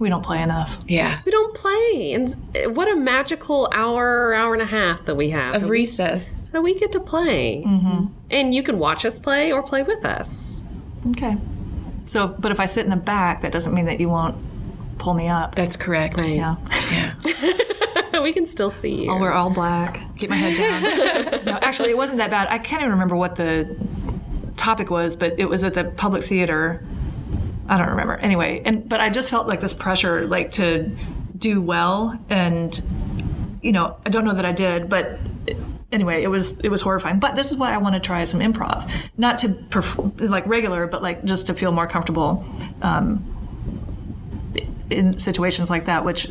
We 0.00 0.08
don't 0.08 0.24
play 0.24 0.42
enough. 0.42 0.78
Yeah. 0.88 1.20
We 1.26 1.30
don't 1.30 1.54
play, 1.54 2.14
and 2.14 2.74
what 2.74 2.90
a 2.90 2.96
magical 2.96 3.68
hour, 3.70 4.28
or 4.28 4.34
hour 4.34 4.54
and 4.54 4.62
a 4.62 4.66
half 4.66 5.04
that 5.04 5.14
we 5.14 5.28
have 5.30 5.54
Of 5.54 5.60
that, 5.60 5.66
we, 5.68 5.80
recess. 5.80 6.46
that 6.48 6.62
we 6.62 6.74
get 6.74 6.92
to 6.92 7.00
play. 7.00 7.62
Mm-hmm. 7.66 8.06
And 8.30 8.54
you 8.54 8.62
can 8.62 8.78
watch 8.78 9.04
us 9.04 9.18
play 9.18 9.52
or 9.52 9.62
play 9.62 9.82
with 9.82 10.04
us. 10.06 10.62
Okay. 11.10 11.36
So, 12.06 12.28
but 12.28 12.50
if 12.50 12.58
I 12.60 12.66
sit 12.66 12.84
in 12.84 12.90
the 12.90 12.96
back, 12.96 13.42
that 13.42 13.52
doesn't 13.52 13.74
mean 13.74 13.84
that 13.86 14.00
you 14.00 14.08
won't 14.08 14.36
pull 14.98 15.12
me 15.12 15.28
up. 15.28 15.54
That's 15.54 15.76
correct. 15.76 16.18
Right. 16.18 16.34
Yeah. 16.34 16.56
Yeah. 16.90 18.20
we 18.22 18.32
can 18.32 18.46
still 18.46 18.70
see 18.70 19.04
you. 19.04 19.10
I'll 19.10 19.20
wear 19.20 19.34
all 19.34 19.50
black, 19.50 20.00
keep 20.16 20.30
my 20.30 20.36
head 20.36 20.56
down. 20.56 21.44
no, 21.44 21.58
actually, 21.60 21.90
it 21.90 21.96
wasn't 21.98 22.18
that 22.18 22.30
bad. 22.30 22.48
I 22.48 22.58
can't 22.58 22.80
even 22.80 22.92
remember 22.92 23.16
what 23.16 23.36
the 23.36 23.76
topic 24.56 24.90
was, 24.90 25.16
but 25.16 25.38
it 25.38 25.46
was 25.48 25.62
at 25.62 25.74
the 25.74 25.84
public 25.84 26.24
theater. 26.24 26.82
I 27.70 27.78
don't 27.78 27.88
remember. 27.88 28.16
Anyway, 28.16 28.62
and 28.64 28.86
but 28.88 29.00
I 29.00 29.10
just 29.10 29.30
felt 29.30 29.46
like 29.46 29.60
this 29.60 29.72
pressure, 29.72 30.26
like 30.26 30.50
to 30.52 30.90
do 31.38 31.62
well, 31.62 32.18
and 32.28 32.78
you 33.62 33.70
know, 33.70 33.96
I 34.04 34.10
don't 34.10 34.24
know 34.24 34.34
that 34.34 34.44
I 34.44 34.50
did, 34.50 34.88
but 34.88 35.20
anyway, 35.92 36.24
it 36.24 36.28
was 36.28 36.58
it 36.60 36.68
was 36.68 36.82
horrifying. 36.82 37.20
But 37.20 37.36
this 37.36 37.50
is 37.52 37.56
why 37.56 37.72
I 37.72 37.78
want 37.78 37.94
to 37.94 38.00
try 38.00 38.24
some 38.24 38.40
improv, 38.40 38.90
not 39.16 39.38
to 39.38 39.50
perform 39.50 40.14
like 40.18 40.46
regular, 40.48 40.88
but 40.88 41.00
like 41.00 41.24
just 41.24 41.46
to 41.46 41.54
feel 41.54 41.70
more 41.70 41.86
comfortable 41.86 42.44
um, 42.82 43.24
in 44.90 45.16
situations 45.16 45.70
like 45.70 45.84
that, 45.84 46.04
which 46.04 46.26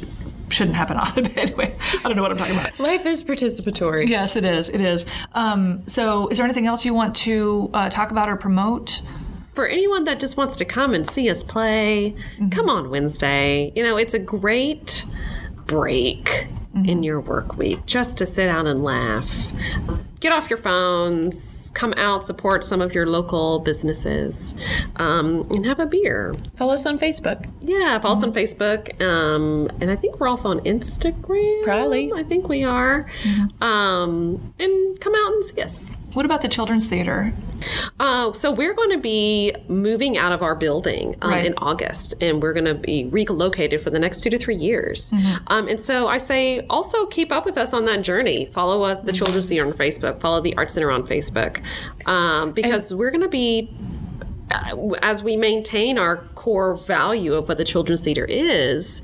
shouldn't 0.50 0.76
happen 0.76 0.98
often. 1.04 1.24
But 1.24 1.38
anyway, 1.38 1.74
I 2.00 2.04
don't 2.04 2.18
know 2.18 2.22
what 2.22 2.32
I'm 2.32 2.38
talking 2.38 2.58
about. 2.58 2.78
Life 2.82 3.06
is 3.06 3.24
participatory. 3.24 4.10
Yes, 4.10 4.36
it 4.36 4.44
is. 4.44 4.70
It 4.70 4.82
is. 4.82 5.06
Um, 5.34 5.88
so, 5.88 6.28
is 6.28 6.38
there 6.38 6.46
anything 6.46 6.68
else 6.68 6.84
you 6.84 6.94
want 6.94 7.16
to 7.18 7.70
uh, 7.74 7.90
talk 7.90 8.12
about 8.12 8.28
or 8.28 8.36
promote? 8.36 9.02
For 9.60 9.68
anyone 9.68 10.06
that 10.06 10.22
just 10.22 10.38
wants 10.38 10.56
to 10.56 10.64
come 10.64 10.94
and 10.94 11.06
see 11.06 11.30
us 11.30 11.44
play, 11.44 12.16
come 12.50 12.70
on 12.70 12.90
Wednesday. 12.90 13.74
You 13.76 13.84
know, 13.84 13.98
it's 13.98 14.14
a 14.14 14.20
great 14.20 15.04
break 15.66 16.48
in 16.86 17.04
your 17.04 17.20
work 17.20 17.58
week 17.58 17.86
just 17.86 18.18
to 18.20 18.26
sit 18.26 18.46
down 18.46 18.68
and 18.68 18.82
laugh. 18.82 19.52
Get 20.22 20.32
off 20.32 20.50
your 20.50 20.56
phones, 20.56 21.72
come 21.76 21.94
out, 21.98 22.24
support 22.24 22.64
some 22.64 22.80
of 22.80 22.94
your 22.94 23.06
local 23.06 23.60
businesses, 23.60 24.66
um, 24.96 25.46
and 25.52 25.66
have 25.66 25.82
a 25.82 25.86
beer. 25.86 26.36
Follow 26.56 26.74
us 26.74 26.86
on 26.86 26.98
Facebook. 26.98 27.46
Yeah, 27.60 28.00
follow 28.00 28.14
us 28.14 28.24
on 28.24 28.32
Facebook. 28.32 29.02
Um, 29.02 29.70
and 29.82 29.92
I 29.92 29.98
think 29.98 30.22
we're 30.22 30.30
also 30.30 30.52
on 30.52 30.62
Instagram. 30.62 31.64
Probably. 31.64 32.14
I 32.14 32.24
think 32.24 32.48
we 32.48 32.64
are. 32.64 33.10
Um, 33.60 34.54
and 34.58 35.00
come 35.02 35.16
out 35.16 35.34
and 35.34 35.44
see 35.44 35.62
us. 35.62 35.92
What 36.14 36.26
about 36.26 36.42
the 36.42 36.48
children's 36.48 36.88
theater? 36.88 37.34
Uh, 38.00 38.34
so 38.34 38.52
we're 38.52 38.74
going 38.74 38.90
to 38.92 38.98
be 38.98 39.54
moving 39.68 40.18
out 40.18 40.32
of 40.32 40.42
our 40.42 40.56
building 40.56 41.16
um, 41.22 41.30
Right. 41.32 41.46
in 41.46 41.54
August, 41.58 42.16
and 42.22 42.42
we're 42.42 42.54
going 42.54 42.66
to 42.66 42.74
be 42.74 43.06
relocated 43.06 43.80
for 43.82 43.90
the 43.92 44.00
next 44.00 44.22
two 44.22 44.30
to 44.32 44.38
three 44.38 44.56
years. 44.56 45.14
Um, 45.48 45.68
and 45.68 45.80
so 45.80 46.08
I 46.08 46.18
say 46.18 46.66
also 46.68 47.06
keep 47.06 47.32
up 47.32 47.46
with 47.46 47.58
us 47.58 47.74
on 47.74 47.86
that 47.86 48.04
journey. 48.04 48.46
Follow 48.46 48.82
us, 48.84 49.00
the 49.02 49.14
Children's 49.14 49.50
Theater 49.50 49.68
on 49.68 49.74
Facebook. 49.74 50.20
Follow 50.20 50.42
the 50.42 50.56
Art 50.58 50.72
Center 50.72 50.90
on 50.90 51.06
Facebook, 51.06 51.62
um, 52.08 52.54
because 52.54 52.94
we're 52.94 53.12
going 53.12 53.22
to 53.22 53.28
be 53.30 53.70
as 55.02 55.24
we 55.24 55.38
maintain 55.38 55.98
our 55.98 56.18
core 56.36 56.76
value 56.76 57.34
of 57.34 57.48
what 57.48 57.58
the 57.58 57.64
children's 57.64 58.04
theater 58.04 58.26
is, 58.26 59.02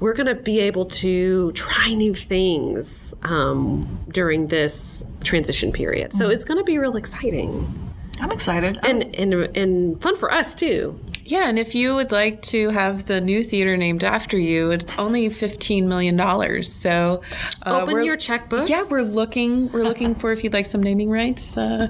we're 0.00 0.14
going 0.14 0.26
to 0.26 0.34
be 0.34 0.60
able 0.60 0.86
to 0.86 1.52
try 1.52 1.94
new 1.94 2.14
things 2.14 3.14
um, 3.22 4.00
during 4.08 4.48
this 4.48 5.04
transition 5.22 5.72
period. 5.72 6.12
So 6.12 6.30
it's 6.30 6.44
going 6.44 6.58
to 6.58 6.64
be 6.64 6.78
real 6.78 6.96
exciting 6.96 7.87
I'm 8.20 8.32
excited. 8.32 8.78
and, 8.82 9.14
and 9.14 9.34
and 9.56 10.00
fun 10.02 10.16
for 10.16 10.32
us 10.32 10.54
too. 10.54 10.98
Yeah, 11.24 11.48
and 11.48 11.58
if 11.58 11.74
you 11.74 11.94
would 11.94 12.10
like 12.10 12.40
to 12.42 12.70
have 12.70 13.06
the 13.06 13.20
new 13.20 13.42
theater 13.44 13.76
named 13.76 14.02
after 14.02 14.38
you, 14.38 14.70
it's 14.70 14.98
only 14.98 15.28
fifteen 15.28 15.86
million 15.86 16.16
dollars. 16.16 16.72
So 16.72 17.20
uh, 17.66 17.80
Open 17.82 18.02
your 18.02 18.16
checkbooks. 18.16 18.70
Yeah, 18.70 18.82
we're 18.90 19.02
looking. 19.02 19.70
We're 19.70 19.84
looking 19.84 20.14
for 20.14 20.32
if 20.32 20.42
you'd 20.42 20.54
like 20.54 20.64
some 20.64 20.82
naming 20.82 21.10
rights. 21.10 21.58
Uh, 21.58 21.88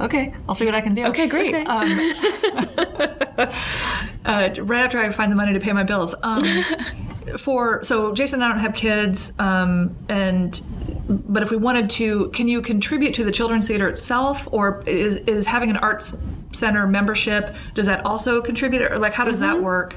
okay, 0.00 0.32
I'll 0.48 0.54
see 0.54 0.64
what 0.64 0.74
I 0.74 0.80
can 0.80 0.94
do. 0.94 1.04
okay, 1.06 1.26
great. 1.26 1.54
uh, 1.68 1.84
right 4.24 4.84
after 4.84 4.98
I 4.98 5.10
find 5.10 5.30
the 5.30 5.36
money 5.36 5.52
to 5.52 5.60
pay 5.60 5.72
my 5.72 5.84
bills. 5.84 6.14
Um, 6.22 6.42
for 7.38 7.82
so 7.84 8.14
Jason 8.14 8.42
and 8.42 8.44
I 8.44 8.48
don't 8.48 8.60
have 8.60 8.74
kids, 8.74 9.32
um, 9.38 9.94
and 10.08 10.58
but 11.08 11.42
if 11.42 11.50
we 11.50 11.56
wanted 11.56 11.90
to, 11.90 12.28
can 12.30 12.48
you 12.48 12.62
contribute 12.62 13.14
to 13.14 13.24
the 13.24 13.32
children's 13.32 13.68
theater 13.68 13.88
itself, 13.88 14.48
or 14.52 14.82
is 14.86 15.16
is 15.16 15.46
having 15.46 15.70
an 15.70 15.76
arts 15.76 16.33
center 16.54 16.86
membership 16.86 17.54
does 17.74 17.86
that 17.86 18.04
also 18.04 18.40
contribute, 18.40 18.82
or 18.82 18.98
like 18.98 19.14
how 19.14 19.24
does 19.24 19.40
that 19.40 19.60
work? 19.60 19.96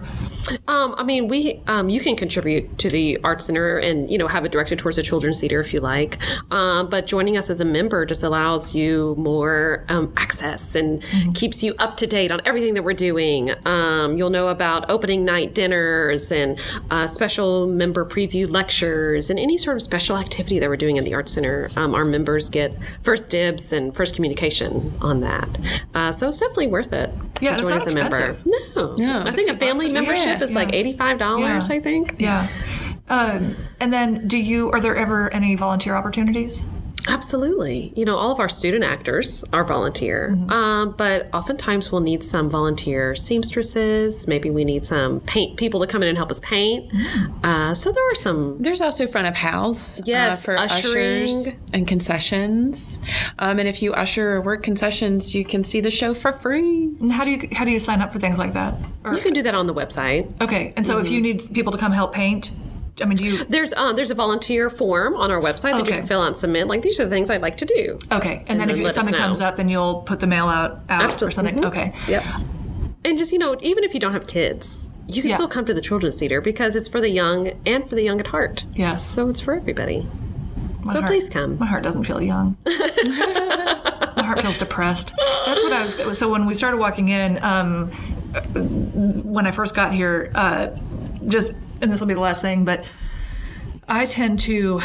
Um, 0.68 0.96
I 0.98 1.04
mean, 1.04 1.28
we 1.28 1.62
um, 1.68 1.90
you 1.90 2.00
can 2.00 2.16
contribute 2.16 2.78
to 2.80 2.90
the 2.90 3.20
art 3.24 3.42
center 3.42 3.78
and 3.78 4.10
you 4.10 4.18
know 4.18 4.28
have 4.28 4.46
it 4.46 4.52
directed 4.52 4.80
towards 4.80 4.98
the 4.98 5.04
children's 5.04 5.40
theater 5.40 5.60
if 5.60 5.74
you 5.74 5.80
like. 5.80 6.18
Um, 6.52 6.90
but 6.90 7.08
joining 7.08 7.38
us 7.38 7.50
as 7.50 7.62
a 7.62 7.66
member 7.66 8.06
just 8.06 8.24
allows 8.24 8.76
you 8.76 9.16
more 9.18 9.86
um, 9.90 10.14
access 10.18 10.76
and 10.76 11.04
keeps 11.36 11.64
you 11.64 11.76
up 11.80 11.98
to 11.98 12.08
date 12.08 12.32
on 12.32 12.42
everything 12.46 12.74
that 12.76 12.84
we're 12.84 12.94
doing. 12.94 13.52
Um, 13.66 14.18
you'll 14.18 14.30
know 14.30 14.48
about 14.48 14.90
opening 14.90 15.26
night 15.26 15.54
dinners 15.54 16.32
and 16.32 16.60
uh, 16.92 17.08
special 17.08 17.68
member 17.68 18.06
preview 18.06 18.50
lectures 18.50 19.30
and 19.30 19.40
any 19.40 19.58
sort 19.58 19.76
of 19.76 19.82
special 19.82 20.18
activity 20.18 20.60
that 20.60 20.70
we're 20.70 20.78
doing 20.78 20.98
in 20.98 21.04
the 21.04 21.14
art 21.14 21.30
center. 21.30 21.70
Um, 21.78 21.94
our 21.94 22.06
members 22.06 22.50
get 22.50 22.74
first 23.04 23.30
dibs 23.30 23.74
and 23.74 23.96
first 23.96 24.16
communication 24.16 24.94
on 25.02 25.22
that. 25.22 25.50
Uh, 25.94 26.12
so 26.12 26.30
it's 26.30 26.42
definitely 26.48 26.68
worth 26.68 26.94
it. 26.94 27.12
Yeah, 27.42 27.52
to 27.52 27.60
it's 27.60 27.64
join 27.70 27.78
not 27.78 27.88
as 27.88 27.94
a 27.96 27.98
member. 27.98 28.18
expensive. 28.30 28.46
No, 28.76 28.96
No. 28.96 29.20
I 29.20 29.32
think 29.32 29.50
a 29.52 29.58
family 29.58 29.92
membership 29.92 30.24
something. 30.26 30.42
is 30.48 30.56
like 30.56 30.74
eighty-five 30.74 31.18
dollars. 31.18 31.70
Yeah. 31.70 31.76
I 31.76 31.80
think. 31.80 32.16
Yeah. 32.20 32.48
Um, 33.10 33.56
and 33.80 33.94
then, 33.94 34.28
do 34.28 34.38
you? 34.38 34.70
Are 34.72 34.82
there 34.82 34.96
ever 34.96 35.34
any 35.34 35.56
volunteer 35.56 35.96
opportunities? 35.96 36.68
Absolutely. 37.08 37.92
You 37.96 38.06
know, 38.06 38.16
all 38.16 38.32
of 38.32 38.40
our 38.40 38.50
student 38.50 38.84
actors 38.84 39.44
are 39.54 39.64
volunteer, 39.64 40.36
um, 40.50 40.94
but 40.98 41.30
oftentimes 41.34 41.92
we'll 41.92 42.02
need 42.02 42.24
some 42.24 42.50
volunteer 42.50 43.16
seamstresses. 43.16 44.28
Maybe 44.28 44.50
we 44.50 44.66
need 44.66 44.86
some 44.86 45.22
paint 45.22 45.58
people 45.58 45.80
to 45.80 45.88
come 45.88 46.02
in 46.04 46.10
and 46.10 46.18
help 46.18 46.32
us 46.32 46.40
paint. 46.42 46.92
Uh, 47.44 47.74
so 47.74 47.92
there 47.92 48.04
are 48.12 48.16
some. 48.16 48.62
There's 48.62 48.82
also 48.82 49.08
front 49.08 49.28
of 49.28 49.36
house 49.36 50.02
Yes, 50.06 50.42
uh, 50.42 50.46
for 50.46 50.58
ushering. 50.58 51.24
ushers 51.26 51.54
and 51.74 51.88
concessions. 51.88 53.00
Um, 53.40 53.60
and 53.60 53.68
if 53.68 53.82
you 53.82 53.94
usher 53.94 54.34
or 54.36 54.42
work 54.42 54.64
concessions, 54.64 55.34
you 55.34 55.46
can 55.46 55.64
see 55.64 55.82
the 55.82 55.92
show 55.92 56.14
for 56.14 56.32
free. 56.32 56.94
And 57.00 57.12
how 57.12 57.24
do 57.24 57.32
you 57.32 57.48
how 57.54 57.66
do 57.66 57.72
you 57.72 57.80
sign 57.80 58.02
up 58.02 58.12
for 58.14 58.20
things 58.20 58.38
like 58.38 58.54
that? 58.54 58.76
Or, 59.04 59.14
You 59.14 59.22
can 59.22 59.34
do 59.34 59.42
that 59.44 59.56
on 59.56 59.66
the 59.68 59.74
website. 59.74 60.30
okay, 60.42 60.74
and 60.76 60.86
so 60.86 61.00
if 61.00 61.10
you 61.10 61.22
need 61.22 61.42
people 61.54 61.72
to 61.72 61.78
come 61.78 61.92
help 61.94 62.14
paint, 62.14 62.52
I 63.02 63.06
mean, 63.06 63.18
do 63.18 63.26
you? 63.26 63.44
There's 63.46 63.74
uh, 63.74 63.94
there's 63.94 64.12
a 64.12 64.16
volunteer 64.16 64.70
form 64.70 65.16
on 65.16 65.32
our 65.32 65.40
website 65.40 65.74
that 65.74 65.88
you 65.88 65.94
can 65.96 66.06
fill 66.08 66.22
out 66.22 66.28
and 66.28 66.38
submit. 66.38 66.68
Like 66.68 66.82
these 66.82 67.00
are 67.00 67.04
the 67.06 67.10
things 67.10 67.30
I'd 67.30 67.42
like 67.42 67.58
to 67.58 67.66
do. 67.66 68.00
Okay, 68.12 68.44
and, 68.48 68.60
then 68.60 68.68
then 68.68 68.78
if 68.78 68.84
let 68.84 68.94
something 68.94 69.14
comes 69.14 69.42
up, 69.42 69.56
then 69.56 69.70
you'll 69.70 70.02
put 70.02 70.20
the 70.20 70.28
mail 70.28 70.48
out 70.48 70.82
out 70.90 71.04
Absolutely. 71.04 71.28
or 71.28 71.32
something. 71.32 71.66
Okay. 71.66 71.94
Yep. 72.08 72.24
And 73.06 73.18
just, 73.18 73.32
you 73.32 73.40
know, 73.40 73.56
even 73.62 73.84
if 73.86 73.94
you 73.94 74.00
don't 74.02 74.12
have 74.14 74.28
kids, 74.28 74.92
you 75.08 75.22
can 75.22 75.30
Yeah. 75.30 75.36
still 75.36 75.48
come 75.48 75.64
to 75.66 75.74
the 75.74 75.80
children's 75.80 76.20
theater 76.20 76.42
because 76.42 76.76
it's 76.76 76.90
for 76.90 77.00
the 77.00 77.10
young 77.10 77.52
and 77.66 77.88
for 77.88 77.96
the 77.96 78.02
young 78.04 78.20
at 78.20 78.28
heart. 78.28 78.66
Yes. 78.74 79.06
So 79.06 79.30
it's 79.30 79.40
for 79.40 79.54
everybody. 79.54 80.06
My 80.84 80.92
so 80.94 81.00
heart- 81.00 81.10
please 81.12 81.30
come. 81.30 81.58
My 81.58 81.68
heart 81.68 81.84
doesn't 81.84 82.04
feel 82.04 82.22
young. 82.22 82.58
my 82.66 84.24
heart 84.26 84.42
feels 84.42 84.58
depressed. 84.58 85.14
That's 85.46 85.64
what 85.64 85.72
I 85.72 85.84
was. 86.06 86.18
So 86.18 86.30
when 86.30 86.46
we 86.46 86.54
started 86.54 86.78
walking 86.78 87.08
in, 87.10 87.42
um, 87.44 87.92
when 88.54 89.48
I 89.48 89.52
first 89.52 89.76
got 89.76 89.94
here, 89.94 90.32
uh, 90.36 90.68
just 91.28 91.54
and 91.82 91.92
this 91.92 92.00
will 92.00 92.08
be 92.08 92.14
the 92.14 92.20
last 92.20 92.42
thing, 92.42 92.66
but 92.66 92.90
I 93.88 94.06
tend 94.06 94.40
to 94.42 94.82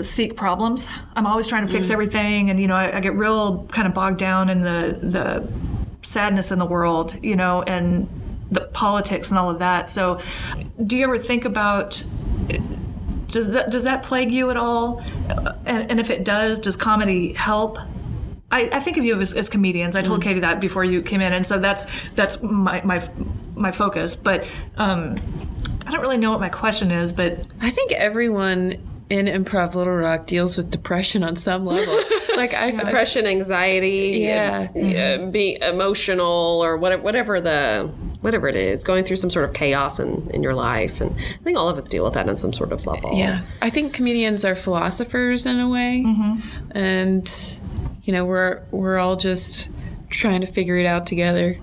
seek 0.00 0.36
problems. 0.36 0.90
I'm 1.14 1.26
always 1.26 1.46
trying 1.46 1.66
to 1.66 1.72
fix 1.72 1.90
everything, 1.90 2.50
and 2.50 2.58
you 2.58 2.66
know, 2.66 2.76
I, 2.76 2.96
I 2.96 3.00
get 3.00 3.14
real 3.14 3.64
kind 3.64 3.86
of 3.86 3.94
bogged 3.94 4.18
down 4.18 4.48
in 4.48 4.62
the 4.62 4.98
the 5.02 5.48
sadness 6.02 6.50
in 6.50 6.58
the 6.58 6.66
world, 6.66 7.16
you 7.22 7.36
know, 7.36 7.62
and 7.62 8.08
the 8.50 8.60
politics 8.60 9.30
and 9.30 9.38
all 9.38 9.50
of 9.50 9.58
that. 9.60 9.88
So, 9.88 10.20
do 10.84 10.96
you 10.96 11.04
ever 11.04 11.18
think 11.18 11.44
about 11.44 12.04
does 13.28 13.52
that 13.54 13.70
does 13.70 13.84
that 13.84 14.02
plague 14.02 14.30
you 14.30 14.50
at 14.50 14.56
all? 14.56 15.02
And, 15.66 15.90
and 15.90 15.98
if 15.98 16.10
it 16.10 16.24
does, 16.24 16.58
does 16.58 16.76
comedy 16.76 17.32
help? 17.32 17.78
I, 18.50 18.68
I 18.70 18.80
think 18.80 18.98
of 18.98 19.04
you 19.04 19.18
as, 19.18 19.32
as 19.32 19.48
comedians. 19.48 19.96
I 19.96 20.02
told 20.02 20.22
Katie 20.22 20.40
that 20.40 20.60
before 20.60 20.84
you 20.84 21.00
came 21.00 21.22
in, 21.22 21.32
and 21.32 21.46
so 21.46 21.58
that's 21.58 21.86
that's 22.10 22.42
my 22.42 22.82
my, 22.84 23.02
my 23.54 23.72
focus. 23.72 24.14
But 24.14 24.46
um, 24.76 25.16
I 25.92 25.96
don't 25.96 26.02
really 26.04 26.16
know 26.16 26.30
what 26.30 26.40
my 26.40 26.48
question 26.48 26.90
is. 26.90 27.12
But 27.12 27.44
I 27.60 27.68
think 27.68 27.92
everyone 27.92 28.72
in 29.10 29.26
Improv 29.26 29.74
Little 29.74 29.94
Rock 29.94 30.24
deals 30.24 30.56
with 30.56 30.70
depression 30.70 31.22
on 31.22 31.36
some 31.36 31.66
level. 31.66 31.94
like 32.36 32.54
I, 32.54 32.70
Depression, 32.70 33.26
anxiety, 33.26 34.20
Yeah. 34.24 34.68
uh, 35.20 35.26
be 35.30 35.60
emotional 35.60 36.64
or 36.64 36.78
whatever, 36.78 37.02
whatever 37.02 37.40
the 37.42 37.90
whatever 38.22 38.48
it 38.48 38.56
is, 38.56 38.84
going 38.84 39.04
through 39.04 39.16
some 39.16 39.28
sort 39.28 39.44
of 39.44 39.52
chaos 39.52 40.00
in, 40.00 40.30
in 40.30 40.42
your 40.42 40.54
life, 40.54 41.00
and 41.02 41.14
I 41.14 41.42
think 41.44 41.58
all 41.58 41.68
of 41.68 41.76
us 41.76 41.84
deal 41.84 42.04
with 42.04 42.14
that 42.14 42.26
on 42.28 42.36
some 42.38 42.52
sort 42.54 42.72
of 42.72 42.86
level. 42.86 43.10
Yeah, 43.14 43.42
I 43.60 43.68
think 43.68 43.92
comedians 43.92 44.44
are 44.46 44.54
philosophers 44.54 45.44
in 45.44 45.60
a 45.60 45.68
way, 45.68 46.06
and 46.70 47.60
you 48.04 48.12
know 48.14 48.24
we're 48.24 48.62
we're 48.70 48.96
all 48.98 49.16
just 49.16 49.68
trying 50.08 50.40
to 50.40 50.46
figure 50.46 50.76
it 50.76 50.86
out 50.86 51.04
together. 51.04 51.58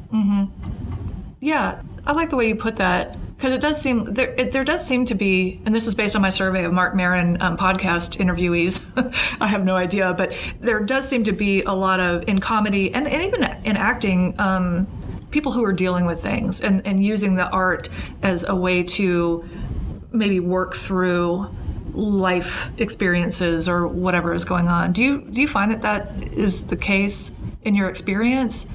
yeah, 1.39 1.81
I 2.05 2.11
like 2.11 2.29
the 2.29 2.35
way 2.35 2.47
you 2.47 2.55
put 2.55 2.75
that 2.75 3.17
because 3.39 3.53
it 3.53 3.61
does 3.61 3.81
seem 3.81 4.03
there. 4.03 4.35
It, 4.37 4.51
there 4.51 4.65
does 4.65 4.85
seem 4.85 5.05
to 5.05 5.15
be, 5.15 5.61
and 5.65 5.73
this 5.73 5.87
is 5.87 5.95
based 5.95 6.13
on 6.13 6.21
my 6.21 6.29
survey 6.29 6.65
of 6.65 6.73
Marc 6.73 6.93
Maron 6.93 7.41
um, 7.41 7.55
podcast 7.55 8.17
interviewees. 8.17 9.37
I 9.41 9.47
have 9.47 9.63
no 9.63 9.77
idea, 9.77 10.13
but 10.13 10.37
there 10.59 10.81
does 10.81 11.07
seem 11.07 11.23
to 11.23 11.31
be 11.31 11.63
a 11.63 11.71
lot 11.71 12.01
of 12.01 12.27
in 12.27 12.39
comedy 12.39 12.93
and, 12.93 13.07
and 13.07 13.23
even 13.23 13.43
in 13.63 13.77
acting. 13.77 14.35
Um, 14.37 14.87
people 15.31 15.51
who 15.51 15.63
are 15.63 15.71
dealing 15.71 16.05
with 16.05 16.21
things 16.21 16.59
and, 16.59 16.85
and 16.85 17.01
using 17.03 17.35
the 17.35 17.47
art 17.49 17.87
as 18.23 18.43
a 18.43 18.55
way 18.55 18.81
to 18.81 19.47
maybe 20.11 20.39
work 20.39 20.73
through 20.73 21.47
life 21.93 22.71
experiences 22.79 23.69
or 23.69 23.87
whatever 23.87 24.33
is 24.33 24.43
going 24.43 24.67
on. 24.67 24.91
Do 24.91 25.03
you 25.03 25.21
do 25.21 25.39
you 25.39 25.47
find 25.47 25.71
that 25.71 25.83
that 25.83 26.33
is 26.33 26.67
the 26.67 26.75
case 26.75 27.39
in 27.61 27.75
your 27.75 27.87
experience? 27.87 28.73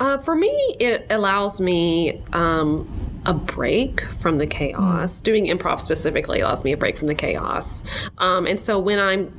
Uh, 0.00 0.18
for 0.18 0.34
me, 0.34 0.48
it 0.80 1.06
allows 1.10 1.60
me 1.60 2.22
um, 2.32 3.11
a 3.26 3.34
break 3.34 4.00
from 4.00 4.38
the 4.38 4.46
chaos. 4.46 5.20
Doing 5.20 5.46
improv 5.46 5.80
specifically 5.80 6.40
allows 6.40 6.64
me 6.64 6.72
a 6.72 6.76
break 6.76 6.96
from 6.96 7.06
the 7.06 7.14
chaos. 7.14 7.84
Um, 8.18 8.46
and 8.46 8.60
so 8.60 8.78
when 8.78 8.98
I'm 8.98 9.32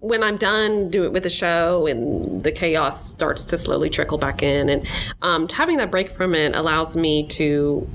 when 0.00 0.22
I'm 0.22 0.36
done 0.36 0.90
doing 0.90 1.12
with 1.12 1.24
the 1.24 1.30
show 1.30 1.86
and 1.86 2.40
the 2.42 2.52
chaos 2.52 3.04
starts 3.04 3.44
to 3.44 3.56
slowly 3.56 3.88
trickle 3.88 4.18
back 4.18 4.42
in, 4.42 4.68
and 4.68 4.88
um, 5.22 5.48
having 5.48 5.78
that 5.78 5.90
break 5.90 6.10
from 6.10 6.34
it 6.34 6.54
allows 6.54 6.96
me 6.96 7.26
to 7.28 7.88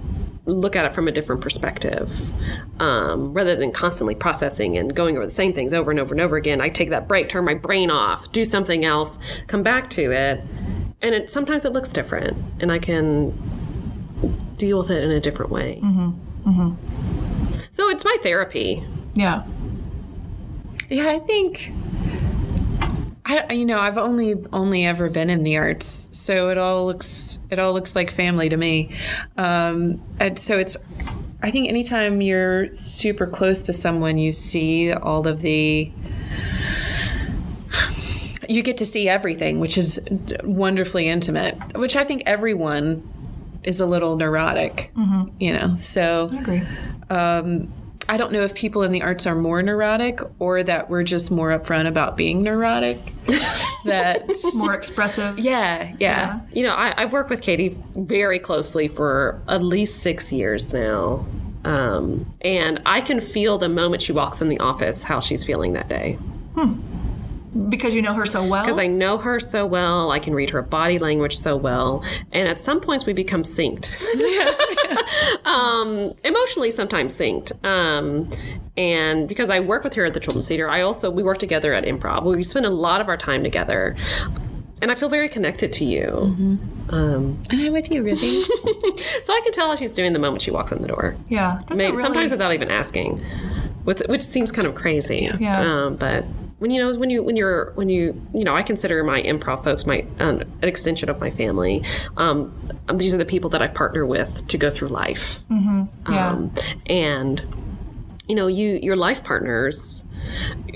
look 0.45 0.75
at 0.75 0.85
it 0.85 0.91
from 0.91 1.07
a 1.07 1.11
different 1.11 1.41
perspective 1.41 2.31
um, 2.79 3.31
rather 3.31 3.55
than 3.55 3.71
constantly 3.71 4.15
processing 4.15 4.75
and 4.75 4.95
going 4.95 5.15
over 5.15 5.25
the 5.25 5.31
same 5.31 5.53
things 5.53 5.73
over 5.73 5.91
and 5.91 5.99
over 5.99 6.13
and 6.15 6.19
over 6.19 6.35
again 6.35 6.59
i 6.59 6.67
take 6.67 6.89
that 6.89 7.07
break 7.07 7.29
turn 7.29 7.45
my 7.45 7.53
brain 7.53 7.91
off 7.91 8.29
do 8.31 8.43
something 8.43 8.83
else 8.83 9.19
come 9.45 9.61
back 9.61 9.87
to 9.87 10.11
it 10.11 10.43
and 11.01 11.13
it 11.13 11.29
sometimes 11.29 11.63
it 11.63 11.71
looks 11.71 11.91
different 11.91 12.35
and 12.59 12.71
i 12.71 12.79
can 12.79 13.31
deal 14.57 14.77
with 14.77 14.89
it 14.91 15.03
in 15.03 15.11
a 15.11 15.19
different 15.19 15.51
way 15.51 15.79
so 17.71 17.89
it's 17.89 18.03
my 18.05 18.17
therapy 18.21 18.83
Yeah. 19.15 19.43
Yeah, 20.89 21.09
I 21.09 21.19
think. 21.19 21.71
I, 23.25 23.53
you 23.53 23.65
know, 23.65 23.79
I've 23.79 23.97
only 23.97 24.35
only 24.51 24.85
ever 24.85 25.09
been 25.09 25.29
in 25.29 25.43
the 25.43 25.57
arts, 25.57 26.09
so 26.11 26.49
it 26.49 26.57
all 26.57 26.85
looks 26.85 27.39
it 27.49 27.59
all 27.59 27.71
looks 27.71 27.95
like 27.95 28.11
family 28.11 28.49
to 28.49 28.57
me. 28.57 28.91
Um, 29.37 30.01
and 30.19 30.37
so 30.37 30.57
it's, 30.57 30.75
I 31.41 31.49
think 31.49 31.69
anytime 31.69 32.19
you're 32.21 32.73
super 32.73 33.25
close 33.27 33.65
to 33.67 33.73
someone, 33.73 34.17
you 34.17 34.33
see 34.33 34.91
all 34.91 35.27
of 35.27 35.39
the. 35.41 35.91
You 38.49 38.63
get 38.63 38.75
to 38.77 38.85
see 38.85 39.07
everything, 39.07 39.59
which 39.61 39.77
is 39.77 39.99
wonderfully 40.43 41.07
intimate. 41.07 41.55
Which 41.77 41.95
I 41.95 42.03
think 42.03 42.23
everyone 42.25 43.07
is 43.63 43.79
a 43.79 43.85
little 43.85 44.15
neurotic, 44.15 44.91
you 45.39 45.53
know. 45.53 45.75
So 45.75 46.29
I 46.33 46.39
agree. 46.39 46.61
Um, 47.09 47.71
I 48.09 48.17
don't 48.17 48.33
know 48.33 48.41
if 48.41 48.55
people 48.55 48.81
in 48.83 48.91
the 48.91 49.03
arts 49.03 49.25
are 49.27 49.35
more 49.35 49.61
neurotic 49.61 50.19
or 50.39 50.63
that 50.63 50.89
we're 50.89 51.03
just 51.03 51.31
more 51.31 51.49
upfront 51.57 51.87
about 51.87 52.17
being 52.17 52.43
neurotic. 52.43 52.97
That's 53.85 54.55
More 54.57 54.73
expressive. 54.73 55.39
yeah, 55.39 55.95
yeah, 55.99 56.41
You 56.51 56.63
know, 56.63 56.73
I, 56.73 56.93
I've 56.97 57.13
worked 57.13 57.29
with 57.29 57.41
Katie 57.41 57.77
very 57.95 58.37
closely 58.39 58.87
for 58.87 59.41
at 59.47 59.63
least 59.63 59.99
six 59.99 60.31
years 60.33 60.73
now. 60.73 61.25
Um, 61.63 62.31
and 62.41 62.81
I 62.85 63.01
can 63.01 63.19
feel 63.19 63.57
the 63.57 63.69
moment 63.69 64.01
she 64.01 64.11
walks 64.11 64.41
in 64.41 64.49
the 64.49 64.59
office 64.59 65.03
how 65.03 65.19
she's 65.19 65.43
feeling 65.45 65.73
that 65.73 65.87
day. 65.87 66.17
Because 67.69 67.93
you 67.93 68.01
know 68.01 68.13
her 68.13 68.25
so 68.25 68.47
well. 68.47 68.63
Because 68.63 68.79
I 68.79 68.87
know 68.87 69.17
her 69.17 69.39
so 69.39 69.65
well, 69.65 70.09
I 70.11 70.19
can 70.19 70.33
read 70.33 70.51
her 70.51 70.61
body 70.61 70.99
language 70.99 71.35
so 71.37 71.57
well, 71.57 72.03
and 72.31 72.47
at 72.47 72.61
some 72.61 72.79
points 72.79 73.05
we 73.05 73.11
become 73.13 73.43
synced. 73.43 73.91
um, 75.45 76.13
emotionally, 76.23 76.71
sometimes 76.71 77.13
synced. 77.13 77.51
Um, 77.65 78.29
and 78.77 79.27
because 79.27 79.49
I 79.49 79.59
work 79.59 79.83
with 79.83 79.93
her 79.95 80.05
at 80.05 80.13
the 80.13 80.19
Children's 80.19 80.47
Theater, 80.47 80.69
I 80.69 80.81
also 80.81 81.11
we 81.11 81.23
work 81.23 81.39
together 81.39 81.73
at 81.73 81.83
Improv. 81.83 82.23
We 82.23 82.43
spend 82.43 82.65
a 82.65 82.69
lot 82.69 83.01
of 83.01 83.09
our 83.09 83.17
time 83.17 83.43
together, 83.43 83.95
and 84.81 84.89
I 84.89 84.95
feel 84.95 85.09
very 85.09 85.27
connected 85.29 85.73
to 85.73 85.85
you. 85.85 86.57
Um, 86.89 87.37
And 87.51 87.61
I'm 87.61 87.73
with 87.73 87.91
you, 87.91 88.01
really. 88.03 88.41
so 88.43 89.33
I 89.33 89.41
can 89.43 89.51
tell 89.51 89.67
how 89.67 89.75
she's 89.75 89.91
doing 89.91 90.13
the 90.13 90.19
moment 90.19 90.41
she 90.41 90.51
walks 90.51 90.71
in 90.71 90.81
the 90.81 90.87
door. 90.87 91.15
yeah. 91.27 91.59
That's 91.67 91.77
Maybe, 91.77 91.91
really, 91.91 92.01
sometimes 92.01 92.31
without 92.31 92.53
even 92.53 92.71
asking, 92.71 93.21
with 93.85 94.07
which 94.07 94.21
seems 94.23 94.51
kind 94.51 94.67
of 94.67 94.75
crazy. 94.75 95.29
Yeah. 95.39 95.59
Um, 95.85 95.95
but 95.97 96.25
when 96.61 96.69
you 96.69 96.79
know 96.79 96.95
when 96.99 97.09
you 97.09 97.23
when 97.23 97.35
you're 97.35 97.71
when 97.71 97.89
you 97.89 98.21
you 98.35 98.43
know 98.43 98.55
I 98.55 98.61
consider 98.61 99.03
my 99.03 99.19
improv 99.23 99.63
folks 99.63 99.87
my 99.87 100.05
um, 100.19 100.41
an 100.41 100.69
extension 100.69 101.09
of 101.09 101.19
my 101.19 101.31
family. 101.31 101.83
Um, 102.17 102.53
these 102.93 103.15
are 103.15 103.17
the 103.17 103.25
people 103.25 103.49
that 103.49 103.63
I 103.63 103.67
partner 103.67 104.05
with 104.05 104.47
to 104.47 104.59
go 104.59 104.69
through 104.69 104.89
life. 104.89 105.39
yeah. 106.07 106.29
Um, 106.29 106.53
and 106.85 107.43
you 108.27 108.35
know 108.35 108.47
you 108.47 108.79
your 108.81 108.95
life 108.95 109.23
partners 109.23 110.07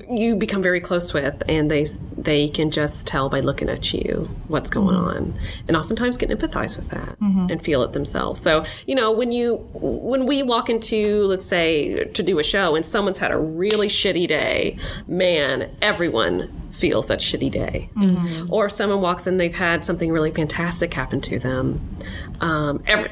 you 0.09 0.35
become 0.35 0.61
very 0.61 0.79
close 0.79 1.13
with 1.13 1.41
and 1.47 1.69
they 1.69 1.85
they 2.17 2.47
can 2.49 2.69
just 2.69 3.07
tell 3.07 3.29
by 3.29 3.39
looking 3.39 3.69
at 3.69 3.93
you 3.93 4.27
what's 4.47 4.69
going 4.69 4.95
mm-hmm. 4.95 5.17
on 5.17 5.33
and 5.67 5.77
oftentimes 5.77 6.17
can 6.17 6.29
empathize 6.29 6.77
with 6.77 6.89
that 6.89 7.19
mm-hmm. 7.19 7.47
and 7.49 7.61
feel 7.61 7.83
it 7.83 7.93
themselves. 7.93 8.39
So 8.39 8.63
you 8.85 8.95
know 8.95 9.11
when 9.11 9.31
you 9.31 9.57
when 9.73 10.25
we 10.25 10.43
walk 10.43 10.69
into 10.69 11.23
let's 11.23 11.45
say 11.45 12.05
to 12.05 12.23
do 12.23 12.39
a 12.39 12.43
show 12.43 12.75
and 12.75 12.85
someone's 12.85 13.17
had 13.17 13.31
a 13.31 13.37
really 13.37 13.87
shitty 13.87 14.27
day 14.27 14.75
man 15.07 15.75
everyone 15.81 16.51
feels 16.71 17.07
that 17.07 17.19
shitty 17.19 17.51
day. 17.51 17.89
Mm-hmm. 17.95 18.51
Or 18.51 18.65
if 18.65 18.71
someone 18.71 19.01
walks 19.01 19.27
in 19.27 19.37
they've 19.37 19.55
had 19.55 19.85
something 19.85 20.11
really 20.11 20.31
fantastic 20.31 20.93
happen 20.93 21.21
to 21.21 21.39
them 21.39 21.97
um, 22.41 22.83
every, 22.87 23.09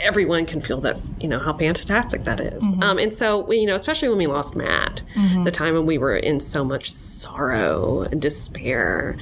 everyone 0.00 0.46
can 0.46 0.60
feel 0.60 0.80
that 0.80 1.00
you 1.20 1.28
know 1.28 1.38
how 1.38 1.52
fantastic 1.52 2.24
that 2.24 2.40
is. 2.40 2.62
Um, 2.82 2.98
and 2.98 3.12
so 3.12 3.50
you 3.50 3.66
know 3.66 3.74
especially 3.74 4.08
when 4.08 4.18
we 4.18 4.26
lost 4.26 4.56
matt 4.56 5.02
the 5.44 5.50
time 5.50 5.74
when 5.74 5.86
we 5.86 5.98
were 5.98 6.16
in 6.16 6.40
so 6.40 6.64
much 6.64 6.90
sorrow 6.90 8.02
and 8.02 8.20
despair 8.20 9.16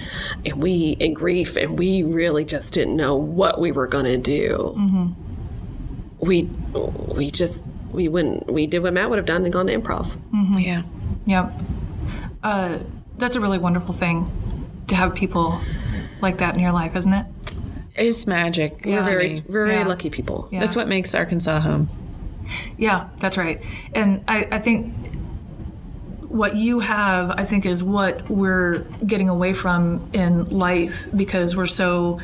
and 0.45 0.62
we 0.62 0.97
and 1.01 1.15
grief 1.16 1.57
and 1.57 1.78
we 1.78 2.03
really 2.03 2.45
just 2.45 2.73
didn't 2.74 2.97
know 2.97 3.16
what 3.16 3.61
we 3.61 3.73
were 3.73 3.86
going 3.86 4.05
to 4.05 4.19
do 4.19 4.74
we 6.20 6.45
we 7.15 7.31
just 7.31 7.65
we 7.93 8.09
wouldn't 8.09 8.51
we 8.51 8.66
did 8.66 8.82
what 8.82 8.93
matt 8.93 9.09
would 9.11 9.19
have 9.19 9.27
done 9.27 9.45
and 9.45 9.53
gone 9.53 9.66
to 9.66 9.78
improv 9.78 10.16
yeah. 10.59 10.82
Yep. 11.27 11.53
Uh, 12.43 12.78
that's 13.19 13.36
a 13.36 13.40
really 13.40 13.59
wonderful 13.59 13.95
thing 13.95 14.31
to 14.86 14.95
have 14.97 15.15
people 15.15 15.59
like 16.23 16.39
that 16.39 16.55
in 16.55 16.61
your 16.62 16.73
life, 16.73 16.97
isn't 16.97 17.12
it? 17.12 17.27
It's 17.98 18.26
magic. 18.26 18.84
Yeah. 18.84 19.02
to 19.02 19.10
very 19.10 19.28
very 19.28 19.72
Yeah. 19.72 19.86
lucky 19.86 20.10
people 20.10 20.48
Yeah. 20.50 20.60
That's 20.60 20.76
what 20.76 20.88
makes 20.88 21.14
Arkansas 21.14 21.60
home. 21.60 21.88
Yeah, 22.78 23.08
that's 23.18 23.36
right. 23.36 23.62
And 23.94 24.24
I, 24.26 24.48
I 24.50 24.58
think 24.58 24.94
what 26.28 26.56
you 26.56 26.80
have, 26.80 27.30
I 27.30 27.44
think, 27.44 27.66
is 27.66 27.82
what 27.82 28.28
we're 28.30 28.80
getting 29.06 29.28
away 29.28 29.52
from 29.52 30.08
in 30.12 30.48
life 30.50 31.06
because 31.14 31.56
we're 31.56 31.66
so 31.66 32.20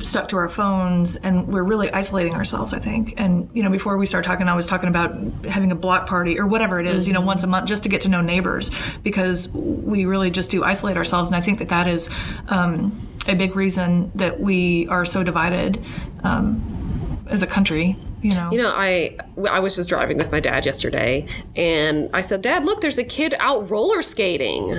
stuck 0.00 0.28
to 0.28 0.36
our 0.36 0.48
phones 0.48 1.16
and 1.16 1.48
we're 1.48 1.62
really 1.62 1.90
isolating 1.90 2.34
ourselves 2.34 2.74
i 2.74 2.78
think 2.78 3.14
and 3.16 3.48
you 3.54 3.62
know 3.62 3.70
before 3.70 3.96
we 3.96 4.04
start 4.04 4.22
talking 4.22 4.48
i 4.48 4.54
was 4.54 4.66
talking 4.66 4.90
about 4.90 5.14
having 5.46 5.72
a 5.72 5.74
block 5.74 6.06
party 6.06 6.38
or 6.38 6.46
whatever 6.46 6.78
it 6.78 6.86
is, 6.86 7.08
you 7.08 7.14
know 7.14 7.22
once 7.22 7.42
a 7.42 7.46
month 7.46 7.66
just 7.66 7.84
to 7.84 7.88
get 7.88 8.02
to 8.02 8.08
know 8.08 8.20
neighbors 8.20 8.70
because 9.02 9.50
we 9.54 10.04
really 10.04 10.30
just 10.30 10.50
do 10.50 10.62
isolate 10.62 10.98
ourselves 10.98 11.30
and 11.30 11.36
i 11.36 11.40
think 11.40 11.58
that 11.58 11.70
that 11.70 11.88
is 11.88 12.10
um, 12.48 12.92
a 13.26 13.34
big 13.34 13.56
reason 13.56 14.10
that 14.14 14.40
we 14.40 14.86
are 14.88 15.04
so 15.04 15.22
divided 15.22 15.82
um, 16.22 17.18
as 17.28 17.42
a 17.42 17.46
country 17.46 17.96
you 18.24 18.32
know 18.32 18.50
You 18.50 18.58
know, 18.62 18.72
I 18.74 19.18
I 19.50 19.60
was 19.60 19.76
just 19.76 19.90
driving 19.90 20.16
with 20.16 20.32
my 20.32 20.40
dad 20.40 20.64
yesterday, 20.64 21.26
and 21.56 22.08
I 22.14 22.22
said, 22.22 22.40
"Dad, 22.40 22.64
look, 22.64 22.80
there's 22.80 22.96
a 22.96 23.04
kid 23.04 23.34
out 23.38 23.70
roller 23.70 24.00
skating." 24.00 24.74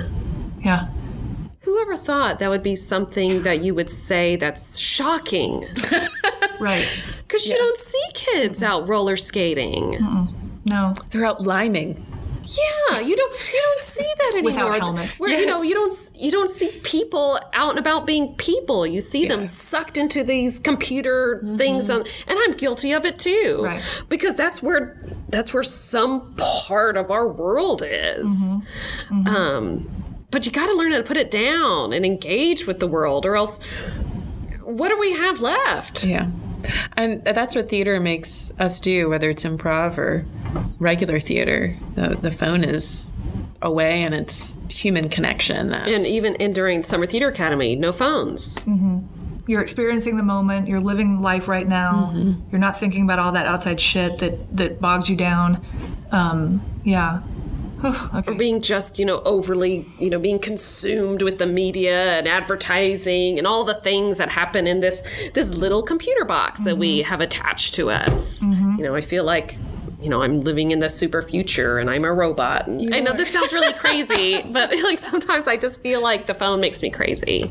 yeah 0.64 0.88
Whoever 1.62 1.94
thought 1.96 2.40
that 2.40 2.50
would 2.50 2.62
be 2.64 2.74
something 2.74 3.42
that 3.42 3.60
you 3.62 3.72
would 3.74 3.88
say 3.90 4.34
that's 4.36 4.78
shocking? 4.78 5.64
right 6.60 6.86
Because 7.18 7.46
you 7.46 7.56
don't 7.56 7.76
see 7.76 8.02
kids 8.14 8.62
out 8.64 8.88
roller 8.88 9.16
skating. 9.16 9.96
no 10.64 10.92
They're 11.10 11.24
out 11.24 11.42
liming. 11.42 12.04
Yeah, 12.42 13.00
you 13.00 13.16
don't 13.16 13.52
you 13.54 13.60
don't 13.62 13.80
see 13.80 14.12
that 14.18 14.32
anymore. 14.38 14.52
Without 14.52 14.78
helmets. 14.78 15.20
Where 15.20 15.30
you 15.30 15.46
know 15.46 15.62
you 15.62 15.74
don't 15.74 15.94
you 16.14 16.30
don't 16.30 16.48
see 16.48 16.70
people 16.82 17.38
out 17.56 17.70
and 17.70 17.78
about 17.78 18.06
being 18.06 18.34
people. 18.36 18.86
You 18.86 19.00
see 19.00 19.26
them 19.26 19.46
sucked 19.46 19.96
into 19.96 20.22
these 20.22 20.60
computer 20.60 21.40
mm-hmm. 21.42 21.56
things, 21.56 21.90
on, 21.90 22.00
and 22.00 22.38
I'm 22.42 22.52
guilty 22.52 22.92
of 22.92 23.04
it 23.04 23.18
too. 23.18 23.62
Right. 23.64 24.04
Because 24.08 24.36
that's 24.36 24.62
where 24.62 24.96
that's 25.28 25.52
where 25.52 25.64
some 25.64 26.34
part 26.36 26.96
of 26.96 27.10
our 27.10 27.26
world 27.26 27.82
is. 27.84 28.30
Mm-hmm. 28.30 29.22
Mm-hmm. 29.22 29.36
Um, 29.36 29.90
but 30.30 30.46
you 30.46 30.52
got 30.52 30.66
to 30.66 30.74
learn 30.74 30.92
how 30.92 30.98
to 30.98 31.04
put 31.04 31.16
it 31.16 31.30
down 31.30 31.92
and 31.92 32.04
engage 32.04 32.66
with 32.66 32.78
the 32.78 32.86
world, 32.86 33.26
or 33.26 33.36
else 33.36 33.62
what 34.62 34.88
do 34.90 34.98
we 34.98 35.12
have 35.12 35.40
left? 35.40 36.04
Yeah. 36.04 36.30
And 36.96 37.24
that's 37.24 37.54
what 37.54 37.68
theater 37.68 38.00
makes 38.00 38.52
us 38.58 38.80
do, 38.80 39.08
whether 39.08 39.30
it's 39.30 39.44
improv 39.44 39.98
or 39.98 40.24
regular 40.78 41.20
theater. 41.20 41.76
The, 41.94 42.16
the 42.16 42.32
phone 42.32 42.64
is 42.64 43.12
away 43.62 44.02
and 44.02 44.14
it's 44.14 44.58
human 44.72 45.08
connection. 45.08 45.68
That's, 45.68 45.90
And 45.90 46.06
even 46.06 46.34
in 46.36 46.52
during 46.52 46.84
Summer 46.84 47.06
Theater 47.06 47.28
Academy, 47.28 47.76
no 47.76 47.92
phones. 47.92 48.64
Mm-hmm. 48.64 48.98
you're 49.46 49.62
experiencing 49.62 50.16
the 50.16 50.22
moment. 50.22 50.68
You're 50.68 50.80
living 50.80 51.20
life 51.20 51.48
right 51.48 51.66
now. 51.66 52.12
Mm-hmm. 52.14 52.50
You're 52.50 52.60
not 52.60 52.78
thinking 52.78 53.02
about 53.02 53.18
all 53.18 53.32
that 53.32 53.46
outside 53.46 53.80
shit 53.80 54.18
that 54.18 54.56
that 54.56 54.80
bogs 54.80 55.08
you 55.08 55.16
down. 55.16 55.64
Um, 56.12 56.62
yeah. 56.84 57.22
Whew, 57.80 57.94
okay. 58.14 58.34
Being 58.34 58.62
just 58.62 58.98
you 58.98 59.04
know 59.04 59.20
overly 59.24 59.86
you 59.98 60.08
know 60.08 60.18
being 60.18 60.38
consumed 60.38 61.22
with 61.22 61.38
the 61.38 61.46
media 61.46 62.18
and 62.18 62.26
advertising 62.26 63.36
and 63.38 63.46
all 63.46 63.64
the 63.64 63.74
things 63.74 64.16
that 64.16 64.30
happen 64.30 64.66
in 64.66 64.80
this 64.80 65.02
this 65.34 65.54
little 65.54 65.82
computer 65.82 66.24
box 66.24 66.64
that 66.64 66.70
mm-hmm. 66.70 66.80
we 66.80 67.02
have 67.02 67.20
attached 67.20 67.74
to 67.74 67.90
us. 67.90 68.42
You 68.78 68.82
know 68.82 68.94
i 68.94 69.00
feel 69.00 69.24
like 69.24 69.58
you 70.00 70.08
know 70.08 70.22
i'm 70.22 70.40
living 70.40 70.70
in 70.70 70.78
the 70.78 70.90
super 70.90 71.22
future 71.22 71.78
and 71.78 71.88
i'm 71.88 72.04
a 72.04 72.12
robot 72.12 72.66
and 72.66 72.94
i 72.94 73.00
know 73.00 73.12
this 73.12 73.30
sounds 73.32 73.52
really 73.52 73.72
crazy 73.72 74.42
but 74.50 74.70
like 74.82 74.98
sometimes 74.98 75.48
i 75.48 75.56
just 75.56 75.80
feel 75.80 76.02
like 76.02 76.26
the 76.26 76.34
phone 76.34 76.60
makes 76.60 76.82
me 76.82 76.90
crazy 76.90 77.50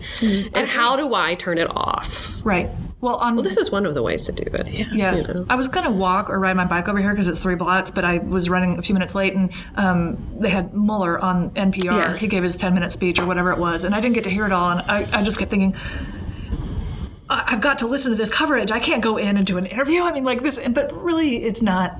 and 0.53 0.67
how 0.67 0.95
do 0.95 1.13
i 1.15 1.33
turn 1.35 1.57
it 1.57 1.67
off 1.75 2.39
right 2.43 2.69
well 3.01 3.15
on 3.15 3.35
this 3.37 3.57
is 3.57 3.71
one 3.71 3.85
of 3.85 3.93
the 3.93 4.01
ways 4.01 4.25
to 4.25 4.31
do 4.31 4.43
it 4.53 4.67
Yeah. 4.73 4.85
Yes, 4.91 5.27
you 5.27 5.33
know. 5.33 5.45
I 5.49 5.55
was 5.55 5.67
gonna 5.67 5.91
walk 5.91 6.29
or 6.29 6.39
ride 6.39 6.55
my 6.55 6.65
bike 6.65 6.87
over 6.87 6.99
here 6.99 7.11
because 7.11 7.27
it's 7.27 7.39
three 7.39 7.55
blocks, 7.55 7.91
but 7.91 8.03
I 8.03 8.17
was 8.17 8.49
running 8.49 8.79
a 8.79 8.81
few 8.81 8.93
minutes 8.93 9.13
late, 9.13 9.35
and 9.35 9.51
um, 9.75 10.17
they 10.39 10.49
had 10.49 10.73
Mueller 10.73 11.19
on 11.19 11.51
NPR. 11.51 11.83
Yes. 11.83 12.19
He 12.19 12.27
gave 12.27 12.41
his 12.41 12.57
ten 12.57 12.73
minute 12.73 12.91
speech 12.91 13.19
or 13.19 13.25
whatever 13.27 13.51
it 13.51 13.59
was, 13.59 13.83
and 13.83 13.93
I 13.93 14.01
didn't 14.01 14.15
get 14.15 14.23
to 14.23 14.29
hear 14.31 14.45
it 14.45 14.51
all, 14.51 14.71
and 14.71 14.81
I, 14.89 15.05
I 15.19 15.23
just 15.23 15.37
kept 15.37 15.51
thinking. 15.51 15.75
I've 17.29 17.61
got 17.61 17.79
to 17.79 17.87
listen 17.87 18.11
to 18.11 18.17
this 18.17 18.29
coverage. 18.29 18.71
I 18.71 18.79
can't 18.79 19.03
go 19.03 19.17
in 19.17 19.37
and 19.37 19.45
do 19.45 19.57
an 19.57 19.65
interview. 19.65 20.01
I 20.03 20.11
mean, 20.11 20.23
like 20.23 20.41
this, 20.41 20.59
but 20.69 20.91
really, 21.03 21.37
it's 21.37 21.61
not. 21.61 21.99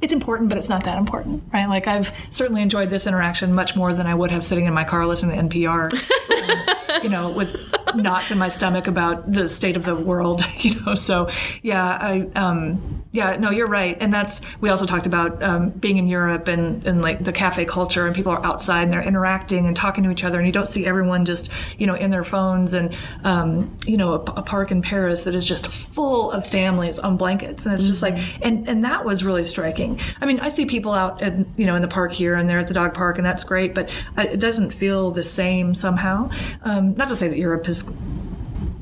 It's 0.00 0.12
important, 0.12 0.48
but 0.48 0.58
it's 0.58 0.68
not 0.68 0.84
that 0.84 0.98
important, 0.98 1.42
right? 1.52 1.68
Like 1.68 1.86
I've 1.86 2.12
certainly 2.30 2.62
enjoyed 2.62 2.90
this 2.90 3.06
interaction 3.06 3.54
much 3.54 3.76
more 3.76 3.92
than 3.92 4.06
I 4.06 4.14
would 4.14 4.30
have 4.30 4.42
sitting 4.42 4.64
in 4.64 4.74
my 4.74 4.84
car 4.84 5.06
listening 5.06 5.36
to 5.36 5.58
NPR. 5.58 5.92
um, 6.90 7.02
you 7.02 7.08
know, 7.08 7.32
with 7.34 7.74
knots 7.94 8.30
in 8.30 8.38
my 8.38 8.48
stomach 8.48 8.86
about 8.86 9.30
the 9.30 9.48
state 9.48 9.76
of 9.76 9.84
the 9.84 9.94
world. 9.94 10.42
You 10.60 10.78
know, 10.84 10.94
so 10.94 11.30
yeah, 11.62 11.96
I 11.98 12.28
um, 12.34 13.02
yeah, 13.12 13.36
no, 13.36 13.50
you're 13.50 13.66
right, 13.66 13.96
and 13.98 14.12
that's 14.12 14.42
we 14.60 14.68
also 14.68 14.84
talked 14.84 15.06
about 15.06 15.42
um, 15.42 15.70
being 15.70 15.96
in 15.96 16.06
Europe 16.06 16.48
and 16.48 16.84
and 16.84 17.00
like 17.00 17.24
the 17.24 17.32
cafe 17.32 17.64
culture, 17.64 18.06
and 18.06 18.14
people 18.14 18.30
are 18.30 18.44
outside 18.44 18.82
and 18.82 18.92
they're 18.92 19.02
interacting 19.02 19.66
and 19.66 19.74
talking 19.74 20.04
to 20.04 20.10
each 20.10 20.22
other, 20.22 20.36
and 20.36 20.46
you 20.46 20.52
don't 20.52 20.68
see 20.68 20.84
everyone 20.84 21.24
just 21.24 21.50
you 21.78 21.86
know 21.86 21.94
in 21.94 22.10
their 22.10 22.24
phones, 22.24 22.74
and 22.74 22.94
um, 23.24 23.74
you 23.86 23.96
know, 23.96 24.12
a, 24.12 24.18
a 24.18 24.42
park 24.42 24.70
in 24.70 24.82
Paris 24.82 25.24
that 25.24 25.34
is 25.34 25.46
just 25.46 25.66
full 25.66 26.30
of 26.30 26.46
families 26.46 26.98
on 26.98 27.16
blankets, 27.16 27.64
and 27.64 27.74
it's 27.74 27.88
just 27.88 28.02
like, 28.02 28.18
and 28.44 28.68
and 28.68 28.84
that 28.84 29.06
was 29.06 29.24
really 29.24 29.44
striking. 29.44 29.89
I 30.20 30.26
mean, 30.26 30.40
I 30.40 30.48
see 30.48 30.66
people 30.66 30.92
out 30.92 31.22
in 31.22 31.52
you 31.56 31.66
know 31.66 31.74
in 31.74 31.82
the 31.82 31.88
park 31.88 32.12
here 32.12 32.34
and 32.34 32.48
there 32.48 32.58
at 32.58 32.66
the 32.66 32.74
dog 32.74 32.94
park, 32.94 33.18
and 33.18 33.26
that's 33.26 33.44
great, 33.44 33.74
but 33.74 33.90
it 34.18 34.40
doesn't 34.40 34.72
feel 34.72 35.10
the 35.10 35.22
same 35.22 35.74
somehow. 35.74 36.30
Um, 36.62 36.94
not 36.94 37.08
to 37.08 37.16
say 37.16 37.28
that 37.28 37.38
Europe 37.38 37.68
is 37.68 37.82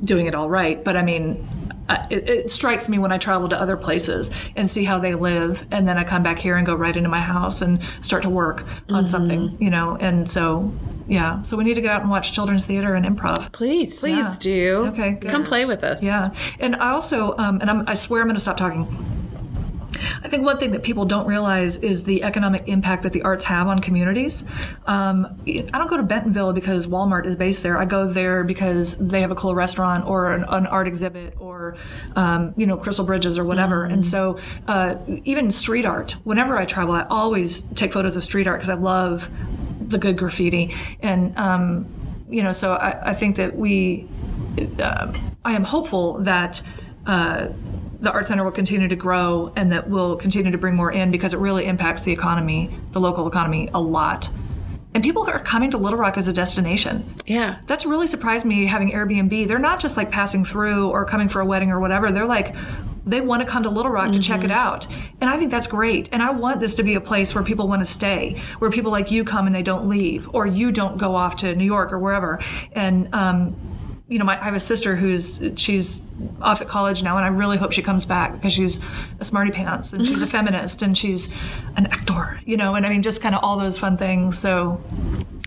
doing 0.04 0.26
it 0.26 0.34
all 0.34 0.48
right, 0.48 0.82
but 0.84 0.96
I 0.96 1.02
mean, 1.02 1.46
uh, 1.88 2.06
it, 2.10 2.28
it 2.28 2.50
strikes 2.50 2.88
me 2.88 2.98
when 2.98 3.12
I 3.12 3.18
travel 3.18 3.48
to 3.48 3.60
other 3.60 3.76
places 3.76 4.30
and 4.56 4.68
see 4.68 4.84
how 4.84 4.98
they 4.98 5.14
live, 5.14 5.66
and 5.70 5.88
then 5.88 5.96
I 5.98 6.04
come 6.04 6.22
back 6.22 6.38
here 6.38 6.56
and 6.56 6.66
go 6.66 6.74
right 6.74 6.96
into 6.96 7.08
my 7.08 7.20
house 7.20 7.62
and 7.62 7.80
start 8.02 8.22
to 8.22 8.30
work 8.30 8.64
on 8.90 9.08
something, 9.08 9.56
you 9.60 9.70
know. 9.70 9.96
And 10.00 10.28
so, 10.28 10.72
yeah, 11.06 11.42
so 11.42 11.56
we 11.56 11.64
need 11.64 11.74
to 11.74 11.80
get 11.80 11.90
out 11.90 12.02
and 12.02 12.10
watch 12.10 12.32
children's 12.32 12.66
theater 12.66 12.94
and 12.94 13.06
improv. 13.06 13.52
Please. 13.52 14.00
Please 14.00 14.38
do. 14.38 14.84
Okay, 14.88 15.12
good. 15.12 15.30
Come 15.30 15.44
play 15.44 15.64
with 15.64 15.82
us. 15.82 16.02
Yeah, 16.04 16.34
and 16.60 16.76
I 16.76 16.90
also, 16.90 17.34
um, 17.38 17.60
and 17.60 17.70
I'm, 17.70 17.88
I 17.88 17.94
swear 17.94 18.20
I'm 18.20 18.28
going 18.28 18.34
to 18.36 18.40
stop 18.40 18.58
talking. 18.58 18.86
I 20.22 20.28
think 20.28 20.44
one 20.44 20.58
thing 20.58 20.72
that 20.72 20.82
people 20.82 21.04
don't 21.04 21.26
realize 21.26 21.78
is 21.78 22.04
the 22.04 22.22
economic 22.22 22.66
impact 22.66 23.02
that 23.02 23.12
the 23.12 23.22
arts 23.22 23.44
have 23.44 23.68
on 23.68 23.80
communities. 23.80 24.50
Um, 24.86 25.40
I 25.46 25.78
don't 25.78 25.88
go 25.88 25.96
to 25.96 26.02
Bentonville 26.02 26.52
because 26.52 26.86
Walmart 26.86 27.26
is 27.26 27.36
based 27.36 27.62
there. 27.62 27.78
I 27.78 27.84
go 27.84 28.06
there 28.06 28.44
because 28.44 28.96
they 28.98 29.20
have 29.20 29.30
a 29.30 29.34
cool 29.34 29.54
restaurant 29.54 30.06
or 30.06 30.32
an, 30.32 30.44
an 30.48 30.66
art 30.66 30.86
exhibit 30.86 31.34
or, 31.38 31.76
um, 32.16 32.54
you 32.56 32.66
know, 32.66 32.76
Crystal 32.76 33.04
Bridges 33.04 33.38
or 33.38 33.44
whatever. 33.44 33.84
And 33.84 34.04
so, 34.04 34.38
uh, 34.66 34.96
even 35.24 35.50
street 35.50 35.84
art, 35.84 36.12
whenever 36.24 36.56
I 36.56 36.64
travel, 36.64 36.94
I 36.94 37.06
always 37.10 37.62
take 37.62 37.92
photos 37.92 38.16
of 38.16 38.24
street 38.24 38.46
art 38.46 38.58
because 38.58 38.70
I 38.70 38.74
love 38.74 39.30
the 39.80 39.98
good 39.98 40.18
graffiti. 40.18 40.74
And, 41.00 41.36
um, 41.38 41.86
you 42.30 42.42
know, 42.42 42.52
so 42.52 42.74
I, 42.74 43.10
I 43.10 43.14
think 43.14 43.36
that 43.36 43.56
we, 43.56 44.08
uh, 44.78 45.12
I 45.44 45.52
am 45.52 45.64
hopeful 45.64 46.22
that 46.24 46.60
uh, 47.06 47.48
the 48.00 48.12
Art 48.12 48.26
Center 48.26 48.44
will 48.44 48.52
continue 48.52 48.88
to 48.88 48.96
grow 48.96 49.52
and 49.56 49.72
that 49.72 49.88
we'll 49.88 50.16
continue 50.16 50.52
to 50.52 50.58
bring 50.58 50.76
more 50.76 50.92
in 50.92 51.10
because 51.10 51.34
it 51.34 51.38
really 51.38 51.66
impacts 51.66 52.02
the 52.02 52.12
economy, 52.12 52.70
the 52.92 53.00
local 53.00 53.26
economy, 53.26 53.68
a 53.74 53.80
lot. 53.80 54.30
And 54.94 55.02
people 55.02 55.28
are 55.28 55.38
coming 55.38 55.70
to 55.72 55.78
Little 55.78 55.98
Rock 55.98 56.16
as 56.16 56.28
a 56.28 56.32
destination. 56.32 57.14
Yeah. 57.26 57.60
That's 57.66 57.84
really 57.84 58.06
surprised 58.06 58.46
me 58.46 58.66
having 58.66 58.90
Airbnb. 58.90 59.46
They're 59.46 59.58
not 59.58 59.80
just 59.80 59.96
like 59.96 60.10
passing 60.10 60.44
through 60.44 60.90
or 60.90 61.04
coming 61.04 61.28
for 61.28 61.40
a 61.40 61.46
wedding 61.46 61.70
or 61.70 61.78
whatever. 61.78 62.10
They're 62.10 62.26
like, 62.26 62.54
they 63.04 63.20
want 63.20 63.42
to 63.42 63.48
come 63.48 63.62
to 63.62 63.70
Little 63.70 63.90
Rock 63.90 64.12
to 64.12 64.18
check 64.18 64.44
it 64.44 64.50
out. 64.50 64.86
And 65.20 65.30
I 65.30 65.36
think 65.36 65.50
that's 65.50 65.66
great. 65.66 66.08
And 66.12 66.22
I 66.22 66.30
want 66.30 66.60
this 66.60 66.74
to 66.74 66.82
be 66.82 66.94
a 66.94 67.00
place 67.00 67.34
where 67.34 67.42
people 67.42 67.66
want 67.66 67.80
to 67.80 67.86
stay, 67.86 68.40
where 68.58 68.70
people 68.70 68.92
like 68.92 69.10
you 69.10 69.24
come 69.24 69.46
and 69.46 69.54
they 69.54 69.62
don't 69.62 69.88
leave, 69.88 70.28
or 70.34 70.46
you 70.46 70.72
don't 70.72 70.98
go 70.98 71.14
off 71.14 71.36
to 71.36 71.54
New 71.54 71.64
York 71.64 71.92
or 71.92 71.98
wherever. 71.98 72.38
And, 72.72 73.14
um, 73.14 73.56
you 74.08 74.18
know, 74.18 74.24
my, 74.24 74.40
I 74.40 74.44
have 74.44 74.54
a 74.54 74.60
sister 74.60 74.96
who's 74.96 75.40
she's 75.56 76.14
off 76.40 76.60
at 76.62 76.68
college 76.68 77.02
now, 77.02 77.16
and 77.16 77.24
I 77.26 77.28
really 77.28 77.58
hope 77.58 77.72
she 77.72 77.82
comes 77.82 78.04
back 78.06 78.32
because 78.32 78.52
she's 78.52 78.80
a 79.20 79.24
smarty 79.24 79.50
pants 79.50 79.92
and 79.92 80.06
she's 80.06 80.22
a 80.22 80.26
feminist 80.36 80.80
and 80.82 80.96
she's 80.96 81.28
an 81.76 81.86
actor, 81.86 82.40
you 82.46 82.56
know, 82.56 82.74
and 82.74 82.86
I 82.86 82.88
mean, 82.88 83.02
just 83.02 83.20
kind 83.22 83.34
of 83.34 83.44
all 83.44 83.58
those 83.58 83.76
fun 83.78 83.96
things. 83.98 84.38
So, 84.38 84.82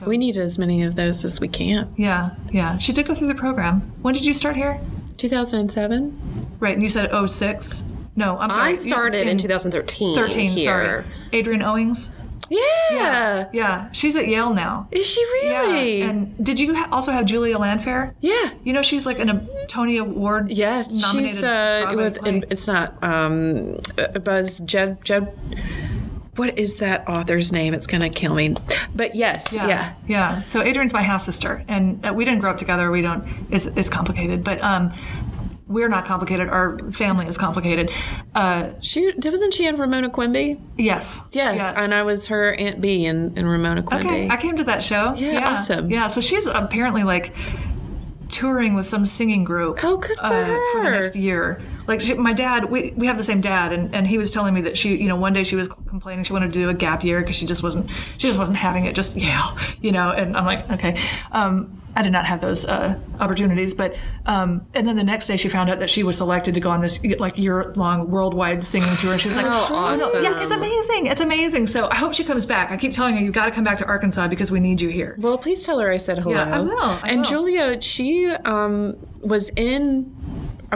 We 0.06 0.18
need 0.18 0.38
as 0.38 0.60
many 0.60 0.84
of 0.84 0.96
those 0.96 1.26
as 1.26 1.40
we 1.42 1.48
can. 1.48 1.92
yeah, 1.98 2.36
yeah. 2.52 2.78
She 2.78 2.94
did 2.94 3.08
go 3.08 3.16
through 3.16 3.28
the 3.28 3.36
program. 3.36 3.82
When 4.04 4.14
did 4.14 4.26
you 4.26 4.34
start 4.34 4.56
here? 4.56 4.80
2007? 5.18 6.48
Right, 6.60 6.74
and 6.74 6.84
you 6.84 6.90
said 6.90 7.10
06? 7.28 7.98
No, 8.16 8.38
I'm 8.38 8.52
sorry. 8.52 8.64
I 8.68 8.70
you- 8.72 8.76
started 8.76 9.28
in 9.28 9.38
2013. 9.38 10.16
13, 10.16 10.50
here. 10.52 10.64
sorry. 10.66 11.04
Adrian 11.34 11.62
Owings? 11.62 12.12
Yeah. 12.52 13.48
Yeah, 13.54 13.90
she's 13.94 14.16
at 14.18 14.28
Yale 14.28 14.54
now. 14.54 14.88
Is 14.92 15.06
she 15.06 15.22
really? 15.22 16.00
Yeah. 16.00 16.10
And 16.10 16.46
did 16.46 16.60
you 16.60 16.76
ha- 16.76 16.90
also 16.92 17.12
have 17.12 17.26
Julia 17.26 17.56
Landfair? 17.58 18.14
Yeah. 18.20 18.50
You 18.64 18.74
know, 18.74 18.82
she's 18.82 19.06
like 19.06 19.20
an, 19.20 19.30
a 19.30 19.66
Tony 19.68 19.98
Award 19.98 20.52
Yes, 20.52 20.92
nominated 21.02 21.30
she's 21.36 21.44
uh, 21.44 21.94
with. 21.96 22.18
play. 22.20 22.42
It's 22.50 22.68
not 22.68 23.02
um, 23.04 23.78
uh, 23.98 24.20
Buzz 24.20 24.60
Jed 24.60 25.04
Jed. 25.06 25.34
What 26.36 26.58
is 26.58 26.78
that 26.78 27.08
author's 27.10 27.52
name? 27.52 27.74
It's 27.74 27.88
gonna 27.88 28.10
kill 28.10 28.34
me. 28.36 28.56
But 28.96 29.16
yes, 29.16 29.54
yeah. 29.54 29.68
yeah. 29.68 29.94
Yeah. 30.08 30.40
So 30.40 30.62
Adrian's 30.62 30.94
my 30.94 31.02
half 31.02 31.22
sister, 31.22 31.64
and 31.68 32.06
uh, 32.06 32.14
we 32.14 32.26
didn't 32.26 32.40
grow 32.40 32.52
up 32.52 32.58
together. 32.58 32.90
We 32.92 33.02
don't. 33.02 33.24
It's, 33.50 33.66
it's 33.68 33.90
complicated, 33.90 34.44
but 34.44 34.62
um, 34.64 34.92
we're 35.72 35.90
not 35.90 36.06
complicated. 36.06 36.50
Our 36.50 36.78
family 36.92 37.26
is 37.28 37.38
complicated. 37.38 37.92
Uh, 38.36 38.72
She 38.82 39.12
wasn't 39.24 39.54
she 39.54 39.66
in 39.68 39.76
Ramona 39.78 40.10
Quimby? 40.10 40.60
yes. 40.78 41.30
Yeah, 41.32 41.54
Yes. 41.54 41.78
and 41.78 41.94
I 41.94 42.04
was 42.04 42.28
her 42.28 42.54
Aunt 42.54 42.82
B 42.82 43.06
in, 43.06 43.38
in 43.38 43.46
Ramona 43.46 43.84
Quimby. 43.84 44.06
Okay, 44.08 44.30
I 44.30 44.38
came 44.38 44.58
to 44.58 44.64
that 44.66 44.84
show. 44.84 45.14
Yeah, 45.16 45.52
awesome. 45.54 45.90
Yeah, 45.90 46.08
so 46.08 46.22
she's 46.22 46.48
apparently 46.48 47.04
like 47.04 47.34
touring 48.30 48.74
with 48.76 48.86
some 48.86 49.06
singing 49.06 49.44
group. 49.44 49.80
Oh, 49.84 49.98
good 49.98 50.18
for 50.18 50.62
for 50.74 50.84
the 50.84 50.90
next 50.92 51.16
year. 51.16 51.60
Like 51.88 52.02
she, 52.02 52.14
my 52.14 52.34
dad, 52.34 52.66
we, 52.66 52.94
we 52.96 53.08
have 53.08 53.18
the 53.18 53.24
same 53.24 53.42
dad, 53.42 53.74
and, 53.74 53.94
and 53.94 54.08
he 54.08 54.18
was 54.18 54.32
telling 54.32 54.54
me 54.54 54.62
that 54.62 54.78
she, 54.78 54.96
you 54.96 55.08
know, 55.08 55.16
one 55.16 55.34
day 55.34 55.44
she 55.44 55.56
was 55.56 55.68
complaining 55.68 56.24
she 56.24 56.34
wanted 56.34 56.54
to 56.54 56.60
do 56.60 56.70
a 56.70 56.74
gap 56.74 57.04
year 57.04 57.22
because 57.22 57.36
she 57.36 57.46
just 57.46 57.64
wasn't 57.64 57.90
she 57.90 58.28
just 58.28 58.40
wasn't 58.40 58.58
having 58.58 58.86
it. 58.86 58.96
Just 58.96 59.16
Yale, 59.16 59.58
you 59.82 59.92
know. 59.92 60.12
And 60.12 60.38
I'm 60.38 60.46
like, 60.46 60.70
okay. 60.72 60.98
Um, 61.32 61.82
I 61.96 62.04
did 62.04 62.14
not 62.14 62.26
have 62.26 62.40
those 62.40 62.66
uh, 62.66 62.98
opportunities, 63.20 63.74
but 63.74 63.98
um, 64.26 64.66
and 64.74 64.88
then 64.88 64.96
the 64.96 65.04
next 65.04 65.28
day 65.28 65.36
she 65.36 65.50
found 65.50 65.70
out 65.70 65.80
that 65.80 65.90
she 65.90 66.04
was 66.04 66.18
selected 66.18 66.56
to 66.56 66.62
go 66.62 66.70
on 66.70 66.80
this 66.80 67.04
like 67.20 67.38
year 67.38 67.74
long 67.76 68.10
worldwide 68.10 68.64
singing 68.64 68.96
tour, 68.98 69.12
and 69.12 69.20
she 69.22 69.28
was 69.28 69.38
like, 69.38 69.48
Oh, 69.50 69.96
no, 69.98 70.22
yeah, 70.22 70.36
it's 70.38 70.52
amazing, 70.52 71.08
it's 71.08 71.22
amazing. 71.22 71.68
So 71.68 71.90
I 71.90 71.96
hope 71.96 72.14
she 72.14 72.24
comes 72.24 72.46
back. 72.46 72.72
I 72.72 72.78
keep 72.78 72.94
telling 72.94 73.16
her 73.16 73.22
"You've 73.22 73.34
got 73.34 73.46
to 73.46 73.52
come 73.52 73.64
back 73.64 73.78
to 73.80 73.86
Arkansas 73.86 74.30
because 74.30 74.52
we 74.52 74.60
need 74.62 74.80
you 74.80 74.90
here. 74.90 75.16
Well, 75.20 75.38
please 75.38 75.66
tell 75.66 75.80
her 75.80 75.92
I 75.92 75.98
said 75.98 76.20
hello. 76.20 76.36
Yeah, 76.36 76.56
I 76.56 76.60
will, 76.62 76.80
I 76.82 77.02
and 77.10 77.18
will. 77.20 77.26
Julia, 77.26 77.82
she 77.82 78.28
um, 78.46 78.96
was 79.22 79.50
in, 79.52 80.16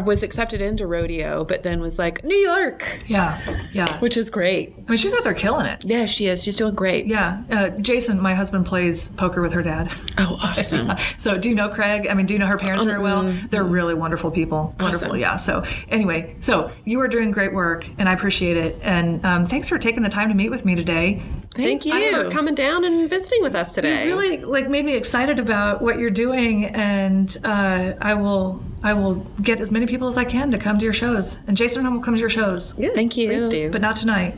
was 0.02 0.24
accepted 0.24 0.62
into 0.62 0.86
rodeo, 0.88 1.44
but 1.46 1.64
then 1.64 1.80
was 1.80 1.98
like 2.00 2.24
New 2.24 2.36
York, 2.38 3.00
Yeah, 3.08 3.40
yeah. 3.72 4.00
which 4.00 4.18
is 4.18 4.30
great. 4.30 4.74
I 4.88 4.90
mean, 4.92 4.98
she's 4.98 5.14
out 5.14 5.24
there 5.24 5.34
killing 5.34 5.66
it. 5.66 5.84
Yeah, 5.86 6.06
she 6.06 6.28
is. 6.28 6.44
She's 6.44 6.56
doing 6.56 6.76
great. 6.76 7.06
Yeah, 7.08 7.44
uh, 7.50 7.70
Jason, 7.70 8.20
my 8.22 8.34
husband 8.34 8.66
plays 8.66 9.10
poker 9.10 9.42
with 9.42 9.54
her 9.54 9.64
dad. 9.64 9.92
Oh, 10.18 10.38
awesome. 10.42 10.92
So, 11.18 11.38
do 11.38 11.50
you 11.50 11.56
know 11.56 11.70
Craig? 11.70 12.08
I 12.10 12.14
mean, 12.14 12.26
do 12.26 12.34
you 12.34 12.40
know 12.40 12.46
her 12.48 12.58
parents 12.58 12.84
very 12.84 13.00
well? 13.00 13.24
They're 13.24 13.64
really 13.64 13.94
wonderful 13.94 14.32
people. 14.32 14.76
Wonderful, 14.80 15.08
Awesome. 15.08 15.16
yeah. 15.18 15.36
So, 15.38 15.64
anyway, 15.90 16.36
so 16.40 16.72
you 16.84 17.00
are 17.02 17.08
doing 17.08 17.32
great 17.32 17.54
work, 17.54 17.88
and 17.98 18.08
I 18.10 18.14
appreciate 18.14 18.58
it. 18.58 18.76
And 18.84 19.26
um, 19.26 19.46
thanks 19.46 19.70
for 19.70 19.78
taking 19.80 20.04
the 20.04 20.10
time 20.10 20.30
to 20.30 20.36
meet 20.36 20.50
with 20.50 20.66
me 20.66 20.76
today. 20.76 21.22
Thank 21.56 21.86
you 21.86 22.24
for 22.24 22.30
coming 22.32 22.54
down 22.54 22.84
and 22.84 23.10
visiting 23.10 23.42
with 23.42 23.56
us 23.56 23.74
today. 23.74 24.08
You 24.08 24.18
really 24.18 24.44
like 24.44 24.68
made 24.70 24.84
me 24.86 24.96
excited 24.96 25.40
about 25.40 25.82
what 25.82 25.98
you're 26.00 26.10
doing, 26.10 26.66
and 26.66 27.36
uh, 27.44 27.94
I 28.02 28.14
will 28.16 28.62
I 28.86 28.94
will 28.94 29.16
get 29.42 29.60
as 29.60 29.72
many 29.72 29.86
people 29.88 30.08
as 30.08 30.16
I 30.18 30.24
can 30.24 30.52
to 30.52 30.58
come 30.58 30.78
to 30.78 30.84
your 30.86 30.94
shows. 30.94 31.40
And 31.48 31.58
Jason 31.58 31.80
and 31.80 31.88
I 31.88 31.92
will 31.96 32.02
come 32.04 32.14
to 32.14 32.20
your 32.20 32.30
shows, 32.30 32.74
Good. 32.74 32.94
Thank 32.94 33.18
you. 33.18 33.28
Please 33.30 33.50
do. 33.50 33.72
but 33.72 33.82
not 33.82 33.96
tonight. 33.98 34.36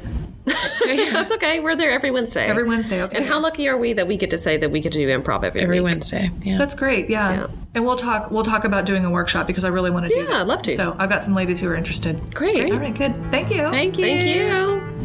That's 0.85 1.33
okay. 1.33 1.59
We're 1.59 1.75
there 1.75 1.91
every 1.91 2.09
Wednesday. 2.09 2.45
Every 2.47 2.63
Wednesday, 2.63 3.03
okay? 3.03 3.17
And 3.17 3.25
how 3.25 3.39
lucky 3.41 3.67
are 3.67 3.77
we 3.77 3.91
that 3.93 4.07
we 4.07 4.15
get 4.15 4.29
to 4.29 4.37
say 4.37 4.55
that 4.55 4.71
we 4.71 4.79
get 4.79 4.93
to 4.93 4.97
do 4.99 5.07
improv 5.09 5.43
every, 5.43 5.59
Every 5.61 5.81
week? 5.81 5.91
Wednesday. 5.91 6.31
Yeah. 6.43 6.57
That's 6.57 6.73
great. 6.73 7.09
Yeah. 7.09 7.33
Yeah. 7.33 7.47
And 7.75 7.85
we'll 7.85 7.97
talk 7.97 8.31
we'll 8.31 8.45
talk 8.45 8.63
about 8.63 8.85
doing 8.85 9.03
a 9.03 9.11
workshop 9.11 9.45
because 9.45 9.65
I 9.65 9.67
really 9.67 9.91
want 9.91 10.07
to 10.07 10.13
do 10.13 10.21
Yeah, 10.21 10.27
that. 10.27 10.41
I'd 10.41 10.47
love 10.47 10.61
to. 10.63 10.71
So 10.71 10.95
I've 10.97 11.09
got 11.09 11.21
some 11.21 11.33
ladies 11.35 11.59
who 11.59 11.67
are 11.69 11.75
interested. 11.75 12.33
great. 12.33 12.71
All 12.71 12.79
right, 12.79 12.95
good. 12.95 13.13
Thank 13.29 13.51
you. 13.51 13.69
Thank 13.71 13.97
you. 13.97 14.05
Thank 14.05 14.25
you. 14.25 14.96